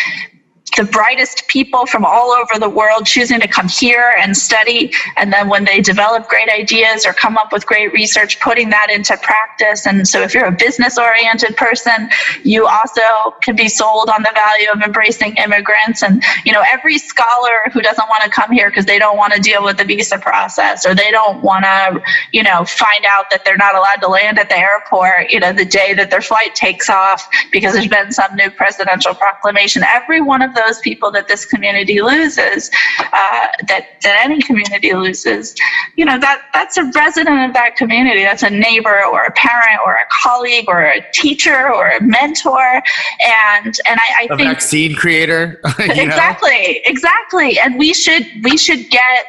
the 0.78 0.86
brightest 0.86 1.48
people 1.48 1.86
from 1.86 2.06
all 2.06 2.32
over 2.32 2.60
the 2.60 2.70
world 2.70 3.06
choosing 3.06 3.40
to 3.40 3.48
come 3.48 3.68
here 3.68 4.14
and 4.20 4.38
study. 4.38 4.92
And 5.18 5.34
then 5.34 5.50
when 5.50 5.66
they 5.66 5.82
develop 5.82 6.28
great 6.28 6.50
ideas 6.50 7.06
or 7.06 7.14
come 7.14 7.38
up 7.38 7.52
with 7.52 7.66
great 7.66 7.92
research, 7.92 8.40
putting 8.40 8.70
that 8.70 8.90
into 8.92 9.18
practice. 9.18 9.86
And 9.88 10.08
so 10.08 10.22
if 10.22 10.34
you're 10.34 10.46
a 10.46 10.52
business 10.52 10.98
oriented 10.98 11.58
person, 11.58 12.10
you 12.44 12.68
also 12.68 13.36
can 13.42 13.56
be 13.56 13.68
sold 13.68 14.10
on 14.10 14.22
the 14.22 14.32
value 14.34 14.70
of 14.72 14.82
embracing 14.82 15.36
immigrants. 15.38 16.04
And, 16.04 16.24
you 16.46 16.54
know, 16.54 16.64
every 16.72 17.00
scholar 17.00 17.72
who 17.74 17.82
doesn't 17.82 18.08
want 18.08 18.24
to 18.24 18.30
come 18.30 18.52
here 18.52 18.70
because 18.70 18.86
they 18.86 19.00
don't 19.00 19.18
want 19.18 19.34
to 19.34 19.42
deal 19.42 19.64
with 19.64 19.78
the 19.78 19.86
visa 19.86 20.20
process 20.20 20.86
or 20.86 20.94
they 20.94 21.10
don't 21.10 21.42
want 21.42 21.66
to, 21.66 22.02
you 22.32 22.44
know, 22.44 22.64
find 22.66 23.04
out 23.10 23.26
that 23.32 23.44
they're 23.44 23.58
not 23.58 23.76
allowed 23.76 24.02
to 24.02 24.08
land 24.08 24.38
at 24.38 24.50
the 24.50 24.58
airport, 24.58 25.32
you 25.32 25.40
know, 25.40 25.52
the 25.52 25.66
day 25.66 25.94
that 25.96 26.12
their 26.12 26.22
flight 26.22 26.54
takes 26.54 26.90
off 26.90 27.28
because 27.52 27.74
there's 27.74 27.88
been 27.88 28.12
some 28.12 28.36
new 28.36 28.52
presidential 28.52 29.16
proclamation. 29.16 29.84
Every 29.84 30.22
one 30.22 30.42
of 30.42 30.54
those 30.54 30.67
people 30.82 31.12
that 31.12 31.28
this 31.28 31.46
community 31.46 32.02
loses, 32.02 32.70
uh, 33.00 33.48
that 33.68 33.88
that 34.04 34.20
any 34.24 34.42
community 34.42 34.94
loses, 34.94 35.56
you 35.96 36.06
know 36.06 36.20
that 36.20 36.44
that's 36.54 36.78
a 36.78 36.84
resident 36.96 37.50
of 37.50 37.54
that 37.54 37.76
community. 37.76 38.24
That's 38.24 38.44
a 38.44 38.50
neighbor 38.50 39.06
or 39.06 39.24
a 39.24 39.32
parent 39.32 39.80
or 39.86 39.94
a 39.94 40.06
colleague 40.22 40.66
or 40.68 40.84
a 40.84 41.02
teacher 41.14 41.74
or 41.74 41.90
a 41.90 42.02
mentor, 42.02 42.82
and 43.26 43.76
and 43.88 44.00
I, 44.00 44.22
I 44.22 44.28
a 44.32 44.38
think 44.38 44.50
vaccine 44.50 44.96
creator. 44.96 45.62
exactly, 45.80 46.50
know? 46.50 46.80
exactly, 46.86 47.60
and 47.60 47.78
we 47.78 47.94
should 47.94 48.26
we 48.44 48.58
should 48.58 48.90
get 48.90 49.26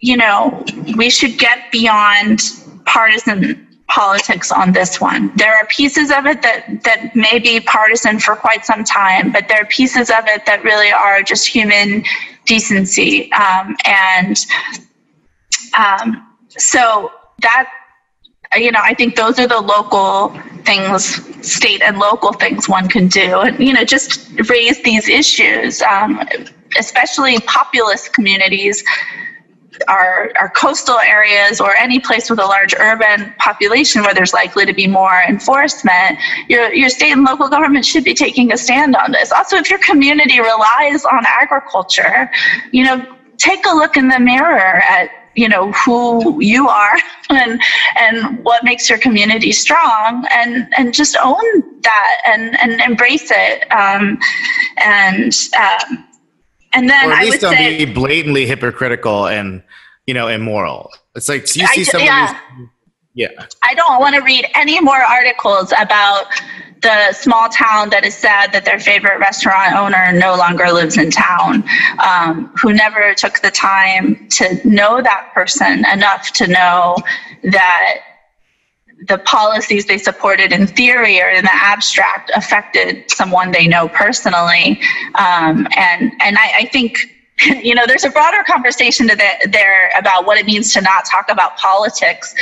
you 0.00 0.16
know 0.16 0.64
we 0.96 1.10
should 1.10 1.38
get 1.38 1.70
beyond 1.70 2.40
partisan 2.84 3.66
politics 3.88 4.50
on 4.50 4.72
this 4.72 5.00
one. 5.00 5.30
There 5.36 5.54
are 5.54 5.66
pieces 5.66 6.10
of 6.10 6.26
it 6.26 6.42
that, 6.42 6.82
that 6.84 7.14
may 7.14 7.38
be 7.38 7.60
partisan 7.60 8.18
for 8.18 8.34
quite 8.34 8.64
some 8.64 8.84
time, 8.84 9.32
but 9.32 9.48
there 9.48 9.62
are 9.62 9.66
pieces 9.66 10.10
of 10.10 10.24
it 10.26 10.44
that 10.46 10.64
really 10.64 10.90
are 10.90 11.22
just 11.22 11.46
human 11.46 12.02
decency. 12.46 13.32
Um, 13.32 13.76
and 13.84 14.36
um, 15.76 16.36
so 16.48 17.12
that, 17.42 17.70
you 18.56 18.72
know, 18.72 18.80
I 18.82 18.94
think 18.94 19.16
those 19.16 19.38
are 19.38 19.46
the 19.46 19.60
local 19.60 20.30
things, 20.64 21.04
state 21.46 21.82
and 21.82 21.98
local 21.98 22.32
things 22.32 22.68
one 22.68 22.88
can 22.88 23.08
do. 23.08 23.40
And, 23.40 23.58
you 23.60 23.72
know, 23.72 23.84
just 23.84 24.30
raise 24.48 24.82
these 24.82 25.08
issues, 25.08 25.82
um, 25.82 26.20
especially 26.78 27.38
populous 27.40 28.08
communities 28.08 28.82
our, 29.88 30.30
our 30.38 30.48
coastal 30.50 30.98
areas 30.98 31.60
or 31.60 31.74
any 31.76 31.98
place 32.00 32.28
with 32.30 32.38
a 32.38 32.44
large 32.44 32.74
urban 32.78 33.34
population 33.38 34.02
where 34.02 34.14
there's 34.14 34.32
likely 34.32 34.66
to 34.66 34.72
be 34.74 34.86
more 34.86 35.22
enforcement, 35.28 36.18
your, 36.48 36.72
your 36.72 36.88
state 36.88 37.12
and 37.12 37.24
local 37.24 37.48
government 37.48 37.84
should 37.84 38.04
be 38.04 38.14
taking 38.14 38.52
a 38.52 38.58
stand 38.58 38.96
on 38.96 39.12
this. 39.12 39.32
Also, 39.32 39.56
if 39.56 39.70
your 39.70 39.78
community 39.80 40.40
relies 40.40 41.04
on 41.04 41.24
agriculture, 41.26 42.30
you 42.72 42.84
know, 42.84 43.04
take 43.38 43.64
a 43.66 43.74
look 43.74 43.96
in 43.96 44.08
the 44.08 44.18
mirror 44.18 44.82
at 44.88 45.10
you 45.36 45.48
know 45.48 45.70
who 45.72 46.40
you 46.40 46.66
are 46.68 46.96
and 47.30 47.60
and 48.00 48.42
what 48.44 48.64
makes 48.64 48.88
your 48.88 48.98
community 48.98 49.52
strong 49.52 50.26
and 50.32 50.66
and 50.76 50.94
just 50.94 51.16
own 51.22 51.44
that 51.82 52.16
and 52.26 52.58
and 52.60 52.80
embrace 52.80 53.30
it 53.30 53.70
um, 53.70 54.18
and 54.78 55.32
um, 55.60 56.04
and 56.76 56.90
then 56.90 57.08
or 57.08 57.14
at 57.14 57.24
least 57.24 57.42
I 57.42 57.48
would 57.48 57.56
don't 57.56 57.64
say, 57.64 57.84
be 57.84 57.92
blatantly 57.92 58.46
hypocritical 58.46 59.26
and 59.26 59.62
you 60.06 60.14
know 60.14 60.28
immoral. 60.28 60.92
It's 61.14 61.28
like 61.28 61.42
you 61.56 61.66
see 61.68 61.84
someone. 61.84 62.06
Yeah. 62.06 62.38
yeah. 63.14 63.46
I 63.62 63.74
don't 63.74 63.98
want 63.98 64.14
to 64.14 64.20
read 64.20 64.46
any 64.54 64.78
more 64.80 65.00
articles 65.00 65.72
about 65.80 66.26
the 66.82 67.12
small 67.14 67.48
town 67.48 67.88
that 67.88 68.04
is 68.04 68.14
sad 68.14 68.52
that 68.52 68.66
their 68.66 68.78
favorite 68.78 69.18
restaurant 69.18 69.74
owner 69.74 70.12
no 70.12 70.36
longer 70.36 70.70
lives 70.70 70.98
in 70.98 71.10
town, 71.10 71.64
um, 71.98 72.52
who 72.60 72.74
never 72.74 73.14
took 73.14 73.40
the 73.40 73.50
time 73.50 74.28
to 74.28 74.60
know 74.68 75.00
that 75.00 75.30
person 75.32 75.84
enough 75.90 76.30
to 76.32 76.46
know 76.46 76.96
that 77.44 78.00
the 79.04 79.18
policies 79.18 79.86
they 79.86 79.98
supported 79.98 80.52
in 80.52 80.66
theory 80.66 81.20
or 81.20 81.28
in 81.28 81.44
the 81.44 81.54
abstract 81.54 82.30
affected 82.34 83.10
someone 83.10 83.52
they 83.52 83.66
know 83.66 83.88
personally. 83.88 84.80
Um, 85.16 85.66
and 85.76 86.12
and 86.20 86.38
I, 86.38 86.52
I, 86.60 86.68
think 86.72 86.98
you 87.62 87.74
know 87.74 87.84
there's 87.86 88.04
a 88.04 88.10
broader 88.10 88.42
conversation 88.46 89.06
to 89.08 89.16
the, 89.16 89.48
there 89.50 89.90
about 89.98 90.26
what 90.26 90.38
it 90.38 90.46
means 90.46 90.72
to 90.72 90.80
not 90.80 91.04
talk 91.04 91.30
about 91.30 91.56
politics. 91.58 92.34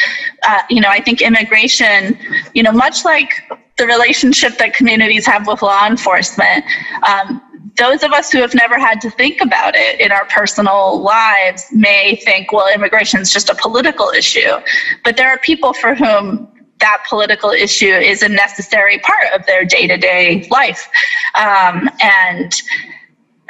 Uh, 0.46 0.60
you 0.70 0.80
know, 0.80 0.88
I 0.88 1.00
think 1.00 1.22
immigration, 1.22 2.18
you 2.54 2.62
know, 2.62 2.72
much 2.72 3.04
like 3.04 3.30
the 3.76 3.86
relationship 3.86 4.56
that 4.58 4.74
communities 4.74 5.26
have 5.26 5.48
with 5.48 5.60
law 5.60 5.86
enforcement. 5.86 6.64
Um, 7.06 7.42
those 7.76 8.02
of 8.02 8.12
us 8.12 8.30
who 8.30 8.38
have 8.38 8.54
never 8.54 8.78
had 8.78 9.00
to 9.00 9.10
think 9.10 9.40
about 9.40 9.74
it 9.76 10.00
in 10.00 10.12
our 10.12 10.24
personal 10.26 11.00
lives 11.02 11.66
may 11.72 12.20
think, 12.24 12.52
well, 12.52 12.72
immigration 12.72 13.20
is 13.20 13.32
just 13.32 13.48
a 13.48 13.54
political 13.54 14.10
issue. 14.10 14.60
But 15.02 15.16
there 15.16 15.28
are 15.28 15.38
people 15.38 15.72
for 15.72 15.94
whom 15.94 16.48
that 16.78 17.04
political 17.08 17.50
issue 17.50 17.86
is 17.86 18.22
a 18.22 18.28
necessary 18.28 18.98
part 18.98 19.32
of 19.34 19.46
their 19.46 19.64
day 19.64 19.86
to 19.86 19.96
day 19.96 20.46
life. 20.50 20.88
Um, 21.34 21.88
and, 22.00 22.54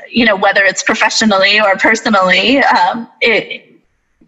you 0.08 0.24
know, 0.24 0.36
whether 0.36 0.62
it's 0.62 0.82
professionally 0.82 1.60
or 1.60 1.76
personally, 1.76 2.58
um, 2.58 3.08
it, 3.20 3.80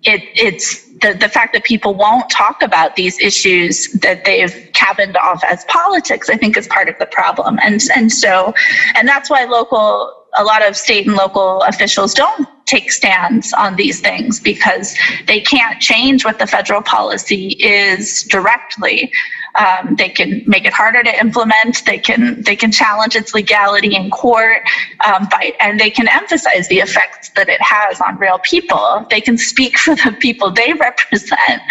it, 0.03 0.23
it's 0.35 0.86
the, 1.01 1.15
the 1.15 1.29
fact 1.29 1.53
that 1.53 1.65
people 1.65 1.95
won't 1.95 2.29
talk 2.31 2.63
about 2.63 2.97
these 2.97 3.19
issues 3.21 3.93
that 3.93 4.25
they've 4.25 4.71
cabined 4.73 5.17
off 5.17 5.43
as 5.45 5.65
politics, 5.67 6.31
I 6.31 6.37
think 6.37 6.57
is 6.57 6.67
part 6.69 6.89
of 6.89 6.99
the 6.99 7.07
problem. 7.07 7.59
And, 7.63 7.81
and 7.95 8.11
so, 8.11 8.55
and 8.95 9.07
that's 9.07 9.29
why 9.29 9.45
local, 9.45 10.25
a 10.39 10.45
lot 10.45 10.67
of 10.67 10.77
state 10.77 11.07
and 11.07 11.17
local 11.17 11.63
officials 11.63 12.15
don't 12.15 12.49
take 12.67 12.91
stands 12.91 13.53
on 13.53 13.77
these 13.77 14.01
things 14.01 14.41
because 14.41 14.97
they 15.27 15.41
can't 15.41 15.81
change 15.81 16.25
what 16.25 16.39
the 16.39 16.47
federal 16.47 16.83
policy 16.83 17.57
is 17.61 18.23
directly. 18.25 19.11
Um, 19.59 19.97
they 19.97 20.09
can 20.09 20.43
make 20.47 20.65
it 20.67 20.73
harder 20.73 21.03
to 21.03 21.21
implement. 21.21 21.85
They 21.87 21.99
can 21.99 22.43
they 22.43 22.57
can 22.57 22.71
challenge 22.73 23.17
its 23.17 23.35
legality 23.35 23.95
in 23.95 24.11
court, 24.11 24.63
um, 25.07 25.29
by, 25.31 25.53
and 25.61 25.81
they 25.81 25.91
can 25.91 26.09
emphasize 26.09 26.69
the 26.69 26.79
effects 26.79 27.31
that 27.31 27.49
it 27.49 27.61
has 27.61 28.01
on 28.01 28.19
real 28.19 28.39
people. 28.39 29.07
They 29.11 29.21
can 29.21 29.39
speak 29.39 29.79
for 29.85 29.95
the 29.95 30.17
people 30.21 30.51
they 30.51 30.73
represent. 30.75 31.63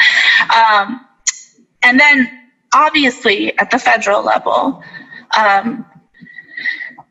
Um, 0.56 1.06
and 1.84 2.00
then, 2.00 2.30
obviously, 2.74 3.58
at 3.60 3.70
the 3.70 3.80
federal 3.80 4.24
level, 4.24 4.82
um, 5.38 5.86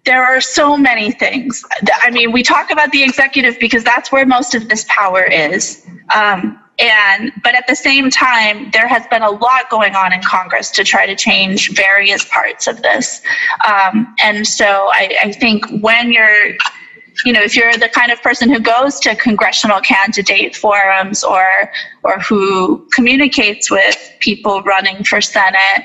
there 0.05 0.25
are 0.25 0.41
so 0.41 0.77
many 0.77 1.13
things. 1.13 1.65
I 2.03 2.11
mean, 2.11 2.33
we 2.33 2.43
talk 2.43 2.71
about 2.71 2.91
the 2.93 3.03
executive 3.03 3.59
because 3.59 3.85
that's 3.85 4.13
where 4.13 4.27
most 4.27 4.55
of 4.55 4.69
this 4.69 4.85
power 4.89 5.23
is. 5.23 5.87
Um, 6.15 6.61
and 6.79 7.33
but 7.43 7.55
at 7.55 7.67
the 7.67 7.77
same 7.77 8.11
time, 8.11 8.71
there 8.73 8.89
has 8.89 9.07
been 9.09 9.23
a 9.23 9.31
lot 9.31 9.71
going 9.71 9.95
on 9.95 10.13
in 10.13 10.21
Congress 10.23 10.71
to 10.73 10.85
try 10.85 11.07
to 11.07 11.15
change 11.15 11.75
various 11.75 12.25
parts 12.25 12.67
of 12.67 12.83
this. 12.83 13.23
Um, 13.67 14.15
and 14.23 14.47
so 14.47 14.89
I, 14.93 15.17
I 15.23 15.33
think 15.33 15.65
when 15.81 16.13
you're 16.13 16.55
you 17.25 17.33
know, 17.33 17.43
if 17.43 17.55
you're 17.55 17.73
the 17.75 17.89
kind 17.89 18.11
of 18.11 18.21
person 18.23 18.51
who 18.51 18.59
goes 18.59 18.99
to 19.01 19.15
congressional 19.15 19.81
candidate 19.81 20.57
forums 20.57 21.23
or 21.23 21.49
or 22.03 22.19
who 22.19 22.89
communicates 22.93 23.71
with 23.71 24.13
people 24.19 24.63
running 24.63 25.05
for 25.05 25.21
Senate, 25.21 25.85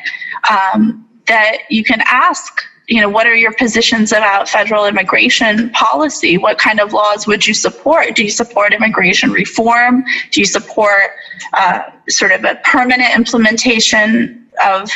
um, 0.50 1.08
that 1.28 1.60
you 1.70 1.84
can 1.84 2.02
ask 2.06 2.64
you 2.90 3.00
know, 3.00 3.08
what 3.08 3.28
are 3.28 3.36
your 3.36 3.54
positions 3.54 4.12
about 4.12 4.50
federal 4.50 4.88
immigration 4.88 5.70
policy? 5.70 6.40
What 6.40 6.58
kind 6.58 6.80
of 6.80 6.92
laws 6.92 7.28
would 7.28 7.46
you 7.46 7.54
support? 7.54 8.16
Do 8.16 8.24
you 8.24 8.32
support 8.32 8.74
immigration 8.74 9.32
reform? 9.32 10.04
Do 10.32 10.42
you 10.42 10.46
support 10.46 11.12
uh, 11.54 11.84
sort 12.10 12.32
of 12.32 12.44
a 12.44 12.60
permanent 12.64 13.16
implementation 13.16 14.48
of 14.66 14.90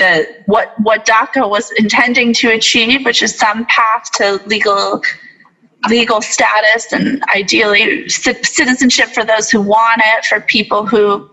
the 0.00 0.26
what 0.46 0.74
what 0.80 1.06
DACA 1.06 1.48
was 1.48 1.70
intending 1.78 2.32
to 2.34 2.50
achieve, 2.50 3.04
which 3.04 3.22
is 3.22 3.32
some 3.34 3.64
path 3.66 4.10
to 4.14 4.42
legal 4.46 5.00
legal 5.88 6.20
status 6.20 6.92
and 6.92 7.22
ideally 7.32 8.08
citizenship 8.08 9.08
for 9.10 9.24
those 9.24 9.48
who 9.50 9.62
want 9.62 10.02
it, 10.04 10.24
for 10.24 10.40
people 10.40 10.84
who 10.84 11.30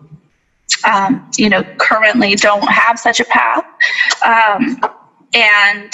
um, 0.88 1.28
you 1.38 1.50
know 1.50 1.64
currently 1.80 2.36
don't 2.36 2.70
have 2.70 3.00
such 3.00 3.20
a 3.20 3.26
path. 3.26 3.66
Um, 4.24 4.80
and 5.36 5.94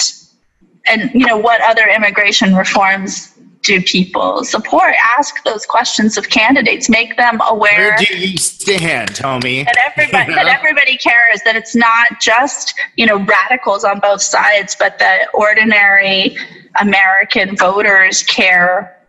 and 0.86 1.10
you 1.12 1.26
know 1.26 1.36
what 1.36 1.60
other 1.60 1.86
immigration 1.88 2.54
reforms 2.54 3.28
do 3.62 3.80
people 3.80 4.44
support? 4.44 4.94
Ask 5.18 5.44
those 5.44 5.64
questions 5.66 6.16
of 6.16 6.28
candidates. 6.30 6.88
Make 6.88 7.16
them 7.16 7.40
aware 7.48 7.90
where 7.90 7.96
do 7.98 8.16
you 8.16 8.36
stand 8.36 9.14
tommy 9.14 9.64
that 9.64 9.76
everybody 9.78 10.30
you 10.30 10.36
know? 10.36 10.44
that 10.44 10.58
everybody 10.58 10.96
cares 10.96 11.40
that 11.44 11.56
it's 11.56 11.74
not 11.74 12.20
just 12.20 12.74
you 12.96 13.06
know 13.06 13.18
radicals 13.24 13.84
on 13.84 13.98
both 14.00 14.22
sides 14.22 14.76
but 14.78 14.98
that 14.98 15.26
ordinary 15.34 16.36
american 16.80 17.56
voters 17.56 18.22
care 18.22 19.01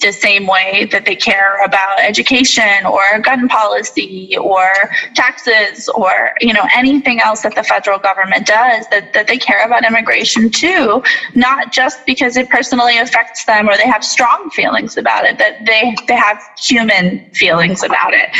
the 0.00 0.12
same 0.12 0.46
way 0.46 0.86
that 0.90 1.04
they 1.04 1.14
care 1.14 1.62
about 1.64 2.00
education 2.00 2.84
or 2.86 3.18
gun 3.20 3.48
policy 3.48 4.36
or 4.38 4.72
taxes 5.14 5.88
or 5.90 6.32
you 6.40 6.52
know 6.52 6.66
anything 6.74 7.20
else 7.20 7.42
that 7.42 7.54
the 7.54 7.62
federal 7.62 7.98
government 7.98 8.46
does 8.46 8.86
that, 8.88 9.12
that 9.12 9.26
they 9.26 9.38
care 9.38 9.64
about 9.64 9.84
immigration 9.84 10.50
too 10.50 11.02
not 11.34 11.72
just 11.72 12.04
because 12.06 12.36
it 12.36 12.48
personally 12.48 12.98
affects 12.98 13.44
them 13.44 13.68
or 13.68 13.76
they 13.76 13.86
have 13.86 14.04
strong 14.04 14.50
feelings 14.50 14.96
about 14.96 15.24
it 15.24 15.38
that 15.38 15.64
they 15.66 15.94
they 16.08 16.16
have 16.16 16.40
human 16.58 17.30
feelings 17.32 17.82
about 17.82 18.12
it. 18.14 18.30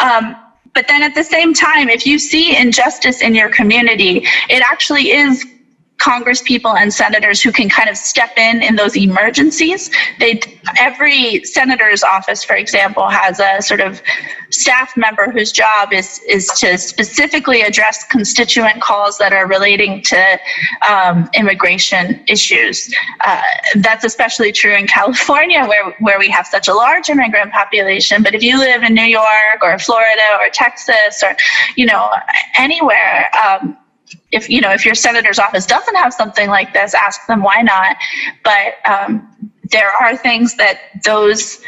Um, 0.00 0.36
but 0.74 0.86
then 0.86 1.02
at 1.02 1.14
the 1.14 1.24
same 1.24 1.54
time 1.54 1.88
if 1.88 2.06
you 2.06 2.18
see 2.18 2.56
injustice 2.56 3.22
in 3.22 3.34
your 3.34 3.48
community 3.48 4.24
it 4.48 4.62
actually 4.70 5.10
is 5.10 5.44
Congress 6.00 6.42
people 6.42 6.76
and 6.76 6.92
senators 6.92 7.40
who 7.42 7.52
can 7.52 7.68
kind 7.68 7.88
of 7.88 7.96
step 7.96 8.36
in 8.36 8.62
in 8.62 8.76
those 8.76 8.96
emergencies. 8.96 9.90
They 10.18 10.40
every 10.78 11.44
senator's 11.44 12.02
office, 12.02 12.42
for 12.42 12.56
example, 12.56 13.08
has 13.08 13.40
a 13.40 13.62
sort 13.62 13.80
of 13.80 14.02
staff 14.50 14.96
member 14.96 15.30
whose 15.30 15.52
job 15.52 15.92
is 15.92 16.20
is 16.28 16.48
to 16.60 16.78
specifically 16.78 17.62
address 17.62 18.04
constituent 18.06 18.80
calls 18.82 19.18
that 19.18 19.32
are 19.32 19.46
relating 19.46 20.02
to 20.02 20.38
um, 20.88 21.28
immigration 21.34 22.22
issues. 22.26 22.92
Uh, 23.20 23.42
that's 23.76 24.04
especially 24.04 24.52
true 24.52 24.74
in 24.74 24.86
California, 24.86 25.64
where 25.66 25.90
where 26.00 26.18
we 26.18 26.30
have 26.30 26.46
such 26.46 26.68
a 26.68 26.74
large 26.74 27.08
immigrant 27.08 27.52
population. 27.52 28.22
But 28.22 28.34
if 28.34 28.42
you 28.42 28.58
live 28.58 28.82
in 28.82 28.94
New 28.94 29.02
York 29.02 29.60
or 29.62 29.78
Florida 29.78 30.38
or 30.40 30.48
Texas 30.52 31.22
or 31.22 31.36
you 31.76 31.86
know 31.86 32.10
anywhere. 32.56 33.30
Um, 33.44 33.76
if 34.32 34.48
you 34.48 34.60
know 34.60 34.72
if 34.72 34.84
your 34.84 34.94
senator's 34.94 35.38
office 35.38 35.66
doesn't 35.66 35.96
have 35.96 36.12
something 36.12 36.48
like 36.48 36.72
this 36.72 36.94
ask 36.94 37.26
them 37.26 37.42
why 37.42 37.62
not. 37.62 37.96
But 38.44 38.74
um, 38.88 39.52
there 39.70 39.90
are 40.00 40.16
things 40.16 40.56
that 40.56 40.80
those 41.04 41.62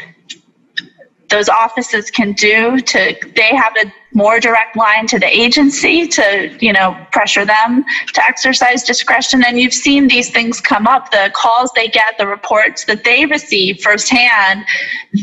those 1.29 1.49
offices 1.49 2.11
can 2.11 2.33
do 2.33 2.79
to 2.79 3.15
they 3.35 3.55
have 3.55 3.73
a 3.83 3.91
more 4.13 4.39
direct 4.39 4.75
line 4.75 5.07
to 5.07 5.19
the 5.19 5.27
agency 5.27 6.07
to 6.07 6.55
you 6.59 6.71
know 6.71 6.95
pressure 7.11 7.45
them 7.45 7.83
to 8.13 8.23
exercise 8.23 8.83
discretion. 8.83 9.43
And 9.45 9.59
you've 9.59 9.73
seen 9.73 10.07
these 10.07 10.29
things 10.29 10.61
come 10.61 10.87
up 10.87 11.11
the 11.11 11.31
calls 11.35 11.71
they 11.75 11.87
get 11.87 12.17
the 12.17 12.27
reports 12.27 12.85
that 12.85 13.03
they 13.03 13.25
receive 13.25 13.81
firsthand. 13.81 14.65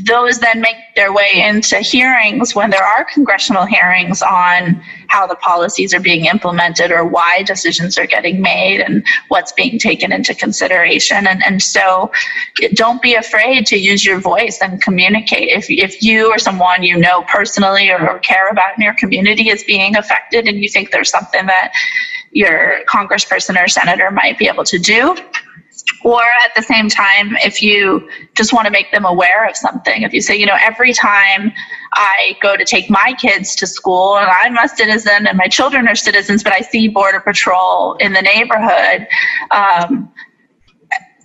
Those 0.04 0.38
then 0.38 0.60
make 0.60 0.76
their 0.96 1.12
way 1.12 1.42
into 1.46 1.78
hearings 1.78 2.54
when 2.54 2.70
there 2.70 2.84
are 2.84 3.04
congressional 3.04 3.66
hearings 3.66 4.22
on 4.22 4.82
how 5.08 5.26
the 5.26 5.34
policies 5.36 5.92
are 5.92 6.00
being 6.00 6.26
implemented 6.26 6.92
or 6.92 7.04
why 7.04 7.42
decisions 7.42 7.98
are 7.98 8.06
getting 8.06 8.40
made 8.40 8.80
and 8.80 9.04
what's 9.28 9.52
being 9.52 9.78
taken 9.78 10.12
into 10.12 10.34
consideration. 10.34 11.26
And, 11.26 11.42
and 11.44 11.62
so 11.62 12.12
don't 12.74 13.02
be 13.02 13.14
afraid 13.14 13.66
to 13.66 13.76
use 13.76 14.04
your 14.04 14.20
voice 14.20 14.58
and 14.62 14.80
communicate. 14.80 15.48
If, 15.48 15.66
if 15.68 16.02
you 16.02 16.30
or 16.32 16.38
someone 16.38 16.84
you 16.84 16.96
know 16.96 17.22
personally 17.22 17.90
or, 17.90 18.08
or 18.08 18.18
care 18.20 18.48
about 18.48 18.78
your 18.80 18.94
community 18.94 19.48
is 19.48 19.64
being 19.64 19.96
affected 19.96 20.46
and 20.46 20.58
you 20.58 20.68
think 20.68 20.90
there's 20.90 21.10
something 21.10 21.46
that 21.46 21.72
your 22.32 22.84
congressperson 22.88 23.62
or 23.62 23.68
senator 23.68 24.10
might 24.10 24.38
be 24.38 24.46
able 24.46 24.64
to 24.64 24.78
do. 24.78 25.16
Or 26.02 26.22
at 26.22 26.54
the 26.54 26.62
same 26.62 26.88
time, 26.88 27.36
if 27.44 27.62
you 27.62 28.08
just 28.34 28.52
want 28.52 28.66
to 28.66 28.70
make 28.70 28.90
them 28.92 29.04
aware 29.04 29.48
of 29.48 29.56
something, 29.56 30.02
if 30.02 30.12
you 30.12 30.20
say, 30.20 30.36
you 30.36 30.46
know, 30.46 30.56
every 30.60 30.92
time 30.92 31.52
I 31.92 32.36
go 32.40 32.56
to 32.56 32.64
take 32.64 32.88
my 32.88 33.14
kids 33.18 33.54
to 33.56 33.66
school 33.66 34.16
and 34.18 34.28
I'm 34.28 34.56
a 34.56 34.68
citizen 34.68 35.26
and 35.26 35.36
my 35.36 35.46
children 35.46 35.88
are 35.88 35.94
citizens, 35.94 36.42
but 36.42 36.52
I 36.52 36.60
see 36.60 36.88
Border 36.88 37.20
Patrol 37.20 37.94
in 37.94 38.12
the 38.12 38.22
neighborhood, 38.22 39.06
um, 39.50 40.12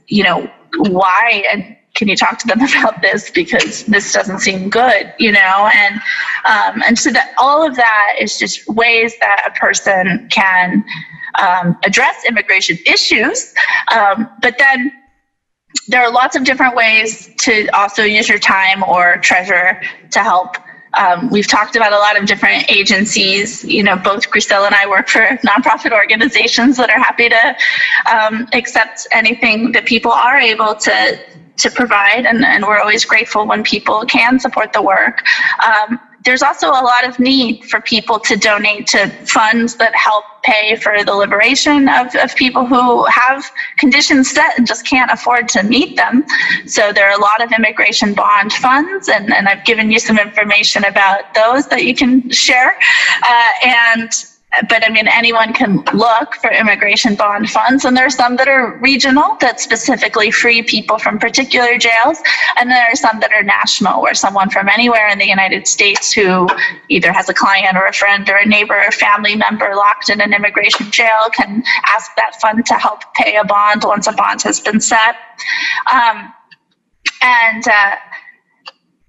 you 0.08 0.24
know, 0.24 0.50
why? 0.78 1.78
Can 1.96 2.08
you 2.08 2.16
talk 2.16 2.38
to 2.40 2.48
them 2.48 2.62
about 2.78 3.02
this? 3.02 3.30
Because 3.30 3.86
this 3.86 4.14
doesn't 4.14 4.40
seem 4.40 4.70
good 4.70 5.14
you 5.20 5.32
know? 5.32 5.70
And 5.74 5.96
um, 6.46 6.84
and 6.86 6.98
so 6.98 7.12
that 7.12 7.34
all 7.38 7.66
of 7.66 7.76
that 7.76 8.16
is 8.20 8.38
just 8.38 8.68
ways 8.68 9.14
that 9.20 9.42
a 9.48 9.60
person 9.60 10.28
can 10.30 10.86
um, 11.42 11.78
address 11.84 12.24
immigration 12.28 12.78
issues. 12.86 13.54
Um, 13.92 14.30
but 14.42 14.58
then 14.58 14.92
there 15.88 16.02
are 16.02 16.12
lots 16.12 16.36
of 16.36 16.44
different 16.44 16.76
ways 16.76 17.34
to 17.40 17.68
also 17.78 18.04
use 18.04 18.30
your 18.30 18.40
time 18.40 18.84
or 18.84 19.18
treasure 19.18 19.82
to 20.12 20.20
help. 20.20 20.56
Um, 20.94 21.30
we've 21.30 21.48
talked 21.48 21.76
about 21.76 21.92
a 21.92 21.98
lot 21.98 22.18
of 22.18 22.26
different 22.26 22.72
agencies. 22.72 23.66
You 23.66 23.84
know, 23.84 23.98
both 23.98 24.30
Griselle 24.30 24.66
and 24.66 24.74
I 24.74 24.88
work 24.88 25.10
for 25.10 25.20
nonprofit 25.46 25.92
organizations 25.92 26.78
that 26.78 26.90
are 26.90 27.00
happy 27.00 27.28
to 27.28 27.56
um, 28.10 28.48
accept 28.54 29.06
anything 29.12 29.74
that 29.74 29.86
people 29.86 30.12
are 30.12 30.38
able 30.38 30.74
to 30.76 31.20
to 31.58 31.72
provide, 31.72 32.26
and, 32.26 32.44
and 32.44 32.66
we're 32.66 32.80
always 32.80 33.06
grateful 33.06 33.46
when 33.46 33.64
people 33.64 34.04
can 34.06 34.40
support 34.40 34.74
the 34.74 34.82
work. 34.82 35.24
Um, 35.64 36.00
there's 36.26 36.42
also 36.42 36.70
a 36.70 36.84
lot 36.84 37.08
of 37.08 37.20
need 37.20 37.64
for 37.66 37.80
people 37.80 38.20
to 38.20 38.36
donate 38.36 38.88
to 38.88 39.08
funds 39.26 39.76
that 39.76 39.96
help 39.96 40.26
pay 40.44 40.76
for 40.76 41.04
the 41.04 41.14
liberation 41.14 41.88
of, 41.88 42.14
of 42.16 42.36
people 42.36 42.66
who 42.66 43.06
have 43.06 43.46
conditions 43.78 44.32
set 44.32 44.58
and 44.58 44.66
just 44.66 44.88
can't 44.88 45.12
afford 45.12 45.48
to 45.50 45.62
meet 45.64 45.96
them. 45.96 46.26
So 46.66 46.92
there 46.92 47.08
are 47.08 47.16
a 47.16 47.22
lot 47.22 47.44
of 47.44 47.52
immigration 47.52 48.16
bond 48.16 48.52
funds, 48.54 49.08
and, 49.08 49.32
and 49.32 49.48
I've 49.48 49.66
given 49.66 49.92
you 49.92 50.00
some 50.00 50.18
information 50.18 50.84
about 50.86 51.34
those 51.36 51.68
that 51.68 51.86
you 51.86 51.96
can 51.96 52.30
share. 52.32 52.76
Uh, 53.24 53.52
and 53.64 54.12
but 54.70 54.86
I 54.86 54.90
mean, 54.90 55.08
anyone 55.08 55.54
can 55.54 55.84
look 55.94 56.36
for 56.36 56.52
immigration 56.52 57.16
bond 57.16 57.50
funds, 57.50 57.86
and 57.86 57.96
there 57.96 58.06
are 58.06 58.10
some 58.10 58.36
that 58.38 58.48
are 58.48 58.78
regional 58.78 59.38
that 59.42 59.60
specifically 59.60 60.32
free 60.32 60.62
people 60.62 60.98
from 60.98 61.20
particular 61.20 61.78
jails, 61.78 62.22
and 62.58 62.72
there 62.72 62.86
are 62.92 62.96
some 62.96 63.20
that 63.20 63.32
are 63.32 63.44
national, 63.44 64.02
where 64.02 64.14
someone 64.14 64.50
from 64.50 64.70
anywhere 64.70 65.08
in 65.10 65.20
the 65.20 65.28
United 65.28 65.68
States 65.68 66.14
who 66.14 66.48
either 66.90 67.12
has 67.12 67.30
a 67.30 67.34
client 67.34 67.76
or 67.76 67.86
a 67.86 67.94
friend 67.94 68.30
or 68.30 68.38
a 68.38 68.46
neighbor 68.46 68.76
or 68.76 68.92
family 68.92 69.36
member 69.36 69.76
locked 69.76 70.10
in 70.10 70.22
an 70.22 70.34
immigration 70.34 70.90
jail 70.92 71.30
can 71.34 71.64
ask 71.96 72.12
that 72.16 72.40
fund 72.42 72.66
to 72.66 72.76
help 72.76 73.02
pay 73.16 73.36
a 73.36 73.44
bond 73.44 73.84
once 73.84 74.08
a 74.08 74.12
bond 74.14 74.42
has 74.42 74.60
been 74.60 74.80
set. 74.80 75.16
Um, 75.92 76.34
and 77.22 77.68
uh, 77.68 77.96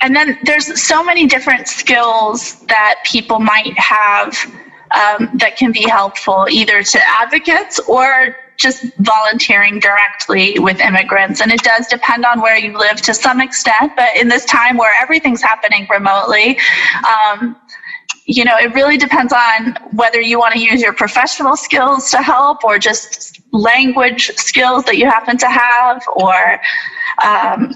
and 0.00 0.14
then 0.14 0.38
there's 0.44 0.80
so 0.80 1.02
many 1.02 1.26
different 1.26 1.68
skills 1.68 2.60
that 2.66 2.96
people 3.04 3.38
might 3.38 3.76
have 3.78 4.36
um, 4.92 5.30
that 5.34 5.56
can 5.56 5.72
be 5.72 5.88
helpful 5.88 6.46
either 6.50 6.82
to 6.82 7.00
advocates 7.06 7.78
or 7.80 8.36
just 8.56 8.86
volunteering 8.98 9.78
directly 9.80 10.58
with 10.58 10.80
immigrants. 10.80 11.40
And 11.40 11.52
it 11.52 11.62
does 11.62 11.86
depend 11.88 12.24
on 12.24 12.40
where 12.40 12.58
you 12.58 12.76
live 12.76 13.02
to 13.02 13.14
some 13.14 13.40
extent, 13.40 13.92
but 13.96 14.16
in 14.16 14.28
this 14.28 14.44
time 14.46 14.76
where 14.76 14.92
everything's 15.00 15.42
happening 15.42 15.86
remotely, 15.90 16.58
um, 17.06 17.56
you 18.24 18.44
know, 18.44 18.56
it 18.56 18.74
really 18.74 18.96
depends 18.96 19.32
on 19.32 19.76
whether 19.92 20.20
you 20.20 20.38
want 20.38 20.54
to 20.54 20.60
use 20.60 20.80
your 20.80 20.92
professional 20.92 21.56
skills 21.56 22.10
to 22.10 22.18
help 22.18 22.64
or 22.64 22.78
just 22.78 23.40
language 23.52 24.30
skills 24.36 24.84
that 24.84 24.96
you 24.96 25.06
happen 25.06 25.36
to 25.38 25.48
have 25.48 26.02
or 26.14 26.60
um, 27.24 27.72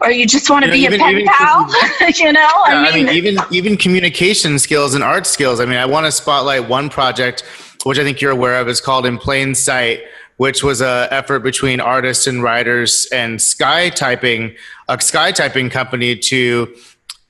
or 0.00 0.10
you 0.10 0.26
just 0.26 0.48
want 0.50 0.64
to 0.64 0.76
you 0.76 0.88
know, 0.88 0.96
be 0.96 0.96
even, 0.96 1.00
a 1.00 1.04
pen 1.04 1.14
even, 1.16 1.26
pal, 1.26 1.68
you 2.16 2.32
know? 2.32 2.40
Yeah, 2.40 2.86
I, 2.90 2.94
mean, 2.94 3.08
I 3.08 3.12
mean, 3.12 3.16
even 3.16 3.38
even 3.50 3.76
communication 3.76 4.58
skills 4.58 4.94
and 4.94 5.02
art 5.02 5.26
skills. 5.26 5.60
I 5.60 5.64
mean, 5.64 5.76
I 5.76 5.86
want 5.86 6.06
to 6.06 6.12
spotlight 6.12 6.68
one 6.68 6.88
project, 6.88 7.42
which 7.84 7.98
I 7.98 8.04
think 8.04 8.20
you're 8.20 8.30
aware 8.30 8.60
of. 8.60 8.68
is 8.68 8.80
called 8.80 9.06
In 9.06 9.18
Plain 9.18 9.54
Sight, 9.54 10.02
which 10.36 10.62
was 10.62 10.80
a 10.80 11.08
effort 11.10 11.40
between 11.40 11.80
artists 11.80 12.26
and 12.26 12.42
writers 12.42 13.06
and 13.12 13.40
Sky 13.40 13.90
Typing, 13.90 14.54
a 14.88 15.00
Sky 15.00 15.32
Typing 15.32 15.70
company 15.70 16.16
to 16.16 16.74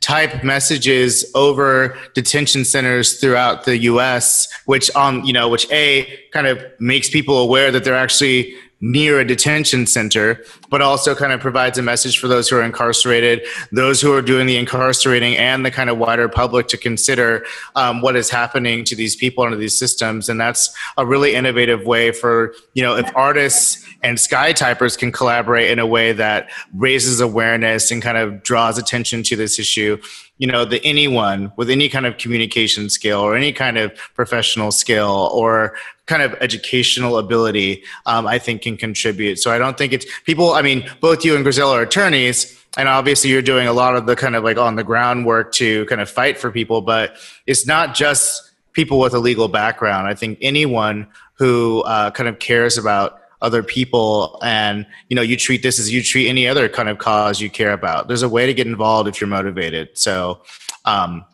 type 0.01 0.45
messages 0.45 1.29
over 1.35 1.99
detention 2.15 2.65
centers 2.65 3.19
throughout 3.19 3.65
the 3.65 3.79
US 3.79 4.47
which 4.67 4.95
um 4.95 5.25
you 5.25 5.33
know 5.33 5.49
which 5.49 5.69
a 5.73 6.07
kind 6.33 6.47
of 6.47 6.65
makes 6.79 7.11
people 7.11 7.39
aware 7.39 7.73
that 7.73 7.83
they're 7.83 7.97
actually 7.97 8.55
near 8.81 9.19
a 9.19 9.25
detention 9.25 9.87
center, 9.87 10.43
but 10.71 10.81
also 10.81 11.15
kind 11.15 11.33
of 11.33 11.41
provides 11.41 11.79
a 11.79 11.83
message 11.83 12.19
for 12.19 12.29
those 12.29 12.49
who 12.49 12.57
are 12.57 12.63
incarcerated, 12.63 13.45
those 13.73 14.01
who 14.01 14.13
are 14.13 14.23
doing 14.23 14.47
the 14.47 14.57
incarcerating, 14.57 15.37
and 15.37 15.67
the 15.67 15.71
kind 15.71 15.91
of 15.91 15.99
wider 15.99 16.29
public 16.29 16.69
to 16.69 16.77
consider 16.77 17.45
um, 17.75 18.01
what 18.01 18.15
is 18.15 18.31
happening 18.31 18.85
to 18.85 18.95
these 18.95 19.17
people 19.17 19.43
under 19.43 19.57
these 19.57 19.77
systems. 19.77 20.29
And 20.29 20.41
that's 20.41 20.73
a 20.97 21.05
really 21.05 21.35
innovative 21.35 21.85
way 21.85 22.13
for, 22.13 22.55
you 22.75 22.83
know, 22.83 22.97
if 22.97 23.11
artists 23.17 23.85
and 24.03 24.21
sky 24.21 24.53
typers 24.53 24.97
can 24.97 25.11
collaborate 25.11 25.71
in 25.71 25.79
a 25.79 25.87
way 25.87 26.13
that 26.13 26.49
raises 26.75 27.21
awareness 27.21 27.91
and 27.91 28.01
kind 28.01 28.17
of 28.17 28.43
draws 28.45 28.79
attention 28.79 29.25
to 29.25 29.35
this 29.35 29.59
issue 29.59 29.99
you 30.39 30.47
know 30.47 30.65
the 30.65 30.83
anyone 30.85 31.53
with 31.57 31.69
any 31.69 31.89
kind 31.89 32.07
of 32.07 32.17
communication 32.17 32.89
skill 32.89 33.21
or 33.21 33.37
any 33.37 33.53
kind 33.53 33.77
of 33.77 33.95
professional 34.15 34.71
skill 34.71 35.31
or 35.33 35.77
kind 36.07 36.23
of 36.23 36.35
educational 36.41 37.19
ability 37.19 37.83
um, 38.07 38.27
i 38.27 38.39
think 38.39 38.63
can 38.63 38.77
contribute. 38.77 39.39
So 39.39 39.51
i 39.51 39.59
don't 39.59 39.77
think 39.77 39.93
it's 39.93 40.07
people 40.23 40.53
i 40.53 40.63
mean 40.63 40.89
both 41.01 41.25
you 41.25 41.35
and 41.35 41.45
Griselle 41.45 41.71
are 41.71 41.83
attorneys 41.83 42.55
and 42.77 42.89
obviously 42.89 43.31
you're 43.31 43.43
doing 43.43 43.67
a 43.67 43.73
lot 43.73 43.97
of 43.97 44.07
the 44.07 44.17
kind 44.17 44.37
of 44.37 44.45
like 44.45 44.59
on 44.59 44.77
the 44.77 44.85
ground 44.85 45.27
work 45.27 45.53
to 45.53 45.85
kind 45.87 46.01
of 46.01 46.09
fight 46.09 46.39
for 46.39 46.51
people 46.51 46.81
but 46.81 47.17
it's 47.47 47.67
not 47.67 47.95
just 47.95 48.49
people 48.79 49.01
with 49.01 49.13
a 49.13 49.19
legal 49.19 49.49
background. 49.49 50.07
I 50.07 50.15
think 50.15 50.39
anyone 50.41 51.09
who 51.35 51.83
uh, 51.83 52.13
kind 52.13 52.29
of 52.29 52.39
cares 52.39 52.79
about 52.79 53.18
other 53.41 53.63
people 53.63 54.39
and 54.43 54.87
you 55.09 55.15
know 55.15 55.23
you 55.23 55.37
treat 55.37 55.63
this 55.63 55.79
as 55.79 55.93
you 55.93 56.03
treat 56.03 56.29
any 56.29 56.49
other 56.49 56.69
kind 56.69 56.89
of 56.89 56.99
cause 56.99 57.41
you 57.41 57.51
care 57.51 57.73
about. 57.73 58.09
There's 58.09 58.23
a 58.23 58.29
way 58.29 58.47
to 58.47 58.55
get 58.55 58.67
involved 58.67 59.09
if 59.09 59.21
you're 59.21 59.29
motivated. 59.29 59.97
So 59.97 60.43
um, 60.85 61.25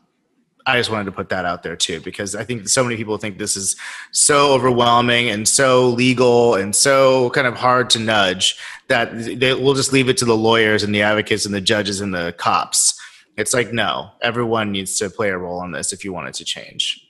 i 0.66 0.78
just 0.78 0.90
wanted 0.90 1.04
to 1.04 1.12
put 1.12 1.28
that 1.28 1.44
out 1.44 1.62
there 1.62 1.76
too 1.76 2.00
because 2.00 2.34
i 2.34 2.42
think 2.42 2.66
so 2.66 2.82
many 2.82 2.96
people 2.96 3.18
think 3.18 3.36
this 3.36 3.54
is 3.54 3.76
so 4.12 4.54
overwhelming 4.54 5.28
and 5.28 5.46
so 5.46 5.90
legal 5.90 6.54
and 6.54 6.74
so 6.74 7.28
kind 7.30 7.46
of 7.46 7.54
hard 7.54 7.90
to 7.90 7.98
nudge 7.98 8.58
that 8.88 9.10
they, 9.38 9.54
we'll 9.54 9.74
just 9.74 9.92
leave 9.92 10.08
it 10.08 10.16
to 10.18 10.24
the 10.24 10.36
lawyers 10.36 10.82
and 10.82 10.94
the 10.94 11.02
advocates 11.02 11.46
and 11.46 11.54
the 11.54 11.60
judges 11.60 12.00
and 12.00 12.14
the 12.14 12.34
cops. 12.38 13.00
It's 13.36 13.54
like 13.54 13.72
no 13.72 14.10
everyone 14.22 14.72
needs 14.72 14.98
to 14.98 15.10
play 15.10 15.30
a 15.30 15.38
role 15.38 15.62
in 15.64 15.72
this 15.72 15.92
if 15.92 16.04
you 16.04 16.12
want 16.12 16.28
it 16.28 16.34
to 16.34 16.44
change. 16.44 17.00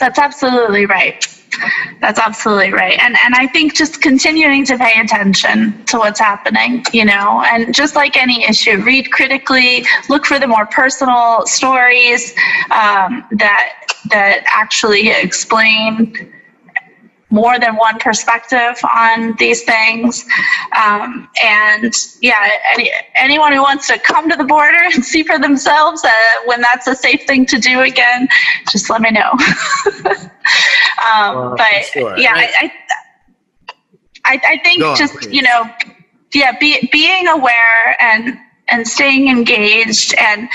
That's 0.00 0.18
absolutely 0.18 0.86
right. 0.86 1.26
That's 2.00 2.18
absolutely 2.18 2.72
right. 2.72 2.98
And 3.00 3.16
and 3.24 3.34
I 3.34 3.46
think 3.46 3.74
just 3.74 4.00
continuing 4.00 4.64
to 4.66 4.76
pay 4.76 5.00
attention 5.00 5.84
to 5.86 5.98
what's 5.98 6.20
happening, 6.20 6.84
you 6.92 7.04
know, 7.04 7.42
and 7.46 7.74
just 7.74 7.94
like 7.94 8.16
any 8.16 8.44
issue, 8.44 8.82
read 8.82 9.10
critically, 9.10 9.84
look 10.08 10.26
for 10.26 10.38
the 10.38 10.46
more 10.46 10.66
personal 10.66 11.46
stories 11.46 12.34
um, 12.70 13.24
that 13.32 13.72
that 14.10 14.44
actually 14.46 15.08
explain 15.08 16.32
more 17.30 17.58
than 17.58 17.76
one 17.76 17.98
perspective 17.98 18.78
on 18.96 19.34
these 19.38 19.62
things. 19.64 20.24
Um, 20.76 21.28
and 21.44 21.92
yeah, 22.22 22.50
any, 22.72 22.90
anyone 23.16 23.52
who 23.52 23.62
wants 23.62 23.86
to 23.88 23.98
come 23.98 24.30
to 24.30 24.36
the 24.36 24.44
border 24.44 24.78
and 24.94 25.04
see 25.04 25.22
for 25.22 25.38
themselves 25.38 26.04
uh, 26.04 26.10
when 26.46 26.60
that's 26.60 26.86
a 26.86 26.94
safe 26.94 27.26
thing 27.26 27.44
to 27.46 27.58
do 27.58 27.80
again, 27.80 28.28
just 28.70 28.88
let 28.88 29.00
me 29.00 29.10
know. 29.10 29.30
um, 31.06 31.54
but 31.56 31.84
sure. 31.92 32.18
yeah, 32.18 32.34
I, 32.34 32.72
I, 34.24 34.40
I, 34.44 34.60
think 34.64 34.80
no, 34.80 34.94
just, 34.94 35.14
please. 35.14 35.34
you 35.34 35.42
know, 35.42 35.64
yeah, 36.32 36.58
be, 36.58 36.88
being 36.92 37.26
aware 37.28 37.96
and, 38.00 38.38
and 38.68 38.86
staying 38.86 39.28
engaged 39.28 40.14
and 40.14 40.48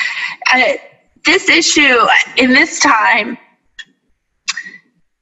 uh, 0.54 0.74
this 1.26 1.50
issue 1.50 2.00
in 2.38 2.50
this 2.50 2.80
time 2.80 3.38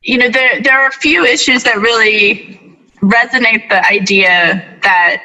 you 0.03 0.18
know, 0.18 0.30
there 0.30 0.60
there 0.61 0.80
are 0.82 0.88
a 0.88 0.91
few 0.91 1.23
issues 1.26 1.64
that 1.64 1.80
really 1.80 2.60
resonate 3.02 3.69
the 3.69 3.86
idea 3.88 4.61
that 4.84 5.18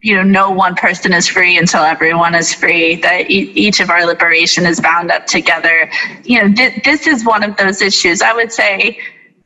you 0.00 0.14
know 0.16 0.22
no 0.22 0.50
one 0.50 0.74
person 0.74 1.12
is 1.12 1.28
free 1.28 1.56
until 1.58 1.82
everyone 1.82 2.34
is 2.34 2.54
free 2.54 2.96
that 2.96 3.30
e- 3.30 3.50
each 3.54 3.80
of 3.80 3.90
our 3.90 4.04
liberation 4.06 4.66
is 4.66 4.80
bound 4.80 5.10
up 5.10 5.26
together. 5.26 5.88
You 6.24 6.42
know 6.42 6.54
th- 6.54 6.74
this 6.84 7.06
is 7.06 7.24
one 7.24 7.42
of 7.44 7.56
those 7.56 7.80
issues. 7.82 8.22
I 8.22 8.32
would 8.34 8.52
say 8.52 8.96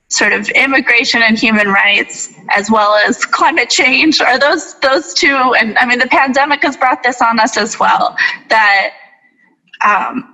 sort 0.09 0.33
of 0.33 0.49
immigration 0.51 1.23
and 1.23 1.39
human 1.39 1.69
rights 1.69 2.31
as 2.51 2.71
well 2.71 2.95
as 3.09 3.25
climate 3.27 3.71
change 3.71 4.21
are 4.21 4.39
those 4.39 4.75
those 4.83 5.13
two 5.15 5.55
and 5.59 5.77
i 5.79 5.85
mean 5.87 5.99
the 5.99 6.07
pandemic 6.09 6.63
has 6.63 6.77
brought 6.77 7.03
this 7.03 7.21
on 7.23 7.39
us 7.41 7.57
as 7.59 7.79
well 7.79 8.15
that 8.49 8.91
um, 9.85 10.25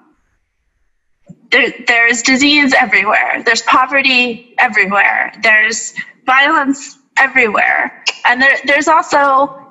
there, 1.54 1.72
there's 1.86 2.20
disease 2.20 2.74
everywhere. 2.74 3.40
There's 3.44 3.62
poverty 3.62 4.54
everywhere. 4.58 5.32
There's 5.40 5.94
violence 6.26 6.98
everywhere. 7.16 8.02
And 8.26 8.42
there, 8.42 8.56
there's 8.66 8.88
also, 8.88 9.62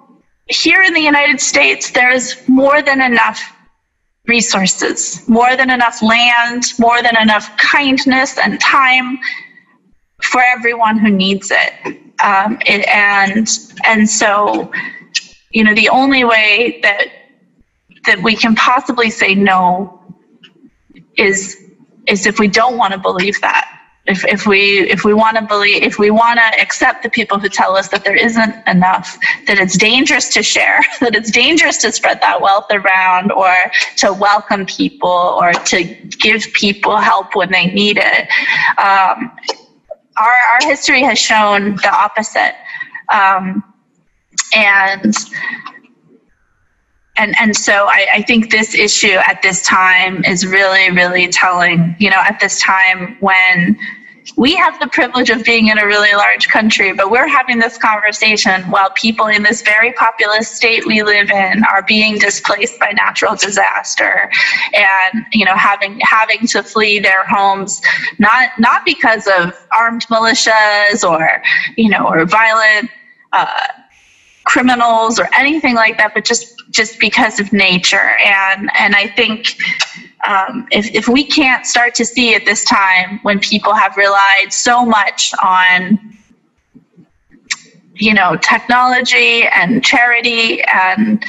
here 0.48 0.82
in 0.82 0.94
the 0.94 1.02
United 1.02 1.42
States, 1.42 1.92
there's 1.92 2.48
more 2.48 2.82
than 2.82 3.02
enough 3.02 3.42
resources, 4.28 5.28
more 5.28 5.58
than 5.58 5.70
enough 5.70 6.02
land, 6.02 6.64
more 6.80 7.04
than 7.04 7.18
enough 7.22 7.52
kindness 7.58 8.38
and 8.38 8.62
time 8.62 9.20
for 10.22 10.42
everyone 10.42 10.98
who 10.98 11.10
needs 11.10 11.52
it. 11.52 11.74
Um, 12.24 12.58
it 12.66 12.88
and 12.88 13.46
and 13.86 14.10
so, 14.10 14.72
you 15.52 15.66
know, 15.66 15.76
the 15.76 15.90
only 15.90 16.24
way 16.24 16.80
that 16.82 17.08
that 18.06 18.24
we 18.24 18.38
can 18.38 18.56
possibly 18.56 19.10
say 19.10 19.36
no 19.36 20.00
is 21.18 21.63
is 22.08 22.26
if 22.26 22.40
we 22.40 22.48
don't 22.48 22.78
want 22.78 22.94
to 22.94 23.00
believe 23.00 23.40
that. 23.42 23.80
If, 24.06 24.26
if 24.26 24.46
we 24.46 24.80
if 24.92 25.06
we 25.06 25.14
want 25.14 25.38
to 25.38 25.44
believe 25.44 25.82
if 25.82 25.98
we 25.98 26.12
want 26.12 26.38
to 26.38 26.62
accept 26.62 27.04
the 27.04 27.10
people 27.10 27.40
who 27.40 27.48
tell 27.48 27.78
us 27.78 27.88
that 27.88 28.04
there 28.04 28.18
isn't 28.18 28.54
enough 28.68 29.18
that 29.48 29.58
it's 29.58 29.78
dangerous 29.78 30.28
to 30.34 30.44
share 30.44 30.82
that 31.00 31.16
it's 31.16 31.32
dangerous 31.32 31.78
to 31.78 31.92
spread 31.94 32.20
that 32.20 32.42
wealth 32.42 32.66
around 32.70 33.32
or 33.32 33.56
to 33.96 34.12
welcome 34.12 34.66
people 34.66 35.08
or 35.10 35.54
to 35.54 35.86
give 36.20 36.44
people 36.52 36.98
help 36.98 37.34
when 37.34 37.50
they 37.50 37.68
need 37.68 37.98
it. 37.98 38.28
Um, 38.78 39.32
our, 40.18 40.36
our 40.52 40.60
history 40.62 41.02
has 41.04 41.18
shown 41.18 41.76
the 41.78 41.92
opposite. 41.94 42.56
Um, 43.10 43.64
and 44.56 45.16
and 47.16 47.36
and 47.40 47.56
so 47.56 47.88
I, 47.88 48.08
I, 48.16 48.22
think 48.24 48.50
this 48.50 48.74
issue 48.74 49.18
at 49.28 49.42
this 49.44 49.62
time 49.62 50.24
is 50.26 50.46
really 50.46 50.90
really 50.92 51.28
telling. 51.28 51.96
You 52.00 52.10
know 52.10 52.22
at 52.22 52.40
this 52.40 52.60
time 52.62 53.18
when 53.20 53.78
we 54.38 54.56
have 54.56 54.80
the 54.80 54.88
privilege 54.88 55.30
of 55.30 55.44
being 55.44 55.68
in 55.68 55.78
a 55.78 55.86
really 55.86 56.14
large 56.14 56.48
country 56.48 56.94
but 56.94 57.12
we're 57.12 57.28
having 57.28 57.60
this 57.60 57.78
conversation 57.78 58.64
while 58.72 58.90
people 58.92 59.28
in 59.28 59.44
this 59.44 59.62
very 59.62 59.92
populous 59.94 60.50
state 60.50 60.86
we 60.86 61.04
live 61.04 61.30
in 61.30 61.64
are 61.66 61.84
being 61.84 62.18
displaced 62.18 62.80
by 62.80 62.92
natural 62.92 63.36
disaster 63.36 64.32
and 64.74 65.26
you 65.34 65.44
know 65.44 65.56
having 65.56 66.00
having 66.02 66.48
to 66.48 66.64
flee 66.64 67.00
their 67.00 67.26
homes 67.26 67.82
not 68.18 68.50
not 68.58 68.86
because 68.86 69.28
of 69.28 69.54
armed 69.78 70.06
militias 70.08 71.04
or 71.08 71.42
you 71.76 71.90
know 71.90 72.08
or 72.08 72.26
violent 72.26 72.90
uh, 73.34 73.48
criminals 74.46 75.20
or 75.20 75.30
anything 75.36 75.76
like 75.76 75.98
that, 75.98 76.14
but 76.14 76.26
just 76.26 76.54
just 76.72 77.00
because 77.00 77.40
of 77.40 77.52
nature. 77.54 78.18
And 78.26 78.70
and 78.78 78.96
I 78.96 79.08
think 79.08 79.56
um, 80.28 80.68
if 80.72 80.94
if 80.94 81.08
we 81.08 81.26
can't 81.26 81.66
start 81.66 81.96
to 81.96 82.06
see 82.06 82.36
at 82.36 82.46
this 82.46 82.64
time 82.66 83.20
when 83.24 83.40
people 83.40 83.74
have 83.74 83.98
relied 83.98 84.48
so 84.52 84.86
much 84.86 85.34
on 85.44 86.00
you 87.96 88.14
know 88.14 88.36
technology 88.38 89.44
and 89.44 89.84
charity 89.84 90.62
and 90.64 91.24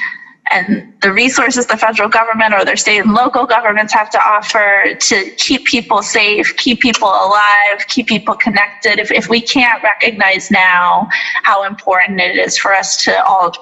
and 0.51 0.93
the 1.01 1.13
resources 1.13 1.67
the 1.67 1.77
federal 1.77 2.09
government 2.09 2.53
or 2.53 2.65
their 2.65 2.77
state 2.77 2.99
and 2.99 3.13
local 3.13 3.47
governments 3.47 3.93
have 3.93 4.11
to 4.11 4.19
offer 4.19 4.95
to 5.01 5.31
keep 5.37 5.65
people 5.65 6.03
safe, 6.03 6.55
keep 6.57 6.81
people 6.81 7.09
alive, 7.09 7.87
keep 7.89 8.07
people 8.07 8.35
connected. 8.35 8.99
If, 8.99 9.11
if 9.11 9.29
we 9.29 9.41
can't 9.41 9.83
recognize 9.83 10.51
now 10.51 11.09
how 11.43 11.65
important 11.65 12.21
it 12.21 12.37
is 12.37 12.59
for 12.59 12.75
us 12.75 13.03
to 13.05 13.25
all 13.25 13.53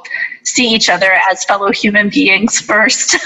see 0.43 0.69
each 0.69 0.89
other 0.89 1.13
as 1.31 1.45
fellow 1.45 1.71
human 1.71 2.09
beings 2.09 2.61
first 2.73 3.17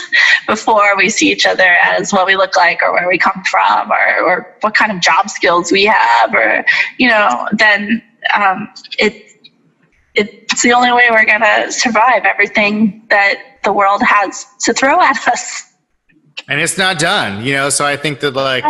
before 0.46 0.96
we 0.96 1.08
see 1.08 1.30
each 1.30 1.46
other 1.46 1.76
as 1.82 2.12
what 2.12 2.26
we 2.26 2.36
look 2.36 2.56
like 2.56 2.82
or 2.82 2.92
where 2.92 3.08
we 3.08 3.16
come 3.18 3.42
from 3.50 3.90
or, 3.90 4.20
or 4.22 4.56
what 4.60 4.74
kind 4.74 4.92
of 4.92 5.00
job 5.00 5.30
skills 5.30 5.72
we 5.72 5.84
have 5.84 6.34
or, 6.34 6.64
you 6.98 7.08
know, 7.08 7.48
then 7.52 8.02
um, 8.34 8.68
it, 8.98 9.14
it's 10.16 10.62
the 10.62 10.72
only 10.72 10.92
way 10.92 11.04
we're 11.10 11.26
going 11.26 11.42
to 11.42 11.70
survive 11.70 12.24
everything 12.24 13.06
that 13.10 13.60
the 13.64 13.72
world 13.72 14.02
has 14.02 14.46
to 14.60 14.72
throw 14.72 15.00
at 15.00 15.28
us. 15.28 15.74
And 16.48 16.60
it's 16.60 16.78
not 16.78 16.98
done, 16.98 17.44
you 17.44 17.52
know. 17.52 17.70
So 17.70 17.84
I 17.84 17.96
think 17.96 18.20
that 18.20 18.34
like 18.34 18.64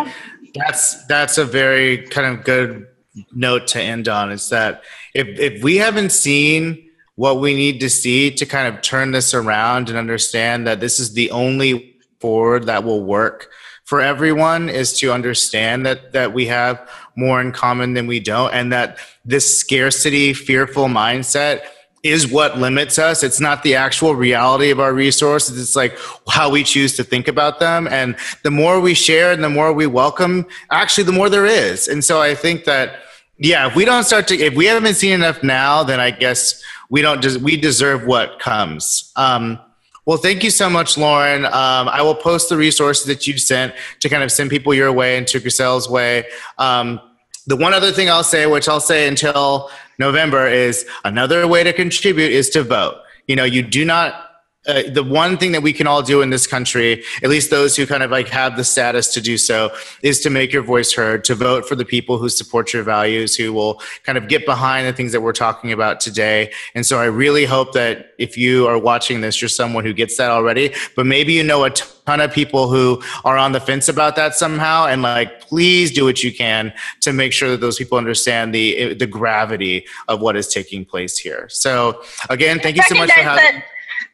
that's 0.55 1.05
that's 1.06 1.39
a 1.39 1.44
very 1.44 2.06
kind 2.06 2.27
of 2.27 2.44
good 2.44 2.86
note 3.32 3.66
to 3.68 3.81
end 3.81 4.09
on. 4.09 4.32
Is 4.32 4.48
that 4.48 4.82
if 5.14 5.27
if 5.39 5.62
we 5.62 5.77
haven't 5.77 6.10
seen 6.10 6.90
what 7.16 7.40
we 7.40 7.55
need 7.55 7.81
to 7.81 7.90
see 7.90 8.31
to 8.31 8.47
kind 8.47 8.73
of 8.73 8.82
turn 8.82 9.10
this 9.12 9.35
around 9.35 9.89
and 9.89 9.98
understand 9.98 10.66
that 10.66 10.81
this 10.81 10.98
is 10.98 11.14
the 11.14 11.31
only 11.31 11.97
forward 12.20 12.64
that 12.66 12.85
will 12.85 13.05
work 13.05 13.51
for 13.86 14.00
everyone 14.00 14.68
is 14.68 14.92
to 14.98 15.12
understand 15.12 15.86
that 15.86 16.12
that 16.12 16.34
we 16.34 16.46
have 16.46 16.90
more 17.14 17.40
in 17.40 17.52
common 17.52 17.94
than 17.94 18.06
we 18.06 18.20
don't 18.20 18.52
and 18.52 18.72
that 18.72 18.98
this 19.24 19.58
scarcity 19.58 20.34
fearful 20.34 20.86
mindset 20.86 21.62
is 22.02 22.30
what 22.30 22.58
limits 22.58 22.98
us. 22.98 23.22
It's 23.22 23.40
not 23.40 23.62
the 23.62 23.74
actual 23.74 24.14
reality 24.14 24.70
of 24.70 24.78
our 24.78 24.92
resources. 24.92 25.60
It's 25.60 25.74
like 25.74 25.98
how 26.28 26.50
we 26.50 26.62
choose 26.62 26.94
to 26.96 27.04
think 27.04 27.26
about 27.26 27.58
them. 27.58 27.88
And 27.88 28.16
the 28.42 28.50
more 28.50 28.80
we 28.80 28.94
share 28.94 29.32
and 29.32 29.42
the 29.42 29.48
more 29.48 29.72
we 29.72 29.86
welcome 29.86 30.46
actually 30.70 31.04
the 31.04 31.12
more 31.12 31.30
there 31.30 31.46
is. 31.46 31.88
And 31.88 32.04
so 32.04 32.20
i 32.20 32.34
think 32.34 32.64
that 32.64 32.96
yeah 33.38 33.68
if 33.68 33.76
we 33.76 33.84
don't 33.84 34.04
start 34.04 34.26
to 34.28 34.34
if 34.36 34.54
we 34.54 34.66
haven't 34.66 34.94
seen 34.94 35.12
enough 35.12 35.42
now 35.42 35.82
then 35.82 36.00
i 36.00 36.10
guess 36.10 36.62
we 36.88 37.02
don't 37.02 37.20
des- 37.20 37.38
we 37.38 37.56
deserve 37.56 38.06
what 38.06 38.38
comes. 38.38 39.12
Um, 39.16 39.58
well, 40.07 40.16
thank 40.16 40.45
you 40.45 40.51
so 40.51 40.70
much, 40.70 40.97
Lauren. 40.97 41.45
Um, 41.47 41.89
I 41.89 42.01
will 42.01 42.15
post 42.15 42.49
the 42.49 42.57
resources 42.57 43.07
that 43.07 43.27
you 43.27 43.37
sent 43.39 43.74
to 44.01 44.09
kind 44.09 44.23
of 44.23 44.31
send 44.31 44.51
people 44.51 44.73
your 44.73 44.93
way 44.93 45.19
and 45.19 45.27
to 45.27 45.41
Griselle's 45.41 45.91
way. 45.91 46.24
Um, 46.59 47.01
the 47.49 47.57
one 47.57 47.74
other 47.74 47.91
thing 47.91 48.09
I'll 48.09 48.24
say, 48.24 48.47
which 48.47 48.69
I'll 48.69 48.81
say 48.81 49.09
until 49.09 49.69
November, 49.99 50.47
is 50.47 50.87
another 51.05 51.47
way 51.49 51.65
to 51.65 51.73
contribute 51.73 52.31
is 52.31 52.51
to 52.51 52.62
vote. 52.62 53.03
You 53.27 53.35
know, 53.35 53.45
you 53.45 53.62
do 53.62 53.85
not 53.85 54.26
uh, 54.66 54.82
the 54.90 55.02
one 55.02 55.36
thing 55.36 55.52
that 55.52 55.62
we 55.62 55.72
can 55.72 55.86
all 55.86 56.02
do 56.02 56.22
in 56.22 56.30
this 56.30 56.47
country, 56.47 57.02
at 57.22 57.30
least 57.30 57.51
those 57.51 57.76
who 57.76 57.86
kind 57.86 58.02
of 58.02 58.10
like 58.10 58.28
have 58.28 58.56
the 58.56 58.64
status 58.64 59.12
to 59.14 59.20
do 59.20 59.38
so, 59.38 59.70
is 60.02 60.20
to 60.20 60.30
make 60.30 60.52
your 60.52 60.62
voice 60.62 60.93
heard, 60.93 61.24
to 61.24 61.34
vote 61.34 61.68
for 61.68 61.74
the 61.74 61.84
people 61.84 62.18
who 62.18 62.28
support 62.28 62.72
your 62.72 62.82
values, 62.82 63.36
who 63.36 63.52
will 63.52 63.80
kind 64.02 64.18
of 64.18 64.28
get 64.28 64.44
behind 64.44 64.86
the 64.86 64.93
things 64.93 65.12
that 65.12 65.20
we're 65.20 65.32
talking 65.32 65.72
about 65.72 66.01
today. 66.01 66.52
And 66.74 66.84
so 66.84 66.98
I 66.98 67.06
really 67.06 67.44
hope 67.44 67.72
that 67.72 68.14
if 68.18 68.36
you 68.36 68.66
are 68.66 68.78
watching 68.78 69.20
this, 69.20 69.40
you're 69.40 69.48
someone 69.48 69.84
who 69.84 69.93
gets 69.93 70.16
that 70.16 70.30
already, 70.30 70.74
but 70.94 71.06
maybe 71.06 71.32
you 71.32 71.43
know 71.43 71.64
a 71.64 71.70
ton 71.70 72.20
of 72.20 72.32
people 72.32 72.68
who 72.68 73.02
are 73.24 73.36
on 73.36 73.52
the 73.52 73.60
fence 73.60 73.88
about 73.88 74.16
that 74.16 74.34
somehow. 74.34 74.86
And 74.86 75.02
like, 75.02 75.40
please 75.40 75.93
do 75.93 76.05
what 76.05 76.22
you 76.22 76.34
can 76.34 76.72
to 77.01 77.12
make 77.12 77.32
sure 77.32 77.51
that 77.51 77.60
those 77.60 77.78
people 77.78 77.98
understand 77.98 78.55
the, 78.55 78.94
the 78.94 79.06
gravity 79.06 79.86
of 80.09 80.20
what 80.20 80.36
is 80.36 80.48
taking 80.48 80.84
place 80.84 81.18
here. 81.18 81.48
So 81.48 82.02
again, 82.30 82.59
thank 82.60 82.76
you 82.76 82.82
so 82.84 82.94
much 82.94 83.12
for 83.12 83.20
having 83.20 83.62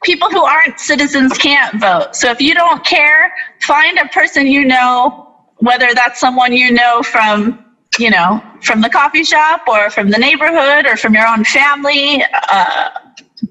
people 0.02 0.28
who 0.30 0.42
aren't 0.44 0.78
citizens 0.78 1.36
can't 1.38 1.80
vote. 1.80 2.14
So 2.14 2.30
if 2.30 2.40
you 2.40 2.54
don't 2.54 2.84
care, 2.84 3.32
find 3.62 3.98
a 3.98 4.06
person 4.08 4.46
you 4.46 4.64
know, 4.64 5.34
whether 5.58 5.94
that's 5.94 6.18
someone 6.20 6.52
you 6.52 6.72
know 6.72 7.02
from, 7.02 7.64
you 7.98 8.10
know, 8.10 8.42
from 8.62 8.80
the 8.80 8.90
coffee 8.90 9.24
shop 9.24 9.62
or 9.68 9.90
from 9.90 10.10
the 10.10 10.18
neighborhood 10.18 10.86
or 10.86 10.96
from 10.96 11.14
your 11.14 11.26
own 11.26 11.44
family. 11.44 12.22
Uh, 12.50 12.90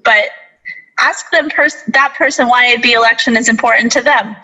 but 0.04 0.30
ask 1.02 1.30
them 1.30 1.48
pers- 1.50 1.84
that 1.88 2.14
person 2.16 2.48
why 2.48 2.76
the 2.78 2.92
election 2.92 3.36
is 3.36 3.48
important 3.48 3.90
to 3.92 4.02
them 4.02 4.36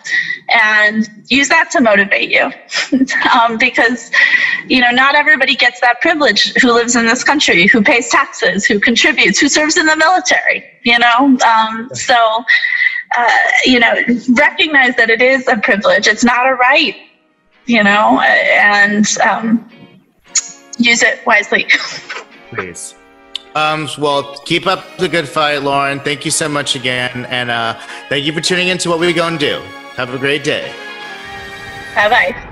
and 0.49 1.09
use 1.27 1.49
that 1.49 1.69
to 1.71 1.81
motivate 1.81 2.29
you. 2.29 2.51
Um, 3.33 3.57
because 3.57 4.11
you 4.67 4.81
know 4.81 4.91
not 4.91 5.13
everybody 5.13 5.55
gets 5.55 5.79
that 5.81 6.01
privilege 6.01 6.53
who 6.61 6.71
lives 6.71 6.95
in 6.95 7.05
this 7.05 7.23
country 7.23 7.67
who 7.67 7.81
pays 7.81 8.09
taxes 8.09 8.65
who 8.65 8.79
contributes 8.79 9.39
who 9.39 9.47
serves 9.47 9.77
in 9.77 9.85
the 9.85 9.95
military 9.95 10.63
you 10.83 10.97
know? 10.97 11.37
Um, 11.47 11.89
so 11.93 12.43
uh, 13.17 13.29
you 13.65 13.79
know 13.79 13.93
recognize 14.29 14.95
that 14.95 15.09
it 15.09 15.21
is 15.21 15.47
a 15.47 15.57
privilege. 15.57 16.07
It's 16.07 16.23
not 16.23 16.47
a 16.47 16.53
right 16.55 16.95
you 17.69 17.83
know? 17.83 18.19
And 18.21 19.05
um, 19.23 19.69
use 20.77 21.03
it 21.03 21.25
wisely. 21.25 21.65
Please 22.49 22.95
um, 23.55 23.87
well, 23.97 24.37
keep 24.45 24.67
up 24.67 24.97
the 24.97 25.09
good 25.09 25.27
fight, 25.27 25.59
Lauren. 25.59 25.99
Thank 25.99 26.25
you 26.25 26.31
so 26.31 26.47
much 26.47 26.75
again. 26.75 27.25
And 27.25 27.49
uh, 27.49 27.79
thank 28.09 28.25
you 28.25 28.33
for 28.33 28.41
tuning 28.41 28.67
in 28.67 28.77
to 28.79 28.89
what 28.89 28.99
we 28.99 29.09
are 29.09 29.13
going 29.13 29.37
to 29.37 29.39
do. 29.39 29.61
Have 29.95 30.13
a 30.13 30.17
great 30.17 30.43
day. 30.43 30.73
Bye 31.95 32.09
bye. 32.09 32.48